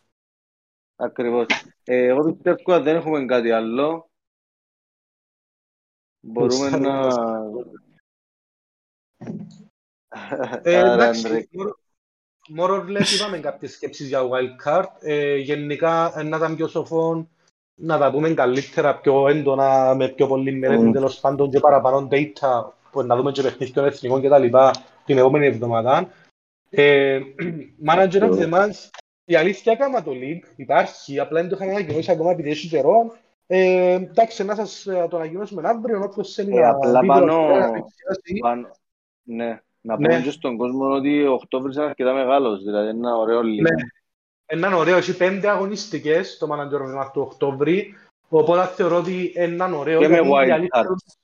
Ακριβώς. 0.96 1.46
Ε, 1.84 2.04
εγώ 2.06 2.32
πιστεύω 2.32 2.74
ότι 2.74 2.82
δεν 2.82 2.96
έχουμε 2.96 3.24
κάτι 3.24 3.50
άλλο. 3.50 4.10
Μπορούμε 6.20 6.68
Γουστάρουν 6.68 6.86
να... 6.86 6.94
μας. 7.00 7.16
Ε, 10.62 10.76
Άρα, 10.78 10.92
εντάξει, 10.92 11.26
Αντρέ, 11.26 11.42
more- 12.50 12.60
more 12.60 12.70
or 12.70 12.84
less 12.98 13.14
είπαμε 13.14 13.38
κάποιες 13.38 13.72
σκέψεις 13.72 14.08
για 14.08 14.20
wildcard. 14.22 14.84
Ε, 15.00 15.36
γενικά, 15.36 16.12
ε, 16.16 16.22
να 16.22 16.36
ήταν 16.36 16.56
πιο 16.56 16.66
σοφό 16.68 17.28
να 17.74 17.98
τα 17.98 18.10
πούμε 18.10 18.30
καλύτερα, 18.34 18.98
πιο 18.98 19.28
έντονα, 19.28 19.94
με 19.94 20.08
πιο 20.08 20.26
πολλή 20.26 20.52
μελέτη, 20.52 20.82
Μμ. 20.82 20.92
τέλος 20.92 21.20
πάντων 21.20 21.50
και 21.50 21.60
παραπάνω 21.60 22.08
data, 22.10 22.64
που 22.90 23.02
να 23.02 23.16
δούμε 23.16 23.32
και 23.32 23.42
παιχνίδια 23.42 23.74
των 23.74 23.84
εθνικών 23.84 24.20
και 24.20 24.28
τα 24.28 24.38
λοιπά 24.38 24.70
την 25.04 25.18
επόμενη 25.18 25.46
εβδομάδα. 25.46 26.08
Ε, 26.70 27.20
manager 27.88 28.20
of 28.22 28.38
the 28.38 28.52
month, 28.52 28.88
η 29.24 29.34
αλήθεια 29.34 29.74
κάμα 29.76 30.02
το 30.02 30.10
league, 30.14 30.52
υπάρχει, 30.56 31.18
απλά 31.18 31.40
δεν 31.40 31.48
το 31.50 31.56
είχαμε 31.56 31.70
ανακοινώσει 31.76 32.10
ακόμα 32.10 32.30
επειδή 32.30 32.50
έχει 32.50 32.68
καιρό. 32.68 33.12
Ε, 33.46 33.92
εντάξει, 33.92 34.44
να 34.44 34.54
σας 34.54 34.86
ε, 34.86 35.06
το 35.10 35.16
ανακοινώσουμε 35.16 35.68
αύριο, 35.68 36.00
όποιος 36.02 36.34
θέλει 36.34 36.56
Ε, 36.56 36.60
να 36.60 36.68
απλά 36.68 37.00
δει 37.00 37.06
πάνω- 37.06 37.26
το- 37.26 37.86
να 39.82 39.96
πλησιάσει. 39.96 39.96
πάνω- 39.96 39.96
Ναι, 39.96 39.96
να 39.96 39.96
Ναι. 39.96 40.08
πούμε 40.08 40.22
και 40.22 40.30
στον 40.30 40.56
κόσμο 40.56 40.94
ότι 40.94 41.26
ο 41.26 41.32
Οκτώβρης 41.32 41.76
είναι 41.76 41.84
αρκετά 41.84 42.12
μεγάλος, 42.12 42.62
δηλαδή 42.62 42.88
είναι 42.88 42.98
ένα 42.98 43.16
ωραίο 43.16 43.42
λίγο. 43.42 43.62
Ναι. 43.62 43.82
Έναν 44.46 44.72
ωραίο, 44.72 44.96
έχει 44.96 45.16
πέντε 45.16 45.48
αγωνιστικές 45.48 46.38
το 46.38 46.46
Manager 46.52 46.80
of 46.80 46.94
the 46.94 47.00
Month 47.02 47.10
του 47.12 47.20
Οκτώβρη, 47.20 47.94
οπότε 48.28 48.66
θεωρώ 48.66 48.96
ότι 48.96 49.32
έναν 49.34 49.74
ωραίο. 49.74 50.00
Και 50.00 50.08
με 50.08 50.14
γιατί 50.14 50.28
η 50.28 50.32
wild 50.34 50.50
αλήθεια- 50.50 50.82
cards. 50.86 51.14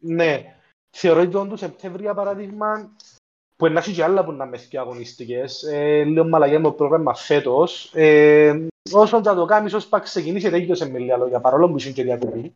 Ναι, 0.00 0.54
θεωρώ 0.96 1.20
ότι 1.20 1.30
τον 1.30 1.48
του 1.48 1.56
Σεπτέμβρη, 1.56 2.02
για 2.02 2.14
παράδειγμα, 2.14 2.90
που 3.56 3.66
είναι 3.66 3.80
και 3.80 4.04
άλλα 4.04 4.24
που 4.24 4.32
να 4.32 4.46
μες 4.46 4.64
και 4.66 4.78
αγωνιστικές, 4.78 5.62
ε, 5.62 6.02
λίγο 6.04 6.28
μαλαγιά 6.28 6.58
με 6.58 6.64
το 6.64 6.72
πρόγραμμα 6.72 7.14
φέτος, 7.14 7.90
ε, 7.94 8.66
όσο 8.92 9.22
θα 9.22 9.34
το 9.34 9.44
κάνεις, 9.44 9.72
όσο 9.74 9.86
θα 9.88 9.98
ξεκινήσει, 9.98 10.50
τέλειωσε 10.50 10.90
με 10.90 10.98
λίγα 10.98 11.16
λόγια, 11.16 11.40
παρόλο 11.40 11.68
που 11.70 11.76
είσαι 11.76 11.92
και 11.92 12.02
διακοπή. 12.02 12.54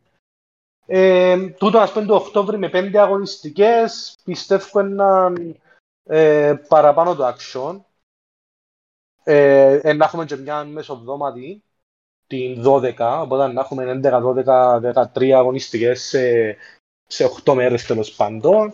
Ε, 0.85 1.47
τούτο, 1.47 1.79
ας 1.79 1.91
πούμε, 1.91 2.05
το 2.05 2.15
Οκτώβρη 2.15 2.57
με 2.57 2.69
πέντε 2.69 2.99
αγωνιστικές, 2.99 4.17
πιστεύω 4.23 4.79
έναν 4.79 5.55
ε, 6.03 6.53
παραπάνω 6.67 7.15
το 7.15 7.27
action. 7.27 7.79
Ε, 9.23 9.79
ε, 9.83 9.93
να 9.93 10.05
έχουμε 10.05 10.25
και 10.25 10.35
μια 10.35 10.63
μεσοβδόματη, 10.63 11.63
την 12.27 12.63
12, 12.65 13.19
οπότε 13.21 13.53
να 13.53 13.61
έχουμε 13.61 13.99
11, 14.03 14.21
12, 14.21 15.13
13 15.13 15.29
αγωνιστικές 15.29 16.01
σε, 16.01 16.55
σε 17.07 17.31
8 17.45 17.53
μέρες 17.53 17.85
τέλος 17.85 18.11
πάντων. 18.11 18.73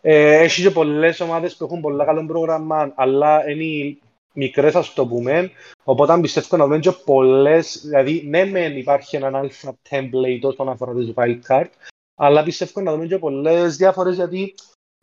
Ε, 0.00 0.36
έχει 0.38 0.62
και 0.62 0.70
πολλές 0.70 1.20
ομάδες 1.20 1.56
που 1.56 1.64
έχουν 1.64 1.80
πολλά 1.80 2.04
καλό 2.04 2.26
πρόγραμμα, 2.26 2.92
αλλά 2.96 3.50
είναι 3.50 3.98
μικρές 4.32 4.74
ας 4.74 4.92
το 4.92 5.06
πούμε, 5.06 5.50
οπότε 5.84 6.20
πιστεύω 6.20 6.56
να 6.56 6.64
δούμε 6.64 6.78
και 6.78 6.92
πολλές, 6.92 7.80
δηλαδή 7.84 8.26
ναι 8.28 8.44
μεν 8.44 8.76
υπάρχει 8.76 9.16
έναν 9.16 9.36
αλφα 9.36 9.76
template 9.90 10.40
όσον 10.42 10.68
αφορά 10.68 10.92
τις 10.94 11.12
wildcard, 11.14 11.68
αλλά 12.14 12.42
πιστεύω 12.42 12.80
να 12.80 12.92
δούμε 12.92 13.06
και 13.06 13.18
πολλές 13.18 13.76
διάφορες 13.76 14.14
γιατί 14.14 14.54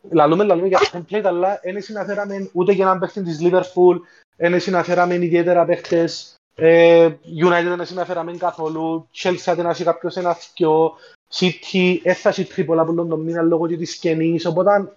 λαλούμε, 0.09 0.43
λαλούμε 0.43 0.67
για 0.67 0.79
template, 0.91 1.23
αλλά 1.23 1.59
δεν 1.63 1.81
συναφέραμε 1.81 2.49
ούτε 2.53 2.71
για 2.71 2.85
έναν 2.85 2.99
παίχτη 2.99 3.21
της 3.21 3.39
Liverpool, 3.41 3.99
δεν 4.37 4.59
συναφέραμε 4.59 5.13
ιδιαίτερα 5.15 5.65
παίχτες 5.65 6.37
ε, 6.59 7.09
United 7.45 7.75
δεν 7.75 7.85
συναφέραμε 7.85 8.37
καθόλου, 8.37 9.09
Chelsea 9.15 9.53
δεν 9.55 9.65
έχει 9.65 9.83
κάποιος 9.83 10.15
ένα 10.15 10.33
θκιο, 10.33 10.93
City 11.33 11.97
έφτασε 12.03 12.43
τρίπολα 12.43 12.85
που 12.85 12.95
τον 12.95 13.21
μήνα 13.21 13.41
λόγω 13.41 13.67
της 13.67 13.91
σκηνής, 13.91 14.45
οπότε 14.45 14.93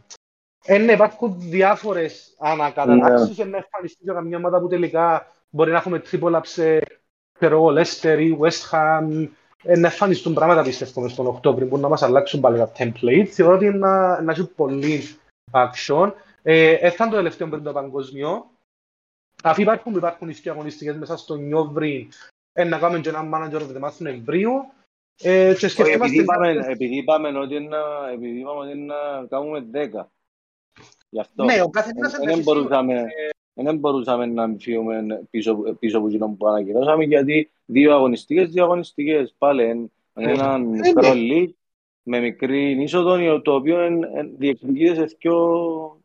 ε, 0.64 0.78
ναι, 0.78 0.92
υπάρχουν 0.92 1.34
διάφορες 1.38 2.36
ανακατατάξεις 2.38 3.40
yeah. 3.40 3.46
να 3.46 3.56
εμφανιστεί 3.56 4.04
και 4.04 4.12
καμιά 4.12 4.36
ομάδα 4.36 4.60
που 4.60 4.68
τελικά 4.68 5.26
μπορεί 5.50 5.70
να 5.70 5.76
έχουμε 5.76 5.98
τρίπολα 5.98 6.40
σε 6.44 6.80
ξέρω, 7.32 7.66
Leicester 7.66 8.18
ή 8.20 8.38
West 8.40 8.70
Ham 8.70 9.28
ε, 9.62 9.76
να 9.78 9.86
εμφανιστούν 9.86 10.34
πράγματα 10.34 10.62
πιστεύω 10.62 11.08
στον 11.08 11.26
Οκτώβριο 11.26 11.66
που 11.66 11.78
να 11.78 11.88
μας 11.88 12.02
αλλάξουν 12.02 12.40
πάλι 12.40 12.58
τα 12.58 12.72
template. 12.78 13.26
Θεωρώ 13.26 13.54
ότι 13.54 13.68
να, 13.68 14.20
να 14.20 14.32
έχει 14.32 14.46
πολύ 14.46 15.02
action. 15.50 16.12
Ε, 16.42 16.70
έφτανε 16.70 17.10
το 17.10 17.16
τελευταίο 17.16 17.48
πριν 17.48 17.62
το 17.62 17.72
παγκοσμίο. 17.72 18.50
Αφού 19.42 19.60
υπάρχουν, 19.60 19.94
υπάρχουν 19.94 20.28
οι 20.28 20.48
αγωνιστικές 20.48 20.96
μέσα 20.96 21.16
στο 21.16 21.34
Νιόβρι, 21.34 22.08
ε, 22.52 22.64
να 22.64 22.78
κάνουμε 22.78 23.00
και 23.00 23.08
ένα 23.08 23.28
manager 23.34 23.60
of 23.60 23.76
the 23.76 23.80
month 23.84 23.96
Νοεμβρίου. 23.98 24.52
Ε, 25.22 25.54
και 25.54 25.82
επειδή, 25.82 26.18
είπαμε, 26.18 26.50
επειδή 26.50 26.96
είπαμε 26.96 27.38
ότι 27.38 27.60
να, 27.60 28.10
επειδή 28.12 28.38
είπαμε 28.38 28.58
ότι 28.58 28.78
να 28.78 29.26
κάνουμε 29.28 29.66
10. 29.72 30.04
Γι' 31.10 31.20
αυτό. 31.20 31.44
Ναι, 31.44 31.62
ο 31.62 31.70
καθένας 31.70 32.18
δεν 32.24 32.42
μπορούσαμε, 32.42 33.06
δεν 33.54 33.78
μπορούσαμε 33.78 34.26
να 34.26 34.54
φύγουμε 34.58 35.26
πίσω, 35.30 35.54
πίσω 35.78 35.98
από 35.98 36.06
εκείνο 36.06 36.28
που 36.38 36.46
ανακοινώσαμε 36.46 37.04
γιατί 37.04 37.50
δύο 37.66 37.94
αγωνιστικές, 37.94 38.48
δύο 38.48 38.64
αγωνιστικές 38.64 39.34
πάλι 39.38 39.90
έναν 40.14 40.62
μικρό 40.62 41.12
league 41.14 41.52
με 42.02 42.20
μικρή 42.20 42.82
είσοδο 42.82 43.40
το 43.40 43.54
οποίο 43.54 43.78
διεκδικείται 44.36 44.94
σε 44.94 45.16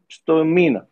στο 0.07 0.45
μήνα. 0.45 0.89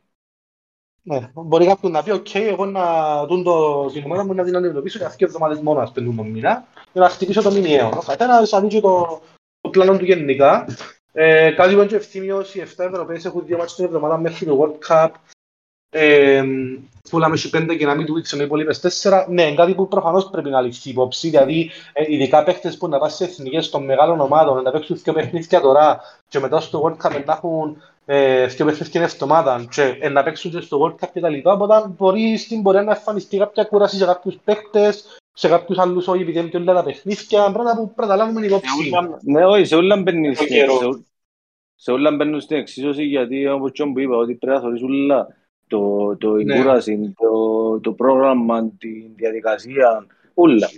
Ναι, 1.05 1.31
μπορεί 1.33 1.65
κάποιον 1.65 1.91
να 1.91 2.03
πει, 2.03 2.11
οκ, 2.11 2.35
εγώ 2.35 2.65
να 2.65 3.25
δω 3.25 3.43
το 3.43 3.85
την 3.85 4.03
ομάδα 4.05 4.25
μου 4.25 4.33
να 4.33 4.43
την 4.43 4.55
αντιμετωπίσω 4.55 4.97
για 4.97 5.07
αυτές 5.07 5.20
τις 5.20 5.27
εβδομάδες 5.27 5.61
μόνο 5.61 5.79
να 5.79 5.85
σε 5.85 6.15
τούντο 6.15 6.23
μήνα 6.23 6.67
για 6.93 7.01
να 7.01 7.09
χτυπήσω 7.09 7.41
το 7.41 7.51
μηνιαίο. 7.51 7.87
Ο 7.87 8.03
καθένας 8.05 8.59
δει 8.61 8.81
το, 8.81 9.21
το 9.61 9.69
πλάνο 9.69 9.97
του 9.97 10.05
γενικά. 10.05 10.65
Ε, 11.15 11.51
κάτι 11.51 11.73
που 11.75 11.81
είναι 11.81 11.95
ευθύμιος, 11.95 12.55
οι 12.55 12.59
7 12.59 12.85
Ευρωπαίες 12.85 13.25
έχουν 13.25 13.45
δύο 13.45 13.57
μάτς 13.57 13.75
την 13.75 13.85
εβδομάδα 13.85 14.17
μέχρι 14.17 14.45
το 14.45 14.59
World 14.61 14.87
Cup 14.87 15.09
ε, 15.89 16.43
που 17.09 17.19
λέμε 17.19 17.35
σε 17.35 17.49
πέντε 17.49 17.75
και 17.75 17.85
να 17.85 17.95
μην 17.95 18.05
του 18.05 18.13
δείξουν 18.13 18.39
οι 18.39 18.43
υπόλοιπες 18.45 18.79
τέσσερα. 18.79 19.25
Ναι, 19.29 19.53
κάτι 19.53 19.73
που 19.73 19.87
προφανώς 19.87 20.29
πρέπει 20.29 20.49
να 20.49 20.61
ληφθεί 20.61 20.89
υπόψη, 20.89 21.29
δηλαδή 21.29 21.71
ε, 21.93 22.03
ειδικά 22.07 22.43
παίχτες 22.43 22.77
που 22.77 22.87
να 22.87 22.97
πάνε 22.97 23.11
σε 23.11 23.23
εθνικές 23.23 23.69
των 23.69 23.83
μεγάλων 23.83 24.19
ομάδων, 24.19 24.61
να 24.61 24.71
παίξουν 24.71 24.99
δύο 25.03 25.13
παιχνίδια 25.13 25.61
τώρα 25.61 26.01
και 26.27 26.39
μετά 26.39 26.59
στο 26.59 26.81
World 26.83 27.07
Cup 27.07 27.23
να 27.25 27.33
έχουν 27.33 27.81
ε, 28.05 28.45
δύο 28.45 28.65
παιχνίδια 28.65 29.01
εβδομάδα 29.01 29.65
και 29.69 29.97
ε, 29.99 30.09
να 30.09 30.23
παίξουν 30.23 30.51
και 30.51 30.61
στο 30.61 30.79
World 30.81 31.05
Cup 31.05 31.09
και 31.13 31.19
τα 31.19 31.29
λοιπά, 31.29 31.53
οπότε 31.53 31.87
μπορεί 31.97 32.37
στην 32.37 32.61
πορεία 32.63 32.83
να 32.83 32.91
εμφανιστεί 32.91 33.37
κάποια 33.37 33.63
κούραση 33.63 33.97
σε 33.97 34.05
κάποιους 34.05 34.35
παίχτες, 34.43 35.17
σε 35.33 35.47
κάποιους 35.47 35.77
άλλους 35.77 36.07
όχι 36.07 36.21
επειδή 36.21 36.39
είναι 36.39 36.49
όλα 36.53 36.73
τα 36.73 36.83
παιχνίδια, 36.83 37.51
πράγματα 37.51 37.75
που 37.75 37.93
πρέπει 37.93 38.11
να 38.11 38.15
λάβουμε 38.15 38.45
υπόψη. 38.45 38.91
Ναι, 39.21 39.45
όχι, 39.45 39.65
σε 39.65 39.75
όλα 39.75 39.97
μπαίνουν 39.97 40.35
σε 41.75 41.91
όλα 41.91 42.11
μπαίνουν 42.11 42.41
στην 42.41 42.57
εξίσωση 42.57 43.03
γιατί 43.03 43.47
όπως 43.47 43.71
και 43.71 43.83
που 43.83 43.99
είπα 43.99 44.15
ότι 44.15 44.35
πρέπει 44.35 44.55
να 44.57 44.63
θωρείς 44.63 44.81
όλα 44.81 45.27
το, 45.67 46.15
το 46.17 46.31
ναι. 46.31 46.57
κούραση, 46.57 47.13
το, 47.17 47.79
το 47.79 47.93
πρόγραμμα, 47.93 48.69
τη 48.77 48.89
διαδικασία, 49.15 50.05
όλα. 50.33 50.69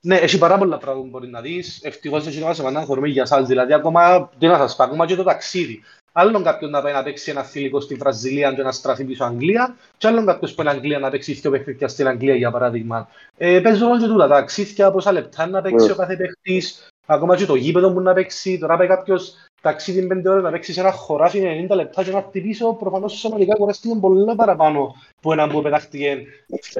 Ναι, 0.00 0.16
έχει 0.16 0.38
πάρα 0.38 0.58
πολλά 0.58 0.78
πράγματα 0.78 1.04
που 1.04 1.10
μπορεί 1.10 1.28
να 1.28 1.40
δεις. 1.40 1.84
Ευτυχώς 1.84 2.26
έχει 2.26 2.38
ένα 2.38 2.54
σημαντικό 2.54 2.84
χωρούμε 2.84 3.08
για 3.08 3.24
σας. 3.24 3.46
Δηλαδή, 3.46 3.72
ακόμα, 3.72 4.30
τι 4.38 4.46
να 4.46 4.56
σας 4.56 4.76
πω, 4.76 4.82
ακόμα 4.82 5.06
και 5.06 5.14
το 5.14 5.22
ταξίδι. 5.22 5.82
Άλλον 6.16 6.42
κάποιον 6.42 6.70
να 6.70 6.82
πάει 6.82 6.92
να 6.92 7.02
παίξει 7.02 7.30
ένα 7.30 7.42
θηλυκό 7.42 7.80
στη 7.80 7.94
Βραζιλία 7.94 8.52
και 8.52 8.62
να 8.62 8.72
στραφεί 8.72 9.04
πίσω 9.04 9.24
Αγγλία 9.24 9.76
και 9.96 10.06
άλλον 10.06 10.26
κάποιος 10.26 10.54
που 10.54 10.60
είναι 10.60 10.70
Αγγλία 10.70 10.98
να 10.98 11.10
παίξει 11.10 11.32
δύο 11.32 11.50
παιχνίδια 11.50 11.88
στην 11.88 12.08
Αγγλία 12.08 12.34
για 12.34 12.50
παράδειγμα. 12.50 13.08
Ε, 13.36 13.60
παίζω 13.60 13.86
όλο 13.86 14.00
και 14.00 14.06
τούτα, 14.06 14.28
τα 14.28 14.34
ταξίδια, 14.34 14.90
πόσα 14.90 15.12
λεπτά 15.12 15.46
να 15.46 15.62
παίξει 15.62 15.90
ο 15.90 15.94
κάθε 15.94 16.16
παίχτης, 16.16 16.88
ακόμα 17.06 17.36
και 17.36 17.46
το 17.46 17.54
γήπεδο 17.54 17.92
που 17.92 18.00
να 18.00 18.12
παίξει. 18.12 18.58
Τώρα 18.58 18.76
πάει 18.76 18.86
κάποιος 18.86 19.34
ταξίδι 19.60 20.06
πέντε 20.06 20.28
ώρες 20.28 20.42
να 20.42 20.50
παίξεις 20.50 20.76
ένα 20.76 20.92
χωράφι 20.92 21.66
90 21.70 21.74
λεπτά 21.74 22.04
και 22.04 22.10
να 22.10 22.22
χτυπήσω, 22.22 22.74
προφανώς 22.74 23.12
σωματικά 23.12 23.54
κουράστηκε 23.54 23.94
πολύ 24.00 24.34
παραπάνω 24.34 24.94
που 25.20 25.32
έναν 25.32 25.50
που 25.50 25.62
πετάχτηκε 25.62 26.14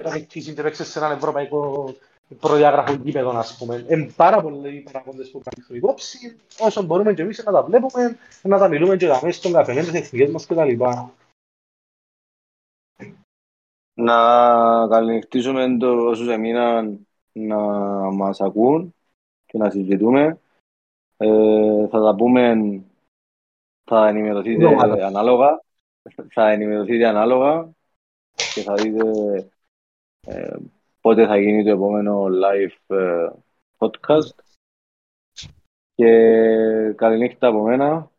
να 0.02 0.11
παίξεις 0.11 0.52
και 0.55 0.62
παίξεις 0.62 0.89
σε 0.89 0.98
έναν 0.98 1.12
ευρωπαϊκό 1.12 1.94
προδιάγραφο 2.40 2.92
γήπεδο, 2.92 3.38
ας 3.38 3.56
πούμε. 3.56 3.86
Είναι 3.88 4.12
πάρα 4.16 4.42
πολλοί 4.42 4.80
παραγόντες 4.92 5.30
που 5.30 5.42
κάνουν 5.44 5.76
υπόψη, 5.76 6.36
όσο 6.59 6.82
μπορούμε 6.82 7.14
και 7.14 7.22
εμείς 7.22 7.44
να 7.44 7.52
τα 7.52 7.62
βλέπουμε, 7.62 8.18
να 8.42 8.59
τα 8.59 8.68
μιλούμε 8.68 8.96
και 8.96 9.06
μέσα 9.06 9.30
στον 9.30 9.52
καφενέ, 9.52 9.80
τις 9.80 9.92
εθνικές 9.92 10.30
μας 10.30 10.46
κτλ. 10.46 10.82
Να 13.94 14.16
καληνυχτήσουμε 14.88 15.76
το 15.76 16.06
όσους 16.06 16.28
εμείναν 16.28 17.06
να 17.32 17.56
μας 18.12 18.40
ακούν 18.40 18.94
και 19.46 19.59
να 19.59 19.70
συζητούμε. 19.70 20.38
Ε, 21.16 21.88
θα 21.88 22.01
τα 22.01 22.14
πούμε, 22.14 22.55
θα 23.84 24.09
ενημερωθείτε 24.09 24.66
ανάλογα, 25.05 25.62
θα 26.28 26.51
ενημερωθείτε 26.51 27.06
ανάλογα 27.06 27.70
και 28.55 28.62
θα 28.62 28.74
δείτε 28.74 29.51
ε, 30.26 30.56
πότε 31.05 31.26
θα 31.26 31.39
γίνει 31.39 31.64
το 31.64 31.70
επόμενο 31.70 32.24
live 32.24 32.97
ε, 32.97 33.28
podcast. 33.78 34.35
Και 35.94 36.10
καλή 36.97 37.18
νύχτα 37.18 37.47
από 37.47 37.62
μένα. 37.62 38.10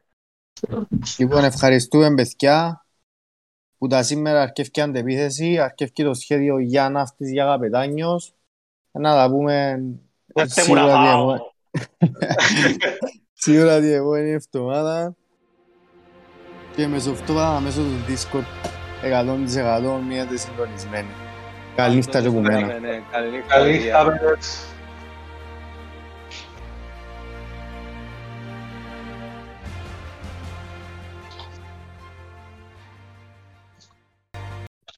Λοιπόν, 1.17 1.43
ευχαριστούμε 1.43 2.13
παιδιά 2.13 2.85
που 3.77 3.87
τα 3.87 4.03
σήμερα 4.03 4.41
αρκεύει 4.41 4.81
αντεπίθεση, 4.81 5.59
αρκεύει 5.59 6.03
το 6.03 6.13
σχέδιο 6.13 6.59
για 6.59 6.89
ναύτης 6.89 7.31
για 7.31 7.45
καπετάνιος. 7.45 8.33
Να 8.91 9.13
τα 9.13 9.29
πούμε 9.29 9.83
σίγουρα 10.33 11.39
Σίγουρα 13.33 13.79
την 13.79 13.93
επόμενη 13.93 14.29
εβδομάδα 14.29 15.15
και 16.75 16.87
μεσοβδομάδα 16.87 17.59
μέσω 17.59 17.81
του 17.81 18.05
Discord 18.07 18.45
100% 19.03 20.01
μείνετε 20.07 20.37
συντονισμένοι. 20.37 21.24
Καλή 21.75 21.95
νύχτα 21.95 22.21
και 22.21 22.27
από 22.27 22.39
μένα. 22.41 22.67
Καλή 23.47 23.71
νύχτα, 23.71 24.03
παιδιά. 24.05 24.37